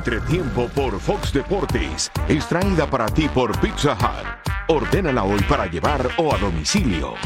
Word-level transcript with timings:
Entretiempo 0.00 0.66
por 0.68 0.98
Fox 0.98 1.30
Deportes 1.30 2.10
es 2.26 2.48
traída 2.48 2.88
para 2.88 3.04
ti 3.06 3.28
por 3.28 3.52
Pizza 3.60 3.92
Hut. 3.92 4.50
Ordénala 4.68 5.24
hoy 5.24 5.42
para 5.42 5.66
llevar 5.66 6.08
o 6.16 6.34
a 6.34 6.38
domicilio. 6.38 7.16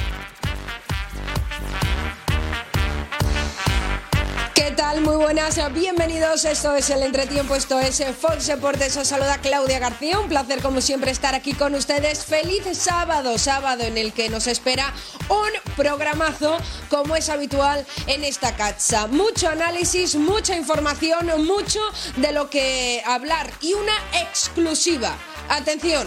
Muy 5.03 5.17
buenas, 5.17 5.59
bienvenidos. 5.73 6.45
Esto 6.45 6.77
es 6.77 6.89
el 6.91 7.03
entretiempo, 7.03 7.57
esto 7.57 7.81
es 7.81 8.03
Fox 8.21 8.47
Deportes. 8.47 8.97
Os 8.97 9.09
saluda 9.09 9.39
Claudia 9.39 9.81
García. 9.81 10.21
Un 10.21 10.29
placer, 10.29 10.63
como 10.63 10.81
siempre, 10.81 11.11
estar 11.11 11.35
aquí 11.35 11.53
con 11.53 11.75
ustedes. 11.75 12.25
Feliz 12.25 12.63
sábado, 12.73 13.37
sábado 13.37 13.83
en 13.83 13.99
el 13.99 14.13
que 14.13 14.29
nos 14.29 14.47
espera 14.47 14.93
un 15.29 15.75
programazo, 15.75 16.59
como 16.91 17.17
es 17.17 17.29
habitual 17.29 17.85
en 18.07 18.23
esta 18.23 18.55
casa. 18.55 19.09
Mucho 19.09 19.49
análisis, 19.49 20.15
mucha 20.15 20.57
información, 20.57 21.45
mucho 21.45 21.81
de 22.17 22.33
lo 22.33 22.49
que 22.49 23.03
hablar 23.05 23.51
y 23.61 23.73
una 23.73 23.95
exclusiva. 24.13 25.17
Atención, 25.49 26.07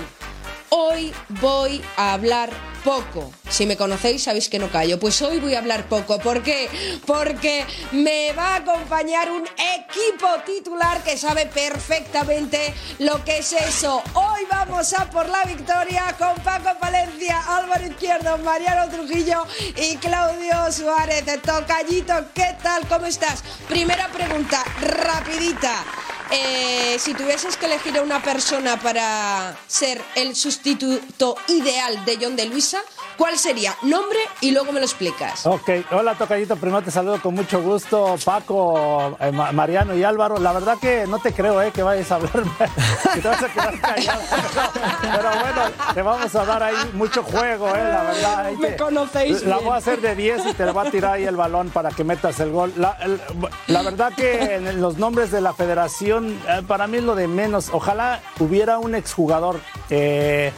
Hoy 0.69 1.13
voy 1.41 1.81
a 1.95 2.13
hablar 2.13 2.49
poco. 2.83 3.31
Si 3.49 3.65
me 3.65 3.77
conocéis 3.77 4.23
sabéis 4.23 4.49
que 4.49 4.59
no 4.59 4.69
callo. 4.69 4.99
Pues 4.99 5.21
hoy 5.21 5.39
voy 5.39 5.55
a 5.55 5.59
hablar 5.59 5.87
poco. 5.87 6.19
¿Por 6.19 6.43
qué? 6.43 6.69
Porque 7.05 7.65
me 7.91 8.33
va 8.33 8.55
a 8.55 8.55
acompañar 8.57 9.31
un 9.31 9.43
equipo 9.45 10.27
titular 10.45 11.03
que 11.03 11.17
sabe 11.17 11.45
perfectamente 11.45 12.73
lo 12.99 13.23
que 13.23 13.39
es 13.39 13.53
eso. 13.53 14.01
Hoy 14.13 14.41
vamos 14.49 14.93
a 14.93 15.09
por 15.09 15.29
la 15.29 15.43
victoria 15.45 16.15
con 16.17 16.35
Paco 16.43 16.77
Palencia, 16.79 17.39
Álvaro 17.57 17.85
Izquierdo, 17.85 18.37
Mariano 18.39 18.89
Trujillo 18.89 19.45
y 19.75 19.95
Claudio 19.97 20.71
Suárez. 20.71 21.23
Tocallito, 21.41 22.13
¿qué 22.33 22.55
tal? 22.61 22.87
¿Cómo 22.87 23.05
estás? 23.05 23.43
Primera 23.67 24.07
pregunta, 24.09 24.63
rapidita. 24.81 25.83
Eh, 26.31 26.97
si 26.99 27.13
tuvieses 27.13 27.55
que 27.57 27.65
elegir 27.67 27.97
a 27.97 28.01
una 28.01 28.21
persona 28.21 28.77
para 28.77 29.55
ser 29.67 30.01
el 30.15 30.35
sustituto 30.35 31.35
ideal 31.47 32.03
de 32.05 32.17
John 32.21 32.35
de 32.35 32.45
Luisa, 32.45 32.79
¿cuál 33.17 33.37
sería? 33.37 33.75
Nombre 33.83 34.19
y 34.41 34.51
luego 34.51 34.71
me 34.73 34.79
lo 34.79 34.85
explicas. 34.85 35.45
Ok, 35.45 35.69
hola 35.91 36.15
Tocayito, 36.15 36.55
primero 36.57 36.81
te 36.81 36.91
saludo 36.91 37.21
con 37.21 37.33
mucho 37.33 37.61
gusto, 37.61 38.15
Paco, 38.25 39.17
eh, 39.21 39.31
Mariano 39.31 39.95
y 39.95 40.03
Álvaro. 40.03 40.37
La 40.37 40.51
verdad 40.51 40.77
que 40.81 41.05
no 41.07 41.19
te 41.19 41.31
creo 41.33 41.61
eh, 41.61 41.71
que 41.71 41.81
vayas 41.83 42.11
a 42.11 42.15
hablarme, 42.15 42.51
que 43.13 43.21
te 43.21 43.27
vas 43.27 43.43
a 43.43 43.47
quedar 43.53 43.79
callado. 43.79 44.21
Pero 45.01 45.29
bueno, 45.29 45.61
te 45.93 46.01
vamos 46.01 46.35
a 46.35 46.45
dar 46.45 46.63
ahí 46.63 46.75
mucho 46.93 47.23
juego, 47.23 47.69
eh, 47.69 47.83
la 47.83 48.03
verdad. 48.03 48.45
Ahí 48.47 48.57
me 48.57 48.67
te, 48.71 48.75
conocéis 48.77 49.43
La 49.43 49.55
bien. 49.57 49.65
voy 49.67 49.73
a 49.75 49.77
hacer 49.77 50.01
de 50.01 50.15
10 50.15 50.45
y 50.47 50.53
te 50.53 50.65
voy 50.65 50.87
a 50.87 50.91
tirar 50.91 51.13
ahí 51.13 51.23
el 51.25 51.35
balón 51.37 51.69
para 51.69 51.89
que 51.91 52.03
metas 52.03 52.39
el 52.41 52.51
gol. 52.51 52.73
La, 52.75 52.97
el- 53.01 53.21
la 53.67 53.81
verdad 53.81 54.11
que 54.13 54.55
en 54.55 54.81
los 54.81 54.97
nombres 54.97 55.31
de 55.31 55.41
la 55.41 55.53
federación, 55.53 56.16
eh, 56.19 56.63
para 56.67 56.87
mí 56.87 56.97
es 56.97 57.03
lo 57.03 57.15
de 57.15 57.27
menos. 57.27 57.69
Ojalá 57.71 58.21
hubiera 58.39 58.79
un 58.79 58.95
exjugador. 58.95 59.59
Eh, 59.89 60.51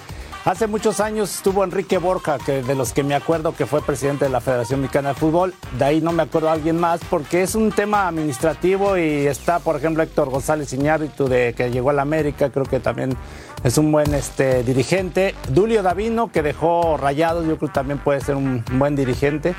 Hace 0.45 0.67
muchos 0.67 1.01
años 1.01 1.35
estuvo 1.35 1.65
Enrique 1.65 1.97
Borja, 1.97 2.37
que 2.37 2.63
de 2.63 2.73
los 2.73 2.93
que 2.93 3.03
me 3.03 3.13
acuerdo 3.13 3.53
que 3.53 3.65
fue 3.65 3.81
presidente 3.81 4.25
de 4.25 4.31
la 4.31 4.39
Federación 4.39 4.79
Mexicana 4.79 5.09
de 5.09 5.15
Fútbol. 5.15 5.53
De 5.77 5.83
ahí 5.83 5.99
no 6.01 6.13
me 6.13 6.23
acuerdo 6.23 6.49
a 6.49 6.53
alguien 6.53 6.79
más, 6.79 7.01
porque 7.09 7.43
es 7.43 7.55
un 7.55 7.73
tema 7.73 8.07
administrativo 8.07 8.97
y 8.97 9.27
está, 9.27 9.59
por 9.59 9.75
ejemplo, 9.75 10.01
Héctor 10.01 10.29
González 10.29 10.71
Iñárritu, 10.71 11.27
de 11.27 11.53
que 11.53 11.69
llegó 11.69 11.89
a 11.89 11.93
la 11.93 12.03
América, 12.03 12.49
creo 12.51 12.65
que 12.65 12.79
también 12.79 13.17
es 13.65 13.77
un 13.77 13.91
buen 13.91 14.13
este, 14.13 14.63
dirigente. 14.63 15.35
Dulio 15.49 15.83
Davino, 15.83 16.31
que 16.31 16.41
dejó 16.41 16.95
rayados, 16.95 17.45
yo 17.45 17.57
creo 17.57 17.69
que 17.69 17.75
también 17.75 17.99
puede 17.99 18.21
ser 18.21 18.35
un 18.37 18.63
buen 18.71 18.95
dirigente. 18.95 19.55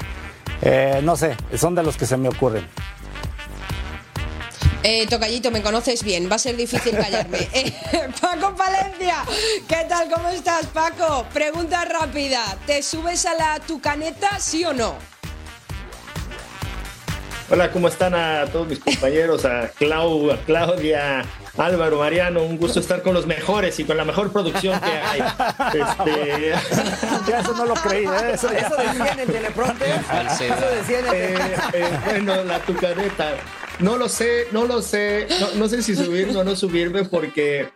Eh, 0.62 1.02
no 1.04 1.14
sé, 1.14 1.36
son 1.56 1.74
de 1.74 1.82
los 1.82 1.98
que 1.98 2.06
se 2.06 2.16
me 2.16 2.30
ocurren. 2.30 2.66
Eh, 4.82 5.06
Tocallito, 5.08 5.50
me 5.50 5.60
conoces 5.60 6.02
bien, 6.02 6.30
va 6.30 6.36
a 6.36 6.38
ser 6.38 6.56
difícil 6.56 6.96
callarme. 6.96 7.38
Eh, 7.52 7.72
Paco 8.20 8.54
Palencia, 8.56 9.16
¿qué 9.68 9.84
tal? 9.88 10.08
¿Cómo 10.10 10.28
estás, 10.28 10.66
Paco? 10.66 11.26
Pregunta 11.34 11.84
rápida, 11.84 12.42
¿te 12.66 12.82
subes 12.82 13.26
a 13.26 13.34
la 13.34 13.60
tucaneta, 13.60 14.38
sí 14.38 14.64
o 14.64 14.72
no? 14.72 14.94
Hola, 17.50 17.70
¿cómo 17.72 17.88
están 17.88 18.14
a 18.14 18.46
todos 18.46 18.68
mis 18.68 18.78
compañeros? 18.78 19.44
A 19.44 19.68
Clau, 19.70 20.30
a 20.30 20.36
Claudia, 20.38 21.24
Álvaro, 21.58 21.98
Mariano, 21.98 22.44
un 22.44 22.56
gusto 22.56 22.78
estar 22.78 23.02
con 23.02 23.12
los 23.12 23.26
mejores 23.26 23.78
y 23.80 23.84
con 23.84 23.96
la 23.96 24.04
mejor 24.04 24.32
producción 24.32 24.78
que 24.80 24.90
hay. 24.90 25.20
Este, 25.74 26.50
Ya 27.28 27.40
eso 27.40 27.52
no 27.54 27.66
lo 27.66 27.74
creí, 27.74 28.04
¿eh? 28.04 28.32
Eso 28.34 28.48
Eso 28.50 28.76
decía 28.76 29.12
en 29.12 29.20
el 29.20 29.32
teleprompter. 29.32 29.88
Eso 29.90 30.70
decía 30.70 30.98
en 31.00 31.06
el 31.06 31.14
eh, 31.14 31.56
eh, 31.72 31.98
bueno, 32.06 32.44
la 32.44 32.60
tucaneta. 32.60 33.34
No 33.80 33.96
lo 33.96 34.08
sé, 34.08 34.46
no 34.52 34.66
lo 34.66 34.82
sé. 34.82 35.26
No, 35.40 35.48
no 35.58 35.68
sé 35.68 35.82
si 35.82 35.94
subirme 35.96 36.36
o 36.36 36.44
no 36.44 36.54
subirme 36.56 37.04
porque 37.04 37.68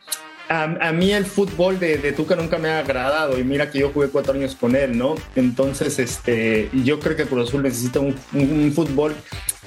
a, 0.49 0.65
a 0.65 0.93
mí 0.93 1.13
el 1.13 1.25
fútbol 1.25 1.79
de, 1.81 1.97
de 1.99 2.13
Tuca 2.13 2.37
nunca 2.37 2.59
me 2.59 2.69
ha 2.69 2.81
agradado 2.81 3.39
y 3.39 3.45
mira 3.45 3.71
que 3.71 3.79
yo 3.79 3.91
jugué 3.91 4.09
cuatro 4.09 4.35
años 4.35 4.55
con 4.55 4.77
él, 4.77 4.97
¿no? 4.99 5.15
Entonces, 5.35 5.99
este, 5.99 6.69
yo 6.73 7.01
creo 7.01 7.17
que 7.17 7.25
Cruz 7.25 7.49
Azul 7.49 7.63
necesita 7.63 8.01
un, 8.01 8.15
un- 8.35 8.73
fútbol 8.75 9.15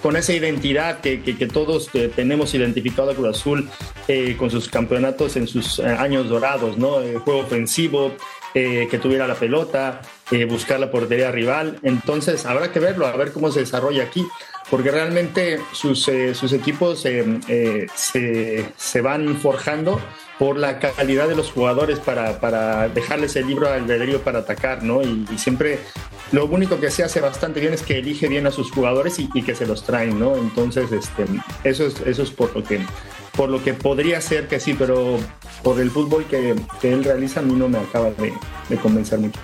con 0.03 0.15
esa 0.15 0.33
identidad 0.33 0.99
que, 1.01 1.23
que- 1.23 1.35
que 1.35 1.47
todos 1.47 1.89
eh, 1.95 2.11
tenemos 2.15 2.53
identificado 2.53 3.09
a 3.09 3.15
Cruz 3.15 3.29
Azul 3.39 3.67
eh, 4.07 4.35
con 4.37 4.51
sus 4.51 4.69
campeonatos 4.69 5.35
en 5.37 5.47
sus 5.47 5.79
eh, 5.79 5.85
años 5.87 6.29
dorados, 6.29 6.77
¿no? 6.77 7.01
Eh, 7.01 7.15
juego 7.15 7.39
ofensivo, 7.39 8.13
eh, 8.53 8.87
que 8.91 8.99
tuviera 8.99 9.27
la 9.27 9.35
pelota, 9.35 10.01
buscar 10.49 10.79
la 10.79 10.91
portería 10.91 11.31
rival. 11.31 11.79
Entonces, 11.83 12.45
habrá 12.45 12.71
que 12.71 12.79
verlo, 12.79 13.07
a 13.07 13.15
ver 13.15 13.31
cómo 13.31 13.51
se 13.51 13.61
desarrolla 13.61 14.03
aquí, 14.03 14.25
porque 14.69 14.91
realmente 14.91 15.59
sus, 15.71 16.07
eh, 16.07 16.35
sus 16.35 16.51
equipos 16.53 17.05
eh, 17.05 17.39
eh, 17.47 17.87
se, 17.95 18.65
se 18.75 19.01
van 19.01 19.37
forjando 19.37 19.99
por 20.37 20.57
la 20.57 20.79
calidad 20.79 21.27
de 21.27 21.35
los 21.35 21.51
jugadores 21.51 21.99
para, 21.99 22.39
para 22.39 22.89
dejarles 22.89 23.35
el 23.35 23.47
libro 23.47 23.69
albedrío 23.69 24.21
para 24.21 24.39
atacar, 24.39 24.83
¿no? 24.83 25.01
Y, 25.01 25.25
siempre 25.37 25.79
lo 26.31 26.45
único 26.45 26.79
que 26.79 26.91
se 26.91 27.03
hace 27.03 27.21
bastante 27.21 27.59
bien 27.59 27.73
es 27.73 27.81
que 27.81 27.97
elige 27.97 28.27
bien 28.27 28.45
a 28.45 28.51
sus 28.51 28.71
jugadores 28.71 29.17
y, 29.19 29.29
y 29.33 29.41
que 29.41 29.55
se 29.55 29.65
los 29.65 29.83
traen, 29.83 30.19
¿no? 30.19 30.35
Entonces, 30.35 30.91
este, 30.91 31.25
eso 31.63 31.87
es, 31.87 32.01
eso 32.01 32.23
es 32.23 32.31
por 32.31 32.55
lo 32.55 32.63
que 32.63 32.81
por 33.35 33.49
lo 33.49 33.63
que 33.63 33.75
podría 33.75 34.19
ser 34.19 34.47
que 34.47 34.59
sí, 34.59 34.73
pero 34.73 35.19
por 35.63 35.79
el 35.79 35.91
fútbol 35.91 36.25
que, 36.25 36.55
que 36.81 36.91
él 36.91 37.03
realiza 37.03 37.39
a 37.39 37.43
mí 37.43 37.53
no 37.53 37.69
me 37.69 37.77
acaba 37.77 38.09
de, 38.09 38.33
de 38.67 38.77
convencer 38.77 39.19
mucho. 39.19 39.39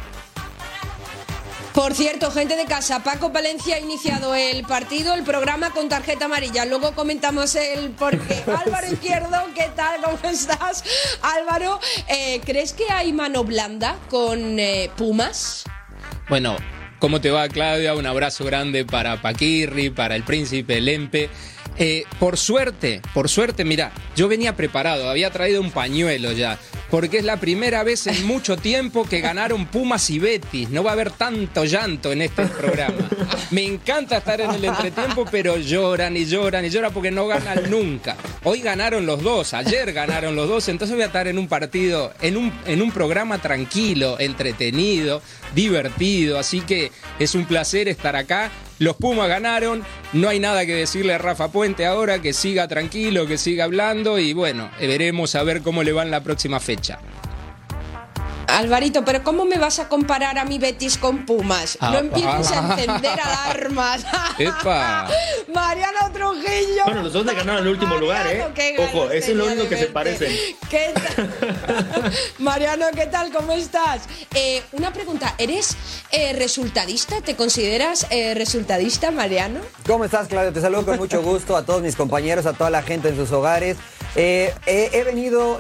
Por 1.74 1.96
cierto, 1.96 2.30
gente 2.30 2.56
de 2.56 2.66
casa, 2.66 3.04
Paco 3.04 3.34
Palencia 3.34 3.78
ha 3.78 3.80
iniciado 3.80 4.36
el 4.36 4.64
partido, 4.64 5.16
el 5.16 5.24
programa 5.24 5.72
con 5.72 5.90
tarjeta 5.90 6.26
amarilla. 6.26 6.66
Luego 6.66 6.94
comentamos 6.94 7.56
el 7.56 7.90
porqué. 7.90 8.44
Álvaro 8.66 8.88
Izquierdo, 8.92 9.38
¿qué 9.56 9.72
tal? 9.76 10.02
¿Cómo 10.02 10.18
estás? 10.32 10.84
Álvaro, 11.24 11.80
eh, 12.08 12.42
¿crees 12.46 12.74
que 12.74 12.92
hay 12.92 13.12
mano 13.12 13.44
blanda 13.44 13.98
con 14.12 14.60
eh, 14.60 14.92
Pumas? 14.96 15.64
Bueno, 16.30 16.58
¿cómo 17.00 17.22
te 17.22 17.32
va 17.32 17.50
Claudia? 17.50 17.96
Un 17.96 18.06
abrazo 18.06 18.46
grande 18.46 18.86
para 18.86 19.24
Paquirri, 19.24 19.90
para 19.90 20.16
el 20.16 20.24
príncipe 20.24 20.80
Lempe. 20.80 21.32
Eh, 21.78 22.04
por 22.20 22.38
suerte, 22.38 23.02
por 23.14 23.30
suerte, 23.30 23.66
mira, 23.66 23.92
yo 24.16 24.28
venía 24.28 24.56
preparado, 24.56 25.10
había 25.10 25.32
traído 25.32 25.60
un 25.60 25.72
pañuelo 25.72 26.32
ya, 26.32 26.60
porque 26.92 27.18
es 27.18 27.24
la 27.24 27.38
primera 27.38 27.84
vez 27.84 28.06
en 28.06 28.28
mucho 28.28 28.58
tiempo 28.58 29.06
que 29.06 29.22
ganaron 29.22 29.66
Pumas 29.66 30.10
y 30.10 30.20
Betis. 30.20 30.70
No 30.70 30.84
va 30.84 30.92
a 30.92 30.94
haber 30.94 31.12
tanto 31.12 31.66
llanto 31.66 32.12
en 32.12 32.22
este 32.22 32.46
programa. 32.46 33.10
Me 33.50 33.64
encanta 33.64 34.18
estar 34.18 34.40
en 34.42 34.52
el 34.52 34.66
entretiempo, 34.66 35.26
pero 35.30 35.58
lloran 35.58 36.16
y 36.16 36.26
lloran 36.26 36.66
y 36.66 36.70
lloran 36.70 36.94
porque 36.94 37.12
no 37.12 37.28
ganan 37.28 37.70
nunca. 37.70 38.16
Hoy 38.44 38.62
ganaron 38.62 39.06
los 39.06 39.24
dos, 39.24 39.54
ayer 39.54 39.92
ganaron 39.94 40.36
los 40.36 40.48
dos, 40.48 40.68
entonces 40.70 40.96
voy 40.96 41.04
a 41.04 41.08
estar 41.08 41.28
en 41.28 41.40
un 41.40 41.48
partido, 41.48 42.14
en 42.22 42.38
un, 42.38 42.54
en 42.66 42.82
un 42.82 42.92
programa 42.92 43.40
tranquilo, 43.40 44.20
entretenido, 44.20 45.22
divertido, 45.56 46.38
así 46.38 46.62
que 46.62 46.92
es 47.20 47.34
un 47.36 47.46
placer 47.46 47.88
estar 47.88 48.16
acá. 48.16 48.52
Los 48.84 48.98
Pumas 48.98 49.30
ganaron, 49.30 49.82
no 50.12 50.28
hay 50.28 50.40
nada 50.40 50.66
que 50.66 50.76
decirle 50.76 51.14
a 51.14 51.18
Rafa 51.18 51.48
Puente 51.48 51.86
ahora, 51.86 52.22
que 52.22 52.34
siga 52.34 52.68
tranquilo, 52.68 53.26
que 53.26 53.38
siga 53.38 53.64
hablando 53.64 54.20
y 54.20 54.34
bueno, 54.34 54.70
veremos 54.80 55.36
a 55.36 55.44
ver 55.44 55.62
cómo 55.62 55.84
le 55.84 55.94
va 55.94 56.04
en 56.04 56.12
la 56.12 56.22
próxima 56.22 56.60
fecha. 56.60 57.00
Alvarito, 58.54 59.04
pero 59.04 59.24
¿cómo 59.24 59.46
me 59.46 59.58
vas 59.58 59.80
a 59.80 59.90
comparar 59.90 60.38
a 60.38 60.46
mi 60.46 60.60
Betis 60.60 60.98
con 60.98 61.26
Pumas? 61.26 61.78
no 61.82 61.98
empieces 61.98 62.52
a 62.52 62.60
encender 62.60 63.20
alarmas. 63.20 64.06
¡Epa! 64.38 65.08
Mariano 65.54 66.12
Trujillo. 66.14 66.84
Bueno, 66.86 67.02
los 67.02 67.14
dos 67.14 67.26
le 67.26 67.34
ganaron 67.34 67.64
el 67.64 67.70
último 67.70 67.98
lugar, 67.98 68.28
¿eh? 68.28 68.46
Ojo, 68.78 69.10
eso 69.10 69.32
es 69.32 69.38
lo 69.38 69.46
único 69.48 69.68
que 69.68 69.78
se 69.78 69.88
parecen. 69.88 70.32
¿Qué 70.70 70.94
Mariano, 72.40 72.86
¿qué 72.94 73.08
tal? 73.08 73.32
¿Cómo 73.32 73.54
estás? 73.54 74.04
Eh, 74.36 74.62
una 74.74 74.94
pregunta, 74.94 75.34
¿eres 75.40 75.76
eh, 76.12 76.34
resultadista? 76.34 77.22
¿Te 77.22 77.36
consideras 77.36 78.06
eh, 78.12 78.36
resultadista, 78.36 79.12
Mariano? 79.12 79.62
¿Cómo 79.88 80.06
estás, 80.06 80.28
Claudio? 80.28 80.54
Te 80.54 80.62
saludo 80.62 80.86
con 80.86 80.98
mucho 80.98 81.24
gusto 81.24 81.58
a 81.58 81.66
todos 81.66 81.82
mis 81.82 81.96
compañeros, 81.96 82.46
a 82.46 82.54
toda 82.54 82.70
la 82.70 82.84
gente 82.84 83.10
en 83.10 83.16
sus 83.16 83.32
hogares. 83.32 83.78
He 84.16 85.04
venido 85.06 85.60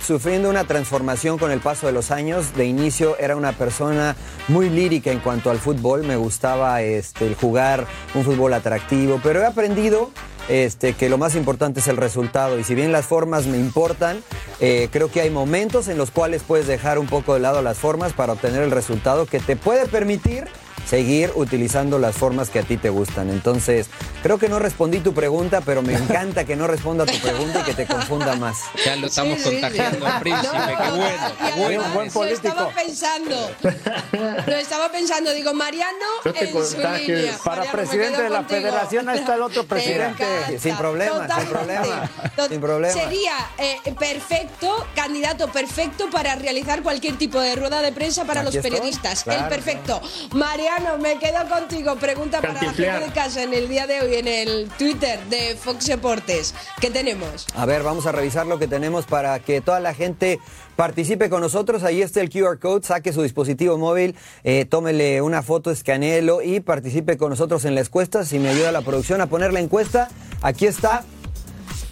sufriendo 0.00 0.50
una 0.50 0.64
transformación 0.64 1.38
con 1.38 1.50
el 1.50 1.60
paso 1.60 1.86
de 1.86 1.92
los 1.92 2.10
años. 2.10 2.54
De 2.54 2.64
inicio 2.64 3.16
era 3.18 3.36
una 3.36 3.52
persona 3.52 4.16
muy 4.48 4.70
lírica 4.70 5.10
en 5.10 5.20
cuanto 5.20 5.50
al 5.50 5.58
fútbol. 5.58 6.04
Me 6.04 6.16
gustaba 6.16 6.82
este, 6.82 7.26
el 7.26 7.34
jugar 7.34 7.86
un 8.14 8.24
fútbol 8.24 8.54
atractivo, 8.54 9.20
pero 9.22 9.40
he 9.40 9.46
aprendido 9.46 10.10
este, 10.48 10.94
que 10.94 11.08
lo 11.08 11.18
más 11.18 11.34
importante 11.34 11.80
es 11.80 11.88
el 11.88 11.96
resultado. 11.96 12.58
Y 12.58 12.64
si 12.64 12.74
bien 12.74 12.92
las 12.92 13.06
formas 13.06 13.46
me 13.46 13.58
importan, 13.58 14.22
eh, 14.60 14.88
creo 14.90 15.10
que 15.10 15.20
hay 15.20 15.30
momentos 15.30 15.88
en 15.88 15.98
los 15.98 16.10
cuales 16.10 16.42
puedes 16.42 16.66
dejar 16.66 16.98
un 16.98 17.06
poco 17.06 17.34
de 17.34 17.40
lado 17.40 17.62
las 17.62 17.78
formas 17.78 18.12
para 18.12 18.32
obtener 18.32 18.62
el 18.62 18.70
resultado 18.70 19.26
que 19.26 19.40
te 19.40 19.56
puede 19.56 19.86
permitir 19.86 20.48
seguir 20.86 21.32
utilizando 21.34 21.98
las 21.98 22.16
formas 22.16 22.50
que 22.50 22.58
a 22.58 22.62
ti 22.62 22.76
te 22.76 22.90
gustan. 22.90 23.30
Entonces, 23.30 23.88
creo 24.22 24.38
que 24.38 24.48
no 24.48 24.58
respondí 24.58 25.00
tu 25.00 25.14
pregunta, 25.14 25.60
pero 25.60 25.82
me 25.82 25.94
encanta 25.96 26.44
que 26.44 26.56
no 26.56 26.66
responda 26.66 27.06
tu 27.06 27.18
pregunta 27.18 27.60
y 27.60 27.62
que 27.64 27.74
te 27.74 27.86
confunda 27.86 28.36
más. 28.36 28.58
Ya 28.84 28.96
lo 28.96 29.06
estamos 29.06 29.40
contagiando 29.40 30.06
al 30.06 30.20
príncipe, 30.20 30.56
qué 30.56 30.90
bueno, 30.90 31.32
qué 31.38 31.60
bueno. 31.60 31.84
buen 31.94 32.10
político. 32.10 32.42
Lo 32.42 32.50
estaba 32.50 32.74
pensando, 32.74 33.50
lo 34.46 34.56
estaba 34.56 34.90
pensando, 34.90 35.32
digo, 35.32 35.54
Mariano 35.54 36.06
en 36.24 36.64
su 36.64 36.78
línea. 36.78 37.38
Para 37.44 37.70
presidente 37.70 38.22
de 38.22 38.30
la 38.30 38.44
federación, 38.44 39.08
ahí 39.08 39.18
está 39.18 39.34
el 39.34 39.42
otro 39.42 39.64
presidente. 39.64 40.24
Sin 40.58 40.76
problema, 40.76 41.28
sin 41.38 41.48
problema, 41.48 42.10
sin 42.48 42.60
problema. 42.60 42.92
Sería 42.92 43.34
eh, 43.58 43.94
perfecto, 43.98 44.86
candidato 44.94 45.48
perfecto 45.48 46.10
para 46.10 46.34
realizar 46.34 46.82
cualquier 46.82 47.16
tipo 47.16 47.40
de 47.40 47.54
rueda 47.56 47.82
de 47.82 47.92
prensa 47.92 48.24
para 48.24 48.42
los 48.42 48.56
periodistas. 48.56 49.26
el 49.26 49.44
perfecto. 49.48 50.00
Mariano 50.32 50.71
me 50.98 51.18
quedo 51.18 51.48
contigo. 51.48 51.96
Pregunta 51.96 52.40
para 52.40 52.54
la 52.54 52.72
gente 52.72 52.82
de 52.82 53.12
casa 53.12 53.42
en 53.42 53.52
el 53.52 53.68
día 53.68 53.86
de 53.86 54.00
hoy 54.00 54.14
en 54.14 54.26
el 54.26 54.70
Twitter 54.78 55.20
de 55.28 55.54
Fox 55.56 55.86
Deportes. 55.86 56.54
¿Qué 56.80 56.90
tenemos? 56.90 57.46
A 57.54 57.66
ver, 57.66 57.82
vamos 57.82 58.06
a 58.06 58.12
revisar 58.12 58.46
lo 58.46 58.58
que 58.58 58.66
tenemos 58.66 59.04
para 59.04 59.38
que 59.40 59.60
toda 59.60 59.80
la 59.80 59.92
gente 59.92 60.40
participe 60.76 61.28
con 61.28 61.42
nosotros. 61.42 61.82
Ahí 61.82 62.00
está 62.00 62.20
el 62.20 62.30
QR 62.30 62.58
code, 62.58 62.86
saque 62.86 63.12
su 63.12 63.22
dispositivo 63.22 63.76
móvil, 63.76 64.16
eh, 64.44 64.64
tómele 64.64 65.20
una 65.20 65.42
foto, 65.42 65.70
escaneelo 65.70 66.40
y 66.42 66.60
participe 66.60 67.18
con 67.18 67.30
nosotros 67.30 67.64
en 67.64 67.74
la 67.74 67.82
encuesta. 67.82 68.24
Si 68.24 68.38
me 68.38 68.48
ayuda 68.48 68.72
la 68.72 68.82
producción 68.82 69.20
a 69.20 69.26
poner 69.26 69.52
la 69.52 69.60
encuesta, 69.60 70.08
aquí 70.40 70.66
está. 70.66 71.04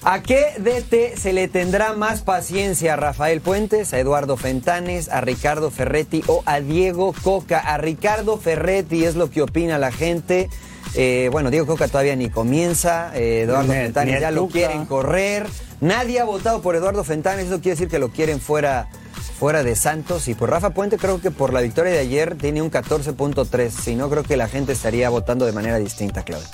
¿A 0.02 0.22
qué 0.22 0.54
DT 0.58 1.18
se 1.18 1.34
le 1.34 1.46
tendrá 1.46 1.92
más 1.92 2.22
paciencia? 2.22 2.94
¿A 2.94 2.96
Rafael 2.96 3.42
Puentes, 3.42 3.92
a 3.92 3.98
Eduardo 3.98 4.38
Fentanes, 4.38 5.10
a 5.10 5.20
Ricardo 5.20 5.70
Ferretti 5.70 6.22
o 6.26 6.42
a 6.46 6.60
Diego 6.60 7.14
Coca? 7.22 7.58
A 7.58 7.76
Ricardo 7.76 8.38
Ferretti 8.38 9.04
es 9.04 9.14
lo 9.14 9.30
que 9.30 9.42
opina 9.42 9.76
la 9.76 9.92
gente. 9.92 10.48
Eh, 10.94 11.28
bueno, 11.30 11.50
Diego 11.50 11.66
Coca 11.66 11.86
todavía 11.86 12.16
ni 12.16 12.30
comienza. 12.30 13.12
Eh, 13.14 13.42
Eduardo 13.42 13.74
Fentanes 13.74 14.20
ya 14.22 14.30
lo 14.30 14.48
quieren 14.48 14.86
correr. 14.86 15.46
Nadie 15.82 16.18
ha 16.20 16.24
votado 16.24 16.62
por 16.62 16.76
Eduardo 16.76 17.04
Fentanes. 17.04 17.46
Eso 17.46 17.60
quiere 17.60 17.72
decir 17.72 17.88
que 17.88 17.98
lo 17.98 18.08
quieren 18.08 18.40
fuera, 18.40 18.88
fuera 19.38 19.62
de 19.62 19.76
Santos. 19.76 20.28
Y 20.28 20.34
por 20.34 20.48
Rafa 20.48 20.70
Puente, 20.70 20.96
creo 20.96 21.20
que 21.20 21.30
por 21.30 21.52
la 21.52 21.60
victoria 21.60 21.92
de 21.92 21.98
ayer 21.98 22.38
tiene 22.38 22.62
un 22.62 22.70
14.3. 22.70 23.68
Si 23.68 23.96
no, 23.96 24.08
creo 24.08 24.22
que 24.22 24.38
la 24.38 24.48
gente 24.48 24.72
estaría 24.72 25.10
votando 25.10 25.44
de 25.44 25.52
manera 25.52 25.76
distinta, 25.76 26.24
Claudia. 26.24 26.48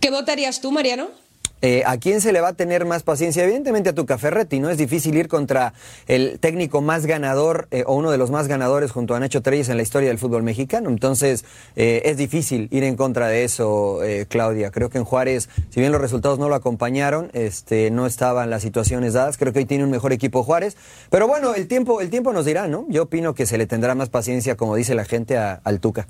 ¿Qué 0.00 0.10
votarías 0.10 0.62
tú, 0.62 0.72
Mariano? 0.72 1.21
Eh, 1.62 1.84
¿A 1.86 1.96
quién 1.96 2.20
se 2.20 2.32
le 2.32 2.40
va 2.40 2.48
a 2.48 2.52
tener 2.54 2.84
más 2.84 3.04
paciencia? 3.04 3.44
Evidentemente 3.44 3.90
a 3.90 3.94
tu 3.94 4.04
Ferretti, 4.04 4.58
¿no? 4.58 4.68
Es 4.68 4.78
difícil 4.78 5.16
ir 5.16 5.28
contra 5.28 5.74
el 6.08 6.40
técnico 6.40 6.80
más 6.80 7.06
ganador 7.06 7.68
eh, 7.70 7.84
o 7.86 7.94
uno 7.94 8.10
de 8.10 8.18
los 8.18 8.32
más 8.32 8.48
ganadores 8.48 8.90
junto 8.90 9.14
a 9.14 9.20
Nacho 9.20 9.42
Treyes 9.42 9.68
en 9.68 9.76
la 9.76 9.84
historia 9.84 10.08
del 10.08 10.18
fútbol 10.18 10.42
mexicano. 10.42 10.90
Entonces, 10.90 11.44
eh, 11.76 12.02
es 12.04 12.16
difícil 12.16 12.66
ir 12.72 12.82
en 12.82 12.96
contra 12.96 13.28
de 13.28 13.44
eso, 13.44 14.00
Claudia. 14.28 14.72
Creo 14.72 14.90
que 14.90 14.98
en 14.98 15.04
Juárez, 15.04 15.48
si 15.70 15.78
bien 15.78 15.92
los 15.92 16.00
resultados 16.00 16.38
no 16.38 16.48
lo 16.48 16.56
acompañaron, 16.56 17.30
este, 17.32 17.90
no 17.90 18.06
estaban 18.06 18.50
las 18.50 18.62
situaciones 18.62 19.12
dadas. 19.12 19.38
Creo 19.38 19.52
que 19.52 19.60
hoy 19.60 19.66
tiene 19.66 19.84
un 19.84 19.90
mejor 19.90 20.12
equipo 20.12 20.42
Juárez. 20.42 20.76
Pero 21.10 21.28
bueno, 21.28 21.54
el 21.54 21.68
tiempo, 21.68 22.00
el 22.00 22.10
tiempo 22.10 22.32
nos 22.32 22.44
dirá, 22.44 22.66
¿no? 22.66 22.86
Yo 22.88 23.04
opino 23.04 23.34
que 23.34 23.46
se 23.46 23.56
le 23.56 23.66
tendrá 23.66 23.94
más 23.94 24.08
paciencia, 24.08 24.56
como 24.56 24.74
dice 24.74 24.94
la 24.96 25.04
gente, 25.04 25.38
al 25.38 25.80
Tuca. 25.80 26.08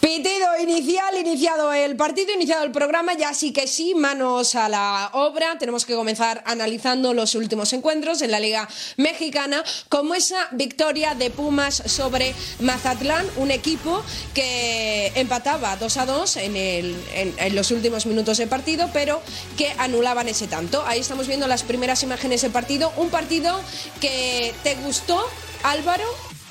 Pitido 0.00 0.33
inicial, 0.64 1.16
iniciado 1.18 1.72
el 1.72 1.94
partido, 1.96 2.32
iniciado 2.32 2.64
el 2.64 2.72
programa, 2.72 3.14
ya 3.14 3.34
sí 3.34 3.52
que 3.52 3.66
sí, 3.66 3.94
manos 3.94 4.54
a 4.54 4.68
la 4.68 5.10
obra. 5.12 5.58
Tenemos 5.58 5.84
que 5.84 5.94
comenzar 5.94 6.42
analizando 6.46 7.12
los 7.12 7.34
últimos 7.34 7.72
encuentros 7.72 8.22
en 8.22 8.30
la 8.30 8.40
Liga 8.40 8.68
Mexicana, 8.96 9.62
como 9.88 10.14
esa 10.14 10.48
victoria 10.52 11.14
de 11.14 11.30
Pumas 11.30 11.82
sobre 11.86 12.34
Mazatlán, 12.60 13.26
un 13.36 13.50
equipo 13.50 14.02
que 14.32 15.12
empataba 15.14 15.76
2 15.76 15.96
a 15.98 16.06
2 16.06 16.36
en, 16.38 16.56
en 16.56 17.54
los 17.54 17.70
últimos 17.70 18.06
minutos 18.06 18.38
de 18.38 18.46
partido, 18.46 18.88
pero 18.92 19.20
que 19.56 19.70
anulaban 19.78 20.28
ese 20.28 20.46
tanto. 20.48 20.84
Ahí 20.86 21.00
estamos 21.00 21.26
viendo 21.26 21.46
las 21.46 21.62
primeras 21.62 22.02
imágenes 22.02 22.42
del 22.42 22.52
partido. 22.52 22.92
Un 22.96 23.10
partido 23.10 23.60
que 24.00 24.54
te 24.62 24.74
gustó, 24.76 25.24
Álvaro, 25.62 26.04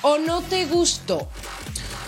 o 0.03 0.17
no 0.19 0.41
te 0.41 0.65
gustó. 0.65 1.27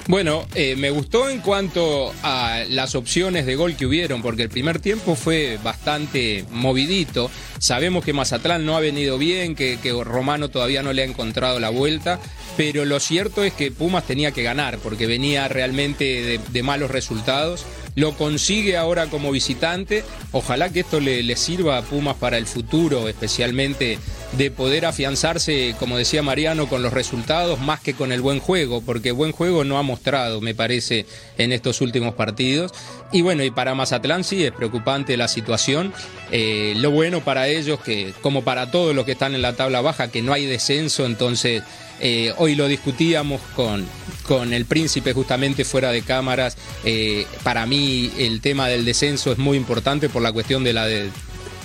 Bueno, 0.08 0.46
eh, 0.54 0.76
me 0.76 0.92
gustó 0.92 1.30
en 1.30 1.40
cuanto 1.40 2.14
a 2.22 2.64
las 2.70 2.94
opciones 2.94 3.48
de 3.48 3.56
gol 3.56 3.76
que 3.76 3.88
hubieron, 3.88 4.22
porque 4.22 4.44
el 4.44 4.50
primer 4.50 4.80
tiempo 4.80 5.16
fue 5.16 5.58
bastante 5.64 6.46
movidito. 6.52 7.32
Sabemos 7.60 8.04
que 8.04 8.14
Mazatlán 8.14 8.66
no 8.66 8.76
ha 8.76 8.80
venido 8.80 9.18
bien, 9.18 9.56
que, 9.56 9.78
Romano 10.04 10.50
todavía 10.50 10.84
no 10.84 10.94
le 10.94 11.02
ha 11.02 11.06
encontrado 11.06 11.60
la 11.60 11.70
vuelta, 11.70 12.20
pero 12.58 12.86
lo 12.86 13.00
cierto 13.00 13.44
es 13.44 13.54
que 13.54 13.72
Pumas 13.72 14.06
tenía 14.06 14.32
que 14.32 14.44
ganar, 14.44 14.78
porque 14.80 15.08
venía 15.08 15.48
realmente 15.48 16.40
de 16.40 16.64
malos 16.64 16.92
resultados 16.92 17.66
lo 17.96 18.14
consigue 18.18 18.78
ahora 18.78 19.08
como 19.08 19.32
visitante. 19.32 20.04
Ojalá 20.32 20.70
que 20.70 20.82
esto 20.82 21.00
le, 21.00 21.36
sirva 21.36 21.78
a 21.78 21.82
Pumas 21.82 22.16
para 22.16 22.38
el 22.38 22.46
futuro, 22.46 23.08
especialmente 23.08 23.98
de 24.34 24.52
poder 24.52 24.86
afianzarse, 24.86 25.76
como 25.80 25.98
decía 25.98 26.22
Mariano, 26.22 26.68
con 26.68 26.84
los 26.84 26.92
resultados 26.92 27.60
más 27.60 27.80
que 27.80 27.94
con 27.94 28.12
el 28.12 28.22
buen 28.22 28.40
juego, 28.40 28.82
porque 28.82 29.12
buen 29.12 29.32
juego 29.32 29.64
no 29.64 29.78
ha 29.78 29.82
mostrado, 29.82 30.42
me 30.42 30.54
parece, 30.54 31.06
en 31.38 31.54
estos 31.54 31.80
últimos 31.80 32.16
partidos. 32.16 32.74
Y 33.12 33.22
bueno, 33.22 33.44
y 33.44 33.52
para 33.52 33.76
Mazatlán 33.76 34.24
sí 34.24 34.44
es 34.44 34.52
preocupante 34.52 35.16
la 35.16 35.28
situación. 35.28 35.94
Eh, 36.32 36.74
lo 36.78 36.92
bueno 36.92 37.22
para 37.22 37.48
ellos, 37.48 37.80
que 37.80 38.14
como 38.22 38.44
para 38.44 38.72
todos 38.72 38.96
los 38.96 39.06
que 39.06 39.14
están 39.14 39.36
en 39.36 39.42
la 39.42 39.54
tabla 39.54 39.82
baja, 39.82 40.10
que 40.10 40.22
no 40.22 40.34
hay 40.34 40.46
descenso, 40.46 41.06
entonces 41.06 41.64
eh, 42.00 42.34
hoy 42.38 42.56
lo 42.56 42.68
discutíamos 42.68 43.42
con, 43.56 43.86
con 44.24 44.54
el 44.54 44.66
príncipe 44.66 45.14
justamente 45.14 45.64
fuera 45.64 45.92
de 45.92 46.02
cámaras. 46.02 46.58
Eh, 46.84 47.26
para 47.44 47.66
mí 47.66 48.12
el 48.18 48.42
tema 48.42 48.68
del 48.68 48.86
descenso 48.86 49.32
es 49.32 49.38
muy 49.38 49.58
importante 49.58 50.10
por 50.10 50.22
la 50.22 50.32
cuestión 50.32 50.64
de 50.64 50.74
la, 50.74 50.86
de, 50.86 51.12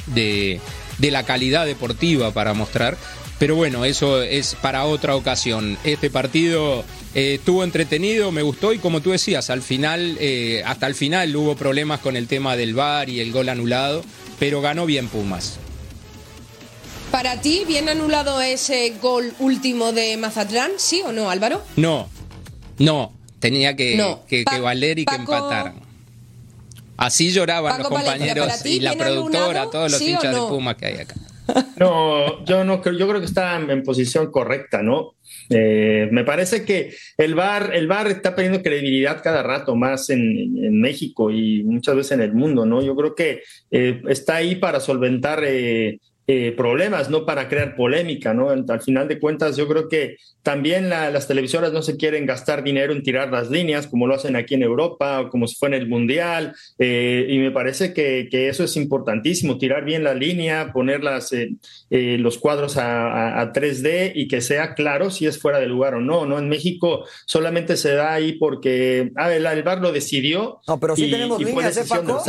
de, 0.06 0.60
la 1.10 1.24
calidad 1.24 1.66
deportiva 1.66 2.32
para 2.32 2.54
mostrar. 2.54 2.96
Pero 3.40 3.56
bueno, 3.56 3.84
eso 3.84 4.22
es 4.22 4.54
para 4.54 4.84
otra 4.84 5.16
ocasión. 5.16 5.78
Este 5.82 6.10
partido 6.10 6.84
eh, 7.14 7.34
estuvo 7.34 7.64
entretenido, 7.64 8.30
me 8.30 8.42
gustó 8.42 8.72
y 8.72 8.78
como 8.78 9.00
tú 9.00 9.10
decías, 9.10 9.50
al 9.50 9.62
final, 9.62 10.16
hasta 10.64 10.86
el 10.86 10.94
final 10.94 11.34
hubo 11.34 11.56
problemas 11.56 11.98
con 11.98 12.16
el 12.16 12.28
tema 12.28 12.54
del 12.54 12.74
VAR 12.74 13.08
y 13.08 13.18
el 13.18 13.32
gol 13.32 13.48
anulado, 13.48 14.04
pero 14.38 14.60
ganó 14.60 14.86
bien 14.86 15.08
Pumas. 15.08 15.58
Para 17.10 17.40
ti, 17.40 17.64
¿bien 17.66 17.88
anulado 17.88 18.40
ese 18.40 18.92
gol 19.02 19.34
último 19.40 19.92
de 19.92 20.16
Mazatlán? 20.16 20.72
¿Sí 20.76 21.02
o 21.04 21.10
no, 21.10 21.28
Álvaro? 21.28 21.60
No, 21.76 22.08
no. 22.78 23.12
Tenía 23.40 23.74
que, 23.74 24.16
que, 24.28 24.44
valer 24.60 24.98
y 24.98 25.06
que 25.06 25.14
empataran. 25.14 25.80
Así 26.98 27.32
lloraban 27.32 27.78
los 27.78 27.88
compañeros 27.88 28.64
y 28.66 28.80
la 28.80 28.92
productora, 28.92 29.70
todos 29.70 29.90
los 29.90 30.00
hinchas 30.00 30.34
de 30.34 30.40
Puma 30.40 30.76
que 30.76 30.86
hay 30.86 30.94
acá. 30.98 31.14
No, 31.76 32.44
yo 32.44 32.64
no 32.64 32.80
creo, 32.82 32.96
yo 32.96 33.08
creo 33.08 33.20
que 33.20 33.26
está 33.26 33.56
en 33.56 33.82
posición 33.82 34.30
correcta, 34.30 34.82
¿no? 34.82 35.14
Eh, 35.48 36.08
me 36.12 36.24
parece 36.24 36.64
que 36.64 36.94
el 37.16 37.34
VAR, 37.34 37.74
el 37.74 37.88
bar 37.88 38.08
está 38.08 38.34
perdiendo 38.34 38.62
credibilidad 38.62 39.22
cada 39.22 39.42
rato 39.42 39.74
más 39.74 40.10
en, 40.10 40.80
México 40.80 41.30
y 41.30 41.62
muchas 41.64 41.96
veces 41.96 42.12
en 42.12 42.22
el 42.22 42.32
mundo, 42.32 42.64
¿no? 42.64 42.82
Yo 42.82 42.94
creo 42.96 43.14
que 43.14 43.42
eh, 43.70 44.00
está 44.08 44.36
ahí 44.36 44.56
para 44.56 44.80
solventar 44.80 45.42
eh, 45.44 45.98
eh, 46.26 46.52
problemas, 46.56 47.10
no 47.10 47.26
para 47.26 47.48
crear 47.48 47.74
polémica, 47.74 48.32
¿no? 48.32 48.50
Al 48.50 48.80
final 48.82 49.08
de 49.08 49.18
cuentas, 49.18 49.56
yo 49.56 49.66
creo 49.66 49.88
que 49.88 50.16
también 50.42 50.88
las 50.88 51.26
televisoras 51.26 51.72
no 51.72 51.82
se 51.82 51.96
quieren 51.96 52.24
gastar 52.24 52.62
dinero 52.62 52.92
en 52.92 53.02
tirar 53.02 53.30
las 53.30 53.50
líneas, 53.50 53.86
como 53.88 54.06
lo 54.06 54.14
hacen 54.14 54.36
aquí 54.36 54.54
en 54.54 54.62
Europa, 54.62 55.20
o 55.20 55.28
como 55.28 55.48
se 55.48 55.56
fue 55.56 55.68
en 55.68 55.74
el 55.74 55.88
Mundial, 55.88 56.54
eh, 56.78 57.26
y 57.28 57.38
me 57.38 57.50
parece 57.50 57.92
que, 57.92 58.28
eso 58.48 58.62
es 58.64 58.76
importantísimo, 58.76 59.58
tirar 59.58 59.84
bien 59.84 60.04
la 60.04 60.14
línea, 60.14 60.72
poner 60.72 61.00
eh, 61.90 62.16
los 62.18 62.38
cuadros 62.38 62.76
a, 62.76 63.52
3D 63.52 64.12
y 64.14 64.28
que 64.28 64.40
sea 64.40 64.74
claro 64.74 65.10
si 65.10 65.26
es 65.26 65.38
fuera 65.40 65.58
de 65.58 65.66
lugar 65.66 65.94
o 65.94 66.00
no, 66.00 66.26
¿no? 66.26 66.38
En 66.38 66.48
México 66.48 67.04
solamente 67.26 67.76
se 67.76 67.92
da 67.94 68.14
ahí 68.14 68.32
porque, 68.32 69.10
ah, 69.16 69.34
el, 69.34 69.44
el 69.44 69.62
VAR 69.64 69.80
lo 69.80 69.90
decidió. 69.90 70.60
No, 70.68 70.78
pero 70.78 70.94
sí 70.94 71.10
tenemos 71.10 71.42
líneas, 71.42 71.76
¿eh, 71.76 71.84
Paco? 71.88 72.22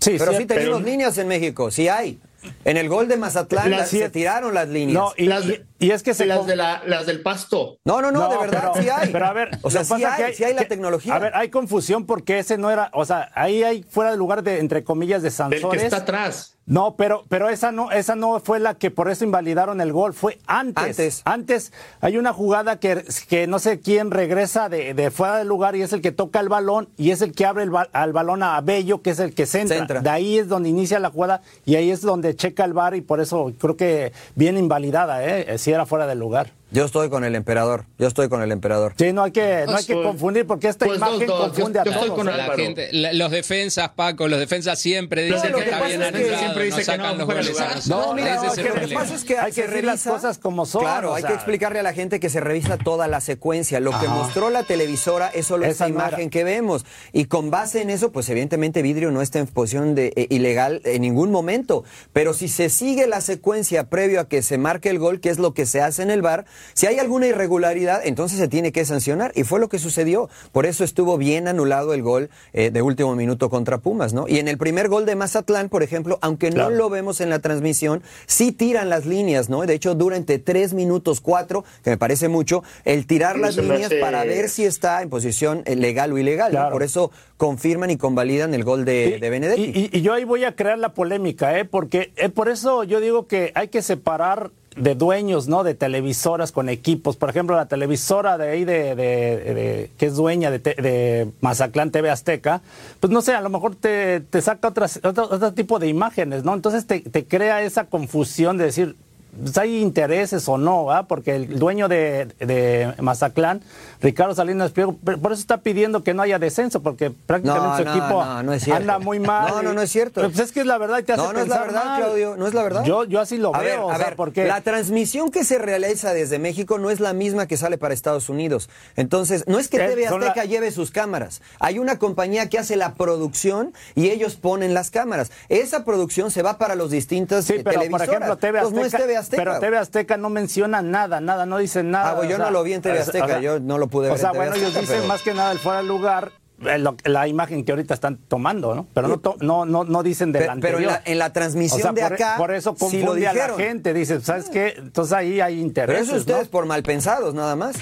sí, 0.00 0.16
pero 0.18 0.32
sí, 0.32 0.46
tenemos 0.46 0.82
líneas 0.82 1.18
en 1.18 1.28
México, 1.28 1.70
sí 1.70 1.88
hay. 1.88 2.18
En 2.64 2.76
el 2.76 2.88
gol 2.88 3.08
de 3.08 3.16
Mazatlán 3.16 3.86
se 3.86 4.10
tiraron 4.10 4.54
las 4.54 4.68
líneas. 4.68 4.94
No, 4.94 5.12
y, 5.16 5.26
las, 5.26 5.44
y, 5.46 5.62
es 5.90 6.02
que 6.02 6.14
se 6.14 6.26
las, 6.26 6.46
de 6.46 6.56
la, 6.56 6.82
las 6.86 7.06
del 7.06 7.22
pasto. 7.22 7.78
No, 7.84 8.00
no, 8.00 8.10
no, 8.10 8.28
de 8.28 8.38
verdad, 8.38 8.72
sí 8.78 8.88
hay. 8.88 9.10
Pero 9.10 9.26
a 9.26 9.32
ver, 9.32 9.58
o 9.62 9.70
sea, 9.70 9.84
sí 9.84 10.04
hay, 10.04 10.34
sí 10.34 10.44
hay 10.44 10.54
la 10.54 10.66
tecnología. 10.66 11.14
A 11.14 11.18
ver, 11.18 11.32
hay 11.34 11.50
confusión 11.50 12.06
porque 12.06 12.38
ese 12.38 12.58
no 12.58 12.70
era, 12.70 12.90
o 12.92 13.04
sea, 13.04 13.30
ahí 13.34 13.62
hay 13.62 13.82
fuera 13.82 14.10
de 14.10 14.16
lugar 14.16 14.42
de, 14.42 14.60
entre 14.60 14.84
comillas, 14.84 15.22
de 15.22 15.30
Sansores. 15.30 15.64
El 15.64 15.78
que 15.78 15.84
está 15.84 15.98
atrás. 15.98 16.54
No, 16.66 16.96
pero, 16.96 17.24
pero 17.28 17.50
esa 17.50 17.72
no, 17.72 17.90
esa 17.90 18.16
no 18.16 18.40
fue 18.40 18.58
la 18.58 18.74
que 18.74 18.90
por 18.90 19.10
eso 19.10 19.24
invalidaron 19.24 19.82
el 19.82 19.92
gol, 19.92 20.14
fue 20.14 20.38
antes. 20.46 20.84
Antes, 20.84 21.22
antes 21.24 21.72
hay 22.00 22.16
una 22.16 22.32
jugada 22.32 22.80
que, 22.80 23.04
que 23.28 23.46
no 23.46 23.58
sé 23.58 23.80
quién 23.80 24.10
regresa 24.10 24.70
de, 24.70 24.94
de, 24.94 25.10
fuera 25.10 25.36
del 25.36 25.48
lugar 25.48 25.76
y 25.76 25.82
es 25.82 25.92
el 25.92 26.00
que 26.00 26.10
toca 26.10 26.40
el 26.40 26.48
balón 26.48 26.88
y 26.96 27.10
es 27.10 27.20
el 27.20 27.32
que 27.32 27.44
abre 27.44 27.64
el 27.64 27.72
al 27.92 28.12
balón 28.14 28.42
a 28.42 28.58
Bello, 28.62 29.02
que 29.02 29.10
es 29.10 29.18
el 29.18 29.34
que 29.34 29.44
centra. 29.44 30.00
De 30.00 30.08
ahí 30.08 30.38
es 30.38 30.48
donde 30.48 30.70
inicia 30.70 30.98
la 31.00 31.10
jugada 31.10 31.42
y 31.66 31.74
ahí 31.74 31.90
es 31.90 32.00
donde 32.00 32.34
checa 32.34 32.64
el 32.64 32.72
bar 32.72 32.94
y 32.96 33.02
por 33.02 33.20
eso 33.20 33.52
creo 33.58 33.76
que 33.76 34.12
viene 34.34 34.58
invalidada, 34.58 35.22
¿eh? 35.22 35.58
si 35.58 35.72
era 35.74 35.86
fuera 35.86 36.06
del 36.06 36.18
lugar. 36.18 36.52
Yo 36.74 36.84
estoy 36.84 37.08
con 37.08 37.22
el 37.22 37.36
emperador. 37.36 37.84
Yo 38.00 38.08
estoy 38.08 38.28
con 38.28 38.42
el 38.42 38.50
emperador. 38.50 38.94
Sí, 38.98 39.12
no 39.12 39.22
hay 39.22 39.30
que, 39.30 39.62
no 39.64 39.76
hay 39.76 39.84
que 39.84 39.94
pues, 39.94 40.06
confundir 40.08 40.44
porque 40.44 40.66
esta 40.66 40.86
pues 40.86 40.98
imagen 40.98 41.28
confunde 41.28 41.78
a 41.78 41.84
todos. 41.84 42.24
la 42.24 42.56
gente, 42.56 42.88
los 42.92 43.30
defensas, 43.30 43.90
Paco, 43.90 44.26
los 44.26 44.40
defensas 44.40 44.76
siempre 44.80 45.22
dicen 45.22 45.52
que, 45.52 45.60
está 45.60 45.86
bien 45.86 46.02
anulado, 46.02 46.36
siempre 46.36 46.64
dice 46.64 46.84
que 46.84 46.98
no, 46.98 47.14
los 47.14 47.86
No, 47.86 48.12
mira, 48.14 48.42
lo 48.42 48.52
que 48.52 48.92
pasa 48.92 49.14
es 49.14 49.22
que 49.22 49.38
hay 49.38 49.52
que 49.52 49.68
revisar 49.68 49.84
las 49.84 50.02
cosas 50.02 50.38
como 50.38 50.66
son. 50.66 50.82
Claro, 50.82 51.14
hay 51.14 51.22
que 51.22 51.32
explicarle 51.32 51.78
a 51.78 51.84
la 51.84 51.92
gente 51.92 52.18
que 52.18 52.28
se 52.28 52.40
revisa 52.40 52.76
toda 52.76 53.06
la 53.06 53.20
secuencia. 53.20 53.78
Lo 53.78 53.96
que 54.00 54.08
mostró 54.08 54.50
la 54.50 54.64
televisora 54.64 55.28
es 55.28 55.46
solo 55.46 55.66
esa 55.66 55.88
imagen 55.88 56.28
que 56.28 56.42
vemos. 56.42 56.84
Y 57.12 57.26
con 57.26 57.52
base 57.52 57.82
en 57.82 57.90
eso, 57.90 58.10
pues 58.10 58.28
evidentemente 58.30 58.82
Vidrio 58.82 59.12
no 59.12 59.22
está 59.22 59.38
en 59.38 59.46
posición 59.46 59.94
de 59.94 60.12
eh, 60.16 60.26
ilegal 60.28 60.82
en 60.84 61.02
ningún 61.02 61.30
momento. 61.30 61.84
Pero 62.12 62.34
si 62.34 62.48
se 62.48 62.68
sigue 62.68 63.06
la 63.06 63.20
secuencia 63.20 63.88
previo 63.88 64.18
a 64.18 64.28
que 64.28 64.42
se 64.42 64.58
marque 64.58 64.90
el 64.90 64.98
gol, 64.98 65.20
que 65.20 65.30
es 65.30 65.38
lo 65.38 65.54
que 65.54 65.66
se 65.66 65.80
hace 65.80 66.02
en 66.02 66.10
el 66.10 66.20
bar, 66.20 66.46
si 66.72 66.86
hay 66.86 66.98
alguna 66.98 67.26
irregularidad, 67.26 68.00
entonces 68.04 68.38
se 68.38 68.48
tiene 68.48 68.72
que 68.72 68.84
sancionar. 68.84 69.32
Y 69.34 69.44
fue 69.44 69.60
lo 69.60 69.68
que 69.68 69.78
sucedió. 69.78 70.28
Por 70.52 70.66
eso 70.66 70.84
estuvo 70.84 71.18
bien 71.18 71.48
anulado 71.48 71.94
el 71.94 72.02
gol 72.02 72.30
eh, 72.52 72.70
de 72.70 72.82
último 72.82 73.14
minuto 73.14 73.50
contra 73.50 73.78
Pumas, 73.78 74.12
¿no? 74.12 74.26
Y 74.28 74.38
en 74.38 74.48
el 74.48 74.58
primer 74.58 74.88
gol 74.88 75.06
de 75.06 75.16
Mazatlán, 75.16 75.68
por 75.68 75.82
ejemplo, 75.82 76.18
aunque 76.22 76.50
no 76.50 76.70
lo 76.70 76.88
vemos 76.90 77.20
en 77.20 77.30
la 77.30 77.38
transmisión, 77.40 78.02
sí 78.26 78.52
tiran 78.52 78.88
las 78.88 79.06
líneas, 79.06 79.48
¿no? 79.48 79.62
De 79.62 79.74
hecho, 79.74 79.94
durante 79.94 80.38
tres 80.38 80.74
minutos 80.74 81.20
cuatro, 81.20 81.64
que 81.82 81.90
me 81.90 81.96
parece 81.98 82.28
mucho, 82.28 82.62
el 82.84 83.06
tirar 83.06 83.38
las 83.38 83.56
líneas 83.56 83.92
para 84.00 84.24
ver 84.24 84.48
si 84.48 84.64
está 84.64 85.02
en 85.02 85.10
posición 85.10 85.62
eh, 85.66 85.76
legal 85.76 86.12
o 86.12 86.18
ilegal. 86.18 86.70
Por 86.70 86.82
eso 86.82 87.10
confirman 87.36 87.90
y 87.90 87.96
convalidan 87.96 88.54
el 88.54 88.64
gol 88.64 88.84
de, 88.84 89.18
Benedetti. 89.20 89.90
Y, 89.92 90.02
yo 90.02 90.12
ahí 90.12 90.24
voy 90.24 90.44
a 90.44 90.54
crear 90.54 90.78
la 90.78 90.94
polémica, 90.94 91.58
¿eh? 91.58 91.64
Porque 91.64 92.12
por 92.34 92.48
eso 92.48 92.84
yo 92.84 93.00
digo 93.00 93.26
que 93.26 93.52
hay 93.54 93.68
que 93.68 93.82
separar 93.82 94.50
de 94.76 94.94
dueños, 94.94 95.48
¿no? 95.48 95.64
De 95.64 95.74
televisoras 95.74 96.52
con 96.52 96.68
equipos. 96.68 97.16
Por 97.16 97.30
ejemplo, 97.30 97.56
la 97.56 97.66
televisora 97.66 98.38
de 98.38 98.48
ahí, 98.50 98.64
de, 98.64 99.90
que 99.96 100.06
es 100.06 100.14
dueña 100.16 100.50
de, 100.50 100.58
de, 100.58 101.30
Mazaclán 101.40 101.90
TV 101.90 102.10
Azteca, 102.10 102.62
pues 103.00 103.12
no 103.12 103.22
sé, 103.22 103.34
a 103.34 103.40
lo 103.40 103.50
mejor 103.50 103.76
te, 103.76 104.20
te 104.20 104.42
saca 104.42 104.68
otras, 104.68 105.00
otro, 105.02 105.24
otro, 105.24 105.52
tipo 105.52 105.78
de 105.78 105.88
imágenes, 105.88 106.44
¿no? 106.44 106.54
Entonces 106.54 106.86
te, 106.86 107.00
te 107.00 107.24
crea 107.24 107.62
esa 107.62 107.84
confusión 107.84 108.58
de 108.58 108.64
decir, 108.64 108.96
pues, 109.42 109.58
hay 109.58 109.80
intereses 109.80 110.48
o 110.48 110.58
no, 110.58 110.84
¿va? 110.84 111.04
porque 111.04 111.36
el 111.36 111.58
dueño 111.58 111.88
de, 111.88 112.26
de 112.38 112.94
Mazatlán, 113.00 113.60
Ricardo 114.00 114.34
Salinas 114.34 114.72
Pliego, 114.72 114.94
por 114.94 115.32
eso 115.32 115.40
está 115.40 115.58
pidiendo 115.58 116.02
que 116.04 116.14
no 116.14 116.22
haya 116.22 116.38
descenso, 116.38 116.82
porque 116.82 117.10
prácticamente 117.10 117.82
su 117.84 117.88
equipo 117.88 118.22
anda 118.22 118.98
muy 118.98 119.18
mal. 119.18 119.48
No, 119.48 119.62
no, 119.62 119.72
no 119.72 119.82
es 119.82 119.90
cierto. 119.90 120.20
pues 120.22 120.38
es 120.38 120.52
que 120.52 120.60
es 120.60 120.66
la 120.66 120.78
verdad 120.78 120.98
y 120.98 121.02
te 121.02 121.12
hace 121.12 121.22
No, 121.22 121.32
no 121.32 121.40
es 121.40 121.48
la 121.48 121.60
verdad, 121.60 121.96
Claudio, 121.98 122.36
no 122.36 122.46
es 122.46 122.54
la 122.54 122.62
verdad. 122.62 122.84
Yo, 122.84 123.04
yo 123.04 123.20
así 123.20 123.38
lo 123.38 123.52
veo, 123.52 123.90
a 123.90 123.98
ver, 123.98 124.16
porque... 124.16 124.44
La 124.44 124.60
transmisión 124.60 125.30
que 125.30 125.44
se 125.44 125.58
realiza 125.58 126.12
desde 126.12 126.38
México 126.38 126.78
no 126.78 126.90
es 126.90 127.00
la 127.00 127.12
misma 127.12 127.46
que 127.46 127.56
sale 127.56 127.78
para 127.78 127.94
Estados 127.94 128.28
Unidos. 128.28 128.68
Entonces, 128.96 129.44
no 129.46 129.58
es 129.58 129.68
que 129.68 129.78
TV 129.78 130.06
Azteca 130.06 130.44
lleve 130.44 130.70
sus 130.70 130.90
cámaras. 130.90 131.42
Hay 131.58 131.78
una 131.78 131.98
compañía 131.98 132.48
que 132.48 132.58
hace 132.58 132.76
la 132.76 132.94
producción 132.94 133.72
y 133.94 134.10
ellos 134.10 134.36
ponen 134.36 134.74
las 134.74 134.90
cámaras. 134.90 135.30
Esa 135.48 135.84
producción 135.84 136.30
se 136.30 136.42
va 136.42 136.58
para 136.58 136.74
los 136.74 136.90
distintos 136.90 137.44
sí, 137.44 137.54
pero, 137.64 137.80
Por 137.90 138.02
ejemplo, 138.02 138.36
TV 138.36 138.58
Azteca, 138.58 139.23
pero 139.30 139.58
TV 139.58 139.78
Azteca 139.78 140.16
no 140.16 140.30
menciona 140.30 140.82
nada, 140.82 141.20
nada, 141.20 141.46
no 141.46 141.58
dice 141.58 141.82
nada. 141.82 142.10
Ah, 142.10 142.16
pues 142.16 142.28
yo 142.28 142.38
no 142.38 142.50
lo 142.50 142.62
vi 142.62 142.74
en 142.74 142.82
TV 142.82 142.98
Azteca, 142.98 143.40
yo 143.40 143.60
no 143.60 143.78
lo 143.78 143.88
pude 143.88 144.08
ver. 144.08 144.16
O 144.16 144.18
sea, 144.18 144.32
bueno, 144.32 144.54
ellos 144.54 144.74
dicen 144.78 145.06
más 145.06 145.22
que 145.22 145.34
nada 145.34 145.52
el 145.52 145.58
fuera 145.58 145.78
del 145.78 145.88
lugar 145.88 146.32
eh, 146.62 146.82
la 147.04 147.28
imagen 147.28 147.64
que 147.64 147.72
ahorita 147.72 147.94
están 147.94 148.16
tomando, 148.16 148.74
¿no? 148.74 148.86
Pero 148.94 149.20
no, 149.40 149.64
no, 149.64 149.84
no, 149.84 150.02
dicen 150.02 150.30
de 150.32 150.40
pero, 150.40 150.60
Pero 150.60 150.78
en 151.04 151.18
la, 151.18 151.32
transmisión 151.32 151.94
de 151.94 152.02
por, 152.02 152.12
acá. 152.12 152.34
Por 152.38 152.54
eso 152.54 152.74
confunde 152.74 153.26
a 153.26 153.34
la 153.34 153.54
gente. 153.54 153.92
Dice, 153.92 154.20
¿sabes 154.20 154.48
qué? 154.50 154.74
Entonces 154.76 155.12
ahí 155.12 155.40
hay 155.40 155.60
interés. 155.60 155.96
Pero 155.96 156.02
eso 156.02 156.16
ustedes 156.16 156.48
por 156.48 156.66
mal 156.66 156.82
pensados, 156.82 157.34
nada 157.34 157.56
más. 157.56 157.76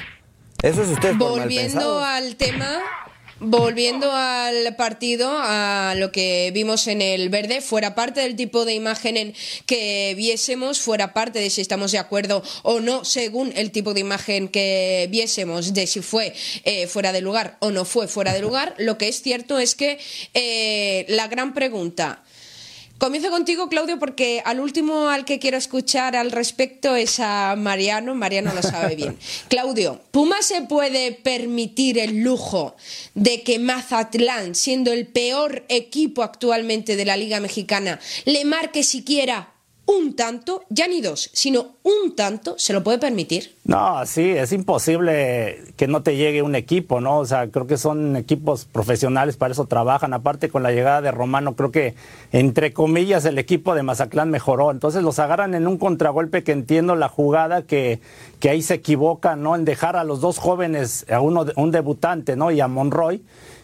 Eso 0.62 0.82
es 0.82 0.88
ustedes 0.88 1.16
por 1.16 1.38
mal 1.38 1.48
pensados. 1.48 1.84
Volviendo 1.84 2.04
al 2.04 2.36
tema, 2.36 2.78
Volviendo 3.44 4.12
al 4.12 4.76
partido, 4.76 5.28
a 5.36 5.94
lo 5.96 6.12
que 6.12 6.52
vimos 6.54 6.86
en 6.86 7.02
el 7.02 7.28
verde, 7.28 7.60
fuera 7.60 7.96
parte 7.96 8.20
del 8.20 8.36
tipo 8.36 8.64
de 8.64 8.74
imagen 8.74 9.34
que 9.66 10.14
viésemos, 10.16 10.78
fuera 10.78 11.12
parte 11.12 11.40
de 11.40 11.50
si 11.50 11.60
estamos 11.60 11.90
de 11.90 11.98
acuerdo 11.98 12.44
o 12.62 12.78
no, 12.78 13.04
según 13.04 13.52
el 13.56 13.72
tipo 13.72 13.94
de 13.94 14.00
imagen 14.00 14.46
que 14.46 15.08
viésemos, 15.10 15.74
de 15.74 15.88
si 15.88 16.02
fue 16.02 16.32
eh, 16.62 16.86
fuera 16.86 17.10
de 17.10 17.20
lugar 17.20 17.56
o 17.58 17.72
no 17.72 17.84
fue 17.84 18.06
fuera 18.06 18.32
de 18.32 18.42
lugar, 18.42 18.76
lo 18.78 18.96
que 18.96 19.08
es 19.08 19.22
cierto 19.22 19.58
es 19.58 19.74
que 19.74 19.98
eh, 20.34 21.04
la 21.08 21.26
gran 21.26 21.52
pregunta, 21.52 22.22
Comienzo 23.02 23.30
contigo, 23.30 23.68
Claudio, 23.68 23.98
porque 23.98 24.42
al 24.44 24.60
último 24.60 25.08
al 25.08 25.24
que 25.24 25.40
quiero 25.40 25.56
escuchar 25.56 26.14
al 26.14 26.30
respecto 26.30 26.94
es 26.94 27.18
a 27.18 27.56
Mariano. 27.56 28.14
Mariano 28.14 28.54
lo 28.54 28.62
sabe 28.62 28.94
bien. 28.94 29.18
Claudio, 29.48 30.00
¿Puma 30.12 30.36
se 30.40 30.62
puede 30.62 31.10
permitir 31.10 31.98
el 31.98 32.20
lujo 32.22 32.76
de 33.16 33.42
que 33.42 33.58
Mazatlán, 33.58 34.54
siendo 34.54 34.92
el 34.92 35.08
peor 35.08 35.64
equipo 35.68 36.22
actualmente 36.22 36.94
de 36.94 37.04
la 37.04 37.16
Liga 37.16 37.40
Mexicana, 37.40 37.98
le 38.24 38.44
marque 38.44 38.84
siquiera 38.84 39.51
un 39.86 40.14
tanto, 40.14 40.62
ya 40.68 40.86
ni 40.86 41.00
dos, 41.00 41.30
sino 41.32 41.72
un 41.82 42.14
tanto, 42.14 42.54
¿se 42.56 42.72
lo 42.72 42.84
puede 42.84 42.98
permitir? 42.98 43.56
No, 43.64 44.06
sí, 44.06 44.30
es 44.30 44.52
imposible 44.52 45.60
que 45.76 45.88
no 45.88 46.02
te 46.02 46.16
llegue 46.16 46.42
un 46.42 46.54
equipo, 46.54 47.00
¿no? 47.00 47.18
O 47.18 47.26
sea, 47.26 47.48
creo 47.48 47.66
que 47.66 47.76
son 47.76 48.16
equipos 48.16 48.64
profesionales, 48.64 49.36
para 49.36 49.52
eso 49.52 49.66
trabajan. 49.66 50.12
Aparte, 50.14 50.48
con 50.48 50.62
la 50.62 50.70
llegada 50.70 51.02
de 51.02 51.10
Romano, 51.10 51.56
creo 51.56 51.72
que, 51.72 51.94
entre 52.30 52.72
comillas, 52.72 53.24
el 53.24 53.38
equipo 53.38 53.74
de 53.74 53.82
Mazatlán 53.82 54.30
mejoró. 54.30 54.70
Entonces 54.70 55.02
los 55.02 55.18
agarran 55.18 55.54
en 55.54 55.66
un 55.66 55.78
contragolpe 55.78 56.44
que 56.44 56.52
entiendo 56.52 56.94
la 56.94 57.08
jugada, 57.08 57.62
que, 57.62 58.00
que 58.38 58.50
ahí 58.50 58.62
se 58.62 58.74
equivoca, 58.74 59.36
¿no? 59.36 59.56
En 59.56 59.64
dejar 59.64 59.96
a 59.96 60.04
los 60.04 60.20
dos 60.20 60.38
jóvenes, 60.38 61.06
a 61.10 61.20
uno, 61.20 61.46
un 61.56 61.70
debutante, 61.72 62.36
¿no? 62.36 62.50
Y 62.50 62.60
a 62.60 62.68
Monroy 62.68 63.22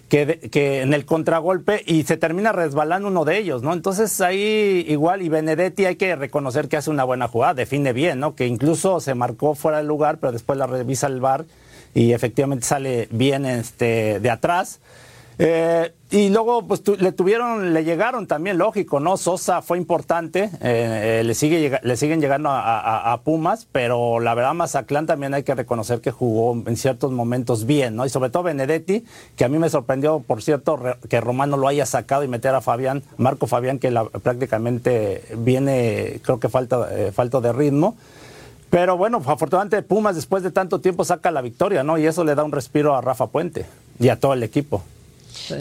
que, 0.09 0.81
en 0.83 0.95
el 0.95 1.05
contragolpe 1.05 1.83
y 1.87 2.03
se 2.05 2.17
termina 2.17 2.53
resbalando 2.53 3.09
uno 3.09 3.25
de 3.25 3.38
ellos, 3.38 3.62
¿no? 3.62 3.73
Entonces 3.73 4.21
ahí 4.21 4.85
igual 4.88 5.23
y 5.23 5.29
Benedetti 5.29 5.85
hay 5.85 5.97
que 5.97 6.17
reconocer 6.17 6.69
que 6.69 6.79
hace 6.79 6.91
una 6.91 7.05
buena 7.05 7.29
jugada, 7.29 7.55
define 7.55 7.93
bien, 7.93 8.19
¿no? 8.19 8.35
Que 8.35 8.47
incluso 8.47 9.00
se 9.00 9.15
marcó 9.15 9.55
fuera 9.55 9.79
del 9.79 9.87
lugar, 9.87 10.19
pero 10.19 10.33
después 10.33 10.59
la 10.59 10.67
revisa 10.67 11.07
el 11.07 11.21
VAR 11.21 11.45
y 11.95 12.12
efectivamente 12.12 12.67
sale 12.67 13.09
bien 13.11 13.45
este, 13.45 14.21
de 14.21 14.31
atrás. 14.31 14.81
Eh, 15.40 15.92
y 16.11 16.30
luego, 16.30 16.66
pues 16.66 16.83
le 17.00 17.12
tuvieron, 17.12 17.73
le 17.73 17.85
llegaron 17.85 18.26
también, 18.26 18.59
lógico, 18.59 18.99
¿no? 18.99 19.16
Sosa 19.16 19.62
fue 19.62 19.78
importante, 19.78 20.45
eh, 20.61 21.21
eh, 21.21 21.23
le, 21.25 21.35
sigue, 21.35 21.78
le 21.80 21.97
siguen 21.97 22.21
llegando 22.21 22.49
a, 22.50 23.21
Pumas, 23.23 23.68
pero 23.71 24.18
la 24.18 24.35
verdad, 24.35 24.54
Mazaclán 24.54 25.07
también 25.07 25.35
hay 25.35 25.45
que 25.45 25.54
reconocer 25.54 26.00
que 26.00 26.11
jugó 26.11 26.61
en 26.66 26.76
ciertos 26.76 27.12
momentos 27.12 27.66
bien, 27.66 27.95
¿no? 27.95 28.04
Y 28.07 28.09
sobre 28.09 28.30
todo 28.30 28.42
Benedetti, 28.45 29.04
que 29.37 29.45
a 29.45 29.49
mí 29.49 29.59
me 29.59 29.68
sorprendió, 29.71 30.21
por 30.21 30.42
cierto, 30.42 30.80
que 31.09 31.21
Romano 31.21 31.57
lo 31.57 31.68
haya 31.68 31.87
sacado 31.87 32.25
y 32.25 32.28
meter 32.28 32.54
a 32.54 32.61
Fabián, 32.61 33.02
Marco 33.16 33.47
Fabián, 33.47 33.78
que 33.78 33.92
prácticamente 34.23 35.23
viene, 35.37 36.21
creo 36.23 36.40
que 36.40 36.49
falta, 36.49 36.88
falta 37.12 37.40
de 37.40 37.52
ritmo. 37.52 37.97
Pero 38.71 38.97
bueno, 38.97 39.18
afortunadamente 39.25 39.83
Pumas 39.83 40.16
después 40.16 40.42
de 40.42 40.50
tanto 40.50 40.80
tiempo 40.80 41.04
saca 41.04 41.30
la 41.30 41.42
victoria, 41.42 41.83
¿no? 41.83 41.97
Y 41.99 42.07
eso 42.07 42.25
le 42.25 42.35
da 42.35 42.45
un 42.45 42.52
respiro 42.52 42.97
a 42.97 43.00
Rafa 43.00 43.28
Puente 43.28 43.66
y 44.00 44.09
a 44.09 44.18
todo 44.18 44.33
el 44.33 44.42
equipo. 44.42 44.83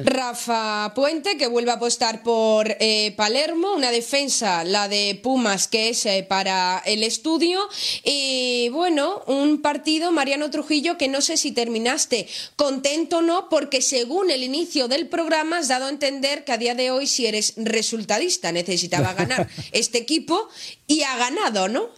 Rafa 0.03 0.93
Puente, 0.95 1.37
que 1.37 1.47
vuelve 1.47 1.71
a 1.71 1.75
apostar 1.75 2.23
por 2.23 2.75
eh, 2.79 3.13
Palermo, 3.15 3.73
una 3.73 3.91
defensa, 3.91 4.63
la 4.63 4.87
de 4.87 5.19
Pumas, 5.21 5.67
que 5.67 5.89
es 5.89 6.05
eh, 6.05 6.25
para 6.27 6.81
el 6.85 7.03
estudio. 7.03 7.59
Y 8.03 8.69
bueno, 8.69 9.23
un 9.27 9.61
partido, 9.61 10.11
Mariano 10.11 10.49
Trujillo, 10.49 10.97
que 10.97 11.07
no 11.07 11.21
sé 11.21 11.37
si 11.37 11.51
terminaste 11.51 12.27
contento 12.55 13.17
o 13.17 13.21
no, 13.21 13.49
porque 13.49 13.81
según 13.81 14.31
el 14.31 14.43
inicio 14.43 14.87
del 14.87 15.07
programa 15.07 15.59
has 15.59 15.67
dado 15.67 15.85
a 15.85 15.89
entender 15.89 16.43
que 16.43 16.51
a 16.51 16.57
día 16.57 16.75
de 16.75 16.91
hoy, 16.91 17.07
si 17.07 17.25
eres 17.25 17.53
resultadista, 17.57 18.51
necesitaba 18.51 19.13
ganar 19.13 19.47
este 19.71 19.97
equipo 19.97 20.49
y 20.87 21.03
ha 21.03 21.17
ganado, 21.17 21.67
¿no? 21.67 21.89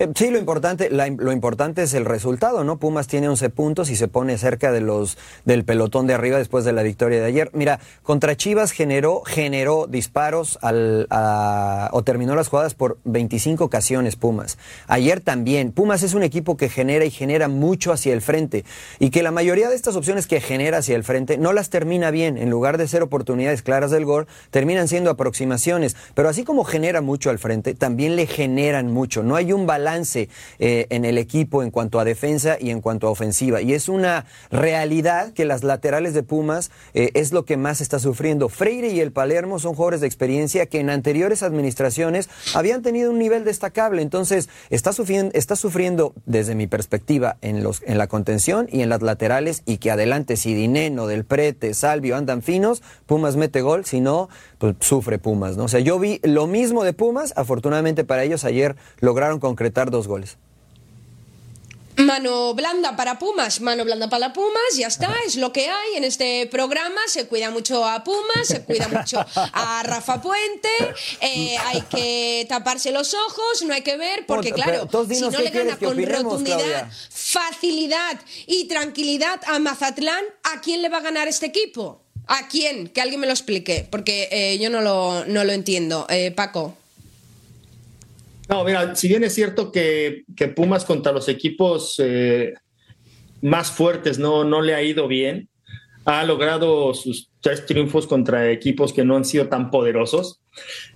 Eh, 0.00 0.10
sí, 0.14 0.30
lo 0.30 0.38
importante, 0.38 0.88
lo 0.88 1.30
importante 1.30 1.82
es 1.82 1.92
el 1.92 2.06
resultado, 2.06 2.64
¿no? 2.64 2.78
Pumas 2.78 3.06
tiene 3.06 3.28
11 3.28 3.50
puntos 3.50 3.90
y 3.90 3.96
se 3.96 4.08
pone 4.08 4.38
cerca 4.38 4.72
de 4.72 4.80
los 4.80 5.18
del 5.44 5.62
pelotón 5.66 6.06
de 6.06 6.14
arriba 6.14 6.38
después 6.38 6.64
de 6.64 6.72
la 6.72 6.82
victoria 6.82 7.20
de 7.20 7.26
ayer. 7.26 7.50
Mira, 7.52 7.80
contra 8.02 8.34
Chivas 8.34 8.72
generó 8.72 9.20
generó 9.26 9.86
disparos 9.86 10.58
al, 10.62 11.06
o 11.92 12.02
terminó 12.02 12.34
las 12.34 12.48
jugadas 12.48 12.72
por 12.72 12.96
25 13.04 13.62
ocasiones 13.62 14.16
Pumas. 14.16 14.56
Ayer 14.86 15.20
también. 15.20 15.70
Pumas 15.70 16.02
es 16.02 16.14
un 16.14 16.22
equipo 16.22 16.56
que 16.56 16.70
genera 16.70 17.04
y 17.04 17.10
genera 17.10 17.48
mucho 17.48 17.92
hacia 17.92 18.14
el 18.14 18.22
frente 18.22 18.64
y 19.00 19.10
que 19.10 19.22
la 19.22 19.32
mayoría 19.32 19.68
de 19.68 19.74
estas 19.74 19.96
opciones 19.96 20.26
que 20.26 20.40
genera 20.40 20.78
hacia 20.78 20.96
el 20.96 21.04
frente 21.04 21.36
no 21.36 21.52
las 21.52 21.68
termina 21.68 22.10
bien. 22.10 22.38
En 22.38 22.48
lugar 22.48 22.78
de 22.78 22.88
ser 22.88 23.02
oportunidades 23.02 23.60
claras 23.60 23.90
del 23.90 24.06
gol, 24.06 24.26
terminan 24.48 24.88
siendo 24.88 25.10
aproximaciones. 25.10 25.94
Pero 26.14 26.30
así 26.30 26.44
como 26.44 26.64
genera 26.64 27.02
mucho 27.02 27.28
al 27.28 27.38
frente, 27.38 27.74
también 27.74 28.16
le 28.16 28.26
generan 28.26 28.90
mucho. 28.90 29.22
No 29.22 29.36
hay 29.36 29.52
un 29.52 29.66
balance 29.66 29.89
eh, 29.96 30.86
en 30.90 31.04
el 31.04 31.18
equipo 31.18 31.62
en 31.62 31.70
cuanto 31.70 31.98
a 31.98 32.04
defensa 32.04 32.56
y 32.60 32.70
en 32.70 32.80
cuanto 32.80 33.06
a 33.06 33.10
ofensiva. 33.10 33.60
Y 33.60 33.74
es 33.74 33.88
una 33.88 34.26
realidad 34.50 35.32
que 35.32 35.44
las 35.44 35.64
laterales 35.64 36.14
de 36.14 36.22
Pumas 36.22 36.70
eh, 36.94 37.10
es 37.14 37.32
lo 37.32 37.44
que 37.44 37.56
más 37.56 37.80
está 37.80 37.98
sufriendo. 37.98 38.48
Freire 38.48 38.88
y 38.88 39.00
el 39.00 39.12
Palermo 39.12 39.58
son 39.58 39.74
jugadores 39.74 40.00
de 40.00 40.06
experiencia 40.06 40.66
que 40.66 40.80
en 40.80 40.90
anteriores 40.90 41.42
administraciones 41.42 42.28
habían 42.54 42.82
tenido 42.82 43.10
un 43.10 43.18
nivel 43.18 43.44
destacable. 43.44 44.02
Entonces, 44.02 44.48
está 44.70 44.92
sufriendo, 44.92 45.32
está 45.34 45.56
sufriendo 45.56 46.14
desde 46.26 46.54
mi 46.54 46.66
perspectiva 46.66 47.36
en, 47.40 47.62
los, 47.62 47.82
en 47.84 47.98
la 47.98 48.06
contención 48.06 48.68
y 48.70 48.82
en 48.82 48.88
las 48.88 49.02
laterales 49.02 49.62
y 49.66 49.78
que 49.78 49.90
adelante 49.90 50.36
si 50.36 50.54
Dineno, 50.54 51.06
Del 51.06 51.24
Prete, 51.24 51.74
Salvio 51.74 52.16
andan 52.16 52.42
finos, 52.42 52.82
Pumas 53.06 53.36
mete 53.36 53.60
gol, 53.60 53.84
si 53.84 54.00
no, 54.00 54.28
pues 54.60 54.76
sufre 54.80 55.18
Pumas, 55.18 55.56
¿no? 55.56 55.64
O 55.64 55.68
sea, 55.68 55.80
yo 55.80 55.98
vi 55.98 56.20
lo 56.22 56.46
mismo 56.46 56.84
de 56.84 56.92
Pumas, 56.92 57.32
afortunadamente 57.34 58.04
para 58.04 58.24
ellos 58.24 58.44
ayer 58.44 58.76
lograron 59.00 59.40
concretar 59.40 59.90
dos 59.90 60.06
goles. 60.06 60.36
Mano 61.96 62.54
blanda 62.54 62.94
para 62.94 63.18
Pumas, 63.18 63.60
mano 63.60 63.84
blanda 63.84 64.08
para 64.08 64.32
Pumas, 64.34 64.76
ya 64.76 64.86
está, 64.86 65.14
es 65.26 65.36
lo 65.36 65.52
que 65.52 65.68
hay 65.68 65.96
en 65.96 66.04
este 66.04 66.46
programa. 66.50 67.00
Se 67.06 67.26
cuida 67.26 67.50
mucho 67.50 67.84
a 67.86 68.04
Pumas, 68.04 68.48
se 68.48 68.62
cuida 68.62 68.88
mucho 68.88 69.24
a 69.34 69.82
Rafa 69.84 70.20
Puente, 70.20 70.68
eh, 71.20 71.56
hay 71.58 71.80
que 71.82 72.46
taparse 72.48 72.90
los 72.92 73.14
ojos, 73.14 73.62
no 73.66 73.72
hay 73.72 73.82
que 73.82 73.96
ver, 73.96 74.26
porque 74.26 74.52
claro, 74.52 74.88
si 75.08 75.20
no 75.20 75.30
le 75.30 75.50
gana 75.50 75.76
con 75.78 76.02
rotundidad, 76.06 76.90
facilidad 77.10 78.20
y 78.46 78.66
tranquilidad 78.66 79.40
a 79.46 79.58
Mazatlán, 79.58 80.24
¿a 80.54 80.60
quién 80.60 80.82
le 80.82 80.90
va 80.90 80.98
a 80.98 81.02
ganar 81.02 81.28
este 81.28 81.46
equipo? 81.46 81.99
¿A 82.32 82.46
quién? 82.46 82.86
Que 82.86 83.00
alguien 83.00 83.20
me 83.20 83.26
lo 83.26 83.32
explique, 83.32 83.88
porque 83.90 84.28
eh, 84.30 84.56
yo 84.60 84.70
no 84.70 84.80
lo, 84.82 85.24
no 85.26 85.42
lo 85.42 85.50
entiendo. 85.50 86.06
Eh, 86.08 86.30
Paco. 86.30 86.78
No, 88.48 88.62
mira, 88.62 88.94
si 88.94 89.08
bien 89.08 89.24
es 89.24 89.34
cierto 89.34 89.72
que, 89.72 90.22
Pumas 90.54 90.84
contra 90.84 91.10
los 91.10 91.28
equipos 91.28 91.96
eh, 91.98 92.54
más 93.42 93.72
fuertes 93.72 94.20
no, 94.20 94.44
no 94.44 94.62
le 94.62 94.76
ha 94.76 94.82
ido 94.82 95.08
bien, 95.08 95.48
ha 96.04 96.22
logrado 96.22 96.94
sus 96.94 97.30
tres 97.40 97.66
triunfos 97.66 98.06
contra 98.06 98.48
equipos 98.52 98.92
que 98.92 99.04
no 99.04 99.16
han 99.16 99.24
sido 99.24 99.48
tan 99.48 99.72
poderosos, 99.72 100.40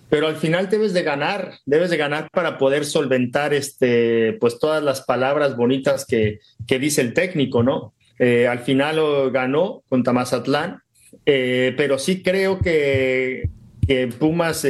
pero 0.08 0.28
al 0.28 0.36
final 0.36 0.70
debes 0.70 0.92
de 0.92 1.02
ganar, 1.02 1.58
debes 1.66 1.90
de 1.90 1.96
ganar 1.96 2.28
para 2.30 2.58
poder 2.58 2.84
solventar 2.84 3.52
este, 3.54 4.34
pues 4.34 4.60
todas 4.60 4.84
las 4.84 5.00
palabras 5.00 5.56
bonitas 5.56 6.06
que, 6.06 6.38
dice 6.78 7.00
el 7.00 7.12
técnico, 7.12 7.64
¿no? 7.64 7.92
Eh, 8.20 8.46
al 8.46 8.60
final 8.60 9.32
ganó 9.32 9.82
contra 9.88 10.12
Mazatlán, 10.12 10.83
eh, 11.26 11.74
pero 11.76 11.98
sí 11.98 12.22
creo 12.22 12.58
que, 12.58 13.50
que 13.86 14.08
Pumas 14.08 14.66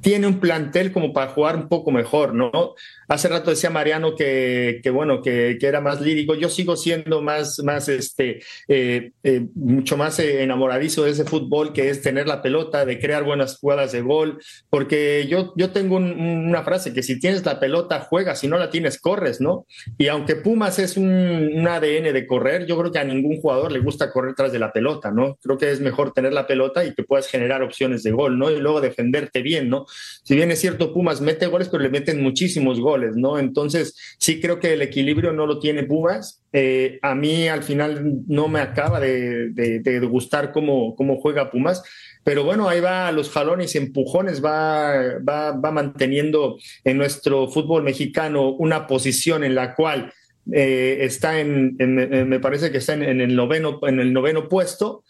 tiene 0.00 0.26
un 0.26 0.40
plantel 0.40 0.92
como 0.92 1.12
para 1.12 1.30
jugar 1.30 1.56
un 1.56 1.68
poco 1.68 1.90
mejor, 1.90 2.34
¿no? 2.34 2.74
Hace 3.12 3.28
rato 3.28 3.50
decía 3.50 3.68
Mariano 3.68 4.14
que, 4.16 4.80
bueno, 4.90 5.20
que, 5.20 5.58
era 5.60 5.82
más 5.82 6.00
lírico. 6.00 6.34
Yo 6.34 6.48
sigo 6.48 6.76
siendo 6.76 7.20
más, 7.20 7.58
este, 7.90 8.40
eh, 8.68 9.12
eh, 9.22 9.46
mucho 9.54 9.98
más 9.98 10.18
enamoradizo 10.18 11.04
de 11.04 11.10
ese 11.10 11.24
fútbol 11.24 11.74
que 11.74 11.90
es 11.90 12.00
tener 12.00 12.26
la 12.26 12.40
pelota, 12.40 12.86
de 12.86 12.98
crear 12.98 13.22
buenas 13.22 13.58
jugadas 13.58 13.92
de 13.92 14.00
gol, 14.00 14.38
porque 14.70 15.26
yo, 15.28 15.52
yo 15.58 15.72
tengo 15.72 15.96
una 15.96 16.62
frase 16.62 16.94
que 16.94 17.02
si 17.02 17.20
tienes 17.20 17.44
la 17.44 17.60
pelota, 17.60 18.00
juegas, 18.00 18.40
si 18.40 18.48
no 18.48 18.56
la 18.56 18.70
tienes, 18.70 18.98
corres, 18.98 19.42
¿no? 19.42 19.66
Y 19.98 20.08
aunque 20.08 20.36
Pumas 20.36 20.78
es 20.78 20.96
un, 20.96 21.10
un 21.54 21.68
ADN 21.68 22.14
de 22.14 22.26
correr, 22.26 22.64
yo 22.64 22.78
creo 22.78 22.92
que 22.92 22.98
a 22.98 23.04
ningún 23.04 23.36
jugador 23.42 23.72
le 23.72 23.80
gusta 23.80 24.10
correr 24.10 24.34
tras 24.34 24.52
de 24.52 24.58
la 24.58 24.72
pelota, 24.72 25.10
¿no? 25.10 25.36
Creo 25.42 25.58
que 25.58 25.70
es 25.70 25.80
mejor 25.80 26.14
tener 26.14 26.32
la 26.32 26.46
pelota 26.46 26.82
y 26.82 26.94
que 26.94 27.02
puedas 27.02 27.28
generar 27.28 27.62
opciones 27.62 28.02
de 28.04 28.12
gol, 28.12 28.38
¿no? 28.38 28.50
Y 28.50 28.58
luego 28.58 28.80
defenderte 28.80 29.42
bien, 29.42 29.68
¿no? 29.68 29.84
Si 30.24 30.34
bien 30.34 30.50
es 30.50 30.60
cierto, 30.60 30.94
Pumas 30.94 31.20
mete 31.20 31.46
goles, 31.46 31.68
pero 31.68 31.82
le 31.82 31.90
meten 31.90 32.22
muchísimos 32.22 32.80
goles. 32.80 33.01
¿No? 33.16 33.38
Entonces, 33.38 33.96
sí 34.18 34.40
creo 34.40 34.60
que 34.60 34.74
el 34.74 34.82
equilibrio 34.82 35.32
no 35.32 35.46
lo 35.46 35.58
tiene 35.58 35.82
Pumas. 35.82 36.40
Eh, 36.52 36.98
a 37.02 37.14
mí 37.14 37.48
al 37.48 37.62
final 37.62 38.22
no 38.26 38.48
me 38.48 38.60
acaba 38.60 39.00
de, 39.00 40.00
gustar 40.08 40.52
cómo, 40.52 40.94
cómo 40.94 41.18
juega 41.20 41.50
Pumas, 41.50 41.82
pero 42.24 42.44
bueno, 42.44 42.68
ahí 42.68 42.80
va 42.80 43.10
los 43.10 43.30
jalones 43.30 43.74
empujones, 43.74 44.44
va, 44.44 45.18
va, 45.18 45.72
manteniendo 45.72 46.58
en 46.84 46.98
nuestro 46.98 47.48
fútbol 47.48 47.82
mexicano 47.82 48.50
una 48.50 48.86
posición 48.86 49.42
en 49.42 49.54
la 49.54 49.74
cual 49.74 50.12
eh, 50.52 50.98
está 51.00 51.40
en, 51.40 51.76
me 51.78 52.40
parece 52.40 52.70
que 52.70 52.78
está 52.78 52.94
en, 52.94 53.20
el 53.20 53.34
noveno, 53.34 53.80
en 53.82 53.98
el 53.98 54.12
noveno 54.12 54.48
puesto, 54.48 55.04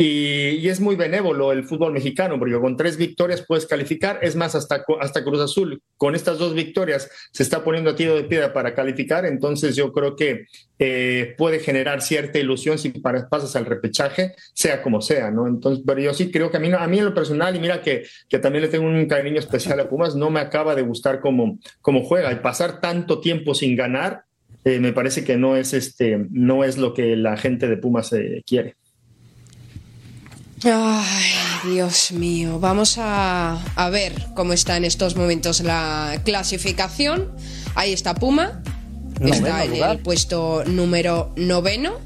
y, 0.00 0.68
es 0.68 0.78
muy 0.78 0.94
benévolo 0.94 1.50
el 1.50 1.64
fútbol 1.64 1.92
mexicano, 1.92 2.38
porque 2.38 2.54
con 2.54 2.76
tres 2.76 2.96
victorias 2.96 3.44
puedes 3.46 3.66
calificar, 3.66 4.20
es 4.22 4.36
más, 4.36 4.54
hasta, 4.54 4.84
hasta 5.00 5.24
Cruz 5.24 5.40
Azul, 5.40 5.82
con 5.96 6.14
estas 6.14 6.38
dos 6.38 6.54
victorias 6.54 7.10
se 7.32 7.42
está 7.42 7.64
poniendo 7.64 7.90
a 7.90 7.96
tiro 7.96 8.14
de 8.14 8.22
piedra 8.22 8.52
para 8.52 8.76
calificar, 8.76 9.26
entonces 9.26 9.74
yo 9.74 9.92
creo 9.92 10.14
que 10.14 10.44
eh, 10.78 11.34
puede 11.36 11.58
generar 11.58 12.00
cierta 12.00 12.38
ilusión 12.38 12.78
si 12.78 12.90
pasas 12.90 13.56
al 13.56 13.66
repechaje, 13.66 14.36
sea 14.54 14.82
como 14.82 15.00
sea, 15.00 15.32
¿no? 15.32 15.48
Entonces, 15.48 15.82
pero 15.84 16.00
yo 16.00 16.14
sí 16.14 16.30
creo 16.30 16.48
que 16.48 16.58
a 16.58 16.60
mí, 16.60 16.70
a 16.70 16.86
mí 16.86 16.98
en 17.00 17.04
lo 17.04 17.14
personal, 17.14 17.56
y 17.56 17.58
mira 17.58 17.82
que, 17.82 18.04
que 18.28 18.38
también 18.38 18.62
le 18.62 18.68
tengo 18.68 18.86
un 18.86 19.06
cariño 19.06 19.40
especial 19.40 19.80
a 19.80 19.88
Pumas, 19.88 20.14
no 20.14 20.30
me 20.30 20.38
acaba 20.38 20.76
de 20.76 20.82
gustar 20.82 21.18
cómo, 21.18 21.58
cómo 21.80 22.04
juega, 22.04 22.32
y 22.32 22.36
pasar 22.36 22.80
tanto 22.80 23.20
tiempo 23.20 23.52
sin 23.52 23.74
ganar, 23.74 24.22
eh, 24.64 24.78
me 24.78 24.92
parece 24.92 25.24
que 25.24 25.36
no 25.36 25.56
es, 25.56 25.74
este, 25.74 26.24
no 26.30 26.62
es 26.62 26.78
lo 26.78 26.94
que 26.94 27.16
la 27.16 27.36
gente 27.36 27.66
de 27.66 27.78
Pumas 27.78 28.12
eh, 28.12 28.44
quiere. 28.46 28.76
Ay, 30.64 31.72
Dios 31.72 32.12
mío. 32.12 32.58
Vamos 32.58 32.96
a, 32.98 33.58
ver 33.92 34.26
cómo 34.34 34.52
está 34.52 34.76
en 34.76 34.84
estos 34.84 35.16
momentos 35.16 35.60
la 35.60 36.20
clasificación. 36.24 37.30
Ahí 37.74 37.92
está 37.92 38.14
Puma. 38.14 38.62
está 39.20 39.64
en 39.64 39.74
el 39.74 39.98
puesto 40.00 40.64
número 40.66 41.32
noveno. 41.36 41.98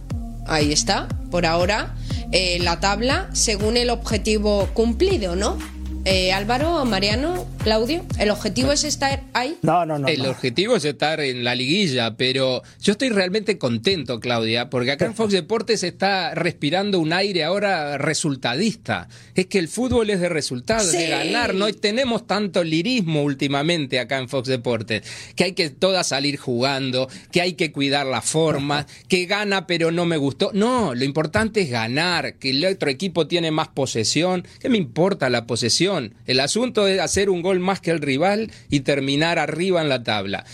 Ahí 0.46 0.72
está, 0.72 1.08
por 1.30 1.46
ahora. 1.46 1.94
Eh, 2.32 2.58
la 2.60 2.80
tabla 2.80 3.28
según 3.32 3.76
el 3.76 3.90
objetivo 3.90 4.68
cumplido, 4.74 5.36
¿no? 5.36 5.58
Eh, 6.04 6.32
Álvaro, 6.32 6.84
Mariano, 6.84 7.46
Claudio, 7.62 8.04
¿el 8.18 8.30
objetivo 8.30 8.72
es 8.72 8.82
estar 8.82 9.22
ahí? 9.34 9.56
No, 9.62 9.86
no, 9.86 10.00
no. 10.00 10.08
El 10.08 10.26
objetivo 10.26 10.74
es 10.74 10.84
estar 10.84 11.20
en 11.20 11.44
la 11.44 11.54
liguilla, 11.54 12.16
pero 12.16 12.64
yo 12.80 12.92
estoy 12.92 13.10
realmente 13.10 13.56
contento, 13.56 14.18
Claudia, 14.18 14.68
porque 14.68 14.90
acá 14.90 15.04
en 15.04 15.14
Fox 15.14 15.32
Deportes 15.32 15.84
está 15.84 16.34
respirando 16.34 16.98
un 16.98 17.12
aire 17.12 17.44
ahora 17.44 17.98
resultadista. 17.98 19.08
Es 19.36 19.46
que 19.46 19.60
el 19.60 19.68
fútbol 19.68 20.10
es 20.10 20.18
de 20.18 20.28
resultados, 20.28 20.90
de 20.90 21.06
ganar. 21.06 21.54
No 21.54 21.72
tenemos 21.72 22.26
tanto 22.26 22.64
lirismo 22.64 23.22
últimamente 23.22 24.00
acá 24.00 24.18
en 24.18 24.28
Fox 24.28 24.48
Deportes, 24.48 25.02
que 25.36 25.44
hay 25.44 25.52
que 25.52 25.70
toda 25.70 26.02
salir 26.02 26.36
jugando, 26.36 27.08
que 27.30 27.42
hay 27.42 27.52
que 27.52 27.70
cuidar 27.70 28.06
la 28.06 28.22
forma, 28.22 28.88
que 29.08 29.26
gana 29.26 29.68
pero 29.68 29.92
no 29.92 30.04
me 30.04 30.16
gustó. 30.16 30.50
No, 30.52 30.96
lo 30.96 31.04
importante 31.04 31.60
es 31.60 31.70
ganar, 31.70 32.34
que 32.40 32.50
el 32.50 32.64
otro 32.64 32.90
equipo 32.90 33.28
tiene 33.28 33.52
más 33.52 33.68
posesión. 33.68 34.44
¿Qué 34.58 34.68
me 34.68 34.78
importa 34.78 35.30
la 35.30 35.46
posesión? 35.46 35.91
El 36.26 36.40
asunto 36.40 36.86
es 36.86 37.00
hacer 37.00 37.30
un 37.30 37.42
gol 37.42 37.60
más 37.60 37.80
que 37.80 37.90
el 37.90 38.00
rival 38.00 38.50
y 38.70 38.80
terminar 38.80 39.38
arriba 39.38 39.80
en 39.82 39.88
la 39.88 40.02
tabla 40.02 40.44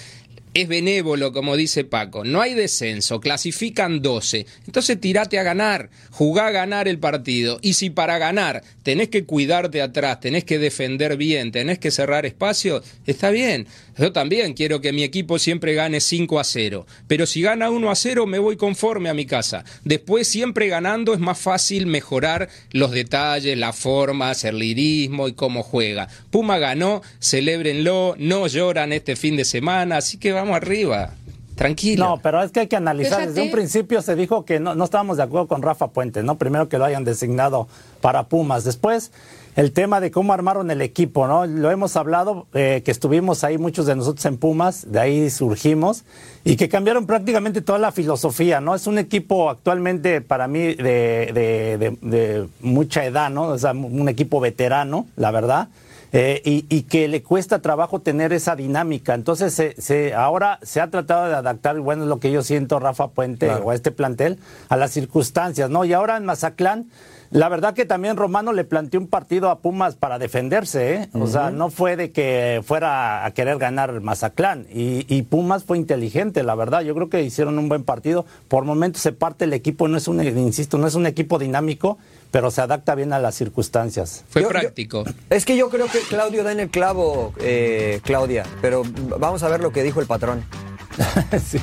es 0.54 0.68
benévolo, 0.68 1.32
como 1.32 1.56
dice 1.56 1.84
Paco. 1.84 2.24
No 2.24 2.40
hay 2.40 2.54
descenso, 2.54 3.20
clasifican 3.20 4.02
12. 4.02 4.46
Entonces 4.66 5.00
tirate 5.00 5.38
a 5.38 5.42
ganar, 5.42 5.90
jugá 6.10 6.48
a 6.48 6.50
ganar 6.50 6.88
el 6.88 6.98
partido. 6.98 7.58
Y 7.62 7.74
si 7.74 7.90
para 7.90 8.18
ganar 8.18 8.62
tenés 8.82 9.08
que 9.08 9.24
cuidarte 9.24 9.82
atrás, 9.82 10.20
tenés 10.20 10.44
que 10.44 10.58
defender 10.58 11.16
bien, 11.16 11.52
tenés 11.52 11.78
que 11.78 11.90
cerrar 11.90 12.26
espacio, 12.26 12.82
está 13.06 13.30
bien. 13.30 13.66
Yo 13.98 14.12
también 14.12 14.54
quiero 14.54 14.80
que 14.80 14.92
mi 14.92 15.02
equipo 15.02 15.38
siempre 15.38 15.74
gane 15.74 16.00
5 16.00 16.38
a 16.38 16.44
0. 16.44 16.86
Pero 17.06 17.26
si 17.26 17.42
gana 17.42 17.70
1 17.70 17.90
a 17.90 17.94
0, 17.94 18.26
me 18.26 18.38
voy 18.38 18.56
conforme 18.56 19.08
a 19.08 19.14
mi 19.14 19.26
casa. 19.26 19.64
Después, 19.84 20.28
siempre 20.28 20.68
ganando, 20.68 21.14
es 21.14 21.20
más 21.20 21.38
fácil 21.38 21.86
mejorar 21.86 22.48
los 22.70 22.92
detalles, 22.92 23.58
la 23.58 23.72
forma, 23.72 24.32
el 24.42 24.58
lirismo 24.58 25.26
y 25.26 25.32
cómo 25.32 25.62
juega. 25.62 26.08
Puma 26.30 26.58
ganó, 26.58 27.02
celébrenlo, 27.18 28.14
no 28.18 28.46
lloran 28.46 28.92
este 28.92 29.16
fin 29.16 29.36
de 29.36 29.44
semana, 29.44 29.96
así 29.96 30.18
que 30.18 30.32
vamos 30.32 30.56
arriba. 30.56 31.14
Tranquilo. 31.56 32.04
No, 32.04 32.20
pero 32.22 32.40
es 32.40 32.52
que 32.52 32.60
hay 32.60 32.66
que 32.68 32.76
analizar. 32.76 33.26
Desde 33.26 33.42
un 33.42 33.50
principio 33.50 34.00
se 34.00 34.14
dijo 34.14 34.44
que 34.44 34.60
no, 34.60 34.76
no 34.76 34.84
estábamos 34.84 35.16
de 35.16 35.24
acuerdo 35.24 35.48
con 35.48 35.60
Rafa 35.60 35.88
Puente, 35.88 36.22
¿no? 36.22 36.38
Primero 36.38 36.68
que 36.68 36.78
lo 36.78 36.84
hayan 36.84 37.02
designado 37.02 37.66
para 38.00 38.28
Pumas. 38.28 38.62
Después, 38.62 39.10
el 39.58 39.72
tema 39.72 40.00
de 40.00 40.12
cómo 40.12 40.32
armaron 40.32 40.70
el 40.70 40.80
equipo, 40.82 41.26
¿no? 41.26 41.44
Lo 41.44 41.72
hemos 41.72 41.96
hablado, 41.96 42.46
eh, 42.54 42.82
que 42.84 42.92
estuvimos 42.92 43.42
ahí 43.42 43.58
muchos 43.58 43.86
de 43.86 43.96
nosotros 43.96 44.24
en 44.26 44.36
Pumas, 44.36 44.92
de 44.92 45.00
ahí 45.00 45.30
surgimos, 45.30 46.04
y 46.44 46.54
que 46.54 46.68
cambiaron 46.68 47.06
prácticamente 47.06 47.60
toda 47.60 47.80
la 47.80 47.90
filosofía, 47.90 48.60
¿no? 48.60 48.76
Es 48.76 48.86
un 48.86 48.98
equipo 48.98 49.50
actualmente 49.50 50.20
para 50.20 50.46
mí 50.46 50.60
de, 50.76 51.32
de, 51.34 51.76
de, 51.76 51.98
de 52.00 52.48
mucha 52.60 53.04
edad, 53.04 53.30
¿no? 53.30 53.48
O 53.48 53.58
sea, 53.58 53.72
un 53.72 54.08
equipo 54.08 54.38
veterano, 54.38 55.08
la 55.16 55.32
verdad. 55.32 55.66
Eh, 56.12 56.40
y, 56.44 56.64
y, 56.70 56.82
que 56.82 57.08
le 57.08 57.24
cuesta 57.24 57.60
trabajo 57.60 58.00
tener 58.00 58.32
esa 58.32 58.54
dinámica. 58.54 59.12
Entonces, 59.12 59.52
se, 59.52 59.74
se, 59.78 60.14
ahora 60.14 60.60
se 60.62 60.80
ha 60.80 60.88
tratado 60.88 61.28
de 61.28 61.34
adaptar, 61.34 61.80
bueno, 61.80 62.04
es 62.04 62.08
lo 62.08 62.20
que 62.20 62.30
yo 62.30 62.42
siento, 62.42 62.78
Rafa 62.78 63.08
Puente, 63.08 63.46
claro. 63.46 63.64
o 63.66 63.70
a 63.72 63.74
este 63.74 63.90
plantel, 63.90 64.38
a 64.68 64.76
las 64.76 64.92
circunstancias, 64.92 65.68
¿no? 65.68 65.84
Y 65.84 65.92
ahora 65.92 66.16
en 66.16 66.24
Mazatlán, 66.24 66.86
la 67.30 67.48
verdad 67.48 67.74
que 67.74 67.84
también 67.84 68.16
Romano 68.16 68.52
le 68.52 68.64
planteó 68.64 69.00
un 69.00 69.06
partido 69.06 69.50
a 69.50 69.58
Pumas 69.58 69.94
para 69.96 70.18
defenderse, 70.18 70.94
¿eh? 70.94 71.08
O 71.12 71.18
uh 71.18 71.22
-huh. 71.24 71.32
sea, 71.32 71.50
no 71.50 71.70
fue 71.70 71.96
de 71.96 72.10
que 72.10 72.62
fuera 72.64 73.24
a 73.24 73.30
querer 73.32 73.58
ganar 73.58 74.00
Mazatlán. 74.00 74.66
Y, 74.72 75.04
y, 75.14 75.22
Pumas 75.22 75.64
fue 75.64 75.76
inteligente, 75.76 76.42
la 76.42 76.54
verdad. 76.54 76.82
Yo 76.82 76.94
creo 76.94 77.08
que 77.08 77.22
hicieron 77.22 77.58
un 77.58 77.68
buen 77.68 77.84
partido. 77.84 78.24
Por 78.48 78.64
momentos 78.64 79.02
se 79.02 79.12
parte 79.12 79.44
el 79.44 79.52
equipo, 79.52 79.88
no 79.88 79.98
es 79.98 80.08
un, 80.08 80.22
insisto, 80.22 80.78
no 80.78 80.86
es 80.86 80.94
un 80.94 81.06
equipo 81.06 81.38
dinámico 81.38 81.98
pero 82.30 82.50
se 82.50 82.60
adapta 82.60 82.94
bien 82.94 83.14
a 83.14 83.18
las 83.18 83.36
circunstancias. 83.36 84.22
Fue 84.28 84.42
yo, 84.42 84.48
práctico. 84.48 85.04
Yo, 85.04 85.12
es 85.30 85.46
que 85.46 85.56
yo 85.56 85.70
creo 85.70 85.86
que 85.86 86.00
Claudio 86.00 86.44
da 86.44 86.52
en 86.52 86.60
el 86.60 86.68
clavo, 86.68 87.32
eh, 87.40 88.00
Claudia, 88.04 88.44
pero 88.60 88.82
vamos 89.18 89.42
a 89.42 89.48
ver 89.48 89.62
lo 89.62 89.72
que 89.72 89.82
dijo 89.82 90.00
el 90.00 90.06
patrón. 90.06 90.44
sí. 91.42 91.58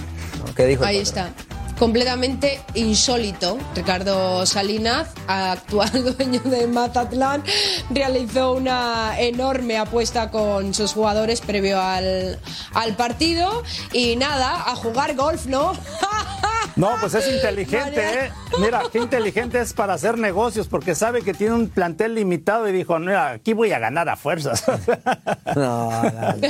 ¿Qué 0.56 0.66
dijo 0.66 0.84
Ahí 0.84 0.98
está 0.98 1.32
completamente 1.78 2.62
insólito. 2.74 3.58
Ricardo 3.76 4.46
Salinas, 4.46 5.10
actual 5.28 6.16
dueño 6.18 6.40
de 6.42 6.68
Matatlán, 6.68 7.44
realizó 7.90 8.54
una 8.54 9.20
enorme 9.20 9.78
apuesta 9.78 10.32
con 10.32 10.74
sus 10.74 10.94
jugadores 10.94 11.42
previo 11.42 11.82
al, 11.82 12.40
al 12.74 12.96
partido 12.96 13.64
y 13.94 14.16
nada, 14.16 14.70
a 14.70 14.76
jugar 14.76 15.16
golf, 15.16 15.46
¿no? 15.46 15.74
No, 16.76 16.92
pues 17.00 17.14
es 17.14 17.32
inteligente, 17.32 18.02
¿eh? 18.02 18.32
Mira, 18.60 18.84
qué 18.92 19.00
inteligente 19.00 19.60
es 19.60 19.74
para 19.74 19.94
hacer 19.94 20.18
negocios, 20.18 20.68
porque 20.68 20.94
sabe 20.94 21.22
que 21.22 21.34
tiene 21.34 21.54
un 21.54 21.70
plantel 21.70 22.16
limitado 22.16 22.68
y 22.68 22.74
dijo, 22.74 23.00
mira, 23.00 23.32
aquí 23.32 23.54
voy 23.54 23.72
a 23.72 23.80
ganar 23.80 24.10
a 24.10 24.16
fuerzas. 24.16 24.64
No, 25.56 25.90
no, 25.92 26.12
no. 26.12 26.48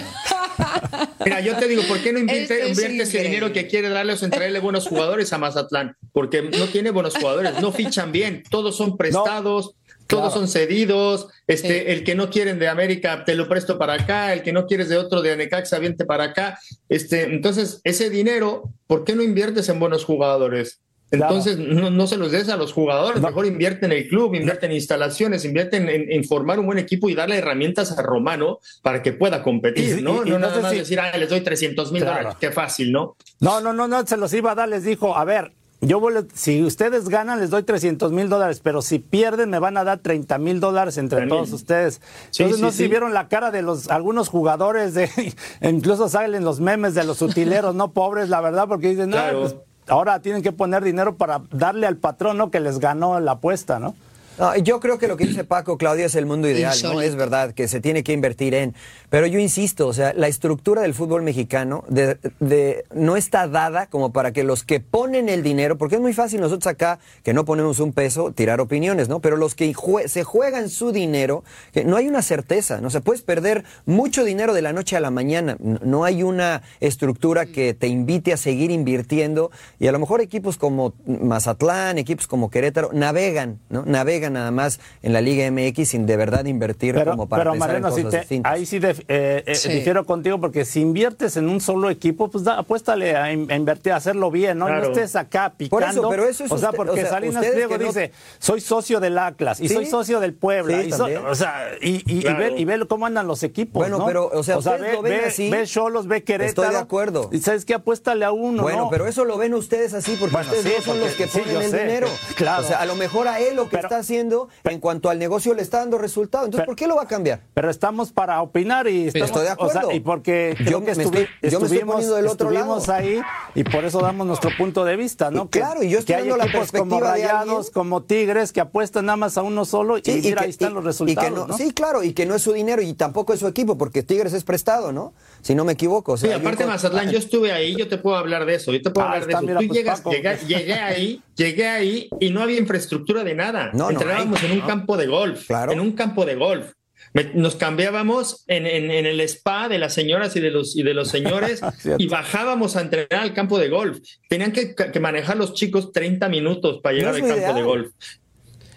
Mira, 1.23 1.41
yo 1.41 1.55
te 1.57 1.67
digo, 1.67 1.83
¿por 1.87 1.99
qué 1.99 2.11
no 2.11 2.19
invierte, 2.19 2.69
invierte 2.69 3.03
ese 3.03 3.21
dinero 3.21 3.53
que 3.53 3.67
quiere 3.67 3.89
darles 3.89 4.23
o 4.23 4.29
traerle 4.29 4.59
buenos 4.59 4.87
jugadores 4.87 5.31
a 5.33 5.37
Mazatlán? 5.37 5.95
Porque 6.11 6.41
no 6.41 6.65
tiene 6.67 6.89
buenos 6.89 7.15
jugadores, 7.15 7.61
no 7.61 7.71
fichan 7.71 8.11
bien, 8.11 8.43
todos 8.49 8.75
son 8.75 8.97
prestados. 8.97 9.75
No. 10.05 10.17
Todos 10.19 10.33
claro. 10.33 10.47
son 10.47 10.47
cedidos, 10.47 11.27
este, 11.47 11.79
sí. 11.79 11.85
el 11.87 12.03
que 12.03 12.15
no 12.15 12.29
quieren 12.29 12.59
de 12.59 12.67
América 12.67 13.25
te 13.25 13.35
lo 13.35 13.49
presto 13.49 13.77
para 13.77 13.93
acá, 13.93 14.33
el 14.33 14.43
que 14.43 14.53
no 14.53 14.67
quieres 14.67 14.89
de 14.89 14.97
otro 14.97 15.21
de 15.21 15.31
Anecaxa 15.31 15.79
viente 15.79 16.05
para 16.05 16.25
acá. 16.25 16.59
Este, 16.89 17.23
entonces, 17.23 17.81
ese 17.83 18.09
dinero, 18.09 18.71
¿por 18.87 19.03
qué 19.03 19.15
no 19.15 19.23
inviertes 19.23 19.67
en 19.69 19.79
buenos 19.79 20.05
jugadores? 20.05 20.81
Entonces, 21.11 21.55
claro. 21.55 21.73
no, 21.73 21.89
no, 21.91 22.07
se 22.07 22.17
los 22.17 22.31
des 22.31 22.49
a 22.49 22.57
los 22.57 22.73
jugadores, 22.73 23.21
no. 23.21 23.27
mejor 23.27 23.45
invierte 23.45 23.85
en 23.85 23.91
el 23.91 24.07
club, 24.07 24.33
invierte 24.33 24.65
en 24.65 24.71
instalaciones, 24.71 25.45
invierte 25.45 25.77
en, 25.77 26.23
formar 26.23 26.59
un 26.59 26.65
buen 26.65 26.79
equipo 26.79 27.09
y 27.09 27.15
darle 27.15 27.37
herramientas 27.37 27.97
a 27.97 28.01
Romano 28.01 28.59
para 28.81 29.03
que 29.03 29.13
pueda 29.13 29.43
competir, 29.43 29.99
y, 29.99 30.01
¿no? 30.01 30.25
Y, 30.25 30.31
no 30.31 30.39
nada 30.39 30.59
más 30.61 30.71
si... 30.71 30.79
decir, 30.79 30.99
ah, 30.99 31.15
les 31.17 31.29
doy 31.29 31.41
300 31.41 31.91
mil 31.91 32.01
claro. 32.01 32.17
dólares, 32.17 32.37
qué 32.39 32.51
fácil, 32.51 32.91
¿no? 32.91 33.15
No, 33.39 33.61
no, 33.61 33.71
no, 33.71 33.87
no, 33.87 34.05
se 34.05 34.17
los 34.17 34.33
iba 34.33 34.51
a 34.51 34.55
dar, 34.55 34.67
les 34.67 34.83
dijo, 34.83 35.15
a 35.15 35.23
ver, 35.25 35.51
yo 35.85 35.99
voy, 35.99 36.13
si 36.33 36.63
ustedes 36.63 37.09
ganan 37.09 37.39
les 37.39 37.49
doy 37.49 37.63
300 37.63 38.11
mil 38.11 38.29
dólares, 38.29 38.59
pero 38.63 38.81
si 38.81 38.99
pierden 38.99 39.49
me 39.49 39.59
van 39.59 39.77
a 39.77 39.83
dar 39.83 39.99
30 39.99 40.37
mil 40.37 40.59
dólares 40.59 40.97
entre 40.97 41.19
También. 41.19 41.37
todos 41.37 41.53
ustedes. 41.53 42.01
Sí, 42.31 42.43
Entonces 42.43 42.57
sí, 42.57 42.61
no 42.63 42.71
sí. 42.71 42.77
si 42.77 42.87
vieron 42.87 43.13
la 43.13 43.27
cara 43.27 43.51
de 43.51 43.61
los 43.61 43.89
algunos 43.89 44.29
jugadores, 44.29 44.93
de 44.93 45.09
incluso 45.61 46.09
salen 46.09 46.43
los 46.43 46.59
memes 46.59 46.93
de 46.95 47.03
los 47.03 47.21
utileros, 47.21 47.75
no 47.75 47.91
pobres, 47.91 48.29
la 48.29 48.41
verdad, 48.41 48.67
porque 48.67 48.89
dicen, 48.89 49.09
no, 49.09 49.17
pues, 49.39 49.55
ahora 49.87 50.19
tienen 50.21 50.41
que 50.41 50.51
poner 50.51 50.83
dinero 50.83 51.15
para 51.15 51.41
darle 51.51 51.87
al 51.87 51.97
patrón 51.97 52.37
¿no? 52.37 52.51
que 52.51 52.59
les 52.59 52.79
ganó 52.79 53.19
la 53.19 53.33
apuesta, 53.33 53.79
¿no? 53.79 53.95
No, 54.37 54.55
yo 54.57 54.79
creo 54.79 54.97
que 54.97 55.07
lo 55.07 55.17
que 55.17 55.25
dice 55.25 55.43
Paco, 55.43 55.77
Claudia, 55.77 56.05
es 56.05 56.15
el 56.15 56.25
mundo 56.25 56.49
ideal, 56.49 56.77
¿no? 56.83 57.01
Es 57.01 57.15
verdad 57.15 57.53
que 57.53 57.67
se 57.67 57.79
tiene 57.79 58.03
que 58.03 58.13
invertir 58.13 58.53
en. 58.53 58.75
Pero 59.09 59.27
yo 59.27 59.39
insisto, 59.39 59.87
o 59.87 59.93
sea, 59.93 60.13
la 60.13 60.27
estructura 60.27 60.81
del 60.81 60.93
fútbol 60.93 61.21
mexicano 61.21 61.85
de, 61.87 62.17
de, 62.39 62.85
no 62.93 63.15
está 63.15 63.47
dada 63.47 63.87
como 63.87 64.11
para 64.11 64.33
que 64.33 64.43
los 64.43 64.63
que 64.63 64.79
ponen 64.79 65.29
el 65.29 65.41
dinero, 65.41 65.77
porque 65.77 65.95
es 65.95 66.01
muy 66.01 66.13
fácil 66.13 66.41
nosotros 66.41 66.67
acá, 66.67 66.99
que 67.23 67.33
no 67.33 67.45
ponemos 67.45 67.79
un 67.79 67.93
peso, 67.93 68.31
tirar 68.31 68.59
opiniones, 68.59 69.07
¿no? 69.07 69.21
Pero 69.21 69.37
los 69.37 69.55
que 69.55 69.73
jue 69.73 70.07
se 70.09 70.23
juegan 70.23 70.69
su 70.69 70.91
dinero, 70.91 71.43
que 71.71 71.85
no 71.85 71.95
hay 71.95 72.07
una 72.07 72.21
certeza, 72.21 72.81
¿no? 72.81 72.89
Se 72.89 73.01
puedes 73.01 73.21
perder 73.21 73.63
mucho 73.85 74.23
dinero 74.25 74.53
de 74.53 74.61
la 74.61 74.73
noche 74.73 74.97
a 74.97 74.99
la 74.99 75.11
mañana. 75.11 75.55
No 75.59 76.03
hay 76.03 76.23
una 76.23 76.61
estructura 76.79 77.45
que 77.45 77.73
te 77.73 77.87
invite 77.87 78.33
a 78.33 78.37
seguir 78.37 78.71
invirtiendo. 78.71 79.51
Y 79.79 79.87
a 79.87 79.91
lo 79.91 79.99
mejor 79.99 80.21
equipos 80.21 80.57
como 80.57 80.93
Mazatlán, 81.05 81.97
equipos 81.97 82.27
como 82.27 82.49
Querétaro, 82.49 82.91
navegan, 82.93 83.59
¿no? 83.69 83.85
Navegan 83.85 84.24
nada 84.29 84.51
más 84.51 84.79
en 85.03 85.13
la 85.13 85.21
Liga 85.21 85.49
MX 85.51 85.87
sin 85.89 86.05
de 86.05 86.17
verdad 86.17 86.45
invertir 86.45 86.93
pero, 86.95 87.11
como 87.11 87.27
para 87.27 87.41
pero, 87.43 87.51
pensar 87.53 87.67
Mariano, 87.69 87.87
en 87.87 87.93
cosas 87.93 88.05
si 88.05 88.11
te, 88.11 88.19
distintas. 88.19 88.51
Ahí 88.53 88.65
sí, 88.65 88.79
de, 88.79 88.89
eh, 89.07 89.43
eh, 89.45 89.55
Sí. 89.55 89.69
difiero 89.69 90.05
contigo 90.05 90.39
porque 90.39 90.65
si 90.65 90.81
inviertes 90.81 91.37
en 91.37 91.49
un 91.49 91.61
solo 91.61 91.89
equipo, 91.89 92.29
pues 92.29 92.43
da, 92.43 92.59
apuéstale 92.59 93.15
a, 93.15 93.31
in- 93.31 93.51
a 93.51 93.55
invertir, 93.55 93.93
a 93.93 93.97
hacerlo 93.97 94.31
bien, 94.31 94.57
¿no? 94.57 94.67
Claro. 94.67 94.83
No 94.85 94.91
estés 94.91 95.15
acá 95.15 95.49
Por 95.49 95.57
picando. 95.57 96.01
eso, 96.01 96.09
pero 96.09 96.23
eso 96.27 96.45
es 96.45 96.51
o 96.51 96.57
sea, 96.57 96.69
usted- 96.69 96.77
porque 96.77 96.91
o 96.91 96.95
sea, 96.95 97.09
Salinas 97.09 97.45
Pliego 97.45 97.69
que 97.69 97.77
no- 97.79 97.85
dice, 97.87 98.11
soy 98.39 98.61
socio 98.61 98.99
del 98.99 99.17
Atlas 99.17 99.59
y 99.59 99.67
Sí. 99.67 99.73
soy 99.75 99.85
socio 99.85 100.19
del 100.19 100.33
Puebla. 100.33 100.81
Sí, 100.81 100.87
y, 100.87 100.91
so- 100.91 100.97
también. 100.99 101.25
o 101.25 101.35
sea, 101.35 101.69
y, 101.81 102.03
y, 102.05 102.21
Claro. 102.21 102.45
y, 102.47 102.49
ve, 102.53 102.59
y 102.61 102.65
ve 102.65 102.87
cómo 102.87 103.05
andan 103.05 103.27
los 103.27 103.43
equipos, 103.43 103.79
Bueno, 103.81 103.97
¿no? 103.99 104.05
pero, 104.05 104.27
o 104.33 104.43
sea, 104.43 104.57
ustedes 104.57 104.81
ve, 104.81 104.93
lo 104.93 105.01
ven 105.01 105.13
ve, 105.21 105.25
así. 105.25 105.49
ve 105.49 105.65
Cholos, 105.65 106.07
ve 106.07 106.23
Querétaro. 106.23 106.63
Estoy 106.67 106.69
de 106.75 106.81
acuerdo. 106.81 107.29
Y 107.31 107.39
sabes 107.39 107.65
qué, 107.65 107.73
apuéstale 107.73 108.25
a 108.25 108.31
uno, 108.31 108.63
Bueno, 108.63 108.79
¿no? 108.85 108.89
pero 108.89 109.07
eso 109.07 109.25
lo 109.25 109.37
ven 109.37 109.53
ustedes 109.53 109.93
así 109.93 110.15
porque 110.19 110.33
Bueno, 110.35 110.49
ustedes 110.51 110.65
sí, 110.65 110.73
no 110.79 110.83
son 110.85 110.99
porque- 110.99 111.05
los 111.05 111.15
que 111.15 111.27
sí, 111.27 111.39
ponen 111.39 111.61
el 111.61 111.71
sé, 111.71 111.79
dinero. 111.79 112.07
claro. 112.35 112.63
O 112.63 112.67
sea, 112.67 112.79
a 112.79 112.85
lo 112.85 112.95
mejor 112.95 113.27
a 113.27 113.39
él 113.39 113.55
lo 113.55 113.69
que 113.69 113.75
está 113.77 113.97
haciendo 113.97 114.14
en 114.19 114.79
cuanto 114.79 115.09
al 115.09 115.19
negocio 115.19 115.53
le 115.53 115.61
está 115.61 115.79
dando 115.79 115.97
resultado. 115.97 116.45
Entonces, 116.45 116.61
Pero- 116.63 116.67
¿por 116.71 116.75
qué 116.75 116.87
lo 116.87 116.95
va 116.95 117.03
a 117.03 117.07
cambiar? 117.07 117.41
Pero 117.53 117.69
estamos 117.69 118.11
para 118.11 118.41
opinar 118.41 118.87
y 118.87 119.07
estamos, 119.07 119.29
Estoy 119.29 119.43
de 119.45 119.51
o 119.57 119.69
sea, 119.69 119.81
acuerdo. 119.81 119.91
y 119.91 119.99
porque 119.99 120.55
Yo 120.69 120.79
me 120.81 120.91
estoy- 120.91 121.05
estuvi- 121.05 121.27
yo 121.49 121.59
me 121.59 121.65
estoy 121.67 121.79
poniendo 121.83 122.15
del 122.15 122.27
otro 122.27 122.49
estuvimos 122.49 122.87
lado. 122.87 122.99
ahí 122.99 123.21
y 123.55 123.63
por 123.63 123.85
eso 123.85 123.99
damos 123.99 124.27
nuestro 124.27 124.49
punto 124.57 124.85
de 124.85 124.95
vista, 124.95 125.31
¿no? 125.31 125.49
Que, 125.49 125.59
Claro, 125.59 125.83
y 125.83 125.89
yo 125.89 125.99
estoy 125.99 126.15
que 126.15 126.21
hay 126.21 126.29
dando 126.29 126.37
la 126.45 126.51
como 126.77 126.95
de 126.95 127.01
Rayados, 127.01 127.69
como 127.71 128.03
Tigres 128.03 128.51
que 128.51 128.61
apuestan 128.61 129.05
nada 129.05 129.17
más 129.17 129.37
a 129.37 129.41
uno 129.43 129.65
solo 129.65 129.97
Sí, 129.97 130.11
y 130.11 130.21
mira 130.21 130.39
que- 130.41 130.43
ahí 130.45 130.49
están 130.49 130.73
los 130.73 130.83
y 130.83 130.87
resultados, 130.87 131.23
que 131.29 131.35
no- 131.35 131.47
¿no? 131.47 131.57
Sí, 131.57 131.71
claro, 131.71 132.03
y 132.03 132.13
que 132.13 132.25
no 132.25 132.35
es 132.35 132.41
su 132.41 132.53
dinero 132.53 132.81
y 132.81 132.93
tampoco 132.93 133.33
es 133.33 133.39
su 133.39 133.47
equipo, 133.47 133.77
porque 133.77 134.03
Tigres 134.03 134.33
es 134.33 134.43
prestado, 134.43 134.91
¿no? 134.91 135.13
Si 135.45 135.53
no 135.53 135.63
me 135.63 135.73
equivoco. 135.73 136.13
O 136.13 136.17
sea, 136.17 136.31
Sí, 136.31 136.35
aparte 136.41 136.65
Mazatlán, 136.65 137.11
yo 137.11 137.19
estuve 137.19 137.51
ahí, 137.51 137.75
yo 137.75 137.87
te 137.87 137.99
puedo 137.99 138.17
hablar 138.17 138.47
de 138.47 138.55
eso, 138.55 138.73
yo 138.73 138.81
te 138.81 138.89
puedo 138.89 139.05
Ah, 139.07 139.11
hablar 139.11 139.27
de 139.27 139.33
eso. 139.33 139.41
mira, 139.43 139.59
Tú 139.59 139.67
pues, 139.67 139.77
llegas, 139.77 140.03
llegué, 140.03 140.37
llegué 140.47 140.73
ahí, 140.73 141.21
llegué 141.35 141.67
ahí 141.67 142.09
y 142.19 142.31
no 142.31 142.41
había 142.41 142.57
infraestructura 142.57 143.23
de 143.23 143.35
nada. 143.35 143.69
No, 143.71 143.85
no 143.85 143.89
Entrenábamos 143.91 144.39
hay, 144.41 144.47
en 144.47 144.51
un 144.53 144.59
¿no? 144.61 144.65
campo 144.67 144.97
de 144.97 145.05
golf, 145.05 145.45
Claro. 145.45 145.71
en 145.71 145.79
un 145.81 145.91
campo 145.91 146.25
de 146.25 146.33
golf. 146.33 146.71
Me- 147.13 147.25
Nos 147.35 147.55
cambiábamos 147.57 148.43
en, 148.47 148.65
en- 148.65 148.89
en 148.89 149.05
el 149.05 149.21
spa 149.21 149.69
de 149.69 149.77
las 149.77 149.93
señoras 149.93 150.35
y 150.35 150.39
de 150.39 150.49
los, 150.49 150.75
y 150.75 150.81
de 150.81 150.95
los 150.95 151.09
señores 151.09 151.61
y 151.99 152.07
bajábamos 152.07 152.75
a 152.75 152.81
entrenar 152.81 153.21
al 153.21 153.33
campo 153.35 153.59
de 153.59 153.69
golf. 153.69 153.99
Tenían 154.27 154.51
que, 154.51 154.73
que 154.73 154.99
manejar 154.99 155.37
los 155.37 155.53
chicos 155.53 155.91
30 155.91 156.27
minutos 156.27 156.79
para 156.81 156.95
llegar 156.95 157.13
al 157.13 157.19
campo 157.21 157.35
ideal. 157.37 157.53
de 157.55 157.61
golf. 157.61 157.91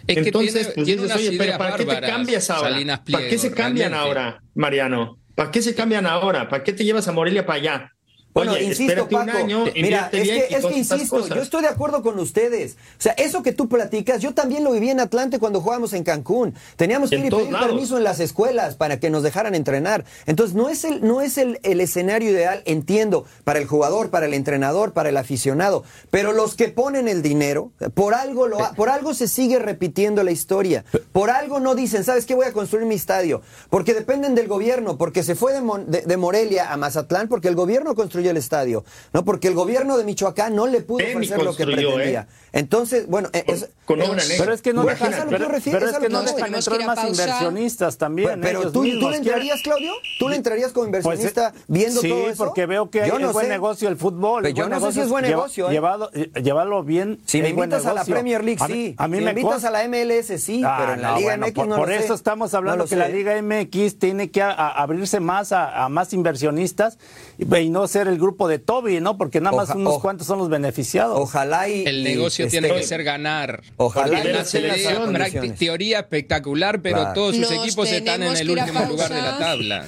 Es 0.05 0.15
que 0.15 0.21
Entonces, 0.21 0.53
tiene, 0.53 0.69
pues 0.75 0.85
tiene 0.85 1.01
dices, 1.03 1.17
oye, 1.17 1.37
pero 1.37 1.57
¿para 1.57 1.75
qué 1.77 1.85
te 1.85 1.99
cambias 2.01 2.49
ahora? 2.51 3.03
¿Para 3.11 3.27
qué 3.27 3.37
se 3.39 3.51
cambian 3.51 3.91
realmente. 3.91 4.19
ahora, 4.19 4.43
Mariano? 4.53 5.18
¿Para 5.39 5.51
qué 5.51 5.61
se 5.61 5.73
cambian 5.73 6.05
ahora? 6.05 6.49
¿Para 6.49 6.65
qué 6.65 6.73
te 6.73 6.83
llevas 6.83 7.07
a 7.07 7.13
Morelia 7.13 7.45
para 7.45 7.59
allá? 7.59 7.95
Bueno, 8.31 8.51
Oye, 8.53 8.63
insisto, 8.65 9.03
un 9.03 9.09
Paco. 9.09 9.37
año, 9.37 9.65
mira, 9.75 10.07
es 10.11 10.21
que, 10.29 10.37
es 10.55 10.65
que 10.65 10.77
insisto, 10.77 11.27
yo 11.27 11.41
estoy 11.41 11.63
de 11.63 11.67
acuerdo 11.67 12.03
con 12.03 12.19
ustedes. 12.19 12.73
O 12.97 13.01
sea, 13.01 13.13
eso 13.13 13.41
que 13.41 13.53
tú 13.53 13.67
platicas, 13.67 14.21
yo 14.21 14.33
también 14.35 14.63
lo 14.63 14.71
viví 14.71 14.89
en 14.91 14.99
Atlante 14.99 15.39
cuando 15.39 15.61
jugábamos 15.61 15.93
en 15.93 16.03
Cancún. 16.03 16.53
Teníamos 16.75 17.09
que 17.09 17.15
En 17.15 17.25
ir 17.25 17.33
y 17.33 17.35
pedir 17.35 17.51
lados. 17.51 17.67
permiso 17.67 17.97
en 17.97 18.03
las 18.03 18.19
escuelas 18.19 18.75
para 18.75 18.99
que 18.99 19.09
nos 19.09 19.23
dejaran 19.23 19.55
entrenar. 19.55 20.05
Entonces, 20.27 20.55
no 20.55 20.69
es 20.69 20.83
el, 20.83 21.01
no 21.05 21.21
es 21.21 21.39
el, 21.39 21.59
el 21.63 21.81
escenario 21.81 22.29
ideal, 22.29 22.61
entiendo, 22.65 23.25
para 23.45 23.57
el 23.59 23.65
jugador, 23.65 24.11
para 24.11 24.27
el 24.27 24.35
entrenador, 24.35 24.93
para 24.93 25.09
el 25.09 25.17
aficionado. 25.17 25.83
Pero 26.11 26.31
los 26.31 26.55
que 26.55 26.69
ponen 26.69 27.07
el 27.07 27.23
dinero, 27.23 27.71
por 27.95 28.13
algo, 28.13 28.47
lo, 28.47 28.59
por 28.75 28.89
algo 28.89 29.15
se 29.15 29.27
sigue 29.27 29.57
repitiendo 29.57 30.21
la 30.23 30.31
historia. 30.31 30.85
Por 31.11 31.31
algo 31.31 31.59
no 31.59 31.73
dicen, 31.73 32.03
¿sabes 32.03 32.27
qué? 32.27 32.35
Voy 32.35 32.45
a 32.45 32.53
construir 32.53 32.85
mi 32.85 32.95
estadio. 32.95 33.41
Porque 33.71 33.95
dependen 33.95 34.35
del 34.35 34.47
gobierno, 34.47 34.97
porque 34.99 35.23
se 35.23 35.33
fue 35.35 35.51
de, 35.53 35.61
Mon- 35.61 35.89
de- 35.89 36.03
de 36.03 36.17
Morelia 36.17 36.71
a 36.71 36.77
Mazatlán, 36.77 37.27
porque 37.27 37.47
el 37.47 37.55
gobierno 37.55 37.95
construyó 37.95 38.28
el 38.29 38.37
estadio. 38.37 38.83
¿no? 39.13 39.25
Porque 39.25 39.47
el 39.47 39.53
gobierno 39.55 39.97
de 39.97 40.03
Michoacán 40.03 40.55
no 40.55 40.67
le 40.67 40.81
pudo 40.81 41.05
ofrecer 41.05 41.37
lo 41.41 41.55
que 41.55 41.63
construyó, 41.65 41.89
pretendía. 41.95 42.21
¿eh? 42.21 42.49
Entonces, 42.51 43.07
bueno, 43.07 43.29
eh, 43.33 43.43
es- 43.47 43.69
Con 43.85 43.97
Pero- 43.99 44.13
negra. 44.13 44.35
Pero 44.37 44.53
es 44.53 44.61
que 44.61 44.71
no 44.73 44.83
dejan, 44.83 45.11
pero, 45.29 45.45
yo 45.45 45.51
refiero, 45.51 45.79
pero 45.79 45.87
es 45.89 45.93
lo 45.95 45.99
que 45.99 46.07
que 46.07 46.13
no 46.13 46.21
dejan 46.21 46.53
entrar 46.53 46.85
más 46.85 47.03
inversionistas 47.09 47.97
también. 47.97 48.39
pero 48.41 48.59
ellos 48.61 48.71
tú, 48.73 48.83
mismos 48.83 49.03
¿tú 49.03 49.09
le 49.09 49.17
entrarías, 49.17 49.61
Claudio? 49.63 49.93
¿Tú 50.19 50.29
le 50.29 50.35
entrarías 50.35 50.71
como 50.71 50.89
Pues, 50.91 51.03
inversionista 51.03 51.53
viendo 51.67 52.01
sí, 52.01 52.09
todo 52.09 52.29
eso? 52.29 52.45
porque 52.45 52.65
veo 52.67 52.89
que 52.91 52.99
Yo 53.07 53.15
es 53.15 53.19
no 53.19 53.33
buen 53.33 53.45
sé. 53.47 53.51
negocio 53.51 53.89
el 53.89 53.97
fútbol. 53.97 54.43
Pero 54.43 54.55
yo 54.55 54.69
no 54.69 54.79
sé 54.79 54.91
si 54.93 55.01
es 55.01 55.09
buen 55.09 55.23
negocio, 55.25 55.71
¿eh? 55.71 55.81
eh, 56.13 56.41
llevarlo 56.43 56.83
bien. 56.83 57.19
Si 57.25 57.41
me 57.41 57.49
invitas 57.49 57.85
a 57.85 57.93
la. 57.93 58.05
Premier 58.05 58.43
League, 58.43 58.59
sí. 58.67 58.95
A 58.97 59.07
mí 59.07 59.17
me 59.17 59.23
me 59.33 59.39
invitas 59.41 59.63
a 59.63 59.71
la 59.71 59.83
MLS, 59.87 60.37
sí, 60.39 60.61
Ah, 60.65 60.77
pero 60.79 60.93
en 60.93 61.01
la 61.01 61.17
Liga 61.17 61.37
MX 61.37 61.53
por, 61.53 61.67
no 61.67 61.75
por 61.77 61.91
eso 61.91 62.13
estamos 62.13 62.53
hablando 62.53 62.85
que 62.85 62.95
la. 62.95 63.07
Liga 63.07 63.41
MX 63.41 63.97
tiene 63.99 64.29
que 64.31 64.41
abrirse 64.43 65.19
más 65.19 65.51
a, 65.51 65.89
más 65.89 66.13
inversionistas 66.13 66.97
y, 67.37 67.55
y 67.57 67.69
no 67.69 67.87
ser 67.87 68.07
el 68.09 68.17
grupo 68.19 68.47
de 68.47 68.59
Toby, 68.59 68.99
¿no? 68.99 69.17
Porque 69.17 69.39
nada 69.41 69.55
más 69.55 69.69
Oja- 69.69 69.77
unos 69.77 69.99
cuantos 69.99 70.27
son 70.27 70.39
los 70.39 70.49
beneficiados. 70.49 71.17
Ojalá 71.19 71.69
y... 71.69 71.85
El 71.85 71.99
y, 71.99 72.03
negocio 72.03 72.45
este, 72.45 72.59
tiene 72.59 72.73
que 72.75 72.83
ser 72.83 73.03
ganar. 73.03 73.61
Ojalá 73.77 74.19
y 74.19 74.27
la 74.27 74.39
la 74.39 74.45
selección, 74.45 75.13
teoría 75.57 75.99
espectacular, 75.99 76.81
pero 76.81 76.97
Claro. 76.97 77.13
todos 77.13 77.35
sus 77.35 77.49
Nos 77.51 77.63
equipos 77.65 77.89
están 77.91 78.23
en 78.23 78.35
el 78.35 78.49
último 78.49 78.85
lugar 78.85 79.13
de 79.13 79.21
la 79.21 79.37
tabla. 79.37 79.85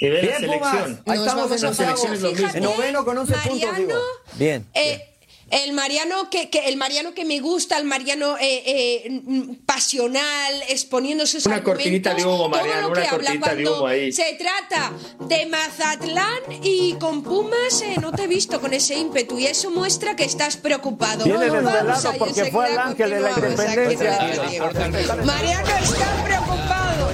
Eh, 0.00 0.10
Bien, 0.10 0.22
la 0.46 0.52
Pumas. 0.54 0.70
selección. 0.70 1.02
Ahí 1.06 1.18
Nos 1.18 1.26
estamos 1.26 1.46
en 1.46 1.66
a 1.66 1.70
octavos. 1.70 1.76
selección 1.76 2.12
es 2.14 2.22
lo 2.22 2.32
mismo. 2.32 2.48
En 2.54 2.62
noveno 2.62 3.04
con 3.04 3.18
11 3.18 3.32
puntos, 3.34 3.52
Mariano, 3.72 3.78
digo. 3.78 3.98
Bien. 4.38 4.64
eh, 4.74 5.02
el 5.50 5.72
Mariano 5.72 6.28
que, 6.30 6.50
que- 6.50 6.68
el 6.68 6.76
Mariano 6.76 7.14
que 7.14 7.24
me 7.24 7.40
gusta, 7.40 7.78
el 7.78 7.84
Mariano 7.84 8.36
eh, 8.38 8.62
eh, 8.66 9.20
mm, 9.24 9.54
pasional, 9.66 10.62
exponiendo 10.68 11.26
sus 11.26 11.46
Una 11.46 11.62
cortinita 11.62 12.14
de 12.14 12.24
humo, 12.24 12.36
todo 12.36 12.48
Mariano, 12.50 12.88
lo 12.88 12.94
que 12.94 13.00
una 13.00 13.10
cortinita 13.10 13.54
de 13.54 13.62
cuando 13.62 13.78
humo 13.78 13.86
ahí. 13.86 14.12
Se 14.12 14.34
trata 14.38 14.92
de 15.26 15.46
Mazatlán 15.46 16.40
y 16.62 16.94
con 16.94 17.22
Pumas 17.22 17.82
eh, 17.82 17.96
no 18.00 18.12
te 18.12 18.24
he 18.24 18.26
visto 18.26 18.60
con 18.60 18.72
ese 18.74 18.96
ímpetu 18.96 19.38
y 19.38 19.46
eso 19.46 19.70
muestra 19.70 20.14
que 20.16 20.24
estás 20.24 20.56
preocupado. 20.56 21.24
Viene 21.24 21.48
Vamos 21.48 21.64
desvelado 21.72 22.10
a- 22.10 22.16
y 22.16 22.18
porque 22.18 22.44
fue 22.50 22.66
al 22.66 22.78
ángel 22.78 23.10
de 23.10 23.20
la 23.20 23.30
independencia. 23.30 24.30
el. 25.18 25.24
Mariano 25.24 25.68
está 25.82 26.24
preocupado. 26.24 27.08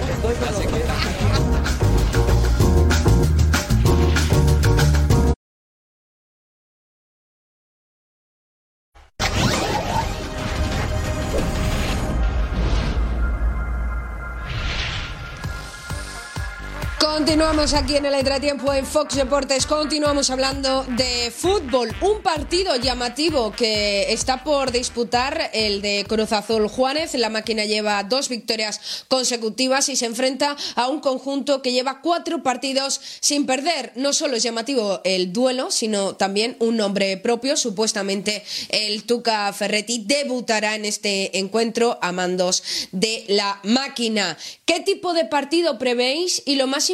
Continuamos 17.05 17.75
aquí 17.75 17.97
en 17.97 18.07
el 18.07 18.15
entretiempo 18.15 18.73
en 18.73 18.87
Fox 18.87 19.17
Deportes. 19.17 19.67
Continuamos 19.67 20.31
hablando 20.31 20.85
de 20.85 21.31
fútbol. 21.31 21.95
Un 22.01 22.23
partido 22.23 22.77
llamativo 22.77 23.53
que 23.53 24.11
está 24.11 24.43
por 24.43 24.73
disputar 24.73 25.51
el 25.53 25.83
de 25.83 26.07
Cruz 26.09 26.33
Azul 26.33 26.67
Juárez. 26.67 27.13
La 27.13 27.29
máquina 27.29 27.67
lleva 27.67 28.03
dos 28.05 28.31
victorias 28.31 29.05
consecutivas 29.09 29.91
y 29.91 29.97
se 29.97 30.07
enfrenta 30.07 30.57
a 30.77 30.89
un 30.89 31.01
conjunto 31.01 31.61
que 31.61 31.73
lleva 31.73 32.01
cuatro 32.01 32.43
partidos 32.43 33.03
sin 33.21 33.45
perder. 33.45 33.93
No 33.97 34.15
solo 34.15 34.37
es 34.37 34.43
llamativo 34.43 35.03
el 35.05 35.31
duelo, 35.31 35.71
sino 35.71 36.17
también 36.17 36.57
un 36.59 36.79
nombre 36.79 37.19
propio. 37.19 37.59
Supuestamente 37.59 38.43
el 38.71 39.05
Tuca 39.05 39.53
Ferretti 39.53 40.03
debutará 40.07 40.75
en 40.75 40.87
este 40.87 41.39
encuentro 41.39 41.99
a 42.01 42.13
mandos 42.13 42.63
de 42.93 43.27
la 43.29 43.61
máquina. 43.63 44.39
¿Qué 44.65 44.81
tipo 44.81 45.13
de 45.13 45.27
partido 45.27 45.79
prevéis? 45.79 46.43
Y 46.47 46.57
lo 46.57 46.67
más 46.67 46.89
importante, 46.89 46.94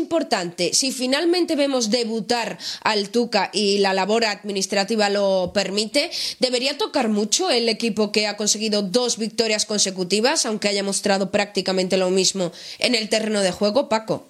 si 0.73 0.93
finalmente 0.93 1.57
vemos 1.57 1.91
debutar 1.91 2.59
al 2.83 3.11
Tuca 3.11 3.51
y 3.53 3.79
la 3.79 3.95
labor 3.95 4.25
administrativa 4.25 5.09
lo 5.09 5.53
permite, 5.53 6.11
¿debería 6.39 6.79
tocar 6.79 7.09
mucho 7.09 7.51
el 7.51 7.69
equipo 7.69 8.13
que 8.13 8.27
ha 8.27 8.37
conseguido 8.37 8.83
dos 8.83 9.19
victorias 9.19 9.67
consecutivas, 9.67 10.47
aunque 10.47 10.69
haya 10.69 10.83
mostrado 10.83 11.31
prácticamente 11.31 11.97
lo 11.97 12.11
mismo 12.11 12.53
en 12.79 12.95
el 12.95 13.09
terreno 13.09 13.41
de 13.41 13.53
juego, 13.53 13.89
Paco? 13.89 14.27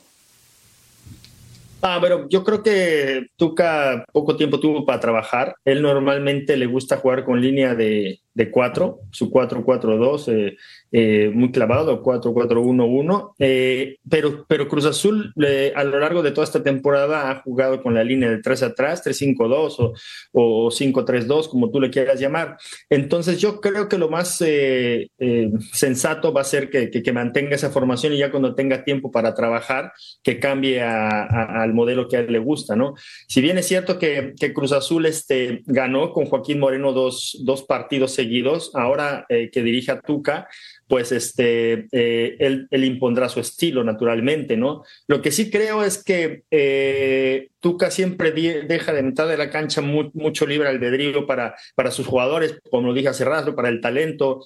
Ah, 1.83 1.99
pero 2.01 2.29
yo 2.29 2.45
creo 2.45 2.63
que 2.63 3.29
Tuca 3.37 4.05
poco 4.13 4.37
tiempo 4.37 4.61
tuvo 4.61 4.85
para 4.85 5.01
trabajar. 5.01 5.57
Él 5.65 5.81
normalmente 5.81 6.57
le 6.57 6.67
gusta 6.67 6.99
jugar 6.99 7.25
con 7.25 7.41
línea 7.41 7.75
de, 7.75 8.21
de 8.35 8.51
cuatro, 8.51 9.01
su 9.11 9.31
4-4-2, 9.31 10.29
eh, 10.29 10.57
eh, 10.93 11.31
muy 11.35 11.51
clavado, 11.51 12.03
4-4-1-1. 12.03 13.35
Eh, 13.39 13.97
pero, 14.09 14.45
pero 14.49 14.69
Cruz 14.69 14.85
Azul 14.85 15.33
eh, 15.45 15.73
a 15.75 15.85
lo 15.85 15.99
largo 15.99 16.23
de 16.23 16.31
toda 16.31 16.45
esta 16.45 16.63
temporada 16.63 17.31
ha 17.31 17.43
jugado 17.43 17.83
con 17.83 17.95
la 17.95 18.05
línea 18.05 18.31
de 18.31 18.41
3 18.41 18.63
atrás, 18.63 19.05
3-5-2 19.05 19.77
o, 19.79 19.93
o 20.33 20.71
5-3-2, 20.71 21.49
como 21.49 21.71
tú 21.71 21.81
le 21.81 21.91
quieras 21.91 22.21
llamar. 22.21 22.57
Entonces 22.89 23.41
yo 23.41 23.61
creo 23.61 23.89
que 23.89 23.99
lo 23.99 24.09
más 24.09 24.41
eh, 24.41 25.11
eh, 25.19 25.51
sensato 25.73 26.33
va 26.33 26.43
a 26.43 26.45
ser 26.45 26.71
que, 26.71 26.91
que, 26.91 27.03
que 27.03 27.13
mantenga 27.13 27.57
esa 27.57 27.71
formación 27.71 28.13
y 28.13 28.19
ya 28.19 28.31
cuando 28.31 28.55
tenga 28.55 28.85
tiempo 28.85 29.11
para 29.11 29.35
trabajar, 29.35 29.93
que 30.23 30.39
cambie 30.39 30.81
a, 30.83 31.23
a, 31.23 31.63
al 31.63 31.75
modelo 31.75 32.09
que 32.09 32.17
a 32.17 32.21
él 32.21 32.33
le 32.33 32.39
gusta, 32.39 32.77
¿no? 32.77 32.95
Si 33.29 33.41
bien 33.41 33.59
es 33.59 33.67
cierto 33.67 33.99
que, 33.99 34.35
que 34.39 34.53
Cruz 34.53 34.73
Azul 34.73 35.07
este, 35.07 35.63
ganó 35.67 36.13
con 36.13 36.27
Joaquín 36.27 36.61
Moreno 36.61 36.93
dos, 36.93 37.39
dos 37.45 37.63
partidos 37.63 38.20
seguidos, 38.21 38.71
ahora 38.75 39.25
eh, 39.31 39.51
que 39.51 39.63
dirige 39.63 39.93
a 39.93 40.01
Tuca, 40.01 40.47
pues 40.87 41.11
este, 41.11 41.87
eh, 41.91 42.37
él, 42.39 42.85
impondrá 42.85 43.31
su 43.31 43.41
estilo 43.41 43.83
naturalmente, 43.83 44.59
¿no? 44.59 44.83
Lo 45.07 45.23
que 45.23 45.31
sí 45.31 45.51
creo 45.51 45.83
es 45.83 46.05
que 46.05 46.43
eh, 46.51 47.49
Tuca 47.61 47.91
siempre 47.91 48.33
deja 48.33 48.93
de 48.93 49.03
mitad 49.03 49.27
de 49.27 49.39
la 49.39 49.49
cancha 49.49 49.81
mucho 49.81 50.47
libre 50.47 50.69
albedrío 50.69 51.27
para, 51.27 51.55
para 51.75 51.91
sus 51.91 52.07
jugadores, 52.07 52.59
como 52.71 52.89
lo 52.89 52.95
dije 52.95 53.09
hace 53.09 53.25
rato, 53.25 53.57
para 53.57 53.71
el 53.71 53.81
talento, 53.81 54.45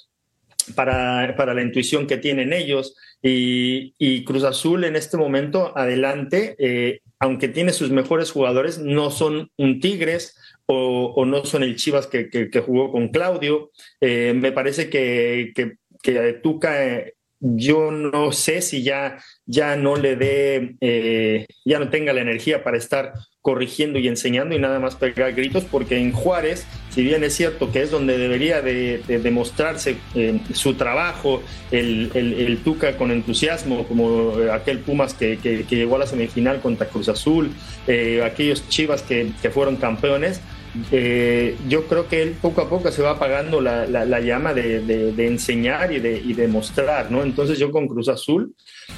para, 0.76 1.34
para, 1.36 1.52
la 1.52 1.62
intuición 1.62 2.06
que 2.06 2.18
tienen 2.18 2.52
ellos. 2.52 2.96
Y, 3.22 4.24
Cruz 4.24 4.44
Azul 4.44 4.84
en 4.84 4.96
este 4.96 5.16
momento, 5.16 5.76
adelante, 5.76 7.00
aunque 7.18 7.48
tiene 7.48 7.72
sus 7.72 7.90
mejores 7.90 8.30
jugadores, 8.30 8.78
no 8.78 9.10
son 9.10 9.50
un 9.56 9.80
Tigres 9.80 10.36
o, 10.66 11.12
o 11.16 11.24
no 11.24 11.44
son 11.44 11.62
el 11.62 11.76
Chivas 11.76 12.06
que, 12.06 12.28
que, 12.28 12.60
jugó 12.60 12.90
con 12.92 13.08
Claudio. 13.08 13.70
Eh, 14.00 14.32
me 14.34 14.52
parece 14.52 14.88
que, 14.88 15.52
que, 15.54 15.76
que 16.04 16.34
Tuca, 16.34 16.84
eh, 16.86 17.14
yo 17.40 17.90
no 17.90 18.30
sé 18.32 18.62
si 18.62 18.82
ya, 18.82 19.18
ya 19.46 19.76
no 19.76 19.96
le 19.96 20.16
dé, 20.16 20.76
eh, 20.80 21.46
ya 21.64 21.78
no 21.78 21.88
tenga 21.88 22.12
la 22.12 22.20
energía 22.20 22.62
para 22.62 22.76
estar 22.76 23.14
corrigiendo 23.40 23.98
y 23.98 24.08
enseñando 24.08 24.54
y 24.54 24.58
nada 24.58 24.78
más 24.80 24.96
pegar 24.96 25.34
gritos, 25.34 25.64
porque 25.64 25.98
en 25.98 26.12
Juárez, 26.12 26.66
si 26.90 27.02
bien 27.02 27.24
es 27.24 27.34
cierto 27.34 27.70
que 27.70 27.82
es 27.82 27.90
donde 27.90 28.16
debería 28.16 28.62
de, 28.62 29.02
de 29.06 29.18
demostrarse 29.18 29.96
eh, 30.14 30.40
su 30.54 30.74
trabajo, 30.74 31.42
el, 31.70 32.10
el, 32.14 32.58
Tuca 32.64 32.96
con 32.96 33.10
entusiasmo, 33.10 33.86
como 33.86 34.34
aquel 34.50 34.78
Pumas 34.78 35.12
que, 35.12 35.38
que, 35.38 35.64
llegó 35.68 35.96
a 35.96 36.00
la 36.00 36.06
semifinal 36.06 36.60
contra 36.60 36.88
Cruz 36.88 37.10
Azul, 37.10 37.50
aquellos 38.24 38.66
Chivas 38.70 39.02
que, 39.02 39.32
que 39.42 39.50
fueron 39.50 39.76
campeones, 39.76 40.40
eh, 40.90 41.56
yo 41.68 41.86
creo 41.86 42.08
que 42.08 42.22
él 42.22 42.36
poco 42.40 42.60
a 42.60 42.68
poco 42.68 42.90
se 42.90 43.02
va 43.02 43.12
apagando 43.12 43.60
la, 43.60 43.86
la, 43.86 44.04
la 44.04 44.20
llama 44.20 44.54
de, 44.54 45.14
enseñar 45.18 45.92
y 45.92 46.00
de, 46.00 46.18
y 46.18 46.34
mostrar, 46.48 47.10
¿no? 47.10 47.22
Entonces 47.22 47.58
yo 47.58 47.70
con 47.70 47.86
Cruz 47.86 48.08
Azul 48.08 48.54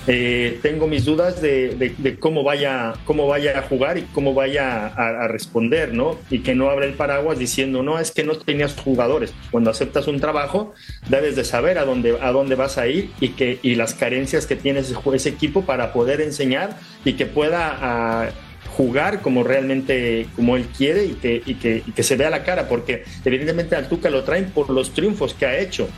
eh, 0.07 0.59
tengo 0.63 0.87
mis 0.87 1.05
dudas 1.05 1.41
de, 1.41 2.17
cómo, 2.19 2.43
vaya, 2.43 2.95
cómo 3.05 3.27
vaya 3.27 3.59
a 3.59 3.63
jugar 3.63 3.99
y 3.99 4.03
cómo 4.03 4.35
vaya 4.35 4.87
a, 4.87 5.29
responder, 5.29 5.93
¿no? 5.93 6.19
Y 6.31 6.41
que 6.41 6.55
no 6.55 6.71
abra 6.71 6.87
el 6.87 6.95
paraguas 6.95 7.39
diciendo, 7.39 7.83
no, 7.83 7.99
es 7.99 8.11
que 8.11 8.25
no 8.25 8.37
tenías 8.37 8.75
jugadores. 8.75 9.35
Cuando 9.51 9.71
aceptas 9.71 10.09
un 10.09 10.21
trabajo, 10.21 10.73
debes 11.09 11.37
de 11.37 11.45
saber 11.45 11.79
a 11.79 11.85
dónde, 11.85 12.17
a 12.21 12.31
dónde 12.33 12.55
vas 12.55 12.79
a 12.79 12.87
ir 12.87 13.11
y, 13.21 13.31
que, 13.31 13.59
y 13.63 13.75
las 13.75 13.95
carencias 13.95 14.47
que 14.47 14.57
tiene 14.57 14.81
ese, 14.81 15.29
equipo 15.29 15.65
para 15.67 15.93
poder 15.93 16.21
enseñar 16.21 16.79
y 17.05 17.15
que 17.15 17.27
pueda... 17.27 17.77
A, 17.81 18.31
jugar 18.77 19.23
como 19.23 19.43
realmente 19.43 20.27
como 20.37 20.57
él 20.57 20.67
quiere 20.77 21.07
y 21.07 21.15
que, 21.15 21.43
y 21.47 21.55
que, 21.55 21.83
y 21.87 21.93
que 21.93 22.03
se 22.03 22.17
vea 22.17 22.29
la 22.29 22.45
cara, 22.45 22.69
porque 22.69 23.05
evidentemente 23.25 23.75
al 23.75 23.89
Tuca 23.89 24.11
lo 24.11 24.23
traen 24.25 24.51
por 24.51 24.69
los 24.71 24.93
triunfos 24.93 25.35
que 25.35 25.47
ha 25.47 25.59
hecho. 25.59 25.89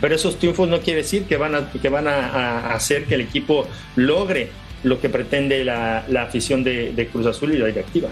Pero 0.00 0.14
esos 0.14 0.38
triunfos 0.38 0.68
no 0.68 0.80
quiere 0.80 1.02
decir 1.02 1.24
que 1.24 1.36
van 1.36 1.54
a, 1.54 1.72
que 1.72 1.88
van 1.88 2.06
a, 2.06 2.28
a 2.28 2.74
hacer 2.74 3.04
que 3.06 3.14
el 3.14 3.22
equipo 3.22 3.66
logre 3.96 4.50
lo 4.82 5.00
que 5.00 5.08
pretende 5.08 5.64
la, 5.64 6.04
la 6.08 6.22
afición 6.22 6.62
de, 6.62 6.92
de, 6.92 7.08
Cruz 7.08 7.26
Azul 7.26 7.52
y 7.54 7.58
la 7.58 7.66
directiva. 7.66 8.10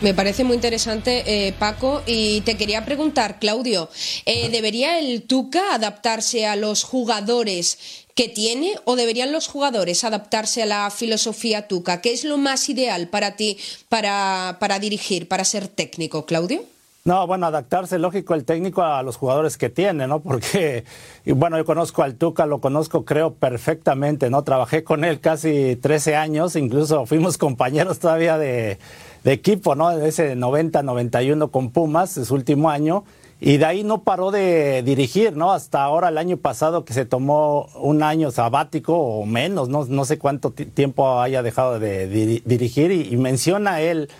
Me 0.00 0.14
parece 0.14 0.44
muy 0.44 0.54
interesante, 0.54 1.24
eh, 1.26 1.52
Paco, 1.58 2.02
y 2.06 2.40
te 2.40 2.56
quería 2.56 2.86
preguntar, 2.86 3.38
Claudio, 3.38 3.90
eh, 4.24 4.48
¿debería 4.48 4.98
el 4.98 5.24
Tuca 5.24 5.74
adaptarse 5.74 6.46
a 6.46 6.56
los 6.56 6.84
jugadores 6.84 7.99
que 8.20 8.28
tiene 8.28 8.74
o 8.84 8.96
deberían 8.96 9.32
los 9.32 9.48
jugadores 9.48 10.04
adaptarse 10.04 10.62
a 10.62 10.66
la 10.66 10.90
filosofía 10.90 11.66
Tuca? 11.68 12.02
¿Qué 12.02 12.12
es 12.12 12.22
lo 12.24 12.36
más 12.36 12.68
ideal 12.68 13.08
para 13.08 13.34
ti 13.34 13.56
para, 13.88 14.58
para 14.60 14.78
dirigir, 14.78 15.26
para 15.26 15.42
ser 15.42 15.68
técnico, 15.68 16.26
Claudio? 16.26 16.60
No, 17.06 17.26
bueno, 17.26 17.46
adaptarse, 17.46 17.98
lógico, 17.98 18.34
el 18.34 18.44
técnico 18.44 18.82
a 18.82 19.02
los 19.02 19.16
jugadores 19.16 19.56
que 19.56 19.70
tiene, 19.70 20.06
¿no? 20.06 20.20
Porque, 20.20 20.84
bueno, 21.24 21.56
yo 21.56 21.64
conozco 21.64 22.02
al 22.02 22.16
Tuca, 22.16 22.44
lo 22.44 22.60
conozco 22.60 23.06
creo 23.06 23.32
perfectamente, 23.32 24.28
¿no? 24.28 24.44
Trabajé 24.44 24.84
con 24.84 25.02
él 25.04 25.18
casi 25.20 25.76
13 25.76 26.16
años, 26.16 26.56
incluso 26.56 27.06
fuimos 27.06 27.38
compañeros 27.38 28.00
todavía 28.00 28.36
de, 28.36 28.76
equipo, 29.24 29.74
¿no? 29.74 29.92
Ese 29.92 30.36
90-91 30.36 31.50
con 31.50 31.70
Pumas, 31.70 32.10
su 32.22 32.34
último 32.34 32.68
año. 32.68 33.02
Y 33.40 33.56
de 33.56 33.64
ahí 33.64 33.84
no 33.84 34.02
paró 34.02 34.30
de 34.30 34.82
dirigir, 34.82 35.34
¿no? 35.34 35.52
Hasta 35.52 35.82
ahora, 35.82 36.10
el 36.10 36.18
año 36.18 36.36
pasado, 36.36 36.84
que 36.84 36.92
se 36.92 37.06
tomó 37.06 37.68
un 37.74 38.02
año 38.02 38.30
sabático 38.30 38.94
o 38.94 39.24
menos, 39.24 39.70
no, 39.70 39.86
no 39.86 40.04
sé 40.04 40.18
cuánto 40.18 40.50
tiempo 40.50 41.20
haya 41.20 41.42
dejado 41.42 41.78
de 41.78 42.06
dirigir. 42.44 42.92
Y, 42.92 43.08
y 43.12 43.16
menciona 43.16 43.80
él 43.80 44.10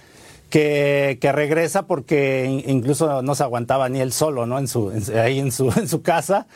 que, 0.49 1.19
que, 1.21 1.33
regresa 1.33 1.87
porque 1.87 2.63
incluso 2.67 3.23
no 3.23 3.35
se 3.35 3.43
aguantaba 3.43 3.91
ni 3.91 4.01
él 4.01 4.13
solo, 4.13 4.47
¿no? 4.47 4.59
En 4.59 4.69
su, 4.69 4.91
ahí 5.15 5.39
en 5.39 5.53
su, 5.53 5.71
en 5.77 5.87
su 5.87 6.01
casa. 6.01 6.47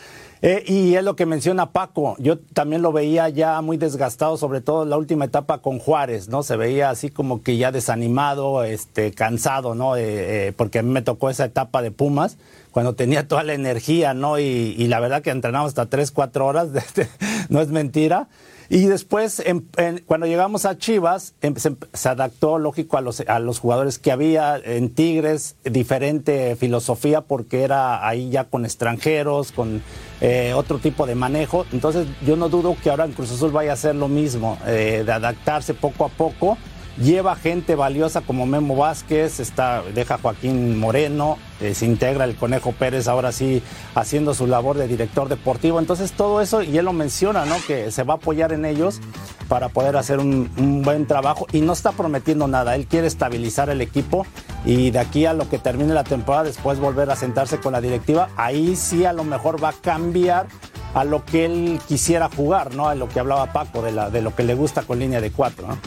Eh, 0.46 0.62
y 0.66 0.94
es 0.94 1.02
lo 1.02 1.16
que 1.16 1.24
menciona 1.24 1.72
Paco. 1.72 2.16
Yo 2.18 2.38
también 2.38 2.82
lo 2.82 2.92
veía 2.92 3.30
ya 3.30 3.62
muy 3.62 3.78
desgastado, 3.78 4.36
sobre 4.36 4.60
todo 4.60 4.82
en 4.82 4.90
la 4.90 4.98
última 4.98 5.24
etapa 5.24 5.62
con 5.62 5.78
Juárez, 5.78 6.28
¿no? 6.28 6.42
Se 6.42 6.58
veía 6.58 6.90
así 6.90 7.08
como 7.08 7.42
que 7.42 7.56
ya 7.56 7.72
desanimado, 7.72 8.62
este, 8.62 9.12
cansado, 9.12 9.74
¿no? 9.74 9.96
Eh, 9.96 10.48
eh, 10.48 10.52
porque 10.54 10.80
a 10.80 10.82
mí 10.82 10.90
me 10.90 11.00
tocó 11.00 11.30
esa 11.30 11.46
etapa 11.46 11.80
de 11.80 11.92
Pumas, 11.92 12.36
cuando 12.72 12.94
tenía 12.94 13.26
toda 13.26 13.42
la 13.42 13.54
energía, 13.54 14.12
¿no? 14.12 14.38
Y, 14.38 14.74
y 14.76 14.86
la 14.88 15.00
verdad 15.00 15.22
que 15.22 15.30
entrenamos 15.30 15.68
hasta 15.68 15.86
tres, 15.86 16.10
cuatro 16.10 16.44
horas, 16.44 16.68
no 17.48 17.62
es 17.62 17.68
mentira. 17.68 18.28
Y 18.68 18.86
después, 18.86 19.40
en, 19.40 19.68
en, 19.76 20.02
cuando 20.06 20.26
llegamos 20.26 20.64
a 20.64 20.78
Chivas, 20.78 21.34
em, 21.42 21.54
se, 21.56 21.76
se, 21.92 22.08
adaptó, 22.08 22.58
lógico, 22.58 22.96
a 22.96 23.00
los, 23.00 23.20
a 23.20 23.38
los 23.38 23.58
jugadores 23.58 23.98
que 23.98 24.12
había 24.12 24.56
en 24.56 24.90
Tigres, 24.90 25.56
diferente 25.64 26.56
filosofía, 26.56 27.22
porque 27.22 27.62
era 27.62 28.06
ahí 28.06 28.30
ya 28.30 28.44
con 28.44 28.64
extranjeros, 28.64 29.52
con 29.52 29.82
eh, 30.20 30.52
otro 30.54 30.78
tipo 30.78 31.06
de 31.06 31.14
manejo. 31.14 31.66
Entonces, 31.72 32.06
yo 32.26 32.36
no 32.36 32.48
dudo 32.48 32.76
que 32.82 32.90
ahora 32.90 33.04
en 33.04 33.12
Cruz 33.12 33.32
Azul 33.32 33.52
vaya 33.52 33.72
a 33.72 33.74
hacer 33.74 33.94
lo 33.94 34.08
mismo, 34.08 34.58
eh, 34.66 35.02
de 35.04 35.12
adaptarse 35.12 35.74
poco 35.74 36.04
a 36.04 36.08
poco 36.08 36.56
lleva 36.98 37.36
gente 37.36 37.74
valiosa 37.74 38.20
como 38.20 38.46
Memo 38.46 38.76
Vázquez, 38.76 39.40
está, 39.40 39.82
deja 39.94 40.18
Joaquín 40.18 40.78
Moreno, 40.78 41.38
eh, 41.60 41.74
se 41.74 41.86
integra 41.86 42.24
el 42.24 42.36
Conejo 42.36 42.72
Pérez 42.72 43.08
ahora 43.08 43.32
sí 43.32 43.62
haciendo 43.94 44.34
su 44.34 44.46
labor 44.46 44.76
de 44.76 44.88
director 44.88 45.28
deportivo. 45.28 45.78
Entonces 45.78 46.12
todo 46.12 46.40
eso, 46.40 46.62
y 46.62 46.76
él 46.78 46.84
lo 46.84 46.92
menciona, 46.92 47.44
¿no? 47.44 47.56
Que 47.66 47.90
se 47.90 48.02
va 48.02 48.14
a 48.14 48.16
apoyar 48.16 48.52
en 48.52 48.64
ellos 48.64 49.00
para 49.48 49.68
poder 49.68 49.96
hacer 49.96 50.18
un, 50.18 50.82
buen 50.82 51.06
trabajo 51.06 51.46
y 51.52 51.60
no 51.60 51.72
está 51.72 51.92
prometiendo 51.92 52.48
nada. 52.48 52.74
Él 52.74 52.86
quiere 52.86 53.06
estabilizar 53.06 53.70
el 53.70 53.80
equipo 53.80 54.26
y 54.64 54.90
de 54.90 54.98
aquí 54.98 55.26
a 55.26 55.32
lo 55.32 55.48
que 55.48 55.58
termine 55.58 55.94
la 55.94 56.04
temporada, 56.04 56.44
después 56.44 56.78
volver 56.78 57.10
a 57.10 57.16
sentarse 57.16 57.58
con 57.58 57.72
la 57.72 57.80
directiva, 57.80 58.30
ahí 58.36 58.76
sí 58.76 59.04
a 59.04 59.12
lo 59.12 59.24
mejor 59.24 59.62
va 59.62 59.70
a 59.70 59.72
cambiar 59.72 60.46
a 60.94 61.04
lo 61.04 61.24
que 61.24 61.44
él 61.44 61.80
quisiera 61.88 62.30
jugar, 62.34 62.74
¿no? 62.74 62.88
A 62.88 62.94
lo 62.94 63.08
que 63.08 63.20
hablaba 63.20 63.52
Paco, 63.52 63.82
de, 63.82 63.92
de 64.10 64.22
lo 64.22 64.34
que 64.34 64.44
le 64.44 64.54
gusta 64.54 64.82
con 64.82 65.00
línea 65.00 65.20
de 65.20 65.32
cuatro, 65.32 65.66
¿no? 65.66 65.78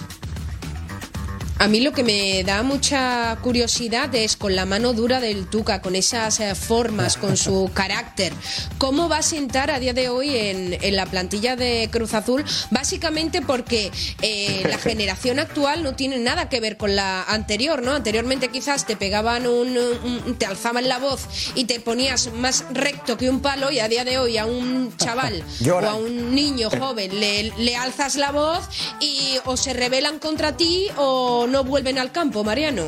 A 1.59 1.67
mí 1.67 1.79
lo 1.79 1.91
que 1.91 2.03
me 2.03 2.43
da 2.43 2.61
mucha 2.61 3.35
curiosidad 3.41 4.13
es 4.13 4.37
con 4.37 4.55
la 4.55 4.67
mano 4.67 4.93
dura 4.93 5.19
del 5.19 5.47
Tuca, 5.47 5.81
con 5.81 5.95
esas 5.95 6.39
eh, 6.39 6.53
formas, 6.53 7.17
con 7.17 7.35
su 7.35 7.71
carácter. 7.73 8.31
¿Cómo 8.77 9.09
va 9.09 9.17
a 9.17 9.21
sentar 9.23 9.71
a 9.71 9.79
día 9.79 9.93
de 9.93 10.09
hoy 10.09 10.35
en, 10.35 10.77
en 10.79 10.95
la 10.95 11.07
plantilla 11.07 11.55
de 11.55 11.89
Cruz 11.91 12.13
Azul? 12.13 12.45
Básicamente 12.69 13.41
porque 13.41 13.91
eh, 14.21 14.67
la 14.69 14.77
generación 14.77 15.39
actual 15.39 15.81
no 15.81 15.95
tiene 15.95 16.19
nada 16.19 16.47
que 16.47 16.59
ver 16.59 16.77
con 16.77 16.95
la 16.95 17.23
anterior, 17.23 17.81
¿no? 17.81 17.93
Anteriormente 17.93 18.49
quizás 18.49 18.85
te 18.85 18.95
pegaban 18.95 19.47
un, 19.47 19.75
un, 19.77 20.35
te 20.37 20.45
alzaban 20.45 20.87
la 20.87 20.99
voz 20.99 21.21
y 21.55 21.65
te 21.65 21.79
ponías 21.79 22.31
más 22.33 22.65
recto 22.69 23.17
que 23.17 23.31
un 23.31 23.39
palo 23.41 23.71
y 23.71 23.79
a 23.79 23.87
día 23.87 24.05
de 24.05 24.19
hoy 24.19 24.37
a 24.37 24.45
un 24.45 24.95
chaval 24.97 25.43
o 25.67 25.79
a 25.79 25.95
un 25.95 26.35
niño 26.35 26.69
joven 26.69 27.19
le, 27.19 27.51
le 27.57 27.75
alzas 27.75 28.15
la 28.15 28.31
voz 28.31 28.63
y 28.99 29.39
o 29.45 29.57
se 29.57 29.73
rebelan 29.73 30.19
contra 30.19 30.55
ti 30.55 30.87
o 30.97 31.46
no 31.47 31.63
vuelven 31.63 31.97
al 31.97 32.11
campo, 32.11 32.43
Mariano? 32.43 32.83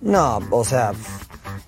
No, 0.00 0.40
o 0.50 0.64
sea, 0.64 0.92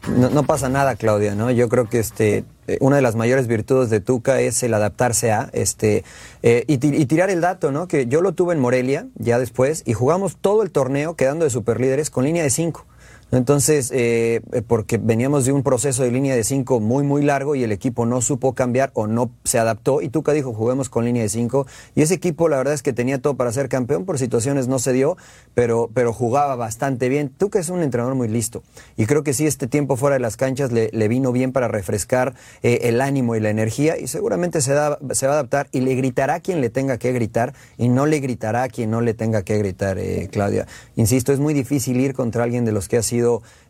no, 0.08 0.42
pasa 0.44 0.68
nada, 0.68 0.94
Claudia, 0.96 1.34
¿no? 1.34 1.50
Yo 1.50 1.68
creo 1.68 1.88
que 1.88 1.98
este 1.98 2.44
una 2.78 2.96
de 2.96 3.02
las 3.02 3.16
mayores 3.16 3.48
virtudes 3.48 3.90
de 3.90 4.00
Tuca 4.00 4.40
es 4.40 4.62
el 4.62 4.72
adaptarse 4.74 5.32
a 5.32 5.50
este 5.52 6.04
eh, 6.44 6.64
y, 6.68 6.74
y, 6.74 7.06
tirar 7.06 7.28
el 7.28 7.40
dato, 7.40 7.72
¿no? 7.72 7.88
Que 7.88 8.06
yo 8.06 8.20
lo 8.20 8.32
tuve 8.32 8.54
en 8.54 8.60
Morelia 8.60 9.08
ya 9.16 9.40
después 9.40 9.82
y 9.86 9.94
jugamos 9.94 10.36
todo 10.36 10.62
el 10.62 10.70
torneo 10.70 11.16
quedando 11.16 11.44
de 11.44 11.50
superlíderes 11.50 12.10
con 12.10 12.24
línea 12.24 12.44
de 12.44 12.50
cinco. 12.50 12.86
Entonces, 13.32 13.90
eh, 13.94 14.40
porque 14.66 14.98
veníamos 14.98 15.44
de 15.44 15.52
un 15.52 15.62
proceso 15.62 16.02
de 16.02 16.10
línea 16.10 16.34
de 16.34 16.42
cinco 16.42 16.80
muy, 16.80 17.04
muy 17.04 17.22
largo 17.22 17.54
y 17.54 17.62
el 17.62 17.72
equipo 17.72 18.06
no 18.06 18.20
supo 18.20 18.54
cambiar 18.54 18.90
o 18.94 19.06
no 19.06 19.30
se 19.44 19.58
adaptó. 19.58 20.02
Y 20.02 20.08
Tuca 20.08 20.32
dijo, 20.32 20.52
juguemos 20.52 20.88
con 20.88 21.04
línea 21.04 21.22
de 21.22 21.28
cinco. 21.28 21.66
Y 21.94 22.02
ese 22.02 22.14
equipo, 22.14 22.48
la 22.48 22.56
verdad 22.56 22.74
es 22.74 22.82
que 22.82 22.92
tenía 22.92 23.20
todo 23.20 23.36
para 23.36 23.52
ser 23.52 23.68
campeón, 23.68 24.04
por 24.04 24.18
situaciones 24.18 24.66
no 24.66 24.78
se 24.78 24.92
dio, 24.92 25.16
pero, 25.54 25.90
pero 25.94 26.12
jugaba 26.12 26.56
bastante 26.56 27.08
bien. 27.08 27.28
Tuca 27.28 27.60
es 27.60 27.68
un 27.68 27.82
entrenador 27.82 28.16
muy 28.16 28.28
listo. 28.28 28.62
Y 28.96 29.06
creo 29.06 29.22
que 29.22 29.32
sí, 29.32 29.46
este 29.46 29.68
tiempo 29.68 29.96
fuera 29.96 30.14
de 30.14 30.20
las 30.20 30.36
canchas 30.36 30.72
le, 30.72 30.90
le 30.92 31.08
vino 31.08 31.30
bien 31.30 31.52
para 31.52 31.68
refrescar 31.68 32.34
eh, 32.62 32.80
el 32.82 33.00
ánimo 33.00 33.36
y 33.36 33.40
la 33.40 33.50
energía. 33.50 33.96
Y 33.96 34.08
seguramente 34.08 34.60
se, 34.60 34.72
da, 34.72 34.98
se 35.12 35.26
va 35.26 35.34
a 35.34 35.36
adaptar 35.36 35.68
y 35.70 35.80
le 35.80 35.94
gritará 35.94 36.34
a 36.34 36.40
quien 36.40 36.60
le 36.60 36.70
tenga 36.70 36.98
que 36.98 37.12
gritar 37.12 37.54
y 37.78 37.88
no 37.88 38.06
le 38.06 38.18
gritará 38.18 38.64
a 38.64 38.68
quien 38.68 38.90
no 38.90 39.00
le 39.00 39.14
tenga 39.14 39.42
que 39.42 39.56
gritar, 39.56 39.98
eh, 39.98 40.28
Claudia. 40.32 40.66
Insisto, 40.96 41.32
es 41.32 41.38
muy 41.38 41.54
difícil 41.54 42.00
ir 42.00 42.14
contra 42.14 42.42
alguien 42.42 42.64
de 42.64 42.72
los 42.72 42.88
que 42.88 42.96
ha 42.96 43.02
sido 43.02 43.19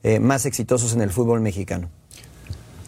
eh, 0.02 0.20
más 0.20 0.46
exitosos 0.46 0.94
en 0.94 1.00
el 1.02 1.10
fútbol 1.10 1.40
mexicano. 1.40 1.88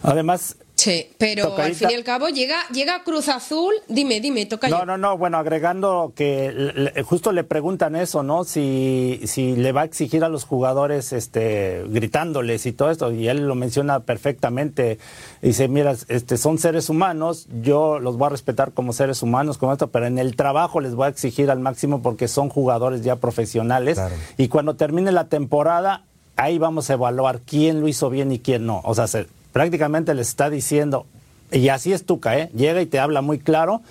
Además, 0.01 0.57
Sí, 0.75 1.07
pero 1.17 1.49
Tocadita. 1.49 1.63
al 1.67 1.75
fin 1.75 1.91
y 1.91 1.93
al 1.93 2.03
cabo 2.03 2.29
llega, 2.29 2.57
llega 2.73 3.03
Cruz 3.03 3.29
Azul. 3.29 3.73
Dime, 3.87 4.19
dime, 4.19 4.45
toca 4.47 4.67
No, 4.67 4.85
no, 4.85 4.97
no. 4.97 5.17
Bueno, 5.17 5.37
agregando 5.37 6.13
que 6.15 6.51
le, 6.51 7.03
justo 7.03 7.31
le 7.31 7.43
preguntan 7.43 7.95
eso, 7.95 8.23
¿no? 8.23 8.43
Si, 8.43 9.21
si 9.25 9.55
le 9.55 9.71
va 9.71 9.81
a 9.81 9.85
exigir 9.85 10.23
a 10.23 10.29
los 10.29 10.43
jugadores 10.45 11.13
este, 11.13 11.83
gritándoles 11.87 12.65
y 12.65 12.73
todo 12.73 12.89
esto. 12.89 13.11
Y 13.11 13.27
él 13.27 13.47
lo 13.47 13.55
menciona 13.55 14.01
perfectamente. 14.01 14.97
Dice, 15.41 15.67
mira, 15.67 15.95
este, 16.07 16.37
son 16.37 16.57
seres 16.57 16.89
humanos. 16.89 17.47
Yo 17.61 17.99
los 17.99 18.17
voy 18.17 18.25
a 18.25 18.29
respetar 18.29 18.73
como 18.73 18.93
seres 18.93 19.21
humanos, 19.21 19.57
como 19.57 19.73
esto, 19.73 19.91
pero 19.91 20.07
en 20.07 20.17
el 20.17 20.35
trabajo 20.35 20.81
les 20.81 20.95
voy 20.95 21.05
a 21.05 21.09
exigir 21.09 21.51
al 21.51 21.59
máximo 21.59 22.01
porque 22.01 22.27
son 22.27 22.49
jugadores 22.49 23.03
ya 23.03 23.17
profesionales. 23.17 23.95
Claro. 23.95 24.15
Y 24.37 24.47
cuando 24.47 24.75
termine 24.75 25.11
la 25.11 25.29
temporada, 25.29 26.03
ahí 26.35 26.57
vamos 26.57 26.89
a 26.89 26.93
evaluar 26.93 27.41
quién 27.41 27.81
lo 27.81 27.87
hizo 27.87 28.09
bien 28.09 28.31
y 28.31 28.39
quién 28.39 28.65
no. 28.65 28.81
O 28.83 28.95
sea, 28.95 29.07
se, 29.07 29.27
prácticamente 29.51 30.13
le 30.13 30.21
está 30.21 30.49
diciendo, 30.49 31.05
y 31.51 31.69
así 31.69 31.93
es 31.93 32.05
Tuca, 32.05 32.37
¿eh? 32.37 32.49
llega 32.55 32.81
y 32.81 32.85
te 32.85 32.99
habla 32.99 33.21
muy 33.21 33.39
claro, 33.39 33.81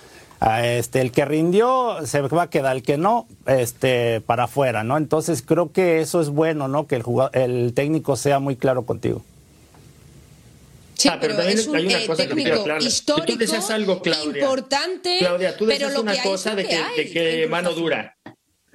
este, 0.61 0.99
el 0.99 1.11
que 1.11 1.23
rindió 1.23 2.05
se 2.05 2.21
va 2.21 2.43
a 2.43 2.49
quedar, 2.49 2.75
el 2.75 2.83
que 2.83 2.97
no, 2.97 3.27
este, 3.45 4.19
para 4.21 4.45
afuera, 4.45 4.83
¿no? 4.83 4.97
Entonces 4.97 5.41
creo 5.41 5.71
que 5.71 6.01
eso 6.01 6.19
es 6.19 6.29
bueno, 6.29 6.67
¿no? 6.67 6.85
Que 6.85 6.95
el, 6.95 7.03
jugador, 7.03 7.35
el 7.37 7.73
técnico 7.73 8.17
sea 8.17 8.39
muy 8.39 8.57
claro 8.57 8.83
contigo. 8.83 9.23
Sí, 10.95 11.09
ah, 11.09 11.17
pero, 11.19 11.35
pero 11.37 11.49
es 11.49 11.65
un 11.67 11.77
eh, 11.77 12.05
técnico 12.15 12.63
que 12.63 12.85
histórico, 12.85 13.33
tú 13.33 13.37
decías 13.37 13.69
algo, 13.71 14.01
Claudia. 14.01 14.43
importante. 14.43 15.17
Claudia, 15.19 15.57
tú 15.57 15.65
decías 15.65 15.97
una 15.97 16.21
cosa 16.21 16.55
de 16.55 16.65
que, 16.65 16.77
de 16.97 17.09
que 17.09 17.47
mano 17.47 17.73
dura 17.73 18.17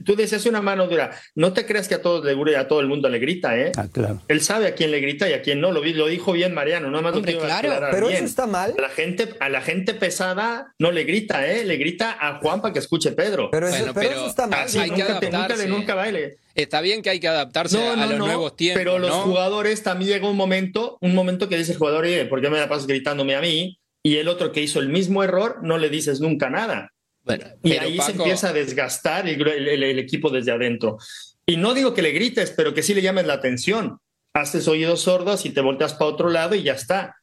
tú 0.05 0.17
decías 0.17 0.47
una 0.47 0.61
mano 0.61 0.87
dura. 0.87 1.11
No 1.35 1.53
te 1.53 1.67
creas 1.67 1.89
que 1.89 1.95
a 1.95 2.03
todos 2.03 2.25
le 2.25 2.57
a 2.57 2.69
todo 2.69 2.81
el 2.81 2.87
mundo 2.89 3.09
le 3.09 3.19
grita, 3.19 3.59
¿eh? 3.59 3.73
Ah, 3.77 3.87
claro. 3.93 4.23
Él 4.29 4.41
sabe 4.41 4.67
a 4.67 4.75
quién 4.75 4.91
le 4.91 5.01
grita 5.01 5.29
y 5.29 5.33
a 5.33 5.43
quién 5.43 5.61
no. 5.61 5.73
Lo, 5.73 5.83
lo 5.83 6.07
dijo 6.07 6.33
bien 6.33 6.55
Mariano, 6.55 6.91
no 6.91 7.03
más 7.03 7.15
Hombre, 7.15 7.33
lo 7.33 7.41
claro. 7.41 7.71
Pero 7.91 8.09
bien. 8.09 8.19
eso 8.19 8.27
está 8.27 8.47
mal. 8.47 8.75
A 8.77 8.81
la 8.81 8.89
gente, 8.89 9.35
a 9.41 9.49
la 9.49 9.61
gente 9.61 9.95
pesada 9.95 10.75
no 10.79 10.93
le 10.93 11.05
grita, 11.05 11.47
¿eh? 11.47 11.65
Le 11.65 11.77
grita 11.77 12.17
a 12.21 12.39
Juan 12.39 12.61
para 12.61 12.73
que 12.73 12.79
escuche 12.79 13.13
Pedro. 13.13 13.51
Pero 13.51 13.69
eso, 13.69 13.79
bueno, 13.79 13.95
pero, 13.95 14.09
pero 14.09 14.21
eso 14.21 14.31
está 14.31 14.47
mal. 14.47 14.61
Así, 14.61 14.79
hay 14.79 14.91
nunca, 14.91 15.07
que 15.07 15.27
te, 15.27 15.33
nunca, 15.33 15.67
nunca 15.67 15.95
baile. 15.95 16.39
Está 16.55 16.81
bien 16.81 17.03
que 17.03 17.11
hay 17.11 17.21
que 17.21 17.29
adaptarse 17.29 17.79
no, 17.79 17.97
no, 17.97 18.03
a 18.03 18.07
los 18.07 18.19
no, 18.19 18.27
nuevos 18.27 18.57
tiempos. 18.57 18.81
Pero 18.81 18.99
los 18.99 19.11
¿no? 19.11 19.23
jugadores 19.23 19.83
también 19.83 20.11
llega 20.13 20.29
un 20.29 20.37
momento, 20.37 20.99
un 21.01 21.15
momento 21.15 21.49
que 21.49 21.57
dice 21.57 21.73
el 21.73 21.79
jugador, 21.79 22.05
oye, 22.05 22.25
¿por 22.27 22.41
qué 22.41 22.51
me 22.51 22.59
la 22.59 22.69
pasas 22.69 22.87
gritándome 22.87 23.37
a 23.37 23.41
mí? 23.41 23.79
Y 24.03 24.17
el 24.17 24.29
otro 24.29 24.53
que 24.53 24.61
hizo 24.61 24.81
el 24.81 24.89
mismo 24.89 25.23
error, 25.23 25.59
no 25.63 25.79
le 25.79 25.89
dices 25.89 26.21
nunca 26.21 26.51
nada. 26.51 26.93
Bueno, 27.37 27.47
y 27.62 27.73
ahí 27.73 27.97
Paco... 27.97 28.11
se 28.11 28.17
empieza 28.17 28.49
a 28.49 28.53
desgastar 28.53 29.29
el, 29.29 29.47
el, 29.47 29.83
el, 29.83 29.99
equipo 29.99 30.31
desde 30.31 30.53
adentro. 30.53 30.99
Y 31.47 31.57
no 31.57 31.75
digo 31.75 31.95
que 31.95 32.03
le 32.03 32.11
grites, 32.12 32.51
pero 32.57 32.75
que 32.75 32.83
sí 32.83 32.95
le 32.95 33.03
llames 33.03 33.27
la 33.27 33.35
atención. 33.35 33.99
Haces 34.35 34.67
oídos 34.69 35.03
sordos 35.03 35.47
y 35.47 35.51
te 35.51 35.61
volteas 35.61 35.95
para 35.95 36.11
otro 36.11 36.29
lado 36.31 36.55
y 36.55 36.62
ya 36.62 36.73
está. 36.75 37.17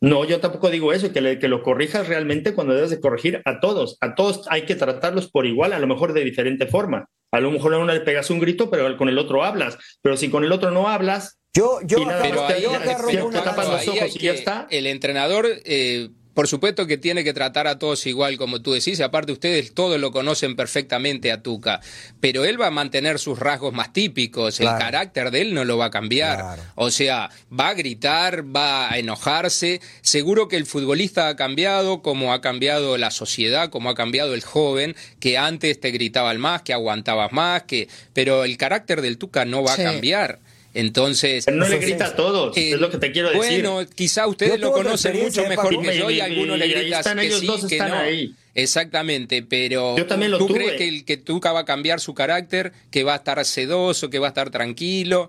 No, 0.00 0.24
yo 0.24 0.38
tampoco 0.40 0.70
digo 0.70 0.92
eso, 0.92 1.12
que, 1.12 1.20
le, 1.20 1.38
que 1.38 1.48
lo 1.48 1.62
corrijas 1.62 2.08
realmente 2.08 2.52
cuando 2.54 2.74
debes 2.74 2.90
de 2.90 3.00
corregir 3.00 3.40
a 3.46 3.58
todos. 3.60 3.96
A 4.00 4.14
todos 4.14 4.42
hay 4.50 4.62
que 4.66 4.74
tratarlos 4.74 5.30
por 5.30 5.46
igual, 5.46 5.72
a 5.72 5.78
lo 5.78 5.86
mejor 5.86 6.12
de 6.12 6.22
diferente 6.24 6.66
forma. 6.66 7.06
A 7.32 7.40
lo 7.40 7.50
mejor 7.50 7.74
a 7.74 7.78
uno 7.78 7.92
le 7.92 8.00
pegas 8.00 8.30
un 8.30 8.38
grito, 8.38 8.70
pero 8.70 8.96
con 8.96 9.08
el 9.08 9.18
otro 9.18 9.42
hablas. 9.44 9.78
Pero 10.02 10.16
si 10.16 10.28
con 10.30 10.44
el 10.44 10.52
otro 10.52 10.70
no 10.70 10.88
hablas, 10.88 11.38
yo, 11.54 11.78
yo, 11.84 11.98
y 11.98 12.04
nada, 12.04 12.22
pero 12.22 12.36
más 12.42 12.48
te- 12.48 12.54
ahí- 12.54 12.62
te- 12.62 12.96
pero 13.12 13.30
te 13.30 13.38
tapas 13.40 13.68
los 13.68 13.80
ahí 13.80 13.88
ojos 13.88 14.02
hay 14.02 14.10
y 14.10 14.18
ya 14.18 14.32
que- 14.32 14.38
está. 14.38 14.66
El 14.70 14.86
entrenador, 14.86 15.46
eh, 15.64 16.10
por 16.34 16.48
supuesto 16.48 16.86
que 16.86 16.98
tiene 16.98 17.22
que 17.24 17.32
tratar 17.32 17.66
a 17.68 17.78
todos 17.78 18.06
igual, 18.06 18.36
como 18.36 18.60
tú 18.60 18.72
decís. 18.72 19.00
Aparte, 19.00 19.32
ustedes 19.32 19.72
todos 19.72 20.00
lo 20.00 20.10
conocen 20.10 20.56
perfectamente 20.56 21.30
a 21.32 21.42
Tuca. 21.42 21.80
Pero 22.20 22.44
él 22.44 22.60
va 22.60 22.66
a 22.66 22.70
mantener 22.72 23.18
sus 23.18 23.38
rasgos 23.38 23.72
más 23.72 23.92
típicos. 23.92 24.58
Claro. 24.58 24.76
El 24.76 24.82
carácter 24.82 25.30
de 25.30 25.42
él 25.42 25.54
no 25.54 25.64
lo 25.64 25.78
va 25.78 25.86
a 25.86 25.90
cambiar. 25.90 26.38
Claro. 26.38 26.62
O 26.74 26.90
sea, 26.90 27.30
va 27.58 27.68
a 27.68 27.74
gritar, 27.74 28.44
va 28.54 28.90
a 28.92 28.98
enojarse. 28.98 29.80
Seguro 30.02 30.48
que 30.48 30.56
el 30.56 30.66
futbolista 30.66 31.28
ha 31.28 31.36
cambiado, 31.36 32.02
como 32.02 32.32
ha 32.32 32.40
cambiado 32.40 32.98
la 32.98 33.10
sociedad, 33.10 33.70
como 33.70 33.88
ha 33.90 33.94
cambiado 33.94 34.34
el 34.34 34.42
joven, 34.42 34.96
que 35.20 35.38
antes 35.38 35.80
te 35.80 35.90
gritaban 35.92 36.40
más, 36.40 36.62
que 36.62 36.72
aguantabas 36.72 37.32
más, 37.32 37.62
que. 37.62 37.88
Pero 38.12 38.44
el 38.44 38.56
carácter 38.56 39.00
del 39.02 39.18
Tuca 39.18 39.44
no 39.44 39.62
va 39.62 39.76
Sí. 39.76 39.82
a 39.82 39.84
cambiar. 39.84 40.40
Entonces. 40.74 41.44
Pero 41.44 41.56
no 41.56 41.68
le 41.68 41.78
sí. 41.78 41.86
grita 41.86 42.06
a 42.06 42.16
todos, 42.16 42.56
Eh, 42.56 42.72
es 42.72 42.80
lo 42.80 42.90
que 42.90 42.98
te 42.98 43.12
quiero 43.12 43.28
decir. 43.28 43.62
Bueno, 43.64 43.80
quizá 43.94 44.26
ustedes 44.26 44.58
lo 44.60 44.72
conocen 44.72 45.18
mucho 45.22 45.46
mejor 45.48 45.80
que 45.80 45.96
yo 45.96 46.10
y 46.10 46.14
Y- 46.14 46.16
y- 46.18 46.20
algunos 46.20 46.58
le 46.58 46.88
están 46.90 47.18
que 47.18 47.26
ellos 47.26 47.40
sí, 47.40 47.46
dos 47.46 47.66
que 47.66 47.76
están 47.76 47.90
no. 47.90 47.96
ahí. 47.98 48.34
Exactamente, 48.56 49.42
pero 49.42 49.96
Yo 49.96 50.06
también 50.06 50.30
lo 50.30 50.38
¿tú 50.38 50.46
tuve. 50.48 50.58
crees 50.58 50.72
que, 50.74 50.88
el, 50.88 51.04
que 51.04 51.16
Tuca 51.16 51.52
va 51.52 51.60
a 51.60 51.64
cambiar 51.64 52.00
su 52.00 52.14
carácter, 52.14 52.72
que 52.90 53.02
va 53.04 53.14
a 53.14 53.16
estar 53.16 53.44
sedoso, 53.44 54.10
que 54.10 54.18
va 54.18 54.28
a 54.28 54.30
estar 54.30 54.50
tranquilo? 54.50 55.28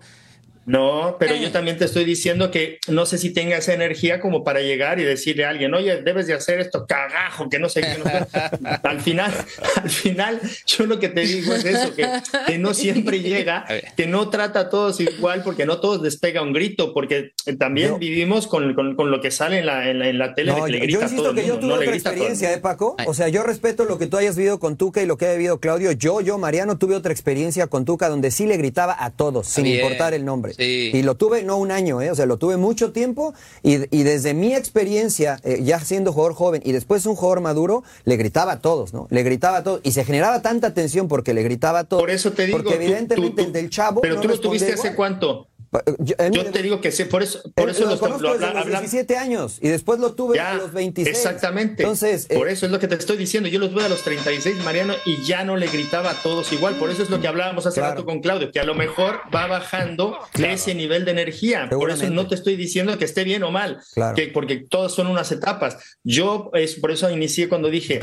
No, 0.66 1.18
pero 1.20 1.36
Eh. 1.36 1.41
yo 1.41 1.51
también 1.51 1.78
te 1.78 1.86
estoy 1.86 2.05
diciendo 2.05 2.49
que 2.51 2.80
no 2.88 3.05
sé 3.05 3.18
si 3.18 3.32
tenga 3.32 3.57
esa 3.57 3.74
energía 3.74 4.20
como 4.20 4.43
para 4.43 4.61
llegar 4.61 4.99
y 4.99 5.03
decirle 5.03 5.45
a 5.45 5.49
alguien, 5.49 5.74
oye, 5.74 6.01
debes 6.01 6.26
de 6.28 6.34
hacer 6.34 6.59
esto, 6.59 6.86
cagajo, 6.88 7.49
que 7.49 7.59
no 7.59 7.70
sé 7.70 7.82
qué. 7.82 7.97
no 7.99 8.05
sé". 8.05 8.26
al 8.84 8.99
final, 9.01 9.32
al 9.84 9.89
final, 9.89 10.41
yo 10.66 10.86
lo 10.88 10.99
que 10.99 11.09
te 11.09 11.22
digo 11.22 11.53
es 11.53 11.66
eso, 11.66 11.93
que, 11.95 12.07
que 12.47 12.57
no 12.57 12.74
siempre 12.74 13.20
llega, 13.22 13.66
que 13.95 14.07
no 14.07 14.30
trata 14.30 14.61
a 14.61 14.70
todos 14.70 14.99
igual, 14.99 15.43
porque 15.43 15.66
no 15.66 15.80
todos 15.80 16.01
les 16.01 16.18
pega 16.18 16.41
un 16.41 16.51
grito, 16.53 16.93
porque 16.93 17.32
también 17.59 17.89
Yo- 17.89 17.97
vivimos 17.99 18.47
con, 18.47 18.74
con- 18.74 18.95
con 18.95 19.11
lo 19.11 19.22
que 19.22 19.30
sale 19.32 19.59
en 19.59 19.68
la, 19.68 19.89
en 19.89 19.99
la, 19.99 20.09
en 20.09 20.18
la 20.18 20.34
tele 20.34 20.51
No, 20.51 20.66
de 20.66 20.72
que 20.72 20.72
le 20.72 20.91
yo, 20.91 20.99
grita 20.99 20.99
yo 20.99 21.05
a 21.05 21.09
todo 21.09 21.11
insisto 21.11 21.30
el 21.30 21.36
que 21.36 21.47
yo 21.47 21.59
tuve 21.59 21.70
no 21.70 21.78
le 21.78 21.84
otra 21.86 21.95
experiencia. 21.95 22.53
¿eh, 22.53 22.57
Paco? 22.57 22.95
Ay. 22.97 23.05
O 23.07 23.13
sea, 23.13 23.28
yo 23.28 23.43
respeto 23.43 23.86
lo 23.86 23.97
que 23.99 24.07
tú 24.07 24.18
hayas 24.18 24.36
vivido 24.36 24.59
con 24.59 24.78
Tuca 24.78 25.01
y 25.01 25.05
lo 25.05 25.18
que 25.18 25.26
haya 25.26 25.36
vivido 25.36 25.59
Claudio. 25.59 25.91
Yo, 25.91 26.22
yo, 26.22 26.38
Mariano, 26.39 26.78
tuve 26.80 26.95
otra 26.95 27.11
experiencia 27.11 27.68
con 27.68 27.86
Tuca 27.86 28.09
donde 28.09 28.32
sí 28.32 28.47
le 28.47 28.57
gritaba 28.57 28.95
a 28.99 29.11
todos, 29.11 29.47
sin 29.47 29.66
Bien, 29.66 29.82
importar 29.82 30.13
el 30.16 30.26
nombre. 30.26 30.55
Sí. 30.56 30.91
Y 30.93 31.03
lo 31.03 31.16
tuve 31.16 31.43
no 31.43 31.58
un 31.58 31.72
año, 31.72 32.01
¿eh? 32.01 32.12
O 32.12 32.16
sea, 32.16 32.26
lo 32.26 32.38
tuve 32.38 32.58
mucho 32.58 32.91
tiempo 32.91 33.34
y, 33.64 33.76
y 33.95 34.03
desde 34.03 34.34
mi 34.34 34.53
experiencia, 34.53 35.39
eh, 35.43 35.60
ya 35.64 35.80
siendo 35.80 36.12
jugador 36.14 36.34
joven 36.36 36.62
y 36.66 36.72
después 36.72 37.06
un 37.06 37.16
jugador 37.16 37.41
maduro, 37.41 37.84
le 38.03 38.18
gritaba 38.18 38.53
a 38.53 38.60
todos, 38.62 38.93
¿no? 38.93 39.08
Le 39.10 39.24
gritaba 39.24 39.58
a 39.58 39.64
todos. 39.64 39.82
Y 39.84 39.91
se 39.91 40.03
generaba 40.06 40.41
tanta 40.41 40.74
tensión 40.74 41.08
porque 41.08 41.34
le 41.34 41.43
gritaba 41.43 41.80
a 41.80 41.84
todos. 41.86 42.01
Por 42.03 42.10
eso 42.12 42.32
te 42.32 42.45
digo, 42.45 42.58
Porque 42.58 42.76
tú- 42.76 42.82
evidentemente 42.82 43.16
tú- 43.16 43.36
tú- 43.36 43.41
el 43.47 43.51
del 43.53 43.70
chavo. 43.70 44.01
Pero 44.01 44.16
no 44.16 44.22
tú 44.22 44.28
lo 44.28 44.39
tuviste 44.39 44.72
igual. 44.72 44.88
hace 44.88 44.95
cuánto. 44.95 45.47
Pa- 45.84 45.84
Yo, 45.99 46.15
él 46.19 46.32
Yo 46.34 46.45
te 46.51 46.61
digo 46.61 46.80
que 46.82 46.91
sí, 46.91 47.05
por 47.05 47.21
eso, 47.23 47.41
por 47.53 47.69
él- 47.69 47.76
eso 47.76 47.84
lo 47.86 47.91
los, 47.91 47.99
conozco 47.99 48.32
desde 48.34 48.45
habla- 48.45 48.59
los 48.59 48.67
habla- 48.67 48.80
17 48.80 49.17
años 49.17 49.57
y 49.61 49.67
después 49.69 49.99
lo 49.99 50.13
tuve 50.13 50.38
Ya, 50.38 50.51
a 50.51 50.55
los 50.55 50.71
26. 50.73 51.15
Exactamente. 51.15 51.84
Entonces, 51.84 52.28
eh, 52.30 52.36
por 52.36 52.47
eso 52.49 52.65
es 52.65 52.71
lo 52.71 52.80
que 52.80 52.88
te 52.88 52.95
estoy 52.95 53.17
diciendo. 53.17 53.49
Yo 53.49 53.59
los 53.59 53.71
tuve 53.71 53.84
a 53.84 53.89
los 53.89 54.01
36, 54.03 54.55
Mariano, 54.63 54.93
y 55.05 55.23
ya 55.26 55.43
no 55.43 55.57
le 55.57 55.67
gritaba 55.67 56.11
a 56.11 56.13
todos 56.21 56.51
igual. 56.53 56.76
Por 56.76 56.89
eso 56.89 57.03
es 57.03 57.09
lo 57.09 57.19
que 57.19 57.28
hablábamos 57.28 57.65
hace 57.65 57.80
Claro. 57.80 57.95
rato 57.95 58.05
con 58.05 58.21
Claudio, 58.21 58.51
que 58.51 58.59
a 58.59 58.63
lo 58.63 58.76
mejor 58.76 59.19
va 59.34 59.47
bajando 59.47 60.17
ese 60.38 60.76
nivel 60.76 61.05
de 61.05 61.11
energía. 61.11 61.67
Por 61.69 61.91
eso 61.91 62.09
no 62.09 62.28
te 62.28 62.36
estoy 62.36 62.55
diciendo 62.55 62.97
que 62.97 63.05
esté 63.05 63.23
bien 63.23 63.43
o 63.43 63.51
mal, 63.51 63.82
Claro. 63.93 64.15
que, 64.15 64.28
porque 64.28 64.57
todas 64.57 64.93
son 64.93 65.07
unas 65.07 65.32
etapas. 65.32 65.78
Yo 66.03 66.51
es 66.53 66.76
por 66.76 66.91
eso 66.91 67.09
inicié 67.09 67.49
cuando 67.49 67.69
dije. 67.69 67.99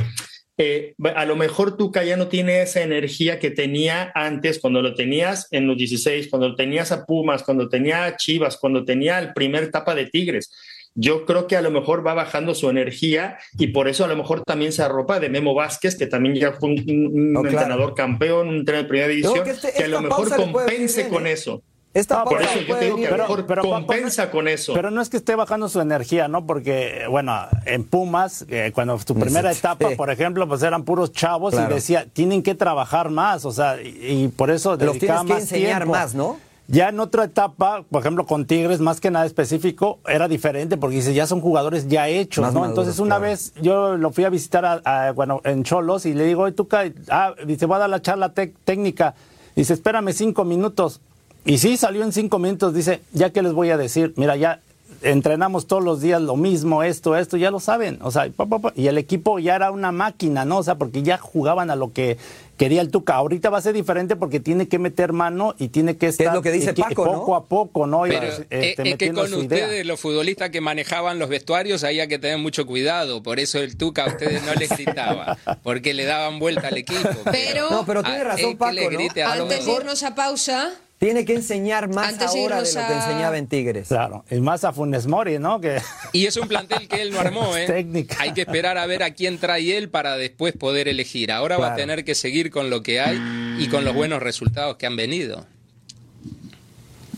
Eh, 0.59 0.95
a 1.15 1.25
lo 1.25 1.37
mejor 1.37 1.77
Tuca 1.77 2.05
ya 2.05 2.17
no 2.17 2.29
tiene 2.29 2.63
esa 2.63 2.83
energía 2.83 3.39
que 3.39 3.51
tenía 3.51 4.13
antes, 4.15 4.59
cuando 4.61 4.83
lo 4.83 4.95
tenías 4.95 5.49
en 5.51 5.67
los 5.67 5.77
16, 5.77 6.29
cuando 6.29 6.51
lo 6.51 6.55
tenías 6.57 6.93
a 6.93 7.05
Pumas, 7.07 7.43
cuando 7.43 7.69
tenía 7.69 8.05
a 8.05 8.17
Chivas, 8.17 8.57
cuando 8.57 8.85
tenía 8.85 9.19
el 9.19 9.33
primer 9.33 9.65
etapa 9.65 9.95
de 9.95 10.07
Tigres 10.07 10.51
yo 10.95 11.25
creo 11.25 11.47
que 11.47 11.57
a 11.57 11.63
lo 11.63 11.71
mejor 11.71 12.07
va 12.07 12.15
bajando 12.15 12.55
su 12.55 12.69
energía 12.69 13.39
y 13.59 13.69
por 13.69 13.89
eso 13.89 14.05
a 14.05 14.09
lo 14.09 14.17
mejor 14.17 14.43
también 14.43 14.73
se 14.73 14.83
arropa 14.83 15.21
de 15.21 15.31
Memo 15.31 15.55
Vázquez, 15.55 15.97
que 15.97 16.07
también 16.07 16.35
ya 16.35 16.53
fue 16.53 16.71
un, 16.71 16.85
un 16.87 17.33
No, 17.33 17.41
claro. 17.41 17.57
entrenador 17.59 17.95
campeón, 17.95 18.49
un 18.49 18.57
entrenador 18.57 18.85
de 18.85 18.89
primera 18.89 19.09
división, 19.09 19.45
que 19.45 19.51
este- 19.51 19.73
que 19.73 19.85
a 19.85 19.89
lo 19.89 20.03
mejor 20.03 20.35
compense 20.37 21.09
con 21.09 21.27
¿eh? 21.27 21.33
eso. 21.33 21.63
Esta 21.95 22.23
Ah, 22.23 22.25
Por 22.25 22.41
eso 22.41 22.61
yo 22.67 22.77
digo 22.79 22.97
que 22.97 23.03
Pero- 23.09 23.25
mejor 23.25 23.47
pero, 23.47 23.63
Paco, 23.63 23.75
compensa 23.75 24.31
con 24.31 24.49
eso. 24.49 24.73
Pero 24.75 24.91
no 24.91 25.01
es 25.03 25.09
que 25.09 25.17
esté 25.19 25.35
bajando 25.35 25.69
su 25.69 25.81
energía, 25.81 26.29
¿no? 26.29 26.47
Porque, 26.47 27.05
bueno, 27.11 27.35
en 27.67 27.85
Pumas, 27.85 28.45
eh, 28.49 28.73
cuando 28.75 28.97
tu 28.99 29.15
primera 29.15 29.53
Sí. 29.53 29.59
etapa, 29.59 29.91
por 29.97 30.11
ejemplo, 30.11 30.49
pues 30.49 30.63
eran 30.63 30.85
puros 30.85 31.13
chavos 31.13 31.53
Claro. 31.55 31.71
y 31.71 31.75
decía, 31.75 32.07
tienen 32.13 32.43
que 32.43 32.55
trabajar 32.55 33.11
más, 33.11 33.45
o 33.45 33.53
sea, 33.53 33.81
y, 33.83 33.89
y 34.25 34.29
por 34.29 34.51
eso 34.51 34.71
Los 34.71 34.79
dedicaba 34.79 35.21
tienes 35.21 35.27
que 35.27 35.33
más 35.35 35.43
enseñar 35.43 35.77
tiempo. 35.83 35.93
más, 35.99 36.15
¿no? 36.15 36.37
Ya 36.69 36.89
en 36.89 37.01
otra 37.01 37.25
etapa, 37.25 37.83
por 37.91 38.01
ejemplo, 38.01 38.25
con 38.25 38.47
Tigres, 38.47 38.81
más 38.81 39.01
que 39.01 39.11
nada 39.11 39.27
específico, 39.27 39.99
era 40.09 40.29
diferente 40.29 40.77
porque 40.79 40.97
dice, 40.97 41.13
ya 41.13 41.27
son 41.27 41.41
jugadores 41.43 41.89
ya 41.89 42.09
hechos, 42.09 42.41
Más 42.43 42.55
¿no? 42.55 42.61
maduros, 42.61 42.79
Entonces, 42.79 43.01
una 43.01 43.17
claro. 43.17 43.23
vez 43.33 43.53
yo 43.61 43.97
lo 43.99 44.11
fui 44.13 44.25
a 44.25 44.31
visitar, 44.31 44.65
a, 44.65 44.81
a, 45.09 45.13
bueno, 45.13 45.41
en 45.45 45.65
Cholos 45.65 46.07
y 46.07 46.15
le 46.15 46.25
digo, 46.25 46.43
oye, 46.45 46.53
Tuca, 46.55 46.85
ah, 47.11 47.35
dice, 47.47 47.67
voy 47.67 47.77
a 47.77 47.81
dar 47.81 47.91
la 47.91 48.01
charla 48.01 48.33
técnica. 48.33 49.15
Dice, 49.57 49.75
espérame 49.75 50.13
cinco 50.15 50.45
minutos. 50.47 51.01
Y 51.45 51.59
sí, 51.59 51.77
salió 51.77 52.03
en 52.05 52.13
cinco 52.13 52.39
minutos, 52.39 52.75
dice, 52.75 53.01
ya 53.13 53.31
que 53.31 53.43
les 53.43 53.53
voy 53.53 53.71
a 53.71 53.77
decir, 53.77 54.13
mira, 54.17 54.37
ya 54.37 54.61
entrenamos 55.03 55.67
todos 55.67 55.83
los 55.83 56.01
días 56.01 56.23
lo 56.23 56.37
mismo, 56.37 56.85
esto, 56.85 57.17
esto, 57.17 57.37
ya 57.37 57.51
lo 57.51 57.59
saben. 57.59 57.99
O 58.03 58.13
sea, 58.13 58.29
pa, 58.31 58.47
pa, 58.47 58.61
pa, 58.61 58.73
y 58.77 58.87
el 58.87 58.99
equipo 58.99 59.41
ya 59.41 59.57
era 59.57 59.73
una 59.73 59.91
máquina, 59.91 60.45
¿no? 60.45 60.59
O 60.59 60.63
sea, 60.63 60.77
porque 60.77 61.03
ya 61.03 61.19
jugaban 61.19 61.71
a 61.73 61.77
lo 61.77 61.93
que 61.93 62.19
quería 62.57 62.81
el 62.81 62.91
Tuca. 62.93 63.15
Ahorita 63.17 63.51
va 63.51 63.59
a 63.59 63.63
ser 63.63 63.73
diferente 63.75 64.15
porque 64.15 64.39
tiene 64.39 64.69
que 64.69 64.79
meter 64.79 65.13
mano 65.13 65.57
y 65.59 65.69
tiene 65.69 65.97
que 65.97 66.07
estar 66.07 66.33
lo 66.33 66.43
que 66.43 66.53
dice 66.53 66.73
que- 66.75 66.83
Paco, 66.83 67.05
¿no? 67.07 67.13
poco 67.15 67.35
a 67.35 67.45
poco, 67.47 67.87
¿no? 67.89 68.07
Y, 68.07 68.11
Pero 68.11 68.27
este, 68.29 68.47
es- 68.73 68.79
es 68.79 68.97
que 68.97 69.13
con 69.13 69.27
idea. 69.27 69.39
ustedes, 69.39 69.85
los 69.87 69.99
futbolistas 69.99 70.51
que 70.51 70.61
manejaban 70.61 71.19
los 71.19 71.29
vestuarios, 71.29 71.83
había 71.83 72.07
que 72.07 72.21
tener 72.21 72.39
mucho 72.39 72.65
cuidado. 72.67 73.25
Por 73.25 73.41
eso 73.41 73.59
el 73.59 73.77
Tuca 73.77 74.05
a 74.05 74.09
ustedes 74.09 74.45
no 74.45 74.55
les 74.55 74.69
gritaba, 74.71 75.37
porque 75.65 75.95
le 75.95 76.05
daban 76.05 76.39
vuelta 76.39 76.69
al 76.69 76.77
equipo. 76.77 77.09
Pero- 77.33 77.69
No, 77.73 77.85
pero 77.85 78.05
tiene 78.05 78.23
razón, 78.23 78.51
es 78.51 78.57
Paco, 78.57 78.73
¿no? 78.93 79.01
Antes 79.27 79.67
de 79.67 79.73
irnos 79.73 80.03
a 80.05 80.15
pausa, 80.15 80.71
Tiene 81.03 81.25
que 81.25 81.35
enseñar 81.35 81.89
más 81.93 82.11
Antes 82.13 82.29
ahora 82.29 82.63
de 82.63 82.69
lo 82.69 82.73
que 82.73 82.79
a- 82.79 82.97
enseñaba 83.05 83.37
en 83.37 83.49
Tigres. 83.49 83.89
Claro, 83.89 84.25
y 84.31 84.37
más 84.41 84.63
a 84.63 84.73
Funes 84.73 85.09
Mori, 85.09 85.41
¿no? 85.41 85.61
Que 85.61 85.79
Y 86.13 86.27
es 86.27 86.37
un 86.37 86.47
plantel 86.47 86.87
que 86.87 87.03
él 87.03 87.11
no 87.13 87.19
armó, 87.19 87.57
¿eh? 87.57 87.67
Técnica. 87.67 88.15
Hay 88.21 88.33
que 88.33 88.43
esperar 88.43 88.79
a 88.79 88.87
ver 88.87 89.03
a 89.03 89.11
quién 89.13 89.39
trae 89.39 89.77
él 89.77 89.89
para 89.89 90.17
después 90.17 90.53
poder 90.53 90.87
elegir. 90.87 91.33
Ahora 91.33 91.59
va 91.59 91.73
a 91.73 91.75
tener 91.75 92.05
que 92.05 92.15
seguir 92.15 92.53
con 92.53 92.71
lo 92.71 92.85
que 92.85 93.01
hay 93.01 93.21
y 93.59 93.67
con 93.67 93.85
los 93.85 93.95
buenos 93.97 94.23
resultados 94.23 94.77
que 94.77 94.87
han 94.87 94.95
venido. 94.95 95.45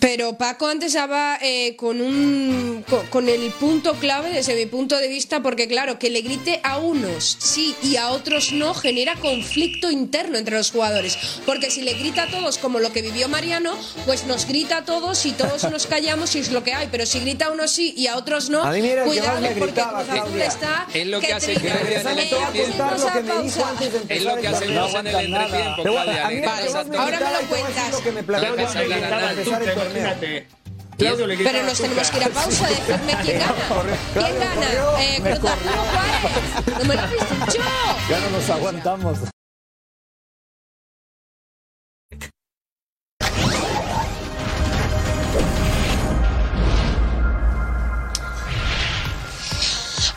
Pero 0.04 0.36
Paco 0.36 0.66
antes 0.66 0.88
estaba 0.94 1.38
eh, 1.40 1.76
con 1.76 2.02
un 2.02 2.84
co- 2.86 3.04
con, 3.08 3.26
el 3.26 3.50
punto 3.52 3.94
clave 3.94 4.28
desde 4.34 4.54
mi 4.54 4.66
punto 4.66 4.98
de 4.98 5.08
vista, 5.08 5.40
porque 5.40 5.66
claro, 5.66 5.98
que 5.98 6.10
le 6.10 6.20
grite 6.20 6.60
a 6.62 6.76
unos 6.76 7.38
sí 7.40 7.74
y 7.82 7.96
a 7.96 8.10
otros 8.10 8.52
no 8.52 8.74
genera 8.74 9.14
conflicto 9.16 9.90
interno 9.90 10.36
entre 10.36 10.56
los 10.58 10.70
jugadores. 10.72 11.16
Porque 11.46 11.70
si 11.70 11.80
le 11.80 11.94
grita 11.94 12.24
a 12.24 12.30
todos 12.30 12.58
como 12.58 12.80
lo 12.80 12.92
que 12.92 13.00
vivió 13.00 13.30
Mariano, 13.30 13.78
pues 14.04 14.26
nos 14.26 14.46
grita 14.46 14.76
a 14.78 14.84
todos 14.84 15.24
y 15.24 15.32
todos 15.32 15.64
nos 15.70 15.86
callamos 15.86 16.34
y 16.36 16.40
es 16.40 16.50
lo 16.52 16.62
que 16.62 16.74
hay. 16.74 16.88
Pero 16.92 17.06
si 17.06 17.20
grita 17.20 17.46
a 17.46 17.50
unos 17.52 17.70
sí 17.70 17.94
y 17.96 18.06
a 18.08 18.18
otros 18.18 18.50
no, 18.50 18.62
A 18.62 18.72
mí 18.72 18.82
mira 18.82 19.04
que 19.04 19.08
cuidado 19.08 19.40
porque 19.40 19.54
gritaba, 19.60 20.04
Claudia. 20.04 20.44
está 20.44 20.86
Es 20.92 21.06
lo 21.06 21.20
que 21.20 21.32
hace 21.32 21.54
trina. 21.54 21.76
Claudia 21.78 22.00
en 22.02 22.06
el 22.08 22.18
entretiempo. 22.18 22.84
que 23.10 23.18
empezar 23.20 23.74
Es 24.10 24.22
lo 24.24 24.34
que 24.36 24.46
el 24.48 24.54
hacemos 24.54 24.92
torneo. 24.92 25.00
en 25.00 25.06
el 25.06 25.34
entretiempo, 25.34 25.82
Claudia. 25.82 26.26
Ahora 26.98 27.20
me 27.20 27.42
lo 27.42 27.48
cuentas. 27.48 27.94
Imagínate. 29.98 30.46
Claudio 30.98 31.26
le 31.26 31.36
Pero 31.36 31.62
nos 31.64 31.80
tenemos 31.80 32.10
que 32.10 32.16
ir 32.18 32.24
a 32.24 32.28
pausa, 32.28 32.68
decirme 32.68 33.16
quién 33.22 33.38
gana. 33.40 33.54
¿Quién 34.14 34.38
gana? 34.38 35.02
Eh, 35.02 35.20
me 35.20 35.38
Cruz 35.38 35.50
Azul 35.50 35.72
o 35.76 35.84
Juárez. 35.84 36.78
No 36.78 36.84
me 36.84 36.94
lo 36.94 37.00
habéis 37.00 37.22
dicho. 37.30 37.58
ya 38.08 38.20
no 38.20 38.30
nos 38.30 38.50
aguantamos. 38.50 39.33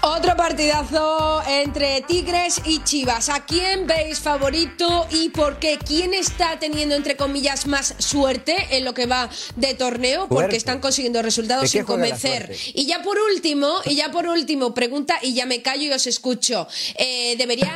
Otro 0.09 0.37
partidazo 0.37 1.41
entre 1.49 1.99
Tigres 2.01 2.61
y 2.63 2.81
Chivas. 2.81 3.27
¿A 3.27 3.45
quién 3.45 3.85
veis 3.87 4.21
favorito 4.21 5.05
y 5.11 5.27
por 5.29 5.59
qué? 5.59 5.77
¿Quién 5.85 6.13
está 6.13 6.57
teniendo, 6.59 6.95
entre 6.95 7.17
comillas, 7.17 7.67
más 7.67 7.93
suerte 7.97 8.55
en 8.71 8.85
lo 8.85 8.93
que 8.93 9.05
va 9.05 9.29
de 9.57 9.73
torneo? 9.73 10.29
Porque 10.29 10.55
están 10.55 10.79
consiguiendo 10.79 11.21
resultados 11.21 11.69
sin 11.69 11.83
convencer. 11.83 12.55
Y 12.73 12.85
ya 12.85 13.01
por 13.01 13.17
último, 13.19 13.81
y 13.83 13.95
ya 13.95 14.09
por 14.09 14.27
último, 14.27 14.73
pregunta, 14.73 15.19
y 15.21 15.33
ya 15.33 15.45
me 15.45 15.61
callo 15.61 15.83
y 15.83 15.91
os 15.91 16.07
escucho. 16.07 16.69
Eh, 16.95 17.35
¿Debería 17.37 17.75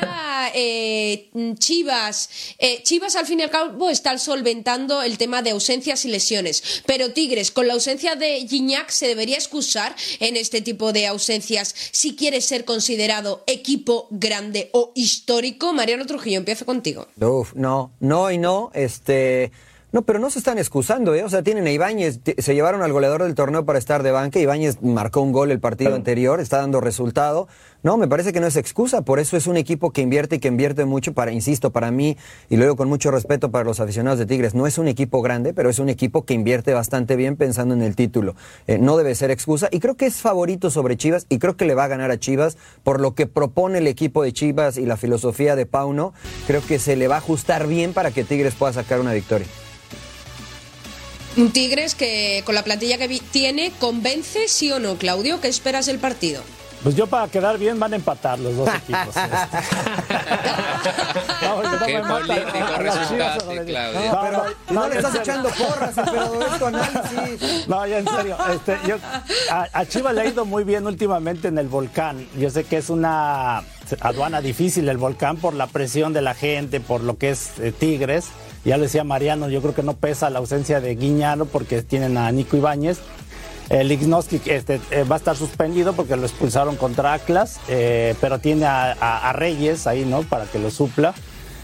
eh, 0.54 1.30
Chivas, 1.60 2.30
eh, 2.58 2.82
Chivas 2.84 3.18
al 3.18 3.26
fin 3.26 3.42
y 3.42 3.44
al 3.44 3.50
cabo 3.50 3.90
está 3.90 4.18
solventando 4.18 5.04
el 5.04 5.18
tema 5.18 5.42
de 5.42 5.52
ausencias 5.52 6.06
y 6.06 6.08
lesiones, 6.08 6.84
pero 6.86 7.12
Tigres, 7.12 7.52
con 7.52 7.68
la 7.68 7.74
ausencia 7.74 8.16
de 8.16 8.48
Gignac, 8.48 8.90
se 8.90 9.08
debería 9.08 9.36
excusar 9.36 9.94
en 10.20 10.38
este 10.38 10.62
tipo 10.62 10.94
de 10.94 11.08
ausencias 11.08 11.76
si 11.92 12.16
quiere 12.22 12.40
ser 12.40 12.66
considerado 12.66 13.44
equipo 13.48 14.08
grande 14.12 14.70
o 14.74 14.92
histórico. 14.94 15.74
Mariano 15.74 16.06
Trujillo, 16.06 16.38
empiezo 16.38 16.68
contigo. 16.68 17.08
Uf, 17.20 17.56
no, 17.56 17.94
no 18.00 18.30
y 18.30 18.38
no. 18.38 18.70
Este. 18.76 19.52
No, 19.94 20.04
pero 20.04 20.20
no 20.20 20.30
se 20.30 20.40
están 20.40 20.58
excusando, 20.58 21.14
¿eh? 21.16 21.24
O 21.26 21.30
sea, 21.30 21.44
tienen 21.44 21.68
a 21.68 21.72
Ibáñez, 21.72 22.22
se 22.38 22.56
llevaron 22.56 22.82
al 22.82 22.94
goleador 22.94 23.24
del 23.24 23.36
torneo 23.36 23.66
para 23.66 23.78
estar 23.78 24.04
de 24.04 24.12
banca, 24.12 24.40
Ibáñez 24.40 24.82
marcó 24.82 25.20
un 25.20 25.34
gol 25.34 25.52
el 25.52 25.60
partido 25.60 25.96
anterior, 25.96 26.40
está 26.40 26.60
dando 26.60 26.80
resultado. 26.80 27.50
No, 27.84 27.98
me 27.98 28.08
parece 28.08 28.32
que 28.32 28.40
no 28.40 28.48
es 28.48 28.56
excusa, 28.56 29.02
por 29.02 29.20
eso 29.20 29.36
es 29.36 29.48
un 29.48 29.58
equipo 29.58 29.92
que 29.92 30.02
invierte 30.02 30.38
y 30.38 30.40
que 30.40 30.48
invierte 30.48 30.86
mucho 30.86 31.14
para, 31.14 31.34
insisto, 31.34 31.72
para 31.72 31.92
mí, 31.92 32.16
y 32.50 32.56
lo 32.56 32.64
digo 32.64 32.78
con 32.78 32.88
mucho 32.88 33.12
respeto 33.12 33.52
para 33.52 33.66
los 33.66 33.82
aficionados 33.82 34.18
de 34.18 34.26
Tigres, 34.26 34.56
no 34.56 34.66
es 34.66 34.78
un 34.78 34.88
equipo 34.88 35.22
grande, 35.22 35.54
pero 35.54 35.70
es 35.70 35.78
un 35.78 35.90
equipo 35.90 36.24
que 36.24 36.36
invierte 36.36 36.74
bastante 36.74 37.18
bien 37.18 37.36
pensando 37.36 37.74
en 37.74 37.82
el 37.82 37.98
título. 37.98 38.36
Eh, 38.68 38.78
no 38.78 38.96
debe 38.96 39.14
ser 39.16 39.30
excusa, 39.30 39.68
y 39.72 39.82
creo 39.82 39.98
que 39.98 40.06
es 40.06 40.22
favorito 40.22 40.70
sobre 40.70 40.96
Chivas, 40.96 41.26
y 41.28 41.38
creo 41.38 41.58
que 41.58 41.66
le 41.66 41.76
va 41.76 41.84
a 41.84 41.90
ganar 41.90 42.12
a 42.12 42.20
Chivas, 42.20 42.58
por 42.84 43.02
lo 43.02 43.14
que 43.14 43.28
propone 43.28 43.80
el 43.80 43.88
equipo 43.88 44.24
de 44.24 44.32
Chivas 44.32 44.78
y 44.78 44.86
la 44.86 44.96
filosofía 44.96 45.58
de 45.58 45.66
Pauno, 45.66 46.14
creo 46.48 46.62
que 46.66 46.80
se 46.80 46.96
le 46.96 47.10
va 47.10 47.16
a 47.16 47.18
ajustar 47.18 47.68
bien 47.68 47.92
para 47.92 48.12
que 48.12 48.24
Tigres 48.24 48.54
pueda 48.56 48.72
sacar 48.72 49.02
una 49.02 49.12
victoria. 49.12 49.48
Un 51.38 51.52
Tigres 51.52 51.96
que 51.96 52.44
con 52.46 52.56
la 52.56 52.64
plantilla 52.64 52.98
que 52.98 53.08
tiene 53.32 53.72
convence, 53.80 54.48
sí 54.48 54.72
o 54.72 54.80
no, 54.80 54.96
Claudio, 54.96 55.40
¿qué 55.40 55.48
esperas 55.48 55.86
del 55.86 56.00
partido? 56.00 56.42
Pues 56.84 56.96
yo 56.96 57.06
para 57.06 57.28
quedar 57.28 57.60
bien 57.60 57.80
van 57.80 57.94
a 57.94 57.96
empatar 57.96 58.40
los 58.40 58.58
dos 58.58 58.68
equipos. 58.76 59.14
Qué 61.86 62.00
político 62.00 62.76
resultaste, 62.78 63.66
Claudio. 63.66 64.12
No, 64.12 64.22
pero 64.22 64.44
no, 64.72 64.88
le 64.88 64.96
estás 64.96 65.16
echando 65.16 65.50
porras, 65.50 65.94
pero 65.96 66.42
esto 66.42 66.68
análisis. 66.68 67.68
No, 67.68 67.86
ya 67.86 68.00
en 68.00 68.08
serio. 68.08 68.38
Este, 68.54 68.78
yo, 68.88 68.96
a, 69.52 69.86
Chivas 69.86 70.16
le 70.16 70.22
ha 70.22 70.26
ido 70.26 70.46
muy 70.46 70.64
bien 70.64 70.88
últimamente 70.88 71.50
en 71.50 71.58
el 71.58 71.68
volcán. 71.68 72.28
Yo 72.38 72.50
sé 72.50 72.64
que 72.64 72.78
es 72.78 72.90
una 72.90 73.64
aduana 74.00 74.42
difícil 74.42 74.90
el 74.90 74.98
volcán 74.98 75.38
por 75.38 75.54
la 75.54 75.68
presión 75.68 76.14
de 76.14 76.22
la 76.22 76.34
gente, 76.34 76.80
por 76.80 77.02
lo 77.02 77.18
que 77.18 77.30
es 77.32 77.60
eh, 77.60 77.72
Tigres. 77.72 78.30
Ya 78.64 78.78
lo 78.78 78.84
decía 78.84 79.04
Mariano, 79.04 79.50
yo 79.50 79.62
creo 79.62 79.74
que 79.74 79.84
no 79.84 79.94
pesa 79.94 80.30
la 80.30 80.40
ausencia 80.40 80.82
de 80.82 80.96
Guiñano 80.96 81.46
porque 81.46 81.82
tienen 81.82 82.18
a 82.18 82.32
Nico 82.32 82.58
Ibáñez. 82.58 83.00
El 83.70 83.92
Ignoski 83.92 84.42
este, 84.46 84.82
eh, 84.92 85.04
va 85.04 85.16
a 85.16 85.18
estar 85.18 85.38
suspendido 85.38 85.94
porque 85.94 86.18
lo 86.18 86.24
expulsaron 86.26 86.76
contra 86.76 87.14
Atlas, 87.14 87.60
eh, 87.70 88.16
pero 88.20 88.40
tiene 88.40 88.66
a, 88.66 89.32
Reyes 89.34 89.88
ahí, 89.88 90.04
¿no? 90.04 90.24
Para 90.24 90.46
que 90.46 90.60
lo 90.60 90.70
supla. 90.70 91.14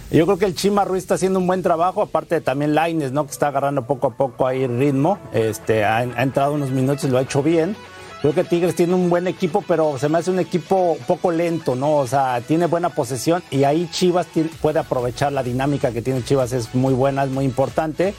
Yo 0.10 0.26
creo 0.26 0.38
que 0.38 0.46
el 0.46 0.56
Chima 0.56 0.86
Ruiz 0.86 1.04
está 1.04 1.16
haciendo 1.16 1.38
un 1.38 1.48
buen 1.48 1.62
trabajo, 1.62 2.02
aparte 2.02 2.36
de 2.36 2.42
también 2.42 2.74
Laines, 2.74 3.12
¿no? 3.12 3.26
Que 3.26 3.34
está 3.34 3.50
agarrando 3.50 3.86
poco 3.86 4.08
a 4.08 4.12
poco 4.12 4.48
ahí 4.48 4.64
el 4.64 4.80
ritmo. 4.80 5.20
Este, 5.34 5.84
ha, 5.84 5.98
ha 5.98 6.24
entrado 6.24 6.54
unos 6.54 6.72
minutos 6.72 7.04
y 7.04 7.10
lo 7.10 7.18
ha 7.18 7.22
hecho 7.22 7.44
bien. 7.44 7.76
Creo 8.22 8.34
que 8.34 8.44
Tigres 8.44 8.76
tiene 8.76 8.96
un 8.96 9.12
buen 9.12 9.28
equipo, 9.28 9.64
pero 9.68 10.00
se 10.00 10.10
me 10.10 10.18
hace 10.18 10.32
un 10.32 10.40
equipo 10.40 10.98
poco 11.06 11.32
lento, 11.32 11.76
¿no? 11.76 11.98
O 11.98 12.08
sea, 12.08 12.42
tiene 12.42 12.66
buena 12.66 12.90
posesión 12.90 13.44
y 13.52 13.64
ahí 13.64 13.88
Chivas 13.92 14.28
puede 14.60 14.80
aprovechar 14.80 15.32
la 15.32 15.44
dinámica 15.44 15.92
que 15.92 16.02
tiene 16.02 16.24
Chivas, 16.24 16.52
es 16.52 16.74
muy 16.74 16.96
buena, 16.96 17.24
es 17.24 17.30
muy 17.30 17.46
importante. 17.46 18.16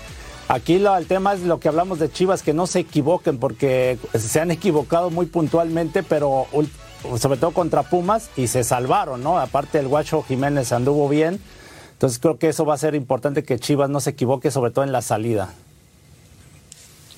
Aquí 0.46 0.78
lo, 0.78 0.96
el 0.96 1.06
tema 1.06 1.34
es 1.34 1.40
lo 1.40 1.58
que 1.58 1.68
hablamos 1.68 1.98
de 1.98 2.10
Chivas, 2.10 2.42
que 2.42 2.54
no 2.54 2.68
se 2.68 2.80
equivoquen, 2.80 3.38
porque 3.38 3.98
se 4.14 4.40
han 4.40 4.52
equivocado 4.52 5.10
muy 5.10 5.26
puntualmente, 5.26 6.04
pero 6.04 6.46
sobre 7.18 7.38
todo 7.38 7.50
contra 7.50 7.82
Pumas 7.82 8.30
y 8.36 8.46
se 8.46 8.62
salvaron, 8.62 9.22
¿no? 9.22 9.38
Aparte 9.38 9.80
el 9.80 9.88
Guacho 9.88 10.22
Jiménez 10.22 10.72
anduvo 10.72 11.08
bien. 11.08 11.40
Entonces 11.92 12.20
creo 12.20 12.38
que 12.38 12.48
eso 12.48 12.64
va 12.64 12.74
a 12.74 12.78
ser 12.78 12.94
importante 12.94 13.42
que 13.42 13.58
Chivas 13.58 13.90
no 13.90 13.98
se 13.98 14.10
equivoque, 14.10 14.52
sobre 14.52 14.70
todo 14.70 14.84
en 14.84 14.92
la 14.92 15.02
salida. 15.02 15.52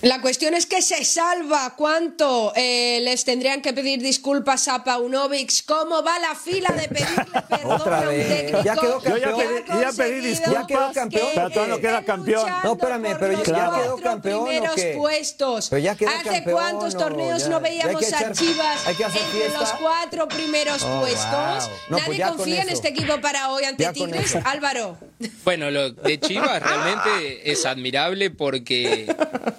La 0.03 0.23
cuestión 0.23 0.55
es 0.55 0.65
que 0.65 0.81
se 0.81 1.05
salva. 1.05 1.75
¿Cuánto 1.77 2.55
eh, 2.57 3.01
les 3.03 3.25
tendrían 3.27 3.61
que 3.61 3.75
pedir 3.75 4.01
disculpas 4.01 4.67
a 4.69 4.83
Paunovic? 4.83 5.65
¿Cómo 5.67 6.03
va 6.03 6.19
la 6.19 6.35
fila 6.35 6.71
de 6.71 6.89
pedirle 6.89 7.27
perdón 7.49 7.93
a 7.93 8.01
un 8.01 8.09
técnico? 8.09 8.63
Ya 8.63 8.77
quedó 8.77 9.01
campeón. 9.01 9.65
Yo 9.67 9.81
ya 9.81 9.93
pedí, 9.93 10.21
disculpas, 10.21 10.63
ya 10.63 10.67
quedó 10.67 10.93
campeón. 10.93 11.29
pero 11.35 11.51
todavía 11.51 11.75
no 11.75 11.81
queda 11.81 12.03
campeón. 12.03 12.51
No, 12.65 12.73
espérame, 12.73 13.17
pero 13.19 13.43
ya, 13.43 13.71
quedó 13.83 13.97
campeón. 13.99 14.45
primeros 14.47 14.81
puestos. 14.97 15.69
Pero 15.69 15.83
ya 15.83 15.95
quedó 15.95 16.11
¿Hace 16.11 16.45
cuántos 16.45 16.97
torneos 16.97 17.49
no 17.49 17.61
veíamos 17.61 18.13
a 18.13 18.33
Chivas 18.33 18.87
entre 18.89 19.51
los 19.51 19.71
cuatro 19.73 20.29
primeros 20.29 20.83
oh, 20.83 21.01
puestos? 21.01 21.71
Pues 21.89 22.09
Nadie 22.09 22.25
confía 22.25 22.63
en 22.63 22.71
este 22.71 22.89
equipo 22.89 23.21
para 23.21 23.51
hoy 23.51 23.65
ante 23.65 23.93
Tigres. 23.93 24.35
Álvaro. 24.45 24.97
Bueno, 25.45 25.71
lo 25.71 25.91
de 25.91 26.19
Chivas 26.19 26.63
realmente 26.63 27.51
es 27.51 27.67
admirable 27.67 28.31
porque 28.31 29.15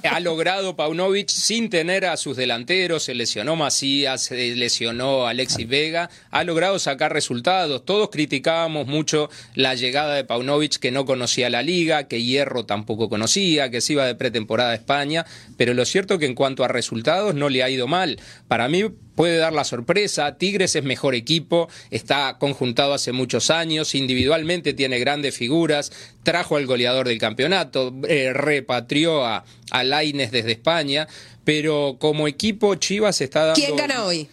ha 0.09 0.19
logrado 0.31 0.77
Paunovic 0.77 1.27
sin 1.27 1.69
tener 1.69 2.05
a 2.05 2.15
sus 2.15 2.37
delanteros, 2.37 3.03
se 3.03 3.13
lesionó 3.13 3.57
Macías, 3.57 4.21
se 4.21 4.55
lesionó 4.55 5.27
Alexis 5.27 5.67
Vega, 5.67 6.09
ha 6.29 6.45
logrado 6.45 6.79
sacar 6.79 7.11
resultados. 7.11 7.83
Todos 7.83 8.09
criticábamos 8.09 8.87
mucho 8.87 9.29
la 9.55 9.75
llegada 9.75 10.15
de 10.15 10.23
Paunovic 10.23 10.77
que 10.77 10.89
no 10.89 11.03
conocía 11.05 11.49
la 11.49 11.63
liga, 11.63 12.07
que 12.07 12.23
Hierro 12.23 12.65
tampoco 12.65 13.09
conocía, 13.09 13.69
que 13.69 13.81
se 13.81 13.91
iba 13.91 14.05
de 14.05 14.15
pretemporada 14.15 14.71
a 14.71 14.75
España, 14.75 15.25
pero 15.57 15.73
lo 15.73 15.83
cierto 15.83 16.17
que 16.17 16.27
en 16.27 16.35
cuanto 16.35 16.63
a 16.63 16.69
resultados 16.69 17.35
no 17.35 17.49
le 17.49 17.63
ha 17.63 17.69
ido 17.69 17.87
mal. 17.87 18.17
Para 18.47 18.69
mí 18.69 18.85
puede 19.21 19.37
dar 19.37 19.53
la 19.53 19.63
sorpresa. 19.63 20.35
Tigres 20.39 20.75
es 20.75 20.83
mejor 20.83 21.13
equipo, 21.13 21.69
está 21.91 22.39
conjuntado 22.39 22.95
hace 22.95 23.11
muchos 23.11 23.51
años, 23.51 23.93
individualmente 23.93 24.73
tiene 24.73 24.97
grandes 24.97 25.37
figuras, 25.37 25.91
trajo 26.23 26.57
al 26.57 26.65
goleador 26.65 27.07
del 27.07 27.19
campeonato, 27.19 27.93
eh, 28.07 28.33
repatrió 28.33 29.23
a, 29.23 29.45
a 29.69 29.83
Laines 29.83 30.31
desde 30.31 30.53
España, 30.53 31.07
pero 31.43 31.97
como 31.99 32.27
equipo 32.27 32.73
Chivas 32.73 33.21
está 33.21 33.45
dando... 33.45 33.61
¿Quién 33.61 33.75
gana 33.75 34.05
hoy? 34.05 34.27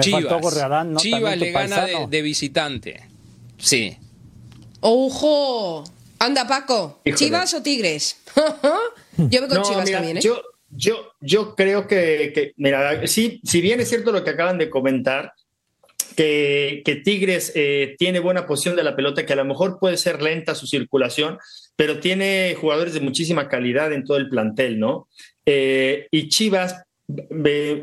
Chivas, 0.00 0.22
Chivas 0.96 1.38
le 1.38 1.50
gana 1.50 1.86
de, 2.06 2.20
visitante. 2.20 3.08
Sí. 3.56 3.96
¡Ojo! 4.80 5.84
Anda, 6.18 6.46
Paco. 6.46 7.00
¿Chivas 7.14 7.54
o 7.54 7.62
Tigres? 7.62 8.18
Yo 9.16 9.40
veo 9.40 9.48
con 9.48 9.62
Chivas 9.62 9.90
también, 9.90 10.18
¿eh? 10.18 10.20
Yo, 10.20 10.42
yo 10.76 11.54
creo 11.54 11.86
que, 11.86 12.52
mira, 12.56 13.06
sí, 13.06 13.40
si 13.44 13.60
bien 13.60 13.80
es 13.80 13.88
cierto 13.88 14.12
lo 14.12 14.24
que 14.24 14.30
acaban 14.30 14.58
de 14.58 14.70
comentar, 14.70 15.32
que, 16.16 17.02
Tigres 17.04 17.52
eh, 17.54 17.96
tiene 17.98 18.20
buena 18.20 18.46
posición 18.46 18.76
de 18.76 18.84
la 18.84 18.96
pelota, 18.96 19.26
que 19.26 19.32
a 19.32 19.36
lo 19.36 19.44
mejor 19.44 19.78
puede 19.80 19.96
ser 19.96 20.22
lenta 20.22 20.54
su 20.54 20.66
circulación, 20.66 21.38
pero 21.76 21.98
tiene 21.98 22.56
jugadores 22.60 22.94
de 22.94 23.00
muchísima 23.00 23.48
calidad 23.48 23.92
en 23.92 24.04
todo 24.04 24.16
el 24.16 24.28
plantel, 24.28 24.78
¿no? 24.78 25.08
Eh, 25.44 26.06
y 26.10 26.28
Chivas, 26.28 26.84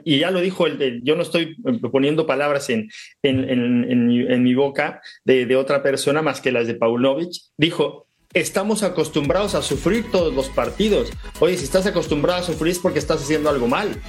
y 0.03 0.19
ya 0.19 0.31
lo 0.31 0.41
dijo, 0.41 0.65
el, 0.65 1.01
yo 1.03 1.15
no 1.15 1.21
estoy 1.21 1.55
poniendo 1.91 2.25
palabras 2.25 2.69
en, 2.69 2.89
en, 3.21 4.43
mi 4.43 4.55
boca 4.55 5.01
de, 5.23 5.45
de, 5.45 5.55
otra 5.55 5.83
persona 5.83 6.21
más 6.23 6.41
que 6.41 6.51
las 6.51 6.65
de 6.65 6.75
Paunovic, 6.75 7.33
dijo, 7.55 8.07
estamos 8.33 8.83
acostumbrados 8.83 9.55
a 9.55 9.61
sufrir 9.61 10.09
todos 10.11 10.33
los 10.33 10.49
partidos. 10.49 11.09
Oye, 11.39 11.57
si 11.57 11.63
estás 11.63 11.85
acostumbrado 11.85 12.41
a 12.41 12.43
sufrir 12.43 12.71
es 12.71 12.79
porque 12.79 12.99
estás 12.99 13.21
haciendo 13.21 13.49
algo 13.49 13.67
mal. 13.67 14.01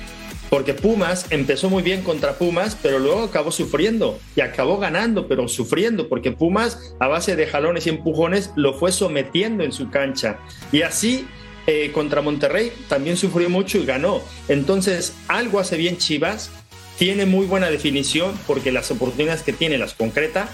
Porque 0.50 0.74
Pumas 0.74 1.26
empezó 1.30 1.70
muy 1.70 1.82
bien 1.82 2.02
contra 2.02 2.34
Pumas, 2.34 2.76
pero 2.80 2.98
luego 2.98 3.22
acabó 3.22 3.50
sufriendo 3.50 4.18
y 4.36 4.42
acabó 4.42 4.78
ganando, 4.78 5.26
pero 5.26 5.48
sufriendo, 5.48 6.08
porque 6.08 6.30
Pumas 6.30 6.94
a 6.98 7.08
base 7.08 7.36
de 7.36 7.46
jalones 7.46 7.86
y 7.86 7.90
empujones 7.90 8.50
lo 8.54 8.74
fue 8.74 8.92
sometiendo 8.92 9.64
en 9.64 9.72
su 9.72 9.88
cancha. 9.88 10.40
Y 10.70 10.82
así 10.82 11.26
eh, 11.66 11.90
contra 11.92 12.20
Monterrey 12.20 12.70
también 12.88 13.16
sufrió 13.16 13.48
mucho 13.48 13.78
y 13.78 13.86
ganó. 13.86 14.20
Entonces, 14.48 15.14
algo 15.26 15.58
hace 15.58 15.78
bien 15.78 15.96
Chivas, 15.96 16.50
tiene 16.98 17.24
muy 17.24 17.46
buena 17.46 17.70
definición 17.70 18.38
porque 18.46 18.72
las 18.72 18.90
oportunidades 18.90 19.42
que 19.42 19.54
tiene 19.54 19.78
las 19.78 19.94
concreta, 19.94 20.50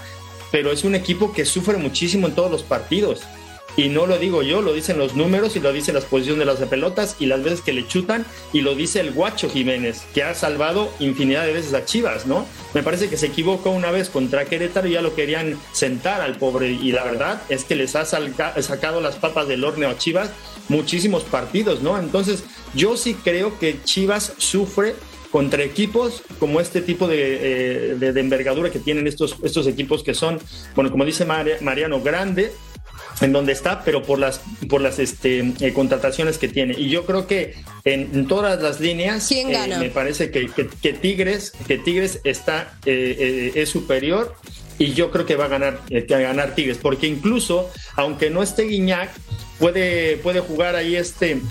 pero 0.49 0.71
es 0.71 0.85
un 0.85 0.95
equipo 0.95 1.33
que 1.33 1.43
sufre 1.43 1.77
muchísimo 1.77 2.27
en 2.27 2.35
todos 2.35 2.49
los 2.49 2.63
partidos. 2.63 3.23
Y 3.77 3.89
no 3.89 4.05
lo 4.05 4.17
digo 4.17 4.43
yo, 4.43 4.61
lo 4.61 4.73
dicen 4.73 4.97
los 4.97 5.15
números 5.15 5.55
y 5.55 5.59
lo 5.59 5.71
dicen 5.71 5.95
las 5.95 6.05
posiciones 6.05 6.39
de 6.39 6.45
las 6.45 6.59
pelotas 6.69 7.15
y 7.19 7.25
las 7.27 7.43
veces 7.43 7.61
que 7.61 7.73
le 7.73 7.87
chutan 7.87 8.25
y 8.53 8.61
lo 8.61 8.75
dice 8.75 8.99
el 8.99 9.11
guacho 9.11 9.49
Jiménez, 9.49 10.03
que 10.13 10.23
ha 10.23 10.33
salvado 10.33 10.91
infinidad 10.99 11.45
de 11.45 11.53
veces 11.53 11.73
a 11.73 11.85
Chivas, 11.85 12.25
¿no? 12.25 12.45
Me 12.73 12.83
parece 12.83 13.09
que 13.09 13.17
se 13.17 13.27
equivocó 13.27 13.71
una 13.71 13.91
vez 13.91 14.09
contra 14.09 14.45
Querétaro 14.45 14.87
y 14.87 14.93
ya 14.93 15.01
lo 15.01 15.15
querían 15.15 15.57
sentar 15.71 16.21
al 16.21 16.37
pobre 16.37 16.71
y 16.71 16.91
la 16.91 17.03
verdad 17.03 17.41
es 17.49 17.63
que 17.63 17.75
les 17.75 17.95
ha 17.95 18.05
sacado 18.05 19.01
las 19.01 19.15
papas 19.15 19.47
del 19.47 19.63
horno 19.63 19.87
a 19.87 19.97
Chivas 19.97 20.31
muchísimos 20.67 21.23
partidos, 21.23 21.81
¿no? 21.81 21.99
Entonces 21.99 22.43
yo 22.73 22.95
sí 22.97 23.15
creo 23.15 23.57
que 23.59 23.81
Chivas 23.83 24.33
sufre 24.37 24.95
contra 25.31 25.63
equipos 25.63 26.23
como 26.39 26.59
este 26.59 26.81
tipo 26.81 27.07
de, 27.07 27.91
eh, 27.91 27.95
de, 27.95 28.13
de 28.13 28.19
envergadura 28.19 28.71
que 28.71 28.79
tienen 28.79 29.07
estos, 29.07 29.35
estos 29.43 29.67
equipos 29.67 30.03
que 30.03 30.13
son, 30.13 30.39
bueno, 30.75 30.89
como 30.91 31.05
dice 31.05 31.25
Mariano, 31.25 32.01
grande, 32.01 32.51
en 33.21 33.33
donde 33.33 33.51
está, 33.51 33.83
pero 33.83 34.03
por 34.03 34.19
las, 34.19 34.41
por 34.69 34.81
las 34.81 34.99
este, 34.99 35.53
eh, 35.59 35.73
contrataciones 35.73 36.37
que 36.37 36.47
tiene. 36.47 36.75
Y 36.77 36.89
yo 36.89 37.05
creo 37.05 37.27
que 37.27 37.55
en, 37.83 38.09
en 38.13 38.27
todas 38.27 38.61
las 38.61 38.79
líneas 38.79 39.27
¿Quién 39.27 39.51
gana? 39.51 39.75
Eh, 39.75 39.79
me 39.79 39.89
parece 39.89 40.31
que, 40.31 40.47
que, 40.47 40.67
que, 40.67 40.93
Tigres, 40.93 41.53
que 41.67 41.77
Tigres 41.77 42.21
está, 42.23 42.77
eh, 42.85 43.51
es 43.55 43.69
superior 43.69 44.35
y 44.77 44.93
yo 44.93 45.11
creo 45.11 45.25
que 45.25 45.35
va 45.35 45.45
a 45.45 45.49
ganar, 45.49 45.79
que 45.87 46.05
va 46.09 46.17
a 46.17 46.21
ganar 46.21 46.55
Tigres, 46.55 46.77
porque 46.77 47.07
incluso, 47.07 47.69
aunque 47.95 48.29
no 48.29 48.41
esté 48.41 48.63
Guiñac, 48.63 49.09
puede, 49.59 50.17
puede 50.17 50.39
jugar 50.39 50.75
ahí 50.75 50.95
este 50.95 51.41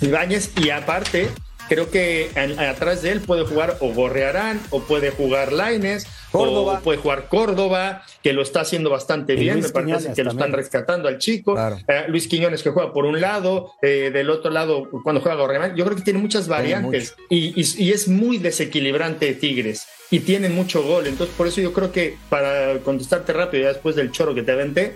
Ibáñez 0.00 0.52
y 0.62 0.70
aparte 0.70 1.28
creo 1.68 1.90
que 1.90 2.30
atrás 2.58 3.02
de 3.02 3.12
él 3.12 3.20
puede 3.20 3.44
jugar 3.44 3.76
o 3.80 3.92
Gorrearán 3.92 4.60
o 4.70 4.80
puede 4.80 5.10
jugar 5.10 5.52
Laines 5.52 6.06
Córdoba. 6.30 6.78
O 6.78 6.82
puede 6.82 6.98
jugar 6.98 7.28
Córdoba, 7.28 8.02
que 8.22 8.32
lo 8.32 8.42
está 8.42 8.60
haciendo 8.60 8.90
bastante 8.90 9.34
bien. 9.34 9.54
Luis 9.54 9.66
Me 9.66 9.72
parece 9.72 9.92
Quiñones 9.92 10.16
que 10.16 10.24
lo 10.24 10.30
están 10.30 10.52
rescatando 10.52 11.08
al 11.08 11.18
chico. 11.18 11.54
Claro. 11.54 11.78
Eh, 11.86 12.04
Luis 12.08 12.28
Quiñones 12.28 12.62
que 12.62 12.70
juega 12.70 12.92
por 12.92 13.04
un 13.04 13.20
lado, 13.20 13.72
eh, 13.82 14.10
del 14.12 14.30
otro 14.30 14.50
lado 14.50 14.88
cuando 15.02 15.20
juega 15.20 15.36
Gorrearán. 15.36 15.76
Yo 15.76 15.84
creo 15.84 15.96
que 15.96 16.02
tiene 16.02 16.18
muchas 16.18 16.48
variantes 16.48 17.14
y, 17.28 17.60
y, 17.60 17.84
y, 17.84 17.92
es 17.92 18.08
muy 18.08 18.38
desequilibrante 18.38 19.32
Tigres 19.34 19.86
y 20.10 20.20
tiene 20.20 20.48
mucho 20.48 20.82
gol. 20.82 21.06
Entonces, 21.06 21.34
por 21.36 21.46
eso 21.46 21.60
yo 21.60 21.72
creo 21.72 21.92
que 21.92 22.16
para 22.28 22.78
contestarte 22.80 23.32
rápido, 23.32 23.64
ya 23.64 23.68
después 23.68 23.96
del 23.96 24.10
choro 24.10 24.34
que 24.34 24.42
te 24.42 24.52
aventé, 24.52 24.94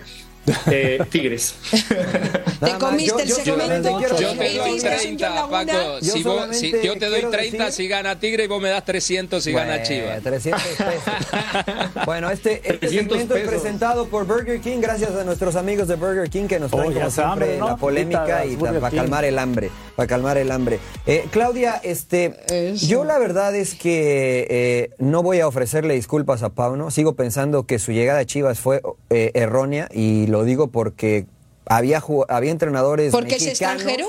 eh, 0.67 0.99
Tigres. 1.09 1.55
te 2.59 2.71
comiste 2.79 3.23
el 3.23 3.29
segmento. 3.29 3.99
Yo, 4.01 4.19
yo, 4.19 4.37
te 4.37 4.57
doy 4.57 4.79
30, 4.79 5.49
Paco. 5.49 6.01
Si 6.01 6.23
vos, 6.23 6.55
si, 6.55 6.71
yo 6.83 6.97
te 6.97 7.09
doy 7.09 7.21
30 7.29 7.65
decir... 7.65 7.71
si 7.71 7.87
gana 7.87 8.19
Tigre 8.19 8.45
y 8.45 8.47
vos 8.47 8.61
me 8.61 8.69
das 8.69 8.83
300 8.85 9.43
si 9.43 9.51
bueno, 9.51 9.69
gana 9.69 9.83
Chivas. 9.83 10.21
300 10.21 10.61
pesos. 10.63 12.05
bueno, 12.05 12.29
este, 12.29 12.61
este 12.63 12.89
segmento 12.89 13.35
es 13.35 13.47
presentado 13.47 14.07
por 14.07 14.25
Burger 14.25 14.59
King 14.59 14.79
gracias 14.81 15.11
a 15.11 15.23
nuestros 15.23 15.55
amigos 15.55 15.87
de 15.87 15.95
Burger 15.95 16.29
King 16.29 16.47
que 16.47 16.59
nos 16.59 16.71
traen 16.71 16.91
oh, 16.91 16.93
como 16.93 17.09
siempre 17.09 17.23
hambre, 17.23 17.57
¿no? 17.57 17.67
la 17.69 17.77
polémica 17.77 18.45
y 18.45 18.55
para 18.55 18.91
calmar 18.91 19.25
el 19.25 19.39
hambre. 19.39 19.69
Para 19.95 20.07
calmar 20.07 20.37
el 20.37 20.51
hambre. 20.51 20.79
Eh, 21.05 21.25
Claudia, 21.31 21.79
este, 21.83 22.33
Eso. 22.47 22.87
yo 22.87 23.03
la 23.03 23.19
verdad 23.19 23.55
es 23.55 23.75
que 23.75 24.47
eh, 24.49 24.89
no 24.97 25.21
voy 25.21 25.39
a 25.39 25.47
ofrecerle 25.47 25.93
disculpas 25.93 26.43
a 26.43 26.49
Pauno. 26.49 26.91
Sigo 26.91 27.15
pensando 27.15 27.65
que 27.65 27.79
su 27.79 27.91
llegada 27.91 28.19
a 28.19 28.25
Chivas 28.25 28.59
fue 28.59 28.81
eh, 29.09 29.31
errónea 29.35 29.87
y 29.91 30.27
lo 30.33 30.43
digo 30.43 30.67
porque 30.67 31.27
había, 31.67 32.03
había 32.27 32.51
entrenadores 32.51 33.11
¿Porque 33.11 33.35
mexicanos. 33.35 33.53
es 33.53 33.61
extranjero? 33.61 34.07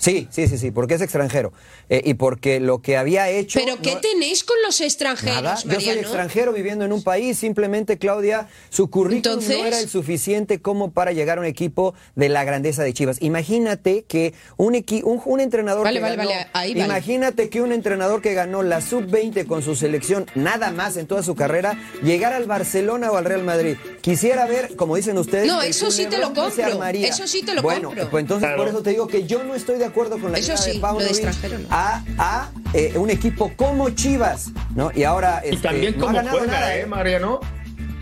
Sí, 0.00 0.28
sí, 0.30 0.48
sí, 0.48 0.56
sí, 0.56 0.70
porque 0.70 0.94
es 0.94 1.02
extranjero. 1.02 1.52
Eh, 1.90 2.00
y 2.06 2.14
porque 2.14 2.58
lo 2.58 2.80
que 2.80 2.96
había 2.96 3.28
hecho... 3.28 3.60
¿Pero 3.62 3.76
qué 3.82 3.96
no, 3.96 4.00
tenéis 4.00 4.44
con 4.44 4.56
los 4.64 4.80
extranjeros, 4.80 5.42
nada. 5.42 5.60
Yo 5.62 5.78
soy 5.78 5.98
extranjero 5.98 6.54
viviendo 6.54 6.86
en 6.86 6.92
un 6.92 7.02
país, 7.02 7.36
simplemente, 7.36 7.98
Claudia, 7.98 8.48
su 8.70 8.88
currículum 8.88 9.34
¿Entonces? 9.40 9.58
no 9.58 9.66
era 9.66 9.78
el 9.78 9.90
suficiente 9.90 10.62
como 10.62 10.92
para 10.92 11.12
llegar 11.12 11.36
a 11.36 11.42
un 11.42 11.46
equipo 11.46 11.92
de 12.16 12.30
la 12.30 12.44
grandeza 12.44 12.82
de 12.82 12.94
Chivas. 12.94 13.18
Imagínate 13.20 14.04
que 14.08 14.32
un, 14.56 14.74
equi 14.74 15.02
un, 15.04 15.20
un 15.26 15.38
entrenador 15.38 15.84
vale, 15.84 15.98
que 15.98 16.02
vale, 16.02 16.16
ganó... 16.16 16.30
vale. 16.30 16.46
Ahí 16.54 16.72
vale. 16.72 16.86
Imagínate 16.86 17.50
que 17.50 17.60
un 17.60 17.70
entrenador 17.72 18.22
que 18.22 18.32
ganó 18.32 18.62
la 18.62 18.80
sub-20 18.80 19.46
con 19.46 19.62
su 19.62 19.76
selección, 19.76 20.24
nada 20.34 20.70
más 20.70 20.96
en 20.96 21.06
toda 21.06 21.22
su 21.22 21.34
carrera, 21.34 21.78
llegar 22.02 22.32
al 22.32 22.46
Barcelona 22.46 23.10
o 23.12 23.18
al 23.18 23.26
Real 23.26 23.44
Madrid. 23.44 23.76
Quisiera 24.00 24.46
ver, 24.46 24.76
como 24.76 24.96
dicen 24.96 25.18
ustedes... 25.18 25.46
No, 25.46 25.60
eso 25.60 25.90
sí 25.90 26.06
te 26.06 26.16
lo 26.16 26.32
compro. 26.32 26.84
Eso 26.94 27.26
sí 27.26 27.42
te 27.42 27.52
lo 27.52 27.60
bueno, 27.60 27.88
compro. 27.88 28.08
pues 28.08 28.22
entonces 28.22 28.48
Claro. 28.48 28.56
por 28.62 28.68
eso 28.68 28.82
te 28.82 28.90
digo 28.90 29.06
que 29.06 29.26
yo 29.26 29.44
no 29.44 29.54
estoy 29.54 29.78
de 29.78 29.89
acuerdo 29.90 30.18
con 30.18 30.32
la 30.32 30.38
Eso 30.38 30.48
llegada 30.48 30.64
sí, 30.64 30.72
de 30.72 30.80
Paunovic 30.80 31.06
de 31.06 31.12
extranjero 31.12 31.58
no. 31.58 31.66
a, 31.70 32.02
a 32.18 32.50
eh, 32.72 32.92
un 32.96 33.10
equipo 33.10 33.52
como 33.56 33.90
Chivas, 33.90 34.50
¿no? 34.74 34.90
Y 34.94 35.04
ahora 35.04 35.42
Y 35.44 35.50
este, 35.50 35.68
también 35.68 35.94
no 35.98 36.04
ha 36.04 36.06
como 36.06 36.16
ganado 36.16 36.38
juega, 36.38 36.52
nada, 36.52 36.76
¿eh, 36.76 36.86
Mariano? 36.86 37.40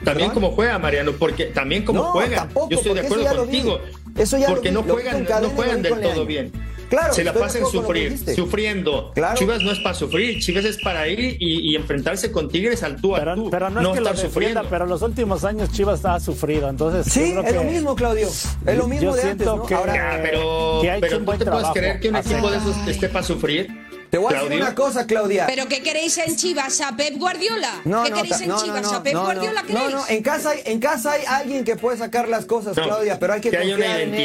También 0.05 0.29
¿Perdón? 0.31 0.31
como 0.35 0.51
juega, 0.55 0.79
Mariano, 0.79 1.13
porque 1.13 1.47
también 1.47 1.85
como 1.85 2.03
No, 2.03 2.13
juega. 2.13 2.37
tampoco, 2.37 2.71
Yo 2.71 2.77
estoy 2.79 2.95
de 2.95 3.01
acuerdo 3.01 3.25
lo 3.35 3.47
vi. 3.47 3.59
contigo. 3.63 3.81
Eso 4.17 4.39
ya 4.39 4.49
lo 4.49 4.55
porque 4.55 4.69
vi, 4.69 4.75
no 4.75 4.83
lo 4.83 4.87
vi 4.97 5.03
juegan, 5.03 5.25
no 5.25 5.51
juegan 5.51 5.77
lo 5.77 5.77
vi 5.77 5.83
del 5.83 5.93
con 5.93 6.03
todo 6.03 6.27
bien. 6.27 6.53
Claro, 6.89 7.13
se 7.13 7.23
la 7.25 7.33
que 7.33 7.49
sufrir, 7.67 8.19
sufriendo. 8.35 9.13
Claro. 9.15 9.37
Chivas 9.37 9.63
no 9.63 9.73
es 9.73 9.79
para 9.81 9.95
sufrir, 9.95 10.41
Chivas 10.41 10.65
es 10.65 10.79
para 10.79 11.07
ir 11.09 11.37
y, 11.39 11.71
y 11.73 11.77
enfrentarse 11.77 12.33
con 12.33 12.49
Tigres 12.49 12.83
al 12.83 13.01
tú 13.01 13.15
a 13.15 13.19
Pero, 13.21 13.35
tú. 13.35 13.51
pero 13.51 13.71
no, 13.71 13.81
es 13.81 13.87
que 13.89 14.01
lo 14.01 14.11
estar 14.11 14.15
defienda, 14.15 14.29
sufriendo. 14.29 14.67
pero 14.71 14.85
en 14.85 14.91
los 14.91 15.03
últimos 15.03 15.45
años 15.45 15.71
Chivas 15.73 16.05
ha 16.05 16.19
sufrido, 16.21 16.69
entonces 16.69 17.13
Sí, 17.13 17.35
yo 17.35 17.43
creo 17.43 17.47
es 17.47 17.55
lo 17.55 17.65
mismo, 17.65 17.95
Claudio. 17.95 18.29
Es 18.29 18.77
lo 18.77 18.87
mismo 18.89 19.11
Yo 19.11 19.17
de 19.17 19.23
antes, 19.23 19.37
siento 19.47 19.57
¿no? 19.57 19.67
que- 19.67 19.75
Ahora, 19.75 19.95
Ya, 19.95 20.23
pero, 20.23 20.81
que 20.83 20.97
pero 21.01 21.17
un 21.17 21.23
tú 21.23 21.27
buen 21.27 21.39
te 21.39 21.45
puedes 21.45 21.61
trabajo. 21.61 21.75
creer 21.75 22.01
que 22.01 22.09
un 22.09 22.17
Así. 22.17 22.33
equipo 22.33 22.51
de 22.51 22.57
esos 22.59 22.77
esté 22.89 23.09
para 23.09 23.25
sufrir. 23.25 23.69
te 24.11 24.17
voy 24.17 24.35
a 24.35 24.43
decir 24.43 24.57
una 24.63 24.75
cosa, 24.75 25.07
Claudia. 25.07 25.45
¿Pero 25.47 25.67
qué 25.69 25.83
queréis 25.83 26.17
en 26.17 26.35
Chivas? 26.35 26.81
¿A 26.81 26.97
Pep 26.97 27.19
Guardiola? 27.19 27.83
No, 27.85 28.05
¿Qué 28.05 28.11
no, 28.11 28.17
queréis 28.17 28.41
en 28.41 28.49
no, 28.49 28.57
no, 28.57 28.65
Chivas? 28.65 28.83
no, 28.83 28.93
¿A 28.93 29.03
Pep 29.03 29.13
no, 29.13 29.25
Guardiola 29.25 29.61
no, 29.61 29.67
queréis? 29.69 29.91
no, 29.91 30.05
en 30.09 30.23
casa, 30.23 30.51
hay, 30.51 30.63
en 30.65 30.81
casa 30.81 31.13
hay 31.13 31.23
alguien 31.27 31.63
que 31.65 31.77
puede 31.77 31.99
sacar 31.99 32.27
las 32.27 32.47
cosas, 32.47 32.75
No, 32.75 32.85
Claudia, 32.85 33.19
pero 33.19 33.35
hay 33.35 33.43
que, 33.43 33.51
que 33.51 33.59
haya 33.59 33.73
confiar 33.73 33.91
una 33.91 34.01
en 34.03 34.15
él. 34.15 34.19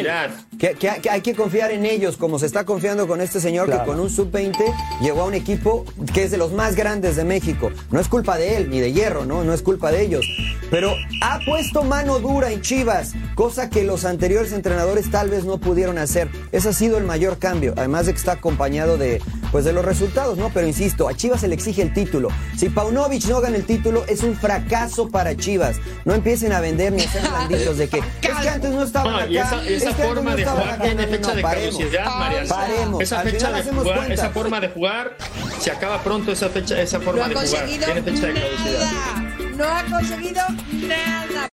Que, 0.60 0.74
que- 0.76 1.02
que 1.02 1.10
hay 1.10 1.22
que 1.22 1.36
confiar 1.36 1.72
en 1.72 1.86
ellos, 1.86 2.16
como 2.18 2.40
se 2.40 2.46
está 2.46 2.64
confiando 2.66 3.08
con 3.08 3.20
este 3.22 3.40
señor 3.42 3.66
Claro. 3.68 3.82
que 3.84 3.88
con 3.88 4.00
un 4.00 4.10
sub-20 4.10 4.58
llegó 5.02 5.22
a 5.22 5.26
un 5.26 5.34
equipo 5.34 5.84
que 6.14 6.24
es 6.24 6.32
de 6.32 6.38
los 6.38 6.52
más 6.54 6.76
grandes 6.76 7.16
de 7.16 7.24
México. 7.26 7.70
No 7.92 8.00
es 8.00 8.08
culpa 8.08 8.38
de 8.38 8.58
él, 8.58 8.70
ni 8.70 8.80
de 8.80 8.94
Hierro, 8.94 9.26
¿no? 9.26 9.44
No 9.44 9.54
es 9.54 9.62
culpa 9.62 9.92
de 9.92 10.04
ellos. 10.04 10.26
Pero 10.72 10.94
ha 11.22 11.40
puesto 11.46 11.84
mano 11.84 12.20
dura 12.20 12.52
en 12.52 12.62
Chivas, 12.62 13.14
cosa 13.36 13.70
que 13.70 13.84
los 13.84 14.06
anteriores 14.06 14.54
entrenadores 14.54 15.12
tal 15.12 15.30
vez 15.30 15.44
no 15.44 15.58
pudieron 15.60 15.98
hacer. 15.98 16.30
Ese 16.52 16.70
ha 16.70 16.74
sido 16.74 16.98
el 16.98 17.04
mayor 17.04 17.38
cambio, 17.40 17.74
además 17.76 18.06
de 18.06 18.14
que 18.14 18.20
está 18.20 18.34
acompañado 18.34 18.98
de, 18.98 19.22
pues, 19.52 19.66
de 19.66 19.74
los 19.74 19.84
resultados, 19.86 20.38
¿no? 20.38 20.50
Pero 20.54 20.66
insisto, 20.68 21.08
a 21.10 21.14
Chivas 21.14 21.42
se 21.42 21.48
le 21.48 21.56
exige 21.56 21.82
el 21.82 21.94
título. 21.94 22.30
Si 22.58 22.70
Paunovic 22.70 23.26
no 23.26 23.42
gana 23.42 23.58
el 23.58 23.66
título, 23.66 24.04
es 24.08 24.24
un 24.24 24.36
fracaso 24.36 25.10
para 25.10 25.36
Chivas. 25.36 25.76
No 26.06 26.14
empiecen 26.14 26.54
a 26.54 26.62
vender 26.62 26.94
ni 26.94 27.04
a 27.04 27.12
ser 27.12 27.22
blanditos 27.30 27.78
de 27.78 27.90
que 27.90 27.98
es 28.00 28.06
que 28.42 28.50
antes 28.50 28.72
no 28.72 28.84
estaban 28.84 29.14
acá. 29.16 29.28
y 29.28 29.38
esa, 29.38 29.64
es 29.68 29.84
que 29.84 29.94
forma 30.04 30.32
no 30.32 30.38
de 30.38 30.44
jugar 30.54 30.70
acá". 30.70 30.84
tiene 30.84 31.08
fecha 31.08 31.36
de 31.36 31.42
caducidad, 31.42 32.06
Mariano. 32.06 32.50
Paremos. 32.50 33.02
Esa 33.02 33.20
fecha 33.22 33.52
de 33.52 33.64
jugar, 33.64 34.12
esa 34.12 34.30
forma 34.30 34.60
de 34.60 34.68
jugar, 34.70 35.18
se 35.60 35.72
acaba 35.72 36.02
pronto 36.04 36.32
esa 36.32 36.50
fecha, 36.50 36.82
esa 36.82 37.00
forma 37.00 37.28
de 37.28 37.36
jugar. 37.36 37.66
Tiene 37.66 38.02
fecha 38.02 38.28
de 38.28 38.34
caducidad. 38.34 38.92
nada. 38.92 39.34
No 39.56 39.64
ha 39.66 39.84
conseguido 39.86 40.42
nada. 40.88 41.53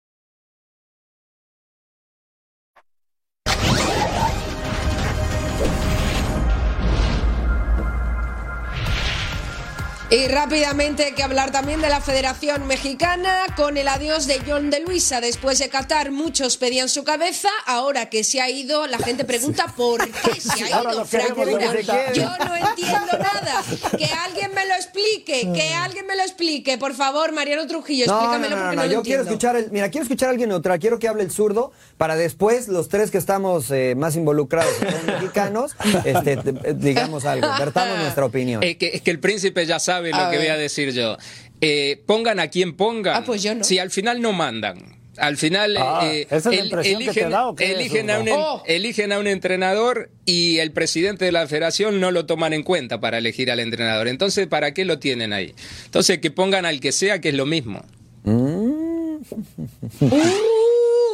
Y 10.11 10.27
rápidamente 10.27 11.05
hay 11.05 11.11
que 11.11 11.21
hablar 11.21 11.51
también 11.51 11.81
de 11.81 11.89
la 11.89 12.01
Federación 12.01 12.65
Mexicana 12.65 13.45
con 13.55 13.77
el 13.77 13.87
adiós 13.87 14.25
de 14.25 14.41
John 14.47 14.71
de 14.71 14.79
Luisa. 14.79 15.21
Después 15.21 15.59
de 15.59 15.69
Qatar 15.69 16.09
muchos 16.09 16.57
pedían 16.57 16.89
su 16.89 17.03
cabeza, 17.03 17.49
ahora 17.67 18.09
que 18.09 18.23
se 18.23 18.41
ha 18.41 18.49
ido 18.49 18.87
la 18.87 18.97
gente 18.97 19.23
pregunta 19.23 19.67
por 19.77 20.03
qué 20.09 20.41
se 20.41 20.63
ha 20.73 20.81
ido. 20.81 21.05
quede. 21.05 22.13
Yo 22.15 22.27
no 22.43 22.55
entiendo 22.55 23.17
nada. 23.19 23.63
Que 23.95 24.05
alguien 24.05 24.51
me 24.55 24.65
lo 24.65 24.73
explique, 24.73 25.51
que 25.53 25.73
alguien 25.75 26.07
me 26.07 26.15
lo 26.15 26.23
explique. 26.23 26.79
Por 26.79 26.95
favor, 26.95 27.31
Mariano 27.31 27.67
Trujillo, 27.67 28.07
No, 28.07 28.13
no, 28.13 28.19
explícamelo 28.21 28.55
no, 28.55 28.61
no, 28.63 28.65
porque 28.69 28.75
no, 28.77 28.81
no, 28.81 28.87
lo 28.87 28.93
yo 28.95 29.01
quiero 29.03 29.21
entiendo. 29.21 29.31
escuchar, 29.45 29.55
el, 29.57 29.71
mira, 29.71 29.91
quiero 29.91 30.03
escuchar 30.05 30.29
a 30.29 30.31
alguien 30.31 30.49
neutral, 30.49 30.79
quiero 30.79 30.97
que 30.97 31.07
hable 31.07 31.21
el 31.21 31.29
zurdo, 31.29 31.71
para 31.99 32.15
después 32.15 32.67
los 32.67 32.89
tres 32.89 33.11
que 33.11 33.19
estamos 33.19 33.69
eh, 33.69 33.93
más 33.95 34.15
involucrados 34.15 34.73
como 34.73 34.97
mexicanos, 35.19 35.75
este, 36.03 36.37
te- 36.37 36.73
digamos 36.73 37.25
algo, 37.25 37.47
vertamos 37.59 37.99
nuestra 37.99 38.25
opinión. 38.25 38.63
Es 38.63 38.75
que, 38.77 38.87
es 38.87 39.03
que 39.03 39.11
el 39.11 39.19
príncipe 39.19 39.67
ya 39.67 39.77
sabe 39.77 39.98
lo 40.01 40.15
A 40.15 40.29
que 40.31 40.37
ver. 40.37 40.47
voy 40.47 40.55
a 40.55 40.57
decir 40.57 40.91
yo. 40.93 41.17
Eh, 41.61 42.01
pongan 42.05 42.39
a 42.39 42.47
quien 42.47 42.75
pongan. 42.75 43.15
Ah, 43.15 43.23
pues 43.25 43.43
yo 43.43 43.53
no. 43.55 43.63
Si 43.63 43.79
al 43.79 43.91
final 43.91 44.21
no 44.21 44.31
mandan. 44.33 44.97
Al 45.17 45.35
final 45.35 45.75
Ah, 45.77 46.01
eh, 46.05 46.21
¿esa 46.29 46.37
es 46.37 46.45
la 46.45 46.51
el- 46.53 46.65
impresión 46.67 46.99
que 46.99 47.05
te 47.05 47.11
eligen, 47.11 47.29
da 47.31 47.47
o 47.47 47.55
qué, 47.55 47.71
eligen, 47.73 48.09
a 48.09 48.19
un? 48.19 48.29
Oh. 48.31 48.63
eligen 48.65 49.11
a 49.11 49.19
un 49.19 49.27
entrenador 49.27 50.09
y 50.25 50.59
el 50.59 50.71
presidente 50.71 51.25
de 51.25 51.33
la 51.33 51.45
federación 51.45 51.99
no 51.99 52.11
lo 52.11 52.25
toman 52.25 52.53
en 52.53 52.63
cuenta 52.63 53.01
para 53.01 53.17
elegir 53.17 53.51
al 53.51 53.59
entrenador. 53.59 54.07
Entonces, 54.07 54.47
¿para 54.47 54.73
qué 54.73 54.85
lo 54.85 54.97
tienen 54.99 55.33
ahí? 55.33 55.53
Entonces, 55.83 56.19
que 56.19 56.31
pongan 56.31 56.65
al 56.65 56.79
que 56.79 56.93
sea, 56.93 57.19
que 57.19 57.29
es 57.29 57.35
lo 57.35 57.45
mismo. 57.45 57.83
¡Uh! 58.23 59.19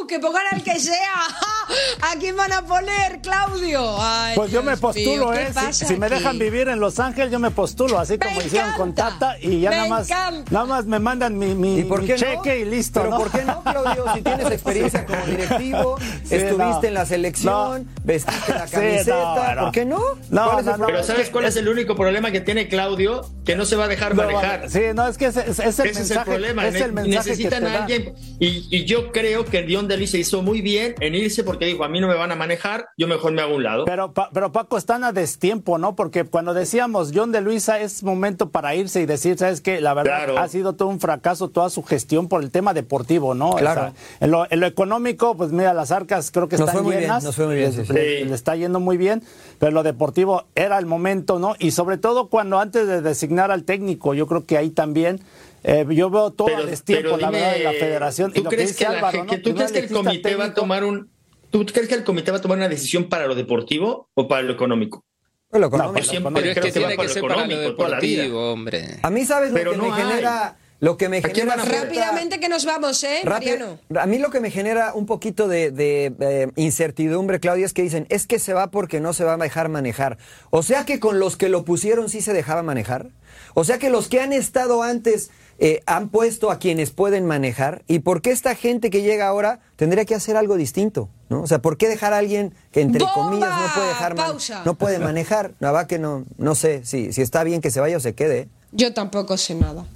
¡Que 0.08 0.20
pongan 0.20 0.42
al 0.52 0.62
que 0.62 0.78
sea! 0.78 0.94
¿A 2.12 2.16
quién 2.18 2.36
van 2.36 2.52
a 2.52 2.62
poner, 2.62 3.20
Claudio? 3.20 3.96
Ay, 4.00 4.36
Pues 4.36 4.52
yo 4.52 4.62
me 4.62 4.76
postulo, 4.76 5.30
mío, 5.30 5.32
¿qué 5.32 5.42
¿eh? 5.68 5.72
Si, 5.72 5.96
me 5.96 6.08
dejan 6.08 6.38
vivir 6.38 6.68
en 6.68 6.78
Los 6.78 7.00
Ángeles, 7.00 7.32
yo 7.32 7.40
me 7.40 7.50
postulo, 7.50 7.98
así 7.98 8.16
como 8.18 8.36
Me 8.38 8.44
hicieron 8.44 8.72
con 8.74 8.94
Tata, 8.94 9.36
y 9.40 9.60
ya 9.60 9.70
me 9.70 9.76
nada 9.76 9.88
más, 9.88 10.08
encanta. 10.08 10.50
nada 10.52 10.64
más 10.66 10.84
me 10.86 11.00
mandan 11.00 11.36
mi, 11.36 11.54
mi, 11.56 11.80
¿Y 11.80 11.84
por 11.84 12.02
mi 12.02 12.06
qué 12.06 12.12
no? 12.14 12.18
cheque 12.20 12.60
y 12.60 12.64
listo, 12.66 13.00
Pero 13.00 13.10
¿no? 13.10 13.18
¿por 13.18 13.30
qué 13.32 13.44
no, 13.44 13.62
Claudio? 13.64 14.04
Si 14.14 14.22
tienes 14.22 14.46
experiencia 14.52 15.04
como 15.06 15.26
directivo, 15.26 15.96
estuviste 16.22 16.56
no. 16.62 16.84
en 16.84 16.94
la 16.94 17.06
selección, 17.06 17.84
No. 17.84 17.92
vestiste 18.04 18.52
la 18.54 18.66
camiseta. 18.70 19.56
¿por 19.60 19.72
qué 19.72 19.84
no? 19.84 19.98
No, 20.30 20.44
¿Cuál 20.50 20.60
es 20.60 20.66
el 20.66 20.66
no, 20.66 20.70
no. 20.72 20.76
problema? 20.84 20.86
Pero 20.86 21.02
¿sabes 21.04 21.30
cuál 21.30 21.44
es 21.46 21.56
el 21.56 21.68
único 21.68 21.96
problema 21.96 22.30
que 22.30 22.40
tiene 22.40 22.68
Claudio? 22.68 23.28
Que 23.44 23.56
no 23.56 23.64
se 23.64 23.74
va 23.74 23.84
a 23.84 23.88
dejar 23.88 24.14
No, 24.14 24.22
manejar. 24.22 24.70
Sí, 24.70 24.80
no, 24.94 25.08
es 25.08 25.18
que 25.18 25.26
ese, 25.26 25.40
ese 25.50 25.68
es 25.68 25.78
el 25.80 25.86
Ese 25.88 25.98
mensaje, 26.00 26.02
es 26.02 26.10
el 26.10 26.22
problema. 26.24 26.66
es 26.68 26.74
el 26.76 26.92
mensaje 26.92 27.30
Necesitan 27.30 27.64
que 27.64 27.66
te 27.70 27.76
a 27.76 27.80
alguien. 27.82 28.14
Y, 28.38 28.68
y 28.70 28.84
yo 28.84 29.10
creo 29.10 29.44
que 29.44 29.62
Dion 29.62 29.88
de 29.88 29.95
Luis 29.96 30.14
hizo 30.14 30.42
muy 30.42 30.60
bien 30.60 30.94
en 31.00 31.14
irse 31.14 31.44
porque 31.44 31.66
dijo, 31.66 31.84
a 31.84 31.88
mí 31.88 32.00
no 32.00 32.08
me 32.08 32.14
van 32.14 32.32
a 32.32 32.36
manejar, 32.36 32.88
yo 32.96 33.08
mejor 33.08 33.32
me 33.32 33.42
hago 33.42 33.56
un 33.56 33.62
lado. 33.62 33.84
Pero, 33.84 34.12
pero 34.32 34.52
Paco, 34.52 34.76
están 34.76 35.04
a 35.04 35.12
destiempo, 35.12 35.78
¿no? 35.78 35.96
Porque 35.96 36.24
cuando 36.24 36.54
decíamos 36.54 37.12
John 37.14 37.32
de 37.32 37.40
Luisa 37.40 37.80
es 37.80 38.02
momento 38.02 38.50
para 38.50 38.74
irse 38.74 39.00
y 39.00 39.06
decir, 39.06 39.38
¿sabes 39.38 39.60
qué? 39.60 39.80
La 39.80 39.94
verdad 39.94 40.36
ha 40.36 40.48
sido 40.48 40.74
todo 40.74 40.88
un 40.88 41.00
fracaso 41.00 41.48
toda 41.48 41.70
su 41.70 41.82
gestión 41.82 42.28
por 42.28 42.42
el 42.42 42.50
tema 42.50 42.74
deportivo, 42.74 43.34
¿no? 43.34 43.52
Claro. 43.54 43.92
en, 44.20 44.30
lo, 44.30 44.46
económico, 44.66 45.36
pues 45.36 45.52
mira, 45.52 45.74
las 45.74 45.90
arcas 45.90 46.30
creo 46.30 46.48
que 46.48 46.56
están 46.56 46.84
llenas. 46.84 47.24
nos 47.24 47.36
fue 47.36 47.46
muy 47.46 47.56
bien, 47.56 47.72
le, 47.88 48.34
está 48.34 48.56
yendo 48.56 48.80
muy 48.80 48.96
bien, 48.96 49.22
pero 49.58 49.72
lo 49.72 49.82
deportivo 49.82 50.44
era 50.54 50.78
el 50.78 50.86
momento, 50.86 51.38
¿no? 51.38 51.54
Y 51.58 51.70
sobre 51.70 51.98
todo 51.98 52.28
cuando 52.28 52.58
antes 52.58 52.86
de 52.86 53.00
designar 53.00 53.50
al 53.50 53.64
técnico, 53.64 54.14
yo 54.14 54.26
creo 54.26 54.44
que 54.44 54.56
ahí 54.56 54.70
también 54.70 55.20
eh, 55.62 55.86
yo 55.90 56.10
veo 56.10 56.30
todo 56.30 56.48
el 56.48 56.66
destiempo, 56.66 57.16
la 57.16 57.30
verdad, 57.30 57.52
de 57.54 57.64
la 57.64 57.72
federación. 57.72 58.32
¿Tú 58.32 58.44
crees 58.44 58.76
que, 58.76 58.84
el 58.84 59.90
comité 59.90 60.36
va 60.36 60.46
a 60.46 60.54
tomar 60.54 60.84
un... 60.84 61.10
¿Tú 61.50 61.64
crees 61.66 61.88
que 61.88 61.94
el 61.94 62.04
comité 62.04 62.30
va 62.30 62.38
a 62.38 62.40
tomar 62.40 62.58
una 62.58 62.68
decisión 62.68 63.08
para 63.08 63.26
lo 63.26 63.34
deportivo 63.34 64.08
o 64.14 64.28
para 64.28 64.42
lo 64.42 64.52
económico? 64.52 65.04
Para 65.48 65.60
lo 65.60 65.66
económico. 65.68 65.94
pero 66.34 66.50
es 66.50 66.58
que, 66.58 66.72
tiene 66.72 66.96
que 66.96 67.08
ser 67.08 67.22
para 67.22 67.46
lo 67.46 67.58
deportivo, 67.58 68.52
hombre. 68.52 68.98
A 69.02 69.10
mí, 69.10 69.24
¿sabes 69.24 69.52
lo 69.52 69.72
que 69.72 69.76
me 69.76 69.92
genera? 69.92 70.56
Lo 70.78 70.98
que 70.98 71.08
me 71.08 71.22
genera 71.22 71.56
rápidamente 71.56 72.38
que 72.38 72.50
nos 72.50 72.66
vamos, 72.66 73.02
¿eh, 73.02 73.22
Mariano? 73.24 73.78
A 73.98 74.06
mí 74.06 74.18
lo 74.18 74.30
que 74.30 74.40
me 74.40 74.50
genera 74.50 74.92
un 74.92 75.06
poquito 75.06 75.48
de, 75.48 75.70
de, 75.70 76.52
incertidumbre, 76.56 77.40
Claudia, 77.40 77.64
es 77.64 77.72
que 77.72 77.82
dicen, 77.82 78.06
es 78.10 78.26
que 78.26 78.38
se 78.38 78.52
va 78.52 78.70
porque 78.70 79.00
no 79.00 79.14
se 79.14 79.24
va 79.24 79.34
a 79.34 79.36
dejar 79.38 79.70
manejar. 79.70 80.18
O 80.50 80.62
sea 80.62 80.84
que 80.84 81.00
con 81.00 81.18
los 81.18 81.36
que 81.36 81.48
lo 81.48 81.64
pusieron 81.64 82.10
sí 82.10 82.20
se 82.20 82.34
dejaba 82.34 82.62
manejar. 82.62 83.08
O 83.54 83.64
sea 83.64 83.78
que 83.78 83.88
los 83.88 84.08
que 84.08 84.20
han 84.20 84.34
estado 84.34 84.82
antes 84.82 85.30
eh, 85.58 85.82
han 85.86 86.08
puesto 86.08 86.50
a 86.50 86.58
quienes 86.58 86.90
pueden 86.90 87.26
manejar 87.26 87.82
y 87.86 88.00
por 88.00 88.22
qué 88.22 88.30
esta 88.30 88.54
gente 88.54 88.90
que 88.90 89.02
llega 89.02 89.26
ahora 89.26 89.60
tendría 89.76 90.04
que 90.04 90.14
hacer 90.14 90.36
algo 90.36 90.56
distinto, 90.56 91.08
¿no? 91.28 91.42
O 91.42 91.46
sea, 91.46 91.60
¿por 91.60 91.76
qué 91.76 91.88
dejar 91.88 92.12
a 92.12 92.18
alguien 92.18 92.54
que 92.72 92.82
entre 92.82 93.04
comillas 93.14 93.50
no 93.50 93.74
puede 93.74 93.88
dejar 93.88 94.16
no 94.64 94.74
puede 94.74 94.98
manejar? 94.98 95.52
La 95.60 95.72
verdad 95.72 95.86
que 95.86 95.98
no 95.98 96.24
no 96.38 96.54
sé 96.54 96.84
si 96.84 97.12
si 97.12 97.22
está 97.22 97.44
bien 97.44 97.60
que 97.60 97.70
se 97.70 97.80
vaya 97.80 97.96
o 97.96 98.00
se 98.00 98.14
quede. 98.14 98.48
Yo 98.72 98.92
tampoco 98.92 99.36
sé 99.36 99.54
nada. 99.54 99.86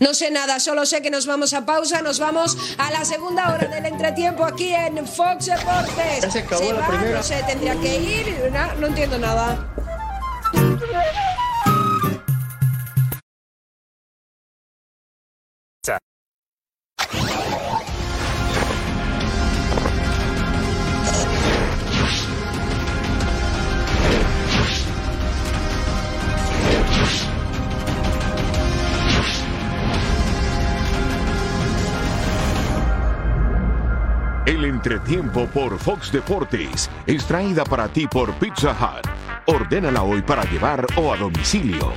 No 0.00 0.14
sé 0.14 0.30
nada, 0.30 0.60
solo 0.60 0.86
sé 0.86 1.02
que 1.02 1.10
nos 1.10 1.26
vamos 1.26 1.52
a 1.54 1.66
pausa, 1.66 2.02
nos 2.02 2.20
vamos 2.20 2.56
a 2.78 2.90
la 2.92 3.04
segunda 3.04 3.52
hora 3.52 3.66
del 3.66 3.84
entretiempo 3.86 4.44
aquí 4.44 4.72
en 4.72 5.04
Fox 5.06 5.46
Deportes. 5.46 6.32
Se 6.32 6.40
acabó 6.40 6.72
la 6.72 6.86
primera. 6.86 7.18
No 7.18 7.22
sé, 7.22 7.42
tendría 7.46 7.74
que 7.80 8.00
ir, 8.00 8.52
no 8.78 8.86
entiendo 8.86 9.18
nada. 9.18 9.74
El 34.48 34.64
entretiempo 34.64 35.46
por 35.46 35.78
Fox 35.78 36.10
Deportes 36.10 36.88
es 37.06 37.26
traída 37.26 37.64
para 37.64 37.86
ti 37.86 38.06
por 38.06 38.32
Pizza 38.36 38.70
Hut. 38.72 39.06
Ordénala 39.44 40.02
hoy 40.02 40.22
para 40.22 40.42
llevar 40.44 40.86
o 40.96 41.12
a 41.12 41.18
domicilio. 41.18 41.92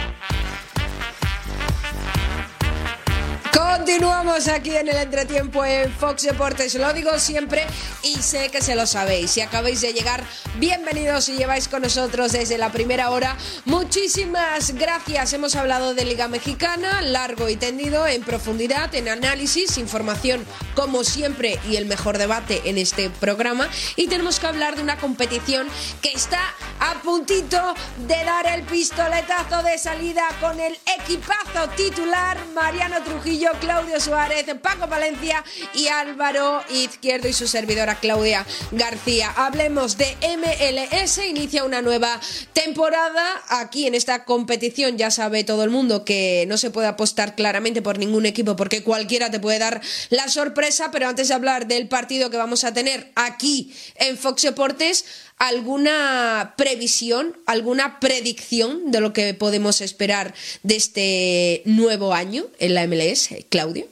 Continuamos 3.82 4.48
aquí 4.48 4.78
en 4.78 4.90
el 4.90 4.96
entretiempo 4.96 5.66
en 5.66 5.92
Fox 5.92 6.22
Deportes. 6.22 6.76
Lo 6.76 6.94
digo 6.94 7.18
siempre 7.18 7.66
y 8.04 8.14
sé 8.22 8.50
que 8.50 8.62
se 8.62 8.76
lo 8.76 8.86
sabéis. 8.86 9.32
Si 9.32 9.42
acabáis 9.42 9.82
de 9.82 9.92
llegar, 9.92 10.24
bienvenidos 10.60 11.30
y 11.30 11.38
lleváis 11.38 11.68
con 11.68 11.82
nosotros 11.82 12.32
desde 12.32 12.60
la 12.60 12.72
primera 12.72 13.10
hora. 13.10 13.36
Muchísimas 13.66 14.76
gracias. 14.76 15.34
Hemos 15.34 15.56
hablado 15.56 15.96
de 15.96 16.06
Liga 16.06 16.28
Mexicana, 16.28 17.02
largo 17.02 17.50
y 17.50 17.56
tendido, 17.56 18.06
en 18.06 18.22
profundidad, 18.22 18.94
en 18.94 19.10
análisis, 19.10 19.80
información 19.80 20.46
como 20.76 21.04
siempre 21.04 21.60
y 21.68 21.78
el 21.78 21.88
mejor 21.88 22.20
debate 22.20 22.62
en 22.66 22.78
este 22.78 23.10
programa. 23.10 23.68
Y 23.96 24.06
tenemos 24.06 24.40
que 24.40 24.46
hablar 24.46 24.76
de 24.76 24.84
una 24.84 25.00
competición 25.00 25.68
que 26.04 26.12
está 26.12 26.54
a 26.80 27.02
puntito 27.02 27.74
de 28.08 28.24
dar 28.24 28.46
el 28.46 28.62
pistoletazo 28.62 29.64
de 29.64 29.80
salida 29.80 30.24
con 30.40 30.60
el 30.60 30.78
equipazo 31.00 31.68
titular 31.76 32.38
Mariano 32.54 33.02
Trujillo, 33.04 33.50
Claudio 33.72 34.02
Suárez, 34.02 34.46
Paco 34.62 34.86
Valencia 34.88 35.46
y 35.74 35.88
Álvaro 35.88 36.62
Izquierdo 36.72 37.30
y 37.30 37.34
su 37.34 37.48
servidora 37.48 37.96
Claudia 38.02 38.46
García. 38.72 39.32
Hablemos 39.34 39.96
de 39.96 40.18
MLS, 40.38 41.20
inicia 41.26 41.64
una 41.64 41.82
nueva 41.82 42.20
temporada 42.52 43.24
aquí 43.48 43.88
en 43.88 43.96
esta 43.96 44.26
competición. 44.26 44.98
Ya 44.98 45.10
sabe 45.10 45.46
todo 45.46 45.64
el 45.64 45.70
mundo 45.70 46.04
que 46.04 46.44
no 46.50 46.58
se 46.58 46.70
puede 46.70 46.88
apostar 46.88 47.34
claramente 47.34 47.82
por 47.82 47.98
ningún 47.98 48.26
equipo 48.26 48.58
porque 48.58 48.84
cualquiera 48.84 49.32
te 49.32 49.40
puede 49.40 49.60
dar 49.60 49.80
la 50.10 50.28
sorpresa, 50.28 50.92
pero 50.92 51.08
antes 51.08 51.30
de 51.30 51.34
hablar 51.34 51.66
del 51.66 51.88
partido 51.88 52.30
que 52.30 52.36
vamos 52.36 52.66
a 52.66 52.74
tener 52.74 53.14
aquí 53.16 53.74
en 53.96 54.18
Fox 54.18 54.42
Deportes, 54.42 55.06
¿alguna 55.42 56.54
previsión, 56.56 57.36
alguna 57.48 58.00
predicción 58.00 58.92
de 58.92 59.02
lo 59.02 59.12
que 59.12 59.34
podemos 59.34 59.82
esperar 59.82 60.36
de 60.62 60.76
este 60.76 61.64
nuevo 61.66 62.14
año 62.14 62.44
en 62.60 62.76
la 62.76 62.86
MLS, 62.86 63.30
Claudio? 63.50 63.86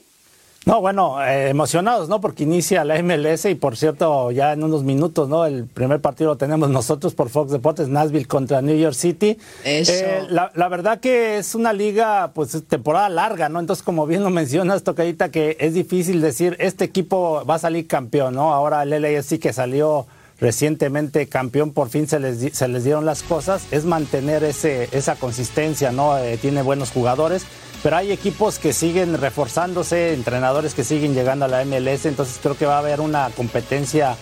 No, 0.64 0.80
bueno, 0.80 1.20
eh, 1.24 1.48
emocionados, 1.48 2.08
¿no? 2.08 2.20
Porque 2.20 2.44
inicia 2.44 2.84
la 2.84 3.02
MLS 3.02 3.46
y 3.46 3.56
por 3.56 3.76
cierto, 3.76 4.30
ya 4.30 4.52
en 4.52 4.62
unos 4.62 4.84
minutos, 4.84 5.28
¿no? 5.28 5.44
El 5.44 5.64
primer 5.64 6.00
partido 6.00 6.30
lo 6.30 6.36
tenemos 6.36 6.70
nosotros 6.70 7.14
por 7.14 7.30
Fox 7.30 7.50
Deportes, 7.50 7.88
Nashville 7.88 8.26
contra 8.26 8.62
New 8.62 8.78
York 8.78 8.94
City. 8.94 9.36
Eso. 9.64 9.92
Eh, 9.92 10.28
la, 10.28 10.68
verdad 10.68 11.00
que 11.00 11.38
es 11.38 11.56
una 11.56 11.72
liga, 11.72 12.30
pues, 12.32 12.56
temporada 12.68 13.08
larga, 13.08 13.48
¿no? 13.48 13.58
Entonces, 13.58 13.82
como 13.82 14.06
bien 14.06 14.22
lo 14.22 14.30
mencionas, 14.30 14.84
Tocadita, 14.84 15.32
que 15.32 15.56
es 15.58 15.74
difícil 15.74 16.20
decir, 16.20 16.56
este 16.60 16.84
equipo 16.84 17.44
va 17.44 17.56
a 17.56 17.58
salir 17.58 17.88
campeón, 17.88 18.34
¿no? 18.34 18.54
Ahora 18.54 18.84
el 18.84 18.90
LAFC 18.90 19.40
que 19.40 19.52
salió 19.52 20.06
recientemente 20.40 21.28
campeón, 21.28 21.72
por 21.72 21.90
fin 21.90 22.08
se 22.08 22.18
les, 22.18 22.56
se 22.56 22.68
les 22.68 22.84
dieron 22.84 23.04
las 23.04 23.22
cosas, 23.22 23.64
es 23.70 23.84
mantener 23.84 24.42
ese, 24.44 24.88
esa 24.92 25.16
consistencia, 25.16 25.92
¿no? 25.92 26.18
Eh, 26.18 26.38
tiene 26.38 26.62
buenos 26.62 26.90
jugadores, 26.90 27.44
pero 27.82 27.96
hay 27.96 28.12
equipos 28.12 28.58
que 28.58 28.72
siguen 28.72 29.18
reforzándose, 29.18 30.14
entrenadores 30.14 30.74
que 30.74 30.84
siguen 30.84 31.14
llegando 31.14 31.44
a 31.44 31.48
la 31.48 31.64
MLS, 31.64 32.06
entonces 32.06 32.38
creo 32.42 32.56
que 32.56 32.66
va 32.66 32.76
a 32.76 32.80
haber 32.80 33.00
una 33.00 33.30
competencia 33.36 34.16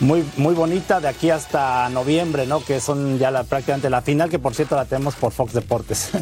muy, 0.00 0.24
muy 0.36 0.54
bonita 0.54 1.00
de 1.00 1.08
aquí 1.08 1.30
hasta 1.30 1.88
noviembre, 1.88 2.46
¿no? 2.46 2.62
Que 2.62 2.80
son 2.80 3.18
ya 3.18 3.30
la, 3.30 3.44
prácticamente 3.44 3.88
la 3.88 4.02
final, 4.02 4.28
que 4.28 4.38
por 4.38 4.54
cierto 4.54 4.76
la 4.76 4.84
tenemos 4.84 5.14
por 5.14 5.32
Fox 5.32 5.52
Deportes. 5.52 6.10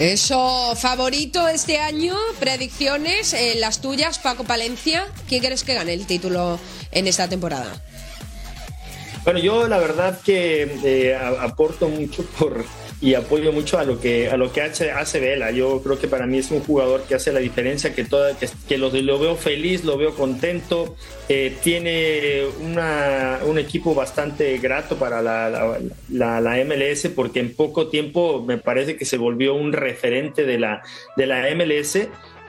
Eso, 0.00 0.74
favorito 0.76 1.46
este 1.46 1.76
año, 1.76 2.14
predicciones, 2.38 3.34
eh, 3.34 3.56
las 3.58 3.82
tuyas, 3.82 4.18
Paco 4.18 4.44
Palencia. 4.44 5.04
¿Quién 5.28 5.42
crees 5.42 5.62
que 5.62 5.74
gane 5.74 5.92
el 5.92 6.06
título 6.06 6.58
en 6.90 7.06
esta 7.06 7.28
temporada? 7.28 7.70
Bueno, 9.24 9.40
yo 9.40 9.68
la 9.68 9.76
verdad 9.76 10.18
que 10.22 10.62
eh, 10.82 11.14
aporto 11.14 11.90
mucho 11.90 12.24
por 12.38 12.64
y 13.02 13.14
apoyo 13.14 13.50
mucho 13.50 13.78
a 13.78 13.84
lo 13.84 13.98
que 13.98 14.28
a 14.28 14.36
lo 14.36 14.52
que 14.52 14.60
hace, 14.60 14.90
hace 14.90 15.20
Vela. 15.20 15.50
Yo 15.50 15.82
creo 15.82 15.98
que 15.98 16.06
para 16.06 16.26
mí 16.26 16.38
es 16.38 16.50
un 16.50 16.60
jugador 16.60 17.02
que 17.04 17.14
hace 17.14 17.32
la 17.32 17.40
diferencia, 17.40 17.94
que 17.94 18.04
toda, 18.04 18.36
que, 18.36 18.76
lo, 18.76 18.90
lo, 18.90 19.18
veo 19.18 19.36
feliz, 19.36 19.84
lo 19.84 19.96
veo 19.96 20.14
contento, 20.14 20.94
eh, 21.28 21.56
tiene 21.62 22.44
una, 22.60 23.40
un 23.46 23.58
equipo 23.58 23.94
bastante 23.94 24.58
grato 24.58 24.96
para 24.96 25.22
la, 25.22 25.78
la, 26.10 26.40
la, 26.40 26.64
MLS 26.64 27.08
porque 27.14 27.40
en 27.40 27.54
poco 27.54 27.88
tiempo 27.88 28.44
me 28.46 28.58
parece 28.58 28.96
que 28.96 29.06
se 29.06 29.16
volvió 29.16 29.54
un 29.54 29.72
referente 29.72 30.44
de 30.44 30.58
la, 30.58 30.82
de 31.16 31.26
la 31.26 31.46
MLS. 31.54 31.98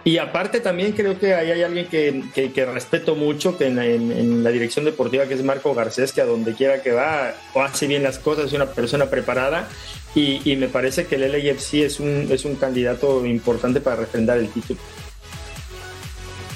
Y 0.04 0.18
aparte 0.18 0.62
también 0.62 0.94
creo 0.94 1.20
que 1.20 1.36
ahí 1.36 1.52
hay 1.52 1.62
alguien 1.62 1.86
que, 1.86 2.24
que, 2.34 2.66
respeto 2.66 3.16
mucho 3.16 3.56
que 3.56 3.68
en, 3.68 3.78
en, 3.78 4.44
la 4.44 4.50
dirección 4.50 4.84
deportiva, 4.84 5.28
que 5.28 5.36
es 5.36 5.44
Marco 5.44 5.76
Garcés, 5.76 6.12
que 6.12 6.22
a 6.22 6.26
donde 6.26 6.56
quiera 6.56 6.82
que 6.82 6.92
va, 6.92 7.36
hace 7.54 7.86
bien 7.86 8.02
las 8.02 8.18
cosas, 8.18 8.46
es 8.48 8.54
una 8.54 8.66
persona 8.66 9.12
preparada 9.12 9.70
y, 10.14 10.56
me 10.58 10.68
parece 10.68 11.06
que 11.06 11.16
el 11.16 11.32
LAFC 11.32 11.76
es 11.76 12.00
un, 12.00 12.28
es 12.30 12.46
un 12.46 12.56
candidato 12.56 13.26
importante 13.26 13.80
para 13.80 13.98
refrendar 13.98 14.38
el 14.38 14.50
título. 14.50 14.80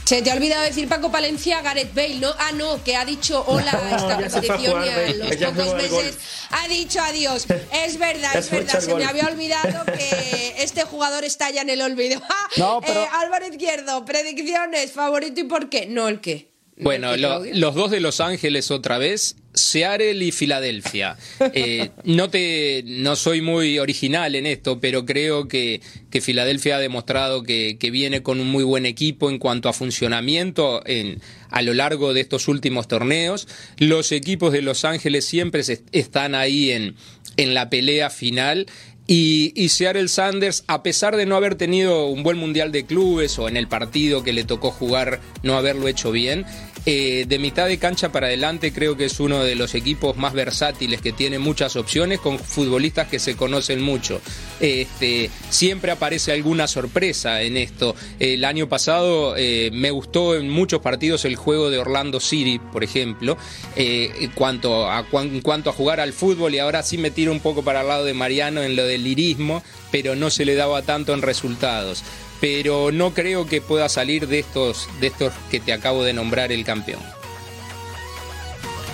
Se 0.06 0.22
te 0.22 0.30
ha 0.30 0.36
olvidado 0.36 0.64
decir 0.64 0.88
Paco 0.88 1.12
Palencia, 1.12 1.64
Gareth 1.64 1.95
Bale, 1.95 2.20
¿no? 2.20 2.30
Ah, 2.38 2.51
no, 2.51 2.84
que 2.84 2.95
ha 2.95 3.06
dicho 3.06 3.43
hola 3.47 3.72
a 3.72 3.95
esta 3.95 4.16
competición 4.16 4.86
y 4.86 4.89
a 4.89 5.14
los 5.14 5.36
pocos 5.38 5.76
meses 5.76 6.18
ha 6.51 6.68
dicho 6.68 7.01
adiós. 7.01 7.47
Es 7.74 7.97
verdad, 7.97 8.36
es 8.36 8.51
verdad, 8.51 8.80
se 8.82 8.93
me 8.93 9.03
había 9.03 9.26
olvidado 9.26 9.84
que 9.97 10.56
este 10.60 10.84
jugador 10.84 11.24
está 11.24 11.49
ya 11.49 11.62
en 11.62 11.70
el 11.70 11.82
olvido. 11.82 12.22
No, 12.58 12.80
pero... 12.86 13.01
Eh, 13.01 13.08
Álvaro 13.12 13.47
Izquierdo, 13.47 14.06
predicciones, 14.06 14.91
favorito 14.91 15.41
y 15.41 15.43
por 15.45 15.68
qué. 15.70 15.88
No 15.88 16.08
el 16.08 16.22
qué. 16.22 16.51
Bueno, 16.78 17.18
los 17.18 17.76
dos 17.76 17.89
de 17.89 17.99
Los 17.99 18.22
Ángeles 18.22 18.70
otra 18.72 18.97
vez 18.97 19.36
Seattle 19.56 20.24
y 20.24 20.32
Filadelfia. 20.32 21.18
Eh, 21.58 21.91
no, 22.03 22.30
te, 22.30 22.84
no 22.86 23.16
soy 23.16 23.41
muy 23.41 23.80
original 23.80 24.36
en 24.36 24.45
esto, 24.45 24.80
pero 24.80 25.06
creo 25.06 25.47
que, 25.47 25.80
que 26.10 26.20
Filadelfia 26.20 26.78
ha 26.78 26.80
demostrado 26.80 27.43
que, 27.43 27.78
que, 27.80 27.91
viene 27.91 28.24
con 28.24 28.41
un 28.41 28.49
muy 28.49 28.64
buen 28.64 28.86
equipo 28.86 29.30
en 29.30 29.38
cuanto 29.38 29.70
a 29.70 29.74
funcionamiento 29.74 30.82
en, 30.86 31.22
a 31.49 31.62
lo 31.62 31.74
largo 31.74 32.14
de 32.14 32.22
estos 32.22 32.47
últimos 32.47 32.88
torneos. 32.88 33.47
Los 33.78 34.12
equipos 34.12 34.51
de 34.51 34.62
Los 34.62 34.84
Ángeles 34.86 35.26
siempre 35.26 35.62
están 35.91 36.36
ahí 36.36 36.72
en, 36.72 36.95
en 37.38 37.53
la 37.53 37.70
pelea 37.70 38.10
final. 38.10 38.66
Y, 39.08 39.53
y, 39.56 39.70
Seattle 39.70 40.08
Sanders, 40.08 40.64
a 40.68 40.82
pesar 40.82 41.16
de 41.16 41.28
no 41.28 41.36
haber 41.36 41.56
tenido 41.56 42.08
un 42.08 42.24
buen 42.24 42.38
mundial 42.38 42.72
de 42.72 42.86
clubes 42.86 43.38
o 43.38 43.47
en 43.47 43.56
el 43.56 43.68
partido 43.68 44.24
que 44.24 44.34
le 44.34 44.45
tocó 44.45 44.72
jugar 44.72 45.22
no 45.43 45.58
haberlo 45.58 45.88
hecho 45.88 46.12
bien, 46.12 46.43
eh, 46.88 47.25
de 47.27 47.39
mitad 47.39 47.67
de 47.67 47.79
cancha 47.79 48.11
para 48.11 48.27
adelante 48.27 48.71
creo 48.71 48.95
que 48.95 49.05
es 49.05 49.19
uno 49.19 49.43
de 49.43 49.55
los 49.55 49.73
equipos 49.73 50.17
más 50.17 50.33
versátiles 50.33 51.01
que 51.01 51.11
tiene 51.11 51.39
muchas 51.39 51.75
opciones 51.75 52.19
con 52.19 52.38
futbolistas 52.38 53.07
que 53.07 53.17
se 53.17 53.36
conocen 53.36 53.81
mucho. 53.81 54.21
Este, 54.59 55.31
siempre 55.49 55.91
aparece 55.91 56.31
alguna 56.31 56.67
sorpresa 56.67 57.41
en 57.41 57.57
esto. 57.57 57.95
El 58.19 58.45
año 58.45 58.69
pasado 58.69 59.36
eh, 59.36 59.71
me 59.73 59.89
gustó 59.89 60.36
en 60.36 60.49
muchos 60.49 60.81
partidos 60.81 61.25
el 61.25 61.36
juego 61.36 61.69
de 61.69 61.79
Orlando 61.79 62.19
City, 62.19 62.59
por 62.59 62.83
ejemplo, 62.83 63.38
eh, 63.75 64.11
en, 64.19 64.31
cuanto 64.31 64.89
a, 64.89 65.03
cuanto 65.41 65.71
a 65.71 65.73
jugar 65.73 65.99
al 65.99 66.13
fútbol 66.13 66.53
y 66.53 66.59
ahora 66.59 66.83
sí 66.83 66.97
me 66.99 67.09
tiro 67.09 67.31
un 67.31 67.39
poco 67.39 67.63
para 67.63 67.81
el 67.81 67.88
lado 67.88 68.05
de 68.05 68.13
Mariano 68.13 68.61
en 68.61 68.75
lo 68.75 68.86
del 68.86 69.03
lirismo, 69.03 69.63
pero 69.91 70.15
no 70.15 70.29
se 70.29 70.45
le 70.45 70.55
daba 70.55 70.83
tanto 70.83 71.13
en 71.13 71.21
resultados 71.23 72.03
pero 72.39 72.91
no 72.91 73.13
creo 73.13 73.45
que 73.45 73.61
pueda 73.61 73.89
salir 73.89 74.27
de 74.27 74.39
estos, 74.39 74.88
de 74.99 75.07
estos 75.07 75.33
que 75.49 75.59
te 75.59 75.73
acabo 75.73 76.03
de 76.03 76.13
nombrar 76.13 76.51
el 76.51 76.63
campeón. 76.65 76.99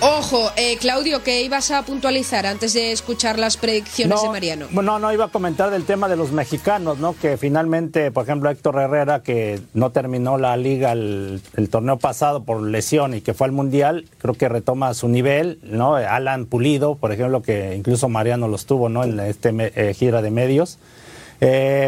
Ojo, 0.04 0.50
eh, 0.56 0.78
Claudio, 0.78 1.22
que 1.22 1.42
ibas 1.42 1.70
a 1.70 1.82
puntualizar 1.82 2.44
antes 2.44 2.72
de 2.72 2.90
escuchar 2.90 3.38
las 3.38 3.56
predicciones 3.56 4.20
de 4.20 4.28
Mariano. 4.30 4.66
No, 4.72 4.98
no, 4.98 5.12
iba 5.12 5.26
a 5.26 5.28
comentar 5.28 5.70
del 5.70 5.84
tema 5.84 6.08
de 6.08 6.16
los 6.16 6.32
mexicanos, 6.32 6.98
¿no? 6.98 7.14
Que 7.14 7.36
finalmente, 7.36 8.10
por 8.10 8.24
ejemplo, 8.24 8.50
Héctor 8.50 8.80
Herrera, 8.80 9.22
que 9.22 9.60
no 9.74 9.92
terminó 9.92 10.38
la 10.38 10.56
liga 10.56 10.90
el, 10.90 11.40
torneo 11.70 12.00
pasado 12.00 12.42
por 12.42 12.60
lesión 12.62 13.14
y 13.14 13.20
que 13.20 13.32
fue 13.32 13.46
al 13.46 13.52
Mundial, 13.52 14.06
creo 14.18 14.34
que 14.34 14.48
retoma 14.48 14.92
su 14.94 15.06
nivel, 15.06 15.60
¿no? 15.62 15.94
Alan 15.94 16.46
Pulido, 16.46 16.96
por 16.96 17.12
ejemplo, 17.12 17.40
que 17.40 17.76
incluso 17.76 18.08
Mariano 18.08 18.48
los 18.48 18.66
tuvo, 18.66 18.88
¿no? 18.88 19.04
En 19.04 19.20
este 19.20 19.52
eh, 19.56 19.94
gira 19.94 20.20
de 20.20 20.32
medios 20.32 20.78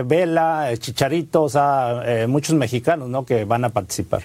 Vela, 0.05 0.73
eh, 0.73 0.79
Chicharito, 0.79 1.45
o 1.45 1.49
sea, 1.49 2.03
eh, 2.05 2.27
muchos 2.27 2.57
mexicanos 2.57 3.09
¿no? 3.09 3.25
que 3.25 3.45
van 3.45 3.65
a 3.65 3.69
participar. 3.69 4.25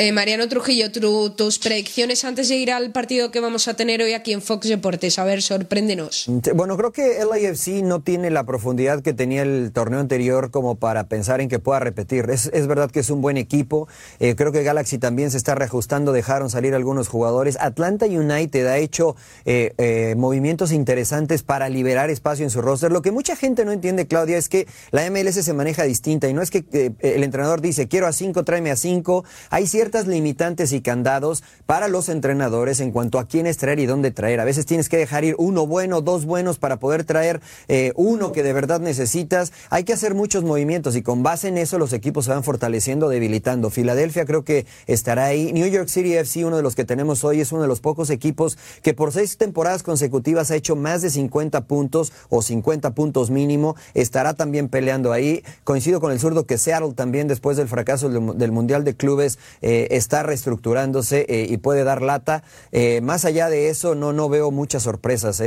Eh, 0.00 0.12
Mariano 0.12 0.48
Trujillo, 0.48 0.92
tus 0.92 1.58
predicciones 1.58 2.24
antes 2.24 2.48
de 2.48 2.54
ir 2.54 2.70
al 2.70 2.92
partido 2.92 3.32
que 3.32 3.40
vamos 3.40 3.66
a 3.66 3.74
tener 3.74 4.00
hoy 4.00 4.12
aquí 4.12 4.32
en 4.32 4.40
Fox 4.40 4.68
Deportes. 4.68 5.18
A 5.18 5.24
ver, 5.24 5.42
sorpréndenos. 5.42 6.26
Bueno, 6.54 6.76
creo 6.76 6.92
que 6.92 7.18
el 7.18 7.26
IFC 7.36 7.82
no 7.82 8.00
tiene 8.00 8.30
la 8.30 8.44
profundidad 8.44 9.02
que 9.02 9.12
tenía 9.12 9.42
el 9.42 9.72
torneo 9.72 9.98
anterior 9.98 10.52
como 10.52 10.76
para 10.76 11.08
pensar 11.08 11.40
en 11.40 11.48
que 11.48 11.58
pueda 11.58 11.80
repetir. 11.80 12.30
Es, 12.30 12.48
verdad 12.68 12.92
que 12.92 13.00
es 13.00 13.10
un 13.10 13.22
buen 13.22 13.36
equipo. 13.36 13.88
Eh, 14.20 14.36
creo 14.36 14.52
que 14.52 14.62
Galaxy 14.62 14.98
también 14.98 15.32
se 15.32 15.36
está 15.36 15.56
reajustando. 15.56 16.12
Dejaron 16.12 16.48
salir 16.48 16.76
algunos 16.76 17.08
jugadores. 17.08 17.58
Atlanta 17.58 18.06
United 18.06 18.68
ha 18.68 18.78
hecho 18.78 19.16
eh, 19.46 20.14
movimientos 20.16 20.70
interesantes 20.70 21.42
para 21.42 21.68
liberar 21.68 22.08
espacio 22.08 22.44
en 22.44 22.50
su 22.50 22.62
roster. 22.62 22.92
Lo 22.92 23.02
que 23.02 23.10
mucha 23.10 23.34
gente 23.34 23.64
no 23.64 23.72
entiende, 23.72 24.06
Claudia, 24.06 24.38
es 24.38 24.48
que 24.48 24.68
la 24.92 25.10
MLS 25.10 25.44
se 25.44 25.54
maneja 25.54 25.82
distinta 25.82 26.28
y 26.28 26.34
no 26.34 26.42
es 26.42 26.52
que 26.52 26.94
el 27.00 27.24
entrenador 27.24 27.60
dice 27.60 27.88
quiero 27.88 28.06
a 28.06 28.12
cinco, 28.12 28.44
tráeme 28.44 28.70
a 28.70 28.76
cinco. 28.76 29.24
Hay 29.50 29.66
ciertos 29.88 30.06
limitantes 30.06 30.72
y 30.72 30.82
candados 30.82 31.42
para 31.64 31.88
los 31.88 32.10
entrenadores 32.10 32.80
en 32.80 32.90
cuanto 32.90 33.18
a 33.18 33.26
quiénes 33.26 33.56
traer 33.56 33.78
y 33.78 33.86
dónde 33.86 34.10
traer. 34.10 34.38
A 34.38 34.44
veces 34.44 34.66
tienes 34.66 34.90
que 34.90 34.98
dejar 34.98 35.24
ir 35.24 35.34
uno 35.38 35.66
bueno, 35.66 36.02
dos 36.02 36.26
buenos 36.26 36.58
para 36.58 36.78
poder 36.78 37.04
traer 37.04 37.40
eh, 37.68 37.92
uno 37.96 38.32
que 38.32 38.42
de 38.42 38.52
verdad 38.52 38.80
necesitas. 38.80 39.50
Hay 39.70 39.84
que 39.84 39.94
hacer 39.94 40.14
muchos 40.14 40.44
movimientos 40.44 40.94
y 40.94 41.00
con 41.00 41.22
base 41.22 41.48
en 41.48 41.56
eso 41.56 41.78
los 41.78 41.94
equipos 41.94 42.26
se 42.26 42.32
van 42.32 42.44
fortaleciendo, 42.44 43.08
debilitando. 43.08 43.70
Filadelfia 43.70 44.26
creo 44.26 44.44
que 44.44 44.66
estará 44.86 45.24
ahí. 45.24 45.54
New 45.54 45.66
York 45.66 45.88
City 45.88 46.12
FC, 46.14 46.44
uno 46.44 46.58
de 46.58 46.62
los 46.62 46.74
que 46.74 46.84
tenemos 46.84 47.24
hoy, 47.24 47.40
es 47.40 47.50
uno 47.50 47.62
de 47.62 47.68
los 47.68 47.80
pocos 47.80 48.10
equipos 48.10 48.58
que 48.82 48.92
por 48.92 49.10
seis 49.10 49.38
temporadas 49.38 49.82
consecutivas 49.82 50.50
ha 50.50 50.56
hecho 50.56 50.76
más 50.76 51.00
de 51.00 51.08
50 51.08 51.62
puntos 51.62 52.12
o 52.28 52.42
50 52.42 52.90
puntos 52.90 53.30
mínimo. 53.30 53.74
Estará 53.94 54.34
también 54.34 54.68
peleando 54.68 55.12
ahí. 55.12 55.42
Coincido 55.64 55.98
con 55.98 56.12
el 56.12 56.20
zurdo 56.20 56.44
que 56.44 56.58
Seattle 56.58 56.92
también 56.92 57.26
después 57.26 57.56
del 57.56 57.68
fracaso 57.68 58.10
del, 58.10 58.52
Mundial 58.52 58.84
de 58.84 58.94
Clubes 58.94 59.38
eh, 59.62 59.77
eh, 59.78 59.88
está 59.92 60.22
reestructurándose 60.22 61.26
eh, 61.28 61.46
y 61.48 61.56
puede 61.58 61.84
dar 61.84 62.02
lata. 62.02 62.42
Eh, 62.72 63.00
más 63.00 63.24
allá 63.24 63.48
de 63.48 63.68
eso, 63.68 63.94
no, 63.94 64.12
no 64.12 64.28
veo 64.28 64.50
muchas 64.50 64.82
sorpresas. 64.82 65.42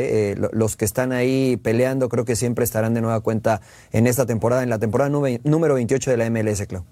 los 0.54 0.76
que 0.76 0.86
están 0.86 1.12
ahí 1.12 1.58
peleando 1.58 2.10
creo 2.10 2.26
que 2.26 2.36
siempre 2.36 2.64
estarán 2.64 2.94
de 2.94 3.02
nueva 3.02 3.20
cuenta 3.20 3.62
en 3.92 4.08
esta 4.08 4.26
temporada, 4.26 4.64
en 4.64 4.70
la 4.70 4.80
temporada 4.80 5.10
número 5.10 5.74
28 5.76 6.12
de 6.12 6.18
la 6.18 6.30
MLS, 6.30 6.66
Clau. 6.68 6.86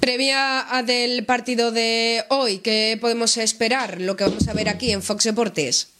Previa 0.00 0.64
del 0.86 1.24
partido 1.26 1.70
de 1.70 2.24
hoy, 2.30 2.58
¿qué 2.58 2.96
podemos 3.00 3.36
esperar? 3.36 4.00
Lo 4.00 4.16
que 4.16 4.24
vamos 4.24 4.48
a 4.48 4.54
ver 4.54 4.68
aquí 4.68 4.90
en 4.92 5.02
Fox 5.02 5.24
Deportes. 5.24 5.97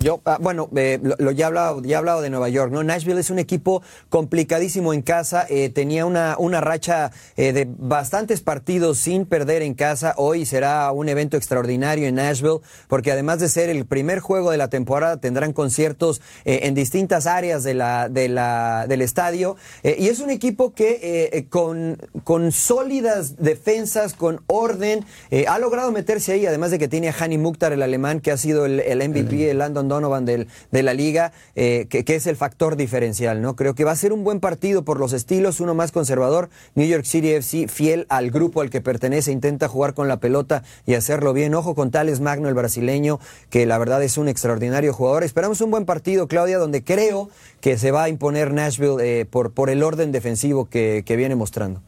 Yo, 0.00 0.20
ah, 0.26 0.36
bueno, 0.40 0.68
eh, 0.76 0.98
lo, 1.02 1.30
ya, 1.30 1.44
he 1.44 1.46
hablado, 1.46 1.82
ya 1.82 1.96
he 1.96 1.98
hablado 1.98 2.20
de 2.20 2.28
Nueva 2.28 2.50
York, 2.50 2.70
¿no? 2.70 2.82
Nashville 2.82 3.18
es 3.18 3.30
un 3.30 3.38
equipo 3.38 3.82
complicadísimo 4.10 4.92
en 4.92 5.00
casa, 5.00 5.46
eh, 5.48 5.70
tenía 5.70 6.04
una, 6.04 6.36
una 6.38 6.60
racha 6.60 7.12
eh, 7.36 7.54
de 7.54 7.66
bastantes 7.66 8.42
partidos 8.42 8.98
sin 8.98 9.24
perder 9.24 9.62
en 9.62 9.72
casa, 9.72 10.14
hoy 10.18 10.44
será 10.44 10.92
un 10.92 11.08
evento 11.08 11.38
extraordinario 11.38 12.06
en 12.06 12.16
Nashville, 12.16 12.60
porque 12.88 13.10
además 13.10 13.40
de 13.40 13.48
ser 13.48 13.70
el 13.70 13.86
primer 13.86 14.20
juego 14.20 14.50
de 14.50 14.58
la 14.58 14.68
temporada, 14.68 15.16
tendrán 15.18 15.54
conciertos 15.54 16.20
en 16.44 16.74
distintas 16.74 17.26
áreas 17.26 17.64
de 17.64 17.74
la, 17.74 18.08
de 18.10 18.28
la, 18.28 18.86
del 18.86 19.00
estadio, 19.00 19.56
y 19.82 20.08
es 20.08 20.20
un 20.20 20.30
equipo 20.30 20.74
que 20.74 21.46
con, 21.48 21.98
con 22.24 22.52
sólidas 22.52 23.36
defensas, 23.36 24.14
con 24.14 24.42
orden, 24.46 25.04
ha 25.48 25.58
logrado 25.58 25.90
meterse 25.92 26.32
ahí, 26.32 26.46
además 26.46 26.70
de 26.70 26.78
que 26.78 26.88
tiene 26.88 27.08
a 27.08 27.14
Hani 27.18 27.38
Mukhtar, 27.38 27.72
el 27.72 27.82
alemán, 27.82 28.20
que 28.20 28.30
ha 28.30 28.36
sido 28.36 28.66
el, 28.66 28.80
el 28.80 29.08
MVP, 29.08 29.53
Landon 29.58 29.88
Donovan 29.88 30.24
de 30.24 30.82
la 30.82 30.94
liga, 30.94 31.32
eh, 31.56 31.86
que, 31.88 32.04
es 32.14 32.26
el 32.26 32.36
factor 32.36 32.76
diferencial, 32.76 33.42
¿no? 33.42 33.56
Creo 33.56 33.74
que 33.74 33.84
va 33.84 33.92
a 33.92 33.96
ser 33.96 34.12
un 34.12 34.24
buen 34.24 34.40
partido 34.40 34.84
por 34.84 34.98
los 34.98 35.12
estilos, 35.12 35.60
uno 35.60 35.74
más 35.74 35.92
conservador. 35.92 36.50
New 36.74 36.86
York 36.86 37.04
City 37.04 37.30
FC, 37.30 37.68
fiel 37.68 38.06
al 38.08 38.30
grupo 38.30 38.60
al 38.60 38.70
que 38.70 38.80
pertenece, 38.80 39.32
intenta 39.32 39.68
jugar 39.68 39.94
con 39.94 40.08
la 40.08 40.18
pelota 40.18 40.62
y 40.86 40.94
hacerlo 40.94 41.32
bien. 41.32 41.54
Ojo 41.54 41.74
con 41.74 41.90
Tales 41.90 42.20
Magno, 42.20 42.48
el 42.48 42.54
brasileño, 42.54 43.20
que 43.50 43.66
la 43.66 43.78
verdad 43.78 44.02
es 44.02 44.18
un 44.18 44.28
extraordinario 44.28 44.92
jugador. 44.92 45.24
Esperamos 45.24 45.60
un 45.60 45.70
buen 45.70 45.84
partido, 45.84 46.28
Claudia, 46.28 46.58
donde 46.58 46.84
creo 46.84 47.30
que 47.60 47.78
se 47.78 47.90
va 47.90 48.04
a 48.04 48.08
imponer 48.08 48.52
Nashville 48.52 48.96
eh, 49.00 49.24
por, 49.24 49.70
el 49.70 49.82
orden 49.82 50.12
defensivo 50.12 50.68
que, 50.68 51.02
viene 51.16 51.34
mostrando. 51.34 51.80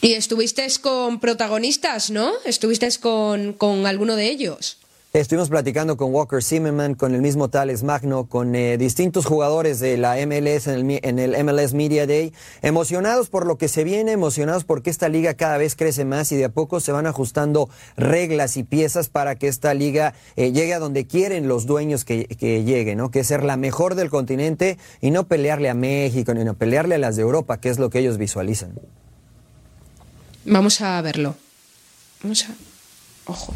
Y 0.00 0.12
estuviste 0.12 0.66
con 0.80 1.18
protagonistas, 1.18 2.10
¿no? 2.10 2.32
Estuviste 2.44 2.88
con, 3.00 3.54
con 3.54 3.86
alguno 3.86 4.16
de 4.16 4.28
ellos. 4.28 4.78
Estuvimos 5.14 5.48
platicando 5.48 5.96
con 5.96 6.12
Walker 6.12 6.42
Zimmerman, 6.42 6.96
con 6.96 7.14
el 7.14 7.22
mismo 7.22 7.48
Tales 7.48 7.84
Magno, 7.84 8.26
con 8.26 8.56
eh, 8.56 8.76
distintos 8.78 9.26
jugadores 9.26 9.78
de 9.78 9.96
la 9.96 10.16
MLS 10.26 10.66
en 10.66 11.18
el, 11.20 11.44
MLS 11.44 11.72
Media 11.72 12.04
Day, 12.04 12.32
emocionados 12.62 13.28
por 13.28 13.46
lo 13.46 13.56
que 13.56 13.68
se 13.68 13.84
viene, 13.84 14.10
emocionados 14.10 14.64
porque 14.64 14.90
esta 14.90 15.08
liga 15.08 15.34
cada 15.34 15.56
vez 15.56 15.76
crece 15.76 16.04
más 16.04 16.32
y 16.32 16.36
de 16.36 16.46
a 16.46 16.48
poco 16.48 16.80
se 16.80 16.90
van 16.90 17.06
ajustando 17.06 17.70
reglas 17.96 18.56
y 18.56 18.64
piezas 18.64 19.08
para 19.08 19.36
que 19.36 19.46
esta 19.46 19.72
liga 19.72 20.14
eh, 20.34 20.50
llegue 20.50 20.74
a 20.74 20.80
donde 20.80 21.06
quieren 21.06 21.46
los 21.46 21.64
dueños 21.64 22.04
que, 22.04 22.24
que 22.26 22.64
llegue, 22.64 22.96
¿no? 22.96 23.12
Que 23.12 23.20
es 23.20 23.28
ser 23.28 23.44
la 23.44 23.56
mejor 23.56 23.94
del 23.94 24.10
continente 24.10 24.78
y 25.00 25.12
no 25.12 25.28
pelearle 25.28 25.70
a 25.70 25.74
México, 25.74 26.34
ni 26.34 26.42
no 26.42 26.54
pelearle 26.54 26.96
a 26.96 26.98
las 26.98 27.14
de 27.14 27.22
Europa, 27.22 27.60
que 27.60 27.68
es 27.68 27.78
lo 27.78 27.88
que 27.88 28.00
ellos 28.00 28.18
visualizan. 28.18 28.72
Vamos 30.44 30.80
a 30.80 31.00
verlo. 31.02 31.36
Vamos 32.20 32.46
a... 32.46 33.30
Ojo. 33.30 33.54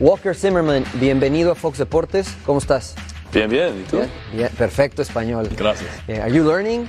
Walker 0.00 0.34
Zimmerman, 0.34 0.86
bienvenido 0.94 1.52
a 1.52 1.54
Fox 1.54 1.76
Deportes. 1.76 2.34
¿Cómo 2.46 2.58
estás? 2.58 2.94
Bien, 3.34 3.50
bien. 3.50 3.82
¿Y 3.82 3.84
tú? 3.84 4.00
Yeah, 4.34 4.48
perfecto 4.48 5.02
español. 5.02 5.46
Gracias. 5.54 5.90
Yeah. 6.08 6.22
Are 6.22 6.32
you 6.32 6.42
learning? 6.42 6.88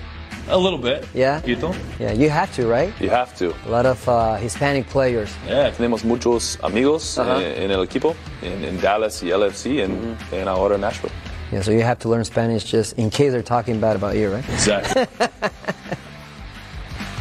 A 0.49 0.57
little 0.57 0.78
bit. 0.78 1.05
Yeah. 1.14 1.41
¿Poquito? 1.41 1.74
Yeah, 1.99 2.14
you 2.14 2.30
have 2.30 2.55
to, 2.55 2.70
right? 2.70 2.93
You 3.01 3.09
have 3.09 3.36
to. 3.38 3.53
A 3.68 3.70
lot 3.70 3.86
of 3.86 4.07
uh, 4.07 4.38
Hispanic 4.38 4.88
players. 4.88 5.30
Yeah, 5.45 5.72
tenemos 5.72 6.05
muchos 6.05 6.57
amigos 6.64 7.18
uh 7.18 7.26
-huh. 7.26 7.41
en, 7.41 7.64
en, 7.64 7.72
el 7.72 7.84
equipo, 7.84 8.16
en, 8.41 8.64
en, 8.64 8.80
Dallas 8.80 9.22
y 9.24 9.30
LFC, 9.30 9.66
and, 9.66 9.80
en, 9.80 9.91
mm 9.91 10.18
-hmm. 10.32 10.41
en 10.41 10.47
ahora 10.47 10.78
Nashville. 10.78 11.14
Yeah, 11.51 11.64
so 11.64 11.72
you 11.72 11.84
have 11.84 11.97
to 11.97 12.09
learn 12.09 12.24
Spanish 12.24 12.64
just 12.64 12.97
in 12.97 13.09
case 13.09 13.32
they're 13.32 13.43
talking 13.43 13.82
bad 13.82 14.01
about 14.01 14.16
you, 14.16 14.34
right? 14.34 14.49
Exactly. 14.49 15.05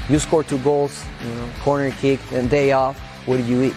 you 0.09 0.21
score 0.21 0.45
two 0.45 0.59
goals, 0.63 1.03
you 1.21 1.35
know, 1.35 1.49
corner 1.65 1.93
kick, 2.01 2.21
and 2.33 2.49
day 2.49 2.73
off. 2.73 2.97
What 3.27 3.39
do 3.39 3.45
you 3.45 3.65
eat? 3.65 3.75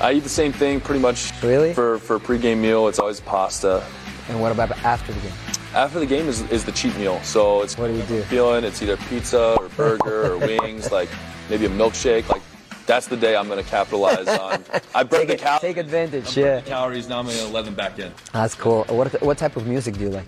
I 0.00 0.12
eat 0.12 0.20
the 0.22 0.28
same 0.28 0.52
thing 0.52 0.80
pretty 0.80 1.00
much. 1.00 1.32
Really? 1.42 1.74
For 1.74 1.98
for 1.98 2.18
pregame 2.18 2.58
meal, 2.58 2.88
it's 2.88 2.98
always 2.98 3.20
pasta. 3.20 3.84
And 4.28 4.40
what 4.40 4.52
about 4.52 4.70
after 4.84 5.12
the 5.12 5.20
game? 5.20 5.32
after 5.72 6.00
the 6.00 6.06
game 6.06 6.26
is, 6.26 6.40
is 6.50 6.64
the 6.64 6.72
cheat 6.72 6.96
meal. 6.96 7.20
So 7.22 7.62
it's 7.62 7.78
What 7.78 7.88
do 7.88 7.94
you 7.94 8.02
do? 8.04 8.22
feeling 8.22 8.64
it's 8.64 8.82
either 8.82 8.96
pizza 8.96 9.54
or 9.58 9.68
burger 9.70 10.32
or 10.32 10.38
wings, 10.46 10.90
like 10.90 11.08
maybe 11.48 11.66
a 11.66 11.68
milkshake. 11.68 12.28
Like 12.28 12.42
that's 12.86 13.06
the 13.06 13.16
day 13.16 13.36
I'm 13.36 13.48
going 13.48 13.62
to 13.62 13.68
capitalize 13.70 14.28
on. 14.28 14.64
I 14.94 15.02
burned 15.02 15.30
the 15.30 15.36
cal- 15.36 15.60
Take 15.60 15.76
advantage, 15.76 16.36
yeah. 16.36 16.60
calories. 16.62 17.08
Now 17.08 17.18
I'm 17.20 17.26
going 17.26 17.38
to 17.38 17.48
let 17.48 17.64
them 17.64 17.74
back 17.74 17.98
in. 17.98 18.12
That's 18.32 18.54
cool. 18.54 18.84
What, 18.84 19.20
what 19.22 19.38
type 19.38 19.56
of 19.56 19.66
music 19.66 19.94
do 19.96 20.00
you 20.04 20.10
like? 20.10 20.26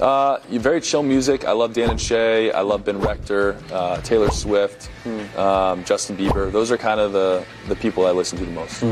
Uh, 0.00 0.38
you 0.50 0.58
very 0.58 0.80
chill 0.80 1.02
music. 1.02 1.44
I 1.44 1.52
love 1.52 1.72
Dan 1.72 1.90
and 1.90 2.00
Shay. 2.00 2.50
I 2.50 2.62
love 2.62 2.84
Ben 2.84 3.00
Rector, 3.00 3.56
uh, 3.72 4.00
Taylor 4.00 4.30
Swift, 4.30 4.90
um, 5.36 5.84
Justin 5.84 6.16
Bieber. 6.16 6.50
Those 6.50 6.72
are 6.72 6.76
kind 6.76 6.98
of 6.98 7.12
the, 7.12 7.44
the 7.68 7.76
people 7.76 8.06
I 8.06 8.10
listen 8.10 8.38
to 8.38 8.44
the 8.44 8.50
most. 8.50 8.82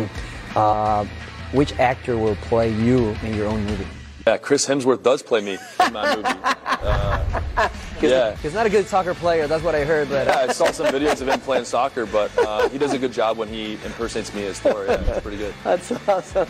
Uh, 0.55 1.05
which 1.53 1.79
actor 1.79 2.17
will 2.17 2.37
play 2.37 2.73
you 2.73 3.17
in 3.23 3.35
your 3.35 3.49
own 3.49 3.65
movie? 3.67 3.87
Yeah, 4.27 4.37
Chris 4.37 4.67
Hemsworth 4.67 5.03
does 5.03 5.23
play 5.23 5.41
me 5.41 5.59
in 5.87 5.93
my 5.93 6.17
movie. 6.17 6.29
Uh, 6.83 7.69
yeah. 8.01 8.35
He's 8.37 8.55
not 8.55 8.67
a 8.67 8.71
good 8.71 8.89
soccer 8.89 9.15
player, 9.15 9.47
that's 9.47 9.63
what 9.63 9.77
I 9.77 9.85
heard, 9.85 10.09
but 10.09 10.27
Yeah, 10.27 10.47
I 10.49 10.53
saw 10.53 10.73
some 10.73 10.87
videos 10.93 11.21
of 11.21 11.29
him 11.29 11.39
playing 11.41 11.65
soccer, 11.65 12.07
but 12.07 12.37
uh, 12.39 12.69
he 12.71 12.77
does 12.79 12.93
a 12.93 12.99
good 12.99 13.13
job 13.13 13.39
when 13.39 13.47
he 13.47 13.75
impersonates 13.85 14.35
me 14.35 14.47
as 14.47 14.59
Thor. 14.59 14.85
Yeah, 14.87 14.95
it's 15.01 15.21
pretty 15.21 15.37
good. 15.37 15.55
that's 15.63 15.93
awesome. 16.09 16.49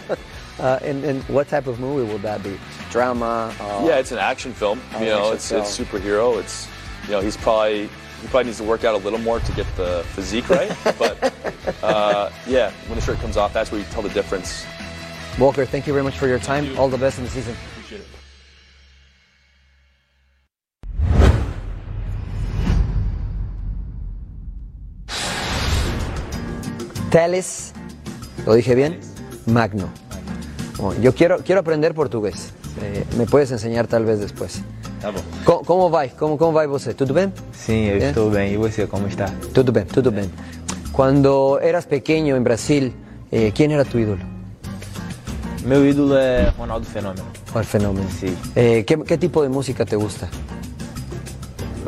Uh, 0.58 0.78
and, 0.80 1.04
and 1.04 1.22
what 1.24 1.48
type 1.48 1.66
of 1.66 1.80
movie 1.80 2.10
will 2.10 2.18
that 2.20 2.42
be? 2.42 2.58
Drama? 2.90 3.54
Uh, 3.60 3.84
Yeah, 3.86 3.98
it's 3.98 4.12
an 4.12 4.18
action 4.18 4.54
film. 4.54 4.80
You 4.98 5.06
know, 5.06 5.34
action 5.34 5.34
it's 5.34 5.52
it's 5.52 5.78
superhero. 5.78 6.40
It's 6.40 6.66
you 7.04 7.10
know 7.10 7.20
he's 7.20 7.36
probably 7.36 7.88
he 8.22 8.28
probably 8.28 8.44
needs 8.44 8.58
to 8.58 8.64
work 8.64 8.84
out 8.84 8.94
a 8.94 8.98
little 9.04 9.18
more 9.18 9.40
to 9.40 9.52
get 9.52 9.66
the 9.76 10.02
physique 10.12 10.48
right. 10.48 10.74
but 10.98 11.34
uh, 11.82 12.30
yeah, 12.46 12.70
when 12.86 12.94
the 12.98 13.04
shirt 13.04 13.18
comes 13.18 13.36
off, 13.36 13.52
that's 13.52 13.70
where 13.70 13.80
you 13.80 13.86
tell 13.90 14.02
the 14.02 14.08
difference. 14.10 14.64
Walker, 15.39 15.64
thank 15.64 15.87
you 15.87 15.93
very 15.93 16.05
much 16.05 16.18
for 16.18 16.28
your 16.28 16.39
time. 16.39 16.76
All 16.78 16.89
the 16.89 16.99
best 16.99 17.18
in 17.18 17.24
the 17.24 17.30
season. 17.30 17.55
Teles, 27.11 27.72
¿lo 28.47 28.55
dije 28.55 28.74
bien? 28.74 28.99
Magno. 29.47 29.89
Oh, 30.78 30.95
yo 31.01 31.14
quiero, 31.14 31.39
quiero 31.45 31.61
aprender 31.61 31.95
portugués. 31.95 32.53
Eh, 32.83 33.05
me 33.18 33.26
puedes 33.26 33.51
enseñar 33.51 33.87
tal 33.87 34.05
vez 34.05 34.18
después. 34.20 34.62
Tá 35.01 35.11
bom. 35.11 35.20
Co- 35.45 35.62
Como 35.62 35.91
vai? 35.91 36.09
Como, 36.11 36.39
como 36.39 36.53
vai 36.53 36.66
você? 36.66 36.95
Tudo 36.95 37.12
bem? 37.12 37.33
Sim, 37.53 37.85
eu 37.87 37.97
É? 38.03 38.09
estou 38.09 38.30
bem. 38.30 38.53
E 38.53 38.57
você, 38.57 38.87
como 38.87 39.07
está? 39.07 39.26
Tudo 39.53 39.72
bem, 39.72 39.85
tudo 39.85 40.11
bem. 40.11 40.30
Cuando 40.93 41.59
eras 41.61 41.87
pequeño 41.87 42.37
en 42.37 42.45
Brasil, 42.45 42.95
eh, 43.30 43.53
¿quién 43.55 43.70
era 43.72 43.85
tu 43.85 43.99
ídolo? 43.99 44.22
Meu 45.64 45.86
ídolo 45.86 46.16
é 46.16 46.50
Ronaldo 46.58 46.86
Fenômeno. 46.86 47.24
¿Cuál 47.52 47.64
fenómeno? 47.64 48.06
Sí. 48.18 48.36
Eh, 48.56 48.84
¿qué, 48.86 48.98
qué 49.04 49.16
tipo 49.16 49.42
de 49.42 49.48
música 49.48 49.84
te 49.84 49.96
gusta? 49.96 50.28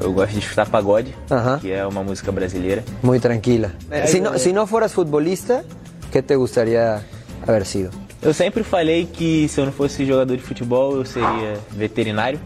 Eu 0.01 0.13
gosto 0.13 0.33
de 0.35 0.41
escutar 0.41 0.69
pagode, 0.69 1.15
Aham. 1.31 1.59
que 1.61 1.73
é 1.73 1.85
uma 1.87 2.03
música 2.05 2.31
brasileira. 2.31 2.85
Muy 3.03 3.19
tranquila. 3.19 3.73
Eh, 3.91 4.07
Si 4.07 4.19
eh, 4.19 4.21
no, 4.21 4.39
si 4.39 4.53
no 4.53 4.67
fueras 4.67 4.93
futbolista, 4.93 5.65
¿qué 6.13 6.23
te 6.23 6.37
gustaría 6.37 7.03
haber 7.47 7.65
sido? 7.65 7.91
Eu 8.23 8.33
sempre 8.33 8.63
falei 8.65 9.07
que 9.07 9.49
se 9.49 9.61
eu 9.61 9.67
não 9.67 9.73
fosse 9.73 10.05
jogador 10.07 10.37
de 10.37 10.43
futebol, 10.43 10.97
eu 10.97 11.05
seria 11.05 11.59
veterinário. 11.73 12.39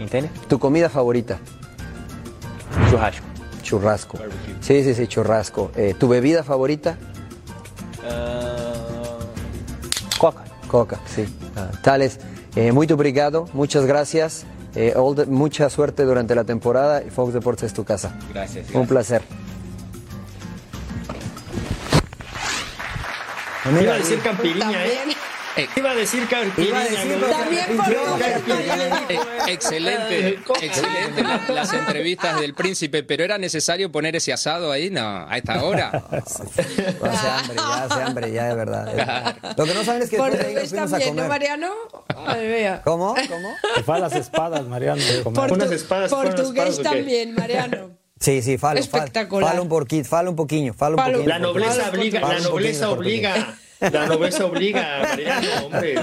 Entende? 0.00 0.30
¿Tu 0.48 0.58
comida 0.58 0.88
favorita? 0.88 1.38
Churrasco. 2.90 3.26
Churrasco. 3.62 4.18
Sí, 4.60 4.82
sí, 4.84 4.94
sí, 4.94 5.06
churrasco. 5.06 5.70
Eh, 5.76 5.94
¿Tu 5.98 6.06
bebida 6.08 6.42
favorita? 6.42 6.98
Ah, 8.04 9.18
Coca. 10.18 10.44
Coca, 10.66 11.00
sí. 11.06 11.26
Ah, 11.56 11.70
Tales, 11.82 12.18
eh, 12.54 12.72
muy 12.72 12.86
obrigado, 12.90 13.48
muchas 13.52 13.86
gracias. 13.86 14.44
Eh, 14.74 14.92
all 14.94 15.26
mucha 15.28 15.70
suerte 15.70 16.04
durante 16.04 16.34
la 16.34 16.44
temporada 16.44 17.02
y 17.02 17.08
Fox 17.08 17.32
Deportes 17.32 17.64
es 17.64 17.72
tu 17.72 17.84
casa. 17.84 18.14
Gracias. 18.32 18.70
Un 18.74 18.86
placer. 18.86 19.22
Iba 23.82 23.94
a 23.94 23.96
decir 23.96 24.20
Campiriña, 24.20 24.84
¿eh? 24.84 25.16
También, 25.56 25.70
Iba 25.76 25.90
a 25.90 25.94
decir 25.94 26.28
Campiriña. 26.28 26.68
Iba 26.68 26.80
a 26.80 26.84
decir- 26.84 27.18
¿no? 27.18 27.26
también 27.26 27.76
por 27.76 27.92
Eh, 29.10 29.18
excelente, 29.48 30.38
excelente 30.62 31.22
la- 31.22 31.44
las 31.48 31.72
entrevistas 31.72 32.40
del 32.40 32.54
príncipe, 32.54 33.02
pero 33.02 33.24
era 33.24 33.38
necesario 33.38 33.90
poner 33.90 34.16
ese 34.16 34.32
asado 34.32 34.70
ahí, 34.70 34.90
no, 34.90 35.00
a 35.28 35.36
esta 35.36 35.62
hora. 35.62 35.90
Hace 36.12 36.42
hambre, 37.28 37.56
ya 37.56 37.84
hace 37.84 38.02
hambre, 38.02 38.32
ya 38.32 38.44
de 38.48 38.54
verdad. 38.54 39.36
Lo 39.56 39.64
que 39.64 39.74
no 39.74 39.84
saben 39.84 40.02
es 40.02 40.10
que 40.10 40.16
después 40.16 40.38
de 40.38 40.46
ahí 40.46 40.54
nos 40.54 40.62
portugués 40.62 40.70
fuimos 40.70 40.92
a 40.92 40.98
también, 40.98 41.16
¿no, 41.16 41.22
comer. 41.22 41.28
Mariano? 41.28 41.72
Mía. 42.58 42.80
¿Cómo? 42.84 43.14
¿Cómo? 43.28 43.54
Se 43.76 43.82
fue 43.82 43.96
a 43.96 43.98
las 43.98 44.12
espadas, 44.14 44.64
Mariano. 44.66 45.02
comer. 45.24 45.40
Portu- 45.42 45.54
Unas 45.54 45.70
espadas, 45.72 46.10
portugués 46.10 46.82
también, 46.82 47.34
Mariano. 47.34 47.90
Sí, 48.18 48.40
sí, 48.40 48.56
falo, 48.56 48.80
falo, 48.82 48.98
Espectacular. 49.04 49.50
falo 49.50 49.62
un 49.62 49.68
poquito, 49.68 50.08
falo 50.08 50.30
un 50.30 50.36
poquillo, 50.36 50.72
falo 50.74 50.96
un 50.96 51.04
poquillo. 51.04 51.28
La 51.28 51.38
nobleza 51.38 51.90
obliga, 51.90 52.20
la 52.20 52.38
nobleza 52.40 52.90
obliga. 52.90 53.58
La 53.80 54.06
nobleza 54.06 54.44
obliga, 54.46 55.00
Mariano, 55.02 55.66
hombre. 55.66 55.94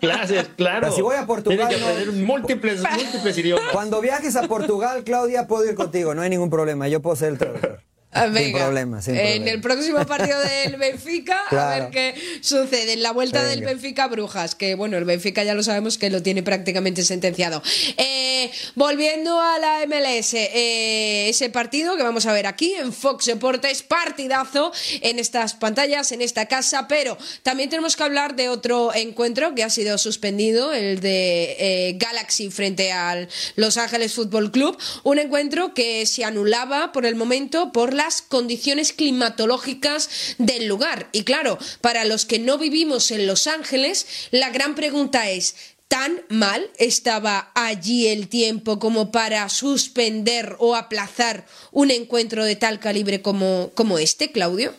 Clases, 0.00 0.48
claro. 0.56 0.80
Pero 0.82 0.92
si 0.92 1.02
voy 1.02 1.16
a 1.16 1.26
Portugal, 1.26 1.68
Tienes 1.68 1.76
que 1.76 1.80
no- 1.80 1.88
aprender 1.90 2.12
múltiples, 2.26 2.82
múltiples 2.82 3.38
idiomas. 3.38 3.64
Cuando 3.72 4.00
viajes 4.00 4.34
a 4.36 4.42
Portugal, 4.48 5.04
Claudia, 5.04 5.46
puedo 5.46 5.64
ir 5.68 5.74
contigo, 5.74 6.14
no 6.14 6.22
hay 6.22 6.30
ningún 6.30 6.50
problema, 6.50 6.88
yo 6.88 7.00
puedo 7.00 7.16
ser 7.16 7.28
el 7.30 7.38
traductor. 7.38 7.80
Ah, 8.10 8.26
Sin 8.34 8.52
problema, 8.52 9.02
sin 9.02 9.16
En 9.16 9.46
el 9.48 9.60
próximo 9.60 10.04
partido 10.06 10.38
del 10.40 10.76
Benfica, 10.78 11.38
a 11.50 11.78
ver 11.78 11.90
qué 11.90 12.14
sucede. 12.40 12.94
En 12.94 13.02
la 13.02 13.12
vuelta 13.12 13.44
del. 13.44 13.60
Benfica 13.60 14.08
Brujas, 14.08 14.54
que 14.54 14.74
bueno, 14.74 14.96
el 14.96 15.04
Benfica 15.04 15.44
ya 15.44 15.54
lo 15.54 15.62
sabemos 15.62 15.98
que 15.98 16.08
lo 16.08 16.22
tiene 16.22 16.42
prácticamente 16.42 17.04
sentenciado. 17.04 17.62
Eh, 17.98 18.50
volviendo 18.76 19.38
a 19.38 19.58
la 19.58 19.86
MLS, 19.86 20.32
eh, 20.32 21.28
ese 21.28 21.50
partido 21.50 21.98
que 21.98 22.02
vamos 22.02 22.24
a 22.24 22.32
ver 22.32 22.46
aquí 22.46 22.72
en 22.74 22.94
Fox 22.94 23.26
Deportes, 23.26 23.82
partidazo 23.82 24.72
en 25.02 25.18
estas 25.18 25.52
pantallas, 25.54 26.10
en 26.10 26.22
esta 26.22 26.46
casa, 26.46 26.88
pero 26.88 27.18
también 27.42 27.68
tenemos 27.68 27.94
que 27.94 28.04
hablar 28.04 28.36
de 28.36 28.48
otro 28.48 28.94
encuentro 28.94 29.54
que 29.54 29.64
ha 29.64 29.70
sido 29.70 29.98
suspendido, 29.98 30.72
el 30.72 31.00
de 31.00 31.56
eh, 31.58 31.96
Galaxy 31.98 32.50
frente 32.50 32.90
al 32.90 33.28
Los 33.56 33.76
Ángeles 33.76 34.14
Fútbol 34.14 34.50
Club, 34.50 34.78
un 35.02 35.18
encuentro 35.18 35.74
que 35.74 36.06
se 36.06 36.24
anulaba 36.24 36.90
por 36.92 37.04
el 37.04 37.14
momento 37.14 37.70
por 37.70 37.97
las 37.98 38.22
condiciones 38.22 38.92
climatológicas 38.92 40.36
del 40.38 40.66
lugar. 40.66 41.08
Y 41.12 41.24
claro, 41.24 41.58
para 41.80 42.04
los 42.04 42.24
que 42.24 42.38
no 42.38 42.56
vivimos 42.56 43.10
en 43.10 43.26
Los 43.26 43.48
Ángeles, 43.48 44.06
la 44.30 44.50
gran 44.50 44.76
pregunta 44.76 45.28
es, 45.28 45.56
¿tan 45.88 46.20
mal 46.28 46.70
estaba 46.78 47.50
allí 47.54 48.06
el 48.06 48.28
tiempo 48.28 48.78
como 48.78 49.10
para 49.10 49.48
suspender 49.48 50.54
o 50.60 50.76
aplazar 50.76 51.44
un 51.72 51.90
encuentro 51.90 52.44
de 52.44 52.54
tal 52.54 52.78
calibre 52.78 53.20
como, 53.20 53.72
como 53.74 53.98
este, 53.98 54.30
Claudio? 54.30 54.72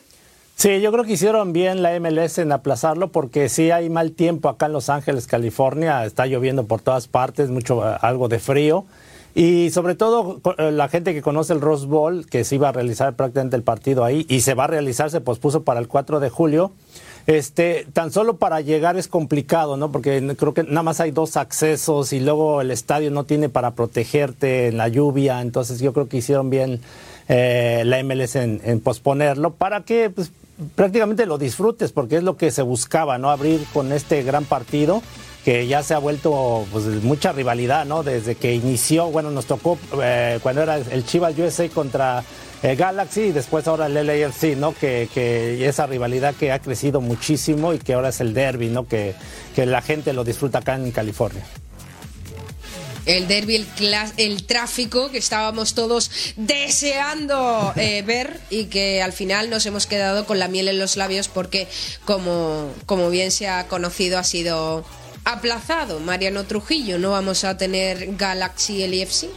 Sí, 0.55 0.79
yo 0.79 0.91
creo 0.93 1.03
que 1.03 1.13
hicieron 1.13 1.51
bien 1.51 1.81
la 1.81 1.97
MLS 1.99 2.37
en 2.37 2.53
aplazarlo 2.53 3.11
porque 3.11 3.49
sí 3.49 3.69
hay 3.71 3.89
mal 3.89 4.13
tiempo 4.13 4.47
acá 4.47 4.67
en 4.67 4.73
Los 4.73 4.89
Ángeles, 4.89 5.27
California, 5.27 6.05
está 6.05 6.25
lloviendo 6.25 6.67
por 6.67 6.81
todas 6.81 7.07
partes, 7.07 7.49
mucho 7.49 7.83
algo 7.83 8.29
de 8.29 8.39
frío 8.39 8.85
y 9.35 9.69
sobre 9.69 9.95
todo 9.95 10.41
eh, 10.57 10.71
la 10.71 10.89
gente 10.89 11.13
que 11.13 11.21
conoce 11.21 11.53
el 11.53 11.61
Rose 11.61 11.85
Bowl, 11.85 12.25
que 12.25 12.43
se 12.43 12.55
iba 12.55 12.69
a 12.69 12.71
realizar 12.71 13.15
prácticamente 13.15 13.55
el 13.55 13.63
partido 13.63 14.03
ahí 14.03 14.25
y 14.27 14.41
se 14.41 14.53
va 14.53 14.65
a 14.65 14.67
realizar, 14.67 15.11
se 15.11 15.21
pospuso 15.21 15.63
para 15.63 15.79
el 15.79 15.87
4 15.87 16.19
de 16.19 16.29
julio. 16.29 16.71
Este, 17.27 17.85
tan 17.93 18.11
solo 18.11 18.37
para 18.37 18.59
llegar 18.61 18.97
es 18.97 19.07
complicado, 19.07 19.77
¿no? 19.77 19.91
Porque 19.91 20.35
creo 20.35 20.53
que 20.55 20.63
nada 20.63 20.81
más 20.81 20.99
hay 20.99 21.11
dos 21.11 21.37
accesos 21.37 22.11
y 22.11 22.19
luego 22.19 22.61
el 22.61 22.71
estadio 22.71 23.11
no 23.11 23.23
tiene 23.23 23.49
para 23.49 23.71
protegerte 23.75 24.67
en 24.67 24.77
la 24.77 24.87
lluvia, 24.87 25.41
entonces 25.41 25.79
yo 25.79 25.93
creo 25.93 26.07
que 26.07 26.17
hicieron 26.17 26.49
bien 26.49 26.81
eh, 27.27 27.83
la 27.85 28.01
MLS 28.03 28.35
en, 28.35 28.61
en 28.63 28.79
posponerlo 28.79 29.51
para 29.53 29.83
que 29.83 30.09
pues, 30.09 30.31
prácticamente 30.75 31.27
lo 31.27 31.37
disfrutes, 31.37 31.91
porque 31.91 32.17
es 32.17 32.23
lo 32.23 32.35
que 32.35 32.49
se 32.49 32.63
buscaba, 32.63 33.19
¿no? 33.19 33.29
Abrir 33.29 33.63
con 33.73 33.91
este 33.91 34.23
gran 34.23 34.45
partido 34.45 35.03
que 35.49 35.65
ya 35.65 35.81
se 35.81 35.95
ha 35.95 35.97
vuelto 35.97 36.67
pues, 36.71 36.85
mucha 37.01 37.31
rivalidad, 37.31 37.83
¿no? 37.83 38.03
Desde 38.03 38.35
que 38.35 38.53
inició, 38.53 39.09
bueno, 39.09 39.31
nos 39.31 39.47
tocó 39.47 39.79
eh, 39.99 40.37
cuando 40.43 40.61
era 40.61 40.75
el 40.75 41.03
Chivas 41.07 41.35
USA 41.39 41.67
contra 41.69 42.23
eh, 42.61 42.75
Galaxy 42.75 43.21
y 43.21 43.31
después 43.31 43.67
ahora 43.67 43.87
el 43.87 43.95
LAFC, 43.95 44.55
¿no? 44.55 44.75
Que, 44.75 45.09
que 45.11 45.67
esa 45.67 45.87
rivalidad 45.87 46.35
que 46.35 46.51
ha 46.51 46.59
crecido 46.59 47.01
muchísimo 47.01 47.73
y 47.73 47.79
que 47.79 47.93
ahora 47.93 48.09
es 48.09 48.21
el 48.21 48.35
derby, 48.35 48.67
¿no? 48.67 48.87
Que, 48.87 49.15
que 49.55 49.65
la 49.65 49.81
gente 49.81 50.13
lo 50.13 50.23
disfruta 50.23 50.59
acá 50.59 50.75
en 50.75 50.91
California. 50.91 51.43
El 53.07 53.27
derby, 53.27 53.55
el, 53.55 53.67
el 54.17 54.43
tráfico 54.45 55.09
que 55.09 55.17
estábamos 55.17 55.73
todos 55.73 56.11
deseando 56.35 57.73
eh, 57.75 58.03
ver 58.05 58.39
y 58.51 58.65
que 58.65 59.01
al 59.01 59.13
final 59.13 59.49
nos 59.49 59.65
hemos 59.65 59.87
quedado 59.87 60.27
con 60.27 60.37
la 60.37 60.47
miel 60.47 60.67
en 60.67 60.77
los 60.77 60.95
labios 60.95 61.27
porque, 61.27 61.67
como, 62.05 62.71
como 62.85 63.09
bien 63.09 63.31
se 63.31 63.47
ha 63.47 63.67
conocido, 63.67 64.19
ha 64.19 64.23
sido 64.23 64.85
aplazado. 65.25 65.99
Mariano 65.99 66.45
Trujillo, 66.45 66.97
no 66.97 67.11
vamos 67.11 67.43
a 67.43 67.57
tener 67.57 68.15
Galaxy 68.15 68.83
LFC. 68.87 69.29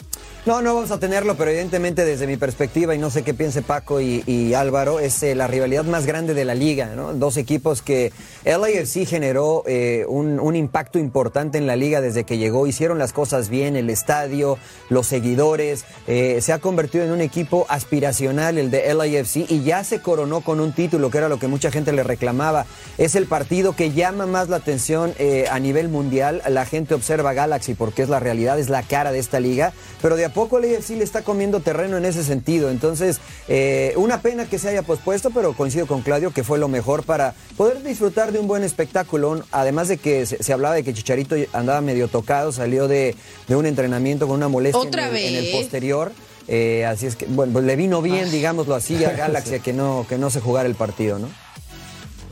No, 0.44 0.60
no 0.60 0.74
vamos 0.74 0.90
a 0.90 0.98
tenerlo, 0.98 1.36
pero 1.36 1.52
evidentemente 1.52 2.04
desde 2.04 2.26
mi 2.26 2.36
perspectiva, 2.36 2.96
y 2.96 2.98
no 2.98 3.10
sé 3.10 3.22
qué 3.22 3.32
piense 3.32 3.62
Paco 3.62 4.00
y, 4.00 4.54
Álvaro, 4.54 4.98
es 4.98 5.22
eh, 5.22 5.36
la 5.36 5.46
rivalidad 5.46 5.84
más 5.84 6.04
grande 6.04 6.34
de 6.34 6.44
la 6.44 6.56
liga, 6.56 6.96
¿no? 6.96 7.14
Dos 7.14 7.36
equipos 7.36 7.80
que 7.80 8.12
LAFC 8.44 9.06
generó 9.06 9.62
eh, 9.68 10.04
un, 10.08 10.56
impacto 10.56 10.98
importante 10.98 11.58
en 11.58 11.68
la 11.68 11.76
liga 11.76 12.00
desde 12.00 12.24
que 12.24 12.38
llegó, 12.38 12.66
hicieron 12.66 12.98
las 12.98 13.12
cosas 13.12 13.50
bien, 13.50 13.76
el 13.76 13.88
estadio, 13.88 14.58
los 14.88 15.06
seguidores, 15.06 15.84
eh, 16.08 16.40
se 16.40 16.52
ha 16.52 16.58
convertido 16.58 17.04
en 17.04 17.12
un 17.12 17.20
equipo 17.20 17.64
aspiracional 17.68 18.58
el 18.58 18.72
de 18.72 18.92
LAFC 18.92 19.48
y 19.48 19.62
ya 19.62 19.84
se 19.84 20.00
coronó 20.00 20.40
con 20.40 20.58
un 20.58 20.72
título, 20.72 21.08
que 21.10 21.18
era 21.18 21.28
lo 21.28 21.38
que 21.38 21.46
mucha 21.46 21.70
gente 21.70 21.92
le 21.92 22.02
reclamaba. 22.02 22.66
Es 22.98 23.14
el 23.14 23.26
partido 23.26 23.76
que 23.76 23.92
llama 23.92 24.26
más 24.26 24.48
la 24.48 24.56
atención 24.56 25.14
a 25.48 25.58
nivel 25.60 25.88
mundial, 25.88 26.42
la 26.48 26.66
gente 26.66 26.94
observa 26.94 27.32
Galaxy 27.32 27.74
porque 27.74 28.02
es 28.02 28.08
la 28.08 28.18
realidad, 28.18 28.58
es 28.58 28.68
la 28.68 28.82
cara 28.82 29.12
de 29.12 29.20
esta 29.20 29.38
liga, 29.38 29.72
pero 30.00 30.16
de 30.16 30.31
poco 30.32 30.58
el 30.58 30.74
AFC 30.76 30.90
le 30.90 31.04
está 31.04 31.22
comiendo 31.22 31.60
terreno 31.60 31.96
en 31.96 32.04
ese 32.04 32.24
sentido. 32.24 32.70
Entonces, 32.70 33.20
eh, 33.48 33.94
una 33.96 34.20
pena 34.20 34.46
que 34.46 34.58
se 34.58 34.68
haya 34.68 34.82
pospuesto, 34.82 35.30
pero 35.30 35.52
coincido 35.54 35.86
con 35.86 36.02
Claudio 36.02 36.32
que 36.32 36.44
fue 36.44 36.58
lo 36.58 36.68
mejor 36.68 37.02
para 37.04 37.34
poder 37.56 37.82
disfrutar 37.82 38.32
de 38.32 38.38
un 38.38 38.48
buen 38.48 38.64
espectáculo. 38.64 39.44
Además 39.52 39.88
de 39.88 39.98
que 39.98 40.26
se, 40.26 40.42
se 40.42 40.52
hablaba 40.52 40.74
de 40.74 40.82
que 40.84 40.94
Chicharito 40.94 41.36
andaba 41.52 41.80
medio 41.80 42.08
tocado, 42.08 42.52
salió 42.52 42.88
de, 42.88 43.14
de 43.48 43.56
un 43.56 43.66
entrenamiento 43.66 44.26
con 44.26 44.36
una 44.36 44.48
molestia 44.48 44.80
¿Otra 44.80 45.08
en, 45.08 45.16
el, 45.16 45.24
en 45.24 45.34
el 45.36 45.44
vez? 45.44 45.54
posterior. 45.56 46.12
Eh, 46.48 46.84
así 46.86 47.06
es 47.06 47.16
que, 47.16 47.26
bueno, 47.26 47.52
pues 47.52 47.64
le 47.64 47.76
vino 47.76 48.02
bien, 48.02 48.30
digámoslo 48.30 48.74
así, 48.74 49.04
a 49.04 49.12
Galaxy 49.12 49.54
a 49.54 49.58
que 49.62 49.72
no, 49.72 50.06
que 50.08 50.18
no 50.18 50.30
se 50.30 50.40
jugara 50.40 50.68
el 50.68 50.74
partido, 50.74 51.18
¿no? 51.18 51.28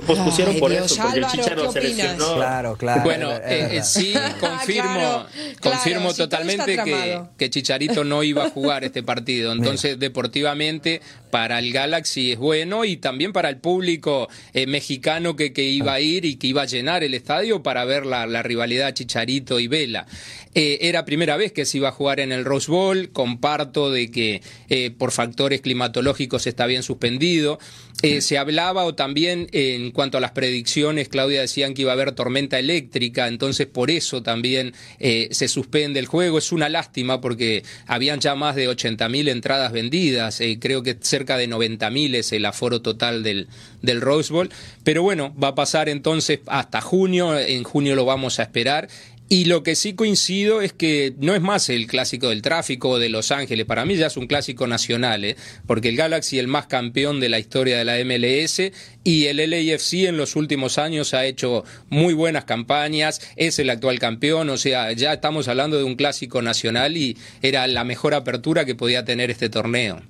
Pospusieron 0.06 0.54
Ay, 0.54 0.60
por 0.60 0.70
Dios, 0.70 0.86
eso, 0.92 1.02
porque 1.02 1.18
el 1.18 1.24
Álvaro, 1.24 1.42
Chicharo 1.42 1.62
¿qué 1.62 1.72
se 1.72 1.78
opinas? 1.78 1.96
lesionó. 1.96 2.34
Claro, 2.36 2.76
claro. 2.76 3.02
Bueno, 3.02 3.30
eh, 3.44 3.80
sí, 3.84 4.14
confirmo, 4.40 4.90
Claro, 4.94 5.26
confirmo 5.60 6.00
claro, 6.00 6.14
todo 6.14 6.28
totalmente 6.28 6.76
que, 6.84 7.20
que 7.36 7.50
Chicharito 7.50 8.04
no 8.04 8.22
iba 8.22 8.46
a 8.46 8.50
jugar 8.50 8.84
este 8.84 9.02
partido. 9.02 9.52
Entonces, 9.60 9.98
deportivamente, 9.98 11.00
para 11.30 11.58
el 11.58 11.72
Galaxy 11.72 12.32
es 12.32 12.38
bueno 12.38 12.84
y 12.84 12.96
también 12.96 13.32
para 13.32 13.48
el 13.48 13.58
público 13.58 14.28
eh, 14.52 14.66
mexicano 14.66 15.36
que, 15.36 15.52
que 15.52 15.64
iba 15.64 15.92
a 15.94 16.00
ir 16.00 16.24
y 16.24 16.36
que 16.36 16.48
iba 16.48 16.62
a 16.62 16.66
llenar 16.66 17.04
el 17.04 17.14
estadio 17.14 17.62
para 17.62 17.84
ver 17.84 18.06
la, 18.06 18.26
la 18.26 18.42
rivalidad 18.42 18.92
Chicharito 18.94 19.60
y 19.60 19.68
Vela. 19.68 20.06
Eh, 20.54 20.78
era 20.82 21.04
primera 21.04 21.36
vez 21.36 21.52
que 21.52 21.64
se 21.64 21.76
iba 21.78 21.90
a 21.90 21.92
jugar 21.92 22.18
en 22.18 22.32
el 22.32 22.44
Rose 22.44 22.70
Bowl. 22.70 23.10
Comparto 23.10 23.90
de 23.90 24.10
que 24.10 24.42
eh, 24.68 24.90
por 24.90 25.12
factores 25.12 25.60
climatológicos 25.60 26.46
está 26.48 26.66
bien 26.66 26.82
suspendido. 26.82 27.58
Eh, 28.02 28.22
se 28.22 28.38
hablaba 28.38 28.84
o 28.84 28.94
también 28.94 29.46
eh, 29.52 29.89
en 29.90 29.92
cuanto 29.92 30.18
a 30.18 30.20
las 30.20 30.30
predicciones, 30.30 31.08
Claudia 31.08 31.40
decían 31.40 31.74
que 31.74 31.82
iba 31.82 31.90
a 31.90 31.94
haber 31.94 32.12
tormenta 32.12 32.60
eléctrica, 32.60 33.26
entonces 33.26 33.66
por 33.66 33.90
eso 33.90 34.22
también 34.22 34.72
eh, 35.00 35.26
se 35.32 35.48
suspende 35.48 35.98
el 35.98 36.06
juego. 36.06 36.38
Es 36.38 36.52
una 36.52 36.68
lástima 36.68 37.20
porque 37.20 37.64
habían 37.88 38.20
ya 38.20 38.36
más 38.36 38.54
de 38.54 38.68
80.000 38.68 39.28
entradas 39.28 39.72
vendidas, 39.72 40.40
eh, 40.40 40.58
creo 40.60 40.84
que 40.84 40.96
cerca 41.00 41.36
de 41.36 41.48
90.000 41.48 42.14
es 42.14 42.30
el 42.30 42.46
aforo 42.46 42.80
total 42.80 43.24
del, 43.24 43.48
del 43.82 44.00
Rose 44.00 44.32
Bowl, 44.32 44.48
pero 44.84 45.02
bueno, 45.02 45.34
va 45.42 45.48
a 45.48 45.54
pasar 45.56 45.88
entonces 45.88 46.38
hasta 46.46 46.80
junio, 46.80 47.36
en 47.36 47.64
junio 47.64 47.96
lo 47.96 48.04
vamos 48.04 48.38
a 48.38 48.44
esperar. 48.44 48.88
Y 49.32 49.44
lo 49.44 49.62
que 49.62 49.76
sí 49.76 49.94
coincido 49.94 50.60
es 50.60 50.72
que 50.72 51.14
no 51.18 51.36
es 51.36 51.40
más 51.40 51.68
el 51.68 51.86
clásico 51.86 52.30
del 52.30 52.42
tráfico 52.42 52.98
de 52.98 53.08
Los 53.08 53.30
Ángeles, 53.30 53.64
para 53.64 53.84
mí 53.84 53.94
ya 53.94 54.08
es 54.08 54.16
un 54.16 54.26
clásico 54.26 54.66
nacional, 54.66 55.24
¿eh? 55.24 55.36
porque 55.68 55.88
el 55.88 55.96
Galaxy 55.96 56.38
es 56.38 56.40
el 56.40 56.48
más 56.48 56.66
campeón 56.66 57.20
de 57.20 57.28
la 57.28 57.38
historia 57.38 57.78
de 57.78 57.84
la 57.84 57.96
MLS 58.04 58.72
y 59.04 59.26
el 59.26 59.36
LAFC 59.36 60.08
en 60.08 60.16
los 60.16 60.34
últimos 60.34 60.78
años 60.78 61.14
ha 61.14 61.26
hecho 61.26 61.62
muy 61.90 62.12
buenas 62.12 62.44
campañas, 62.44 63.20
es 63.36 63.60
el 63.60 63.70
actual 63.70 64.00
campeón, 64.00 64.50
o 64.50 64.56
sea, 64.56 64.90
ya 64.94 65.12
estamos 65.12 65.46
hablando 65.46 65.78
de 65.78 65.84
un 65.84 65.94
clásico 65.94 66.42
nacional 66.42 66.96
y 66.96 67.16
era 67.40 67.68
la 67.68 67.84
mejor 67.84 68.14
apertura 68.14 68.64
que 68.64 68.74
podía 68.74 69.04
tener 69.04 69.30
este 69.30 69.48
torneo. 69.48 70.02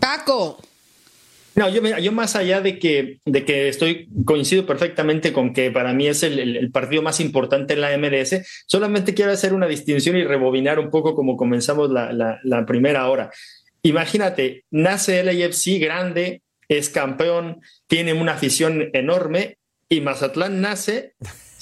Paco, 0.00 0.58
No, 1.54 1.68
yo, 1.68 2.12
más 2.12 2.34
allá 2.34 2.60
de 2.62 2.78
que, 2.78 3.18
de 3.26 3.44
que 3.44 3.68
estoy, 3.68 4.08
coincido 4.24 4.64
perfectamente 4.64 5.32
con 5.34 5.52
que 5.52 5.70
para 5.70 5.92
mí 5.92 6.08
es 6.08 6.22
el 6.22 6.70
partido 6.72 7.02
más 7.02 7.20
importante 7.20 7.74
en 7.74 7.82
la 7.82 7.96
MLS, 7.98 8.40
solamente 8.66 9.12
quiero 9.12 9.32
hacer 9.32 9.52
una 9.52 9.66
distinción 9.66 10.16
y 10.16 10.24
rebobinar 10.24 10.78
un 10.78 10.90
poco 10.90 11.14
como 11.14 11.36
comenzamos 11.36 11.90
la, 11.90 12.12
la- 12.12 12.38
la 12.42 12.64
primera 12.64 13.06
hora. 13.08 13.30
Imagínate, 13.82 14.64
nace 14.70 15.20
el 15.20 15.28
AFC 15.28 15.78
grande, 15.78 16.40
es 16.68 16.88
campeón, 16.88 17.60
tiene 17.86 18.14
una 18.14 18.32
afición 18.32 18.88
enorme 18.94 19.58
y 19.88 20.00
Mazatlán 20.00 20.60
nace 20.62 21.12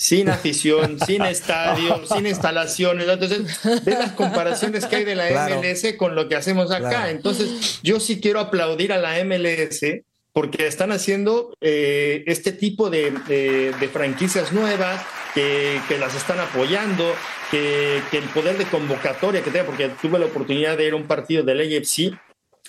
sin 0.02 0.30
afición, 0.30 0.98
sin 1.04 1.20
estadio, 1.22 2.00
sin 2.10 2.26
instalaciones. 2.26 3.06
Entonces, 3.06 3.60
ve 3.84 3.92
las 3.92 4.12
comparaciones 4.12 4.86
que 4.86 4.96
hay 4.96 5.04
de 5.04 5.14
la 5.14 5.28
Claro. 5.28 5.60
MLS 5.60 5.94
con 5.98 6.14
lo 6.14 6.26
que 6.26 6.36
hacemos 6.36 6.70
acá. 6.70 6.88
Claro. 6.88 7.10
Entonces, 7.10 7.80
yo 7.82 8.00
sí 8.00 8.18
quiero 8.18 8.40
aplaudir 8.40 8.94
a 8.94 8.98
la 8.98 9.22
MLS 9.24 9.84
porque 10.32 10.66
están 10.66 10.90
haciendo 10.90 11.52
eh, 11.60 12.24
este 12.26 12.52
tipo 12.52 12.88
de, 12.88 13.10
de- 13.28 13.74
de 13.78 13.88
franquicias 13.88 14.52
nuevas 14.52 15.02
que, 15.34 15.78
que 15.86 15.98
las 15.98 16.14
están 16.14 16.40
apoyando, 16.40 17.04
que, 17.50 18.00
que 18.10 18.16
el 18.18 18.24
poder 18.30 18.56
de 18.56 18.64
convocatoria 18.64 19.42
que 19.42 19.50
tenga, 19.50 19.66
porque 19.66 19.90
tuve 20.00 20.18
la 20.18 20.26
oportunidad 20.26 20.78
de 20.78 20.86
ir 20.86 20.92
a 20.94 20.96
un 20.96 21.06
partido 21.06 21.42
del 21.42 21.60
AFC. 21.60 22.18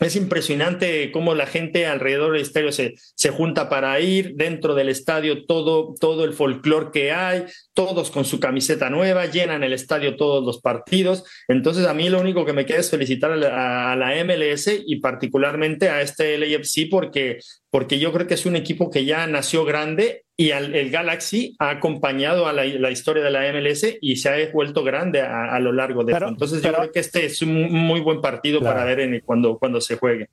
Es 0.01 0.15
impresionante 0.15 1.11
cómo 1.11 1.35
la 1.35 1.45
gente 1.45 1.85
alrededor 1.85 2.33
del 2.33 2.41
estadio 2.41 2.71
se, 2.71 2.95
se 2.97 3.29
junta 3.29 3.69
para 3.69 3.99
ir, 3.99 4.33
dentro 4.33 4.73
del 4.73 4.89
estadio 4.89 5.45
todo, 5.45 5.93
todo 5.99 6.25
el 6.25 6.33
folclore 6.33 6.89
que 6.91 7.11
hay, 7.11 7.45
todos 7.75 8.09
con 8.09 8.25
su 8.25 8.39
camiseta 8.39 8.89
nueva, 8.89 9.27
llenan 9.27 9.63
el 9.63 9.73
estadio 9.73 10.15
todos 10.15 10.43
los 10.43 10.59
partidos. 10.59 11.23
Entonces 11.47 11.85
a 11.85 11.93
mí 11.93 12.09
lo 12.09 12.19
único 12.19 12.45
que 12.45 12.53
me 12.53 12.65
queda 12.65 12.79
es 12.79 12.89
felicitar 12.89 13.31
a 13.31 13.35
la, 13.35 13.91
a 13.91 13.95
la 13.95 14.23
MLS 14.25 14.71
y 14.87 14.95
particularmente 14.95 15.89
a 15.89 16.01
este 16.01 16.35
LAFC 16.35 16.89
porque, 16.89 17.37
porque 17.71 17.97
yo 17.99 18.11
creo 18.13 18.27
que 18.27 18.35
es 18.35 18.45
un 18.45 18.55
equipo 18.55 18.91
que 18.91 19.05
ya 19.05 19.25
nació 19.27 19.65
grande 19.65 20.25
y 20.37 20.51
al- 20.51 20.75
el 20.75 20.91
Galaxy 20.91 21.55
ha 21.57 21.69
acompañado 21.69 22.45
a 22.47 22.53
la, 22.53 22.65
la 22.65 22.91
historia 22.91 23.23
de 23.23 23.31
la 23.31 23.41
MLS 23.51 23.97
y 24.01 24.17
se 24.17 24.29
ha 24.29 24.51
vuelto 24.53 24.83
grande 24.83 25.21
a, 25.21 25.45
a 25.55 25.59
lo 25.59 25.71
largo 25.71 26.03
de 26.03 26.13
Pero- 26.13 26.25
esto. 26.27 26.33
Entonces 26.33 26.59
pero- 26.61 26.73
yo 26.73 26.79
creo 26.81 26.91
que 26.91 26.99
este 26.99 27.25
es 27.25 27.41
un 27.41 27.71
muy 27.71 28.01
buen 28.01 28.21
partido 28.21 28.59
Claro. 28.59 28.75
para 28.75 28.85
ver 28.85 28.99
en, 28.99 29.19
cuando, 29.25 29.57
cuando 29.57 29.81
se 29.81 29.95
juegue. 29.97 30.27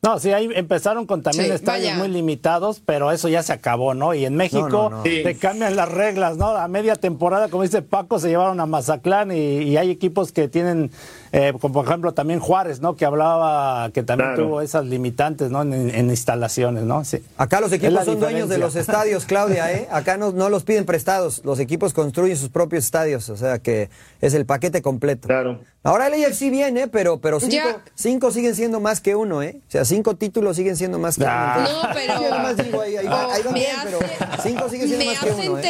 No, 0.00 0.16
sí, 0.20 0.30
ahí 0.30 0.48
empezaron 0.54 1.06
con 1.06 1.24
también 1.24 1.46
Sí, 1.46 1.52
estadios 1.52 1.88
vaya. 1.90 1.98
muy 1.98 2.06
limitados, 2.06 2.80
pero 2.86 3.10
eso 3.10 3.28
ya 3.28 3.42
se 3.42 3.52
acabó, 3.52 3.94
¿no? 3.94 4.14
Y 4.14 4.24
en 4.26 4.36
México 4.36 4.68
No, 4.68 4.90
no, 4.90 4.96
no. 4.98 5.02
Sí. 5.02 5.22
te 5.24 5.34
cambian 5.34 5.74
las 5.74 5.90
reglas, 5.90 6.36
¿no? 6.36 6.50
A 6.50 6.68
media 6.68 6.94
temporada, 6.94 7.48
como 7.48 7.64
dice 7.64 7.82
Paco, 7.82 8.20
se 8.20 8.28
llevaron 8.28 8.60
a 8.60 8.66
Mazatlán 8.66 9.32
y, 9.32 9.62
y 9.64 9.76
hay 9.76 9.90
equipos 9.90 10.30
que 10.30 10.46
tienen, 10.46 10.92
eh, 11.32 11.52
como 11.60 11.74
por 11.74 11.86
ejemplo 11.86 12.12
también 12.12 12.40
Juárez, 12.40 12.80
¿no? 12.80 12.96
Que 12.96 13.04
hablaba 13.04 13.90
que 13.92 14.02
también 14.02 14.30
Claro. 14.30 14.44
tuvo 14.44 14.60
esas 14.62 14.84
limitantes, 14.86 15.50
¿no? 15.50 15.62
En, 15.62 15.72
en 15.94 16.10
instalaciones, 16.10 16.84
¿no? 16.84 17.04
Sí. 17.04 17.22
Acá 17.36 17.60
los 17.60 17.72
equipos 17.72 18.04
son 18.04 18.20
dueños 18.20 18.48
de 18.48 18.58
los 18.58 18.76
estadios, 18.76 19.24
Claudia, 19.24 19.72
¿eh? 19.72 19.88
Acá 19.92 20.16
no, 20.16 20.32
no 20.32 20.48
los 20.48 20.64
piden 20.64 20.84
prestados, 20.84 21.42
los 21.44 21.58
equipos 21.60 21.92
construyen 21.92 22.36
sus 22.36 22.48
propios 22.48 22.84
estadios, 22.84 23.28
o 23.28 23.36
sea 23.36 23.58
que 23.58 23.90
es 24.20 24.34
el 24.34 24.46
paquete 24.46 24.82
completo. 24.82 25.28
Claro. 25.28 25.60
Ahora 25.84 26.08
el 26.08 26.24
AFC 26.24 26.50
viene, 26.50 26.88
pero, 26.88 27.18
pero 27.18 27.38
cinco, 27.40 27.54
Ya. 27.54 27.80
cinco 27.94 28.30
siguen 28.30 28.54
siendo 28.54 28.80
más 28.80 29.00
que 29.00 29.14
uno, 29.14 29.42
¿eh? 29.42 29.60
O 29.68 29.70
sea, 29.70 29.84
cinco 29.84 30.16
títulos 30.16 30.56
siguen 30.56 30.76
siendo 30.76 30.98
más 30.98 31.16
que 31.16 31.24
Ah. 31.26 31.56
uno. 31.60 31.82
No, 31.82 31.88
pero- 31.94 32.20
Yo 32.22 32.30
nomás 32.36 32.56
digo, 32.56 32.80
ahí, 32.80 32.96
ahí 32.96 33.06
va, 33.06 33.32
ahí 33.32 33.42
va 33.42 33.50
me 33.52 33.58
bien, 33.60 33.76
pero 33.84 33.98
hace- 34.32 34.48
cinco 34.50 34.68
siguen 34.68 34.88
siendo 34.88 35.04
me 35.06 35.12
más 35.12 35.24
que 35.24 35.30
hace 35.30 35.48
uno, 35.50 35.58
¿eh? 35.58 35.62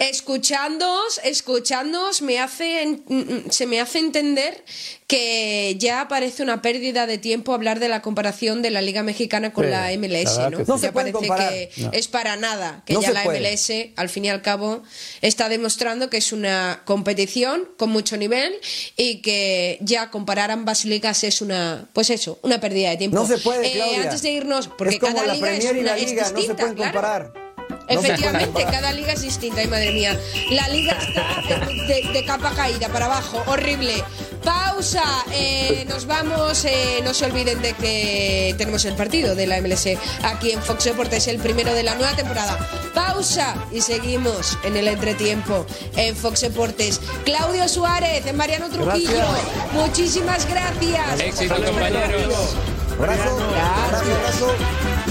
Escuchándoos 0.00 1.20
escuchándoos 1.24 2.22
me 2.22 2.38
hace 2.38 2.82
en- 2.82 3.02
mm, 3.06 3.50
se 3.50 3.66
me 3.66 3.80
hace 3.80 3.98
entender 3.98 4.64
que 5.06 5.76
ya 5.78 6.08
parece 6.08 6.42
una 6.42 6.62
pérdida 6.62 7.06
de 7.06 7.18
tiempo 7.18 7.54
hablar 7.54 7.78
de 7.78 7.88
la 7.88 8.02
comparación 8.02 8.62
de 8.62 8.70
la 8.70 8.80
liga 8.80 9.02
mexicana 9.02 9.52
con 9.52 9.64
Sí, 9.64 9.70
la 9.70 9.92
MLS 9.92 10.38
¿no? 10.50 10.58
que 10.58 10.64
sí. 10.64 10.70
No 10.70 10.78
se 10.78 10.86
ya 10.86 10.92
puede 10.92 11.12
parece 11.12 11.28
comparar. 11.28 11.50
que 11.52 11.70
No. 11.76 11.90
es 11.92 12.08
para 12.08 12.36
nada 12.36 12.82
que 12.86 12.94
No 12.94 13.02
ya 13.02 13.10
la 13.12 13.22
puede. 13.22 13.38
MLS 13.38 13.92
al 13.96 14.08
fin 14.08 14.24
y 14.24 14.30
al 14.30 14.42
cabo 14.42 14.82
está 15.22 15.48
demostrando 15.48 16.10
que 16.10 16.16
es 16.16 16.32
una 16.32 16.82
competición 16.84 17.68
con 17.76 17.90
mucho 17.90 18.16
nivel 18.16 18.54
y 18.96 19.20
que 19.22 19.78
ya 19.80 20.10
comparar 20.10 20.50
ambas 20.50 20.84
ligas 20.84 21.22
es 21.24 21.40
una 21.40 21.88
pues 21.92 22.10
eso 22.10 22.38
una 22.42 22.60
pérdida 22.60 22.90
de 22.90 22.96
tiempo 22.96 23.16
No 23.18 23.26
se 23.26 23.38
puede, 23.38 23.66
Eh, 23.76 23.96
antes 23.96 24.22
de 24.22 24.30
irnos 24.30 24.68
porque 24.68 24.94
es 24.94 25.00
como 25.00 25.14
cada 25.14 25.28
la 25.28 25.34
liga 25.34 25.52
es, 25.52 25.64
y 25.64 25.82
no 25.82 25.94
se 25.94 26.04
distinta, 26.16 26.56
pueden 26.56 26.74
claro. 26.74 26.92
comparar. 26.92 27.45
Efectivamente, 27.88 28.64
cada 28.70 28.92
liga 28.92 29.12
es 29.12 29.22
distinta, 29.22 29.60
ay 29.60 29.68
madre 29.68 29.92
mía. 29.92 30.18
La 30.50 30.68
liga 30.68 30.92
está 31.00 31.42
de, 31.48 31.74
de- 32.02 32.08
de 32.12 32.24
capa 32.24 32.50
caída 32.54 32.88
para 32.88 33.06
abajo, 33.06 33.42
horrible. 33.46 34.02
Pausa, 34.44 35.02
eh, 35.32 35.84
nos 35.88 36.06
vamos, 36.06 36.64
eh, 36.64 37.00
no 37.02 37.12
se 37.14 37.24
olviden 37.24 37.60
de 37.62 37.72
que 37.72 38.54
tenemos 38.58 38.84
el 38.84 38.94
partido 38.94 39.34
de 39.34 39.46
la 39.46 39.60
MLS 39.60 39.88
aquí 40.22 40.52
en 40.52 40.62
Fox 40.62 40.84
Deportes, 40.84 41.26
el 41.26 41.38
primero 41.38 41.72
de 41.74 41.82
la 41.82 41.94
nueva 41.96 42.14
temporada. 42.14 42.56
Pausa 42.94 43.54
y 43.72 43.80
seguimos 43.80 44.56
en 44.64 44.76
el 44.76 44.86
entretiempo 44.88 45.66
en 45.96 46.14
Fox 46.16 46.42
Deportes. 46.42 47.00
Claudio 47.24 47.68
Suárez, 47.68 48.32
Mariano 48.34 48.68
Trujillo, 48.68 49.10
Gracias. 49.10 49.72
muchísimas 49.72 50.46
gracias. 50.48 51.20
Éxito, 51.20 51.54
compañeros. 51.64 52.54
Abrazo, 52.98 53.22
abrazo, 53.30 54.04
abrazo. 54.16 55.05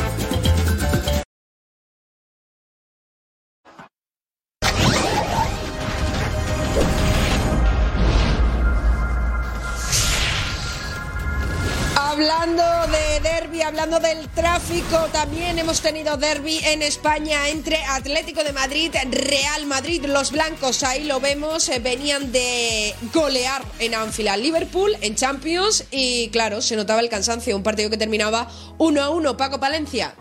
Hablando 12.16 12.64
de 12.88 13.20
derby, 13.30 13.62
hablando 13.62 14.00
del 14.00 14.30
tráfico, 14.30 15.10
también 15.12 15.60
hemos 15.60 15.82
tenido 15.82 16.16
derby 16.16 16.62
en 16.64 16.82
España 16.82 17.50
entre 17.50 17.76
Atlético 17.84 18.42
de 18.42 18.54
Madrid, 18.54 18.90
Real 19.12 19.66
Madrid. 19.66 20.06
Los 20.06 20.32
blancos, 20.32 20.84
ahí 20.84 21.04
lo 21.04 21.20
vemos, 21.20 21.68
eh, 21.68 21.80
venían 21.80 22.32
de 22.32 22.96
golear 23.14 23.66
en 23.80 23.96
Anfield 23.96 24.30
a 24.30 24.38
Liverpool 24.38 24.96
en 25.02 25.16
Champions 25.16 25.84
y 25.92 26.30
claro, 26.30 26.62
se 26.62 26.78
notaba 26.78 27.02
el 27.02 27.10
cansancio, 27.10 27.54
un 27.54 27.64
partido 27.64 27.90
que 27.90 27.98
terminaba 27.98 28.48
1 28.78 29.04
a 29.04 29.10
1. 29.10 29.36
Paco 29.36 29.60
Palencia. 29.60 30.16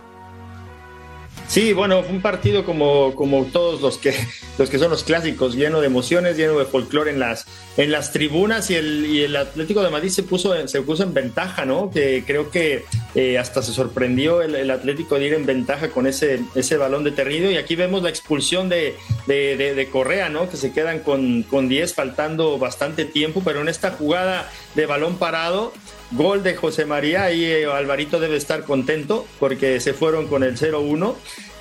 Sí, 1.47 1.73
bueno, 1.73 2.03
fue 2.03 2.13
un 2.13 2.23
partido 2.23 2.65
como, 2.65 3.15
como 3.15 3.45
todos 3.45 3.81
los 3.81 3.99
que, 3.99 4.15
los 4.59 4.71
que 4.71 4.79
son 4.79 4.91
los 4.91 5.05
clásicos, 5.05 5.55
lleno 5.55 5.81
de 5.81 5.87
emociones, 5.87 6.37
lleno 6.37 6.59
de 6.59 6.65
folclore 6.65 7.11
en 7.11 7.21
las, 7.21 7.47
en 7.77 7.93
las 7.93 8.13
tribunas 8.13 8.71
y 8.71 8.77
el, 8.77 9.07
y 9.07 9.23
el 9.23 9.37
Atlético 9.37 9.83
de 9.83 9.91
Madrid 9.91 10.09
se 10.09 10.23
puso, 10.23 10.66
se 10.66 10.83
puso 10.83 11.03
en 11.03 11.15
ventaja, 11.15 11.65
¿no? 11.65 11.91
Que 11.91 12.25
creo 12.27 12.51
que 12.51 12.85
eh, 13.15 13.39
hasta 13.39 13.62
se 13.62 13.73
sorprendió 13.73 14.43
el, 14.43 14.71
Atlético 14.71 15.19
de 15.19 15.27
ir 15.27 15.35
en 15.35 15.47
ventaja 15.47 15.91
con 15.91 16.07
ese, 16.07 16.41
ese 16.55 16.77
balón 16.77 17.05
detenido 17.05 17.51
y 17.51 17.57
aquí 17.57 17.77
vemos 17.77 18.03
la 18.03 18.09
expulsión 18.09 18.69
de, 18.69 18.97
de, 19.27 19.57
de, 19.57 19.89
Correa, 19.89 20.31
¿no? 20.31 20.49
Que 20.49 20.57
se 20.57 20.73
quedan 20.73 21.01
con, 21.01 21.43
con 21.45 21.69
10 21.69 21.95
faltando 21.95 22.59
bastante 22.59 23.05
tiempo, 23.05 23.43
pero 23.45 23.61
en 23.61 23.69
esta 23.69 23.91
jugada 23.91 24.51
de 24.75 24.87
balón 24.87 25.16
parado 25.16 25.73
Gol 26.12 26.43
de 26.43 26.55
José 26.55 26.85
María 26.85 27.32
y 27.32 27.44
eh, 27.44 27.66
Alvarito 27.66 28.20
debe 28.20 28.36
estar 28.36 28.64
contento 28.64 29.26
porque 29.40 29.81
se 29.81 29.94
fueron 29.94 30.26
con 30.26 30.43
el 30.43 30.56
0-1. 30.56 31.14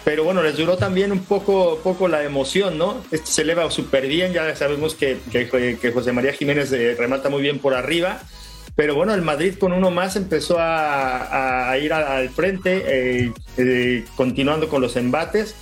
Pero 0.03 0.25
bueno, 0.25 0.43
les 0.43 0.57
duró 0.57 0.77
también 0.77 1.13
un 1.13 1.23
poco, 1.23 1.79
poco 1.81 2.09
la 2.09 2.23
emoción, 2.23 2.77
¿no? 2.77 3.01
Este 3.09 3.27
se 3.27 3.41
eleva 3.43 3.69
súper 3.71 4.07
bien, 4.07 4.33
ya 4.33 4.53
sabemos 4.53 4.95
que, 4.95 5.17
que, 5.31 5.91
José 5.93 6.11
María 6.11 6.33
Jiménez 6.33 6.73
eh, 6.73 6.95
remata 6.97 7.29
muy 7.29 7.41
bien 7.41 7.59
por 7.59 7.73
arriba. 7.73 8.21
Pero 8.75 8.95
bueno, 8.95 9.13
el 9.13 9.21
Madrid 9.21 9.53
con 9.57 9.71
uno 9.71 9.91
más 9.91 10.15
empezó 10.17 10.57
a, 10.59 11.73
ir 11.81 11.93
al 11.93 12.29
frente, 12.31 13.31
eh, 13.57 14.03
continuando 14.17 14.67
con 14.67 14.81
los 14.81 14.95
embates. 14.97 15.55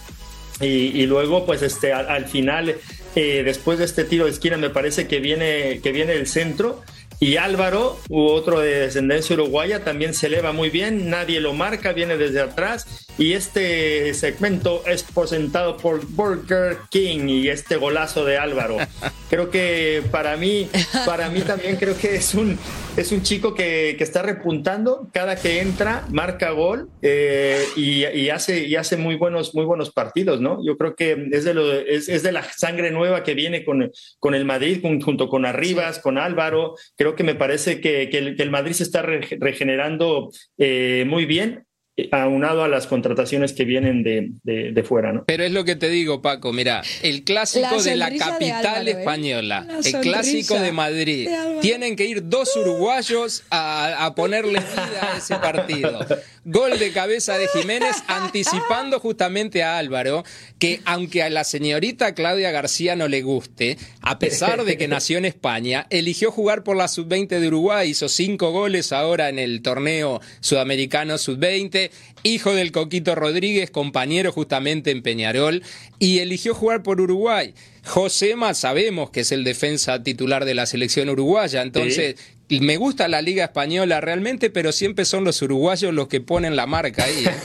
Y, 0.62 1.06
luego, 1.08 1.46
pues 1.46 1.62
este, 1.62 1.92
al, 1.92 2.26
final, 2.26 2.76
después 3.14 3.80
de 3.80 3.86
este 3.86 4.06
tiro 4.06 4.26
de 4.26 4.32
esquina, 4.32 4.58
me 4.58 4.70
parece 4.70 5.08
que 5.08 5.20
viene, 5.20 5.82
que 5.84 5.92
viene 5.92 6.14
el 6.14 6.28
centro 6.28 6.82
y 7.24 7.38
Álvaro, 7.38 8.00
otro 8.10 8.62
de 8.62 8.80
descendencia 8.80 9.36
uruguaya, 9.36 9.84
también 9.84 10.16
se 10.16 10.26
eleva 10.26 10.54
muy 10.54 10.72
bien, 10.72 11.12
nadie 11.12 11.40
lo 11.40 11.54
marca, 11.54 11.94
viene 11.94 12.18
desde 12.18 12.42
atrás 12.42 13.06
y 13.18 13.34
este 13.34 14.14
segmento 14.14 14.84
es 14.86 15.04
presentado 15.04 15.78
por 15.78 16.06
Burger 16.06 16.78
King 16.90 17.28
y 17.28 17.50
este 17.50 17.76
golazo 17.76 18.26
de 18.26 18.38
Álvaro. 18.38 18.78
Creo 19.30 19.50
que 19.50 20.04
para 20.12 20.36
mí, 20.38 20.68
para 21.06 21.30
mí 21.30 21.40
también 21.40 21.78
creo 21.78 21.98
que 21.98 22.16
es 22.16 22.36
un, 22.36 22.60
es 22.98 23.14
un 23.14 23.22
chico 23.22 23.54
que, 23.54 23.96
que 23.98 24.04
está 24.04 24.22
repuntando, 24.22 25.08
cada 25.14 25.38
que 25.38 25.62
entra 25.62 26.06
marca 26.10 26.52
gol 26.52 26.90
eh, 27.02 27.64
y, 27.78 28.06
y, 28.06 28.30
hace, 28.30 28.68
y 28.68 28.76
hace 28.76 28.98
muy 28.98 29.16
buenos, 29.16 29.56
muy 29.56 29.64
buenos 29.64 29.92
partidos, 29.92 30.42
¿no? 30.42 30.60
Yo 30.66 30.78
creo 30.78 30.98
que 30.98 31.30
es 31.32 31.46
de, 31.46 31.54
lo, 31.54 31.72
es, 31.72 32.10
es 32.10 32.24
de 32.24 32.34
la 32.34 32.44
sangre 32.44 32.92
nueva 32.92 33.24
que 33.24 33.34
viene 33.34 33.64
con, 33.64 33.90
con 34.20 34.36
el 34.36 34.44
Madrid, 34.44 34.82
junto 34.82 35.30
con 35.30 35.46
Arribas, 35.46 36.00
con 36.00 36.18
Álvaro. 36.18 36.76
Creo 36.98 37.16
que 37.16 37.24
me 37.24 37.36
parece 37.36 37.80
que, 37.80 38.10
que, 38.10 38.18
el, 38.18 38.36
que 38.36 38.44
el 38.44 38.52
Madrid 38.52 38.74
se 38.74 38.84
está 38.84 39.02
regenerando 39.02 40.30
eh, 40.58 41.06
muy 41.08 41.26
bien 41.26 41.66
aunado 42.12 42.64
a 42.64 42.68
las 42.68 42.88
contrataciones 42.88 43.54
que 43.54 43.66
vienen 43.66 44.04
de, 44.04 44.32
de, 44.44 44.84
fuera, 44.84 45.12
¿no? 45.12 45.26
Pero 45.26 45.44
es 45.44 45.52
lo 45.52 45.66
que 45.66 45.76
te 45.76 45.90
digo, 45.90 46.22
Paco, 46.22 46.54
mira, 46.54 46.82
el 47.04 47.24
clásico 47.24 47.82
de 47.82 47.96
la 47.96 48.16
capital 48.16 48.88
¿eh? 48.88 48.92
española, 48.92 49.68
el 49.84 50.00
clásico 50.00 50.60
de 50.60 50.72
Madrid, 50.72 51.30
tienen 51.62 51.96
que 51.96 52.06
ir 52.06 52.28
dos 52.30 52.56
uruguayos 52.56 53.44
a, 53.50 54.06
a 54.06 54.16
ponerle 54.16 54.60
vida 54.60 55.14
a 55.14 55.18
ese 55.18 55.36
partido. 55.36 56.06
Gol 56.44 56.80
de 56.80 56.92
cabeza 56.92 57.38
de 57.38 57.48
Jiménez 57.50 57.98
anticipando 58.08 59.00
justamente 59.00 59.62
a 59.62 59.78
Álvaro, 59.78 60.24
que 60.58 60.82
aunque 60.86 61.22
a 61.22 61.30
la 61.30 61.44
señorita 61.44 62.16
Claudia 62.16 62.52
García 62.52 62.96
no 62.96 63.08
le 63.08 63.22
guste, 63.22 63.78
a 64.02 64.18
pesar 64.18 64.64
de 64.64 64.78
que 64.78 64.88
nació 64.88 65.18
en 65.18 65.26
España, 65.26 65.86
eligió 65.90 66.32
jugar 66.32 66.64
por 66.64 66.76
la 66.76 66.88
sub-20 66.88 67.40
de 67.40 67.48
Uruguay, 67.48 67.90
hizo 67.90 68.10
cinco 68.10 68.52
goles 68.52 68.92
ahora 68.92 69.30
en 69.30 69.38
el 69.38 69.62
torneo 69.62 70.20
sudamericano 70.40 71.18
sub-20, 71.18 71.81
hijo 72.24 72.54
del 72.54 72.72
Coquito 72.72 73.16
Rodríguez, 73.16 73.72
compañero 73.72 74.32
justamente 74.32 74.92
en 74.92 75.02
Peñarol, 75.02 75.64
y 75.98 76.20
eligió 76.20 76.54
jugar 76.54 76.84
por 76.84 77.02
Uruguay. 77.02 77.56
Josema 77.84 78.54
sabemos 78.54 79.10
que 79.10 79.22
es 79.22 79.32
el 79.32 79.44
defensa 79.44 80.04
titular 80.04 80.46
de 80.46 80.54
la 80.54 80.68
selección 80.68 81.10
uruguaya, 81.10 81.64
entonces 81.64 82.16
me 82.60 82.78
gusta 82.78 83.08
la 83.08 83.22
liga 83.22 83.46
española 83.46 84.02
realmente, 84.02 84.50
pero 84.50 84.72
siempre 84.72 85.06
son 85.06 85.24
los 85.24 85.40
uruguayos 85.42 85.94
los 85.94 86.08
que 86.08 86.22
ponen 86.22 86.56
la 86.56 86.68
marca 86.68 87.06
ahí. 87.06 87.26
¿eh? 87.26 87.32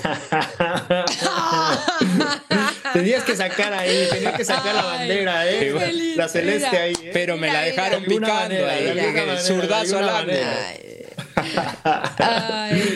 Tenías 2.92 3.24
que 3.24 3.36
sacar 3.36 3.72
ahí, 3.74 4.06
tenías 4.10 4.34
que 4.34 4.44
sacar 4.44 4.74
la 4.74 4.84
bandera, 4.84 5.50
¿eh? 5.50 6.14
la 6.16 6.28
celeste 6.28 6.76
ahí. 6.76 6.94
¿eh? 7.02 7.10
Pero 7.12 7.36
me 7.36 7.48
la 7.48 7.62
dejaron 7.62 8.04
picando 8.04 8.66
ahí, 8.66 8.94
zurdazo 9.42 9.98
al 9.98 10.08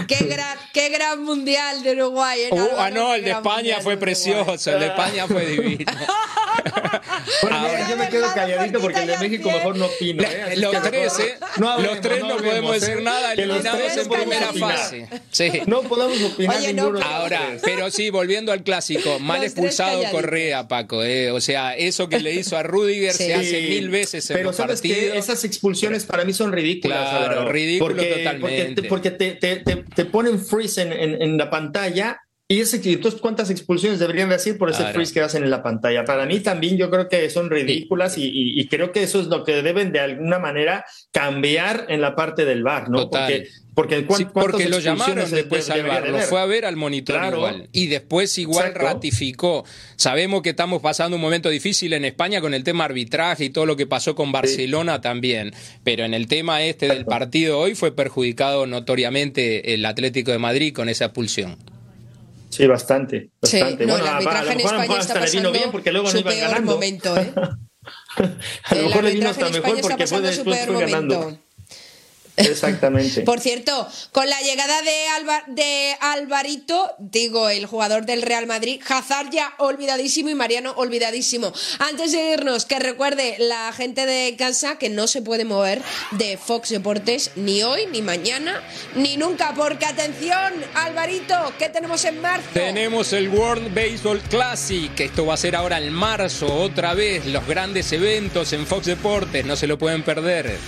qué, 0.06 0.24
gran, 0.24 0.58
qué 0.72 0.88
gran 0.88 1.22
mundial 1.22 1.82
de 1.82 1.92
Uruguay. 1.92 2.40
¿eh? 2.42 2.48
Uh, 2.52 2.68
ah, 2.78 2.90
no, 2.90 3.14
el 3.14 3.24
de 3.24 3.32
España 3.32 3.78
fue 3.80 3.96
precioso, 3.96 4.72
el 4.72 4.80
de 4.80 4.86
España 4.86 5.26
fue 5.26 5.46
divino. 5.46 5.84
bueno, 7.42 7.88
yo 7.88 7.96
me 7.96 8.08
quedo 8.08 8.34
calladito 8.34 8.80
porque 8.80 9.00
el 9.00 9.06
de 9.06 9.18
México 9.18 9.50
mejor 9.50 9.76
no 9.76 9.86
opino. 9.86 10.22
¿eh? 10.22 10.56
Los 10.56 10.82
tres, 10.82 11.18
¿eh? 11.18 11.38
No 11.58 11.78
los 11.80 12.00
tres 12.00 12.20
no, 12.20 12.36
podemos 12.36 12.80
decir 12.80 12.98
¿eh? 12.98 13.02
nada, 13.02 13.32
eliminados 13.32 13.96
en 13.96 14.08
primera 14.08 14.52
fase. 14.52 15.08
Sí. 15.30 15.50
No 15.66 15.82
podemos 15.82 16.20
opinar 16.22 16.60
ninguno. 16.60 17.00
Ahora, 17.02 17.56
pero 17.62 17.90
sí, 17.90 18.10
volviendo 18.10 18.52
al 18.52 18.62
clásico, 18.62 19.18
mal 19.18 19.42
expulsado 19.42 20.02
Correa, 20.10 20.68
Paco. 20.68 21.02
¿eh? 21.02 21.30
O 21.30 21.40
sea, 21.40 21.76
eso 21.76 22.08
que 22.08 22.20
le 22.20 22.34
hizo 22.34 22.56
a 22.56 22.62
Rudiger 22.62 23.12
se 23.12 23.34
hace 23.34 23.60
mil 23.62 23.90
veces 23.90 24.28
en 24.30 24.36
Pero 24.36 24.52
sabes 24.52 24.80
que 24.80 25.16
esas 25.16 25.44
expulsiones 25.44 26.04
para 26.04 26.24
mí 26.24 26.32
son 26.32 26.52
ridículas. 26.52 27.10
Claro, 27.10 27.50
ridículo 27.50 28.02
totalmente 28.34 28.82
porque, 28.84 29.10
te, 29.10 29.34
te, 29.34 30.04
ponen 30.04 30.38
freeze 30.38 30.82
en, 30.82 30.92
en, 31.22 31.36
la 31.38 31.50
pantalla 31.50 32.20
y 32.50 32.58
ese, 32.58 32.80
entonces, 32.92 33.20
¿cuántas 33.20 33.48
expulsiones 33.48 34.00
deberían 34.00 34.28
decir 34.28 34.58
por 34.58 34.70
ese 34.70 34.84
freeze 34.86 35.14
que 35.14 35.20
hacen 35.20 35.44
en 35.44 35.50
la 35.50 35.62
pantalla? 35.62 36.04
Para 36.04 36.26
mí 36.26 36.40
también 36.40 36.76
yo 36.76 36.90
creo 36.90 37.08
que 37.08 37.30
son 37.30 37.48
ridículas 37.48 38.18
y, 38.18 38.28
y, 38.32 38.66
creo 38.66 38.90
que 38.90 39.04
eso 39.04 39.20
es 39.20 39.28
lo 39.28 39.44
que 39.44 39.62
deben 39.62 39.92
de 39.92 40.00
alguna 40.00 40.40
manera 40.40 40.84
cambiar 41.12 41.86
en 41.88 42.00
la 42.00 42.16
parte 42.16 42.44
del 42.44 42.64
bar, 42.64 42.90
¿no? 42.90 43.08
Porque 43.08 43.46
porque, 43.80 44.26
porque 44.32 44.68
lo 44.68 44.78
llamaron 44.78 45.30
después 45.30 45.70
al 45.70 45.84
bar, 45.84 46.08
lo 46.08 46.18
fue 46.18 46.40
a 46.40 46.44
ver 46.44 46.66
al 46.66 46.76
monitor 46.76 47.20
igual. 47.32 47.68
Y 47.72 47.86
después 47.86 48.36
igual 48.36 48.74
ratificó. 48.74 49.64
Sabemos 49.96 50.42
que 50.42 50.50
estamos 50.50 50.82
pasando 50.82 51.16
un 51.16 51.22
momento 51.22 51.48
difícil 51.48 51.94
en 51.94 52.04
España 52.04 52.40
con 52.40 52.52
el 52.52 52.62
tema 52.62 52.84
arbitraje 52.84 53.44
y 53.44 53.50
todo 53.50 53.64
lo 53.64 53.76
que 53.76 53.86
pasó 53.86 54.14
con 54.14 54.32
Barcelona 54.32 55.00
también. 55.00 55.54
Pero 55.82 56.04
en 56.04 56.12
el 56.12 56.26
tema 56.26 56.62
este 56.62 56.88
del 56.88 57.06
partido 57.06 57.58
hoy 57.58 57.74
fue 57.74 57.94
perjudicado 57.94 58.66
notoriamente 58.66 59.72
el 59.72 59.86
Atlético 59.86 60.30
de 60.30 60.38
Madrid 60.38 60.74
con 60.74 60.88
esa 60.88 61.06
expulsión. 61.06 61.56
Sí, 62.50 62.66
bastante. 62.66 63.30
bastante. 63.40 63.86
bueno, 63.86 64.04
el 64.04 64.08
arbitraje 64.08 64.52
en 64.52 64.60
España 64.60 64.98
está 64.98 65.14
pasando 65.14 65.52
bien 65.52 65.70
porque 65.70 65.92
luego 65.92 66.10
su 66.10 66.22
peor 66.22 66.62
momento, 66.62 67.16
¿eh? 67.16 67.32
a 68.64 68.74
lo 68.74 68.82
mejor 68.82 69.04
le 69.04 69.12
vino 69.12 69.30
hasta 69.30 69.48
mejor 69.48 69.80
porque 69.80 70.06
fue 70.06 70.20
después 70.20 70.66
fue 70.66 70.80
ganando. 70.80 71.38
Exactamente. 72.40 73.22
Por 73.24 73.40
cierto, 73.40 73.88
con 74.12 74.28
la 74.28 74.40
llegada 74.40 74.82
de, 74.82 75.54
de 75.54 75.96
Alvarito, 76.00 76.94
digo, 76.98 77.48
el 77.48 77.66
jugador 77.66 78.06
del 78.06 78.22
Real 78.22 78.46
Madrid, 78.46 78.80
Hazard 78.88 79.30
ya 79.30 79.52
olvidadísimo 79.58 80.30
y 80.30 80.34
Mariano 80.34 80.72
olvidadísimo. 80.76 81.52
Antes 81.78 82.12
de 82.12 82.32
irnos, 82.32 82.64
que 82.66 82.78
recuerde 82.78 83.36
la 83.38 83.72
gente 83.72 84.06
de 84.06 84.34
casa 84.36 84.78
que 84.78 84.88
no 84.88 85.06
se 85.06 85.22
puede 85.22 85.44
mover 85.44 85.82
de 86.12 86.36
Fox 86.36 86.70
Deportes 86.70 87.32
ni 87.36 87.62
hoy, 87.62 87.86
ni 87.86 88.02
mañana, 88.02 88.62
ni 88.94 89.16
nunca, 89.16 89.54
porque 89.54 89.86
atención, 89.86 90.52
Alvarito, 90.74 91.34
¿qué 91.58 91.68
tenemos 91.68 92.04
en 92.04 92.20
marzo? 92.20 92.48
Tenemos 92.52 93.12
el 93.12 93.28
World 93.28 93.74
Baseball 93.74 94.20
Classic, 94.22 94.98
esto 94.98 95.26
va 95.26 95.34
a 95.34 95.36
ser 95.36 95.56
ahora 95.56 95.78
en 95.78 95.92
marzo, 95.92 96.52
otra 96.54 96.94
vez, 96.94 97.26
los 97.26 97.46
grandes 97.46 97.92
eventos 97.92 98.52
en 98.52 98.66
Fox 98.66 98.86
Deportes, 98.86 99.44
no 99.44 99.56
se 99.56 99.66
lo 99.66 99.78
pueden 99.78 100.02
perder. 100.02 100.58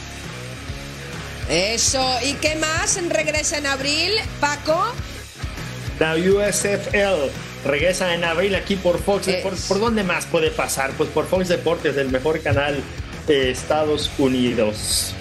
Eso, 1.52 2.02
¿y 2.24 2.32
qué 2.36 2.56
más? 2.56 2.98
Regresa 3.10 3.58
en 3.58 3.66
abril, 3.66 4.10
Paco. 4.40 4.82
La 5.98 6.14
USFL 6.14 7.30
regresa 7.62 8.14
en 8.14 8.24
abril 8.24 8.54
aquí 8.54 8.76
por 8.76 8.98
Fox. 8.98 9.28
¿Por, 9.68 9.78
dónde 9.78 10.02
más 10.02 10.24
puede 10.24 10.50
pasar? 10.50 10.92
Pues 10.92 11.10
por 11.10 11.26
Fox 11.26 11.48
Deportes, 11.48 11.98
el 11.98 12.08
mejor 12.08 12.40
canal 12.40 12.82
de 13.26 13.50
Estados 13.50 14.10
Unidos. 14.16 15.14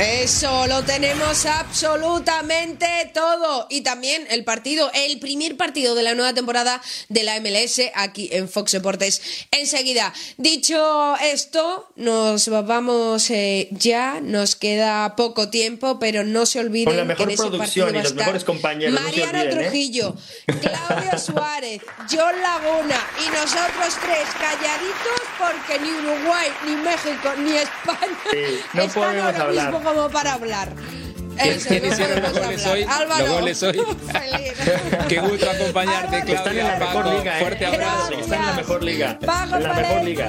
Eso, 0.00 0.66
lo 0.66 0.82
tenemos 0.82 1.44
absolutamente 1.44 2.86
todo. 3.12 3.66
Y 3.68 3.82
también 3.82 4.26
el 4.30 4.44
partido, 4.44 4.90
el 4.94 5.18
primer 5.18 5.58
partido 5.58 5.94
de 5.94 6.02
la 6.02 6.14
nueva 6.14 6.32
temporada 6.32 6.80
de 7.10 7.22
la 7.22 7.38
MLS 7.38 7.82
aquí 7.94 8.30
en 8.32 8.48
Fox 8.48 8.72
Deportes. 8.72 9.20
Enseguida, 9.50 10.14
dicho 10.38 11.16
esto, 11.22 11.90
nos 11.96 12.48
vamos 12.48 13.30
eh, 13.30 13.68
ya, 13.72 14.20
nos 14.22 14.56
queda 14.56 15.16
poco 15.16 15.50
tiempo, 15.50 15.98
pero 15.98 16.24
no 16.24 16.46
se 16.46 16.60
olviden 16.60 16.86
Con 16.86 16.96
la 16.96 17.04
mejor 17.04 17.26
que 17.26 17.34
en 17.34 17.38
ese 17.38 17.42
producción 17.42 17.88
partido 17.88 18.00
y 18.00 18.02
los 18.02 18.14
mejores 18.14 18.44
compañeros, 18.44 18.94
no 18.94 19.00
Mariano 19.02 19.42
¿eh? 19.42 19.48
Trujillo, 19.50 20.16
Claudio 20.46 21.18
Suárez, 21.18 21.82
John 22.10 22.40
Laguna 22.40 23.06
y 23.22 23.30
nosotros 23.32 23.98
tres 24.00 24.28
calladitos 24.40 25.20
porque 25.38 25.78
ni 25.78 25.90
Uruguay, 25.90 26.48
ni 26.66 26.76
México, 26.76 27.28
ni 27.36 27.52
España 27.52 28.00
Sí, 28.30 28.60
no 28.72 28.82
están 28.82 29.02
podemos 29.02 29.24
ahora 29.26 29.42
hablar. 29.44 29.72
mismo 29.72 29.89
como 29.94 30.08
para 30.10 30.34
hablar. 30.34 30.68
¿Quién- 31.66 31.86
hicieron 31.86 32.22
los 32.22 32.32
goles 32.38 32.66
hoy? 32.66 32.82
Álvaro. 32.88 33.24
Los 33.26 33.34
goles 33.40 33.62
hoy. 33.62 33.72
Feliz. 34.12 34.52
Qué 35.08 35.20
gusto 35.20 35.50
acompañarte, 35.50 36.16
Álvaro. 36.16 36.32
Están 36.34 36.58
en 36.58 36.64
Claudia, 36.64 36.64
la 36.64 36.78
mejor 36.78 37.04
Paco. 37.04 37.16
liga, 37.18 37.36
¿eh? 37.36 37.40
Fuerte 37.40 37.66
abrazo. 37.66 38.12
Están 38.12 38.40
en 38.40 38.46
la 38.46 38.52
mejor 38.52 38.82
liga. 38.84 39.18
Paco 39.24 39.56
En 39.56 39.62
la 39.62 39.72
mejor 39.72 40.02
liga. 40.02 40.28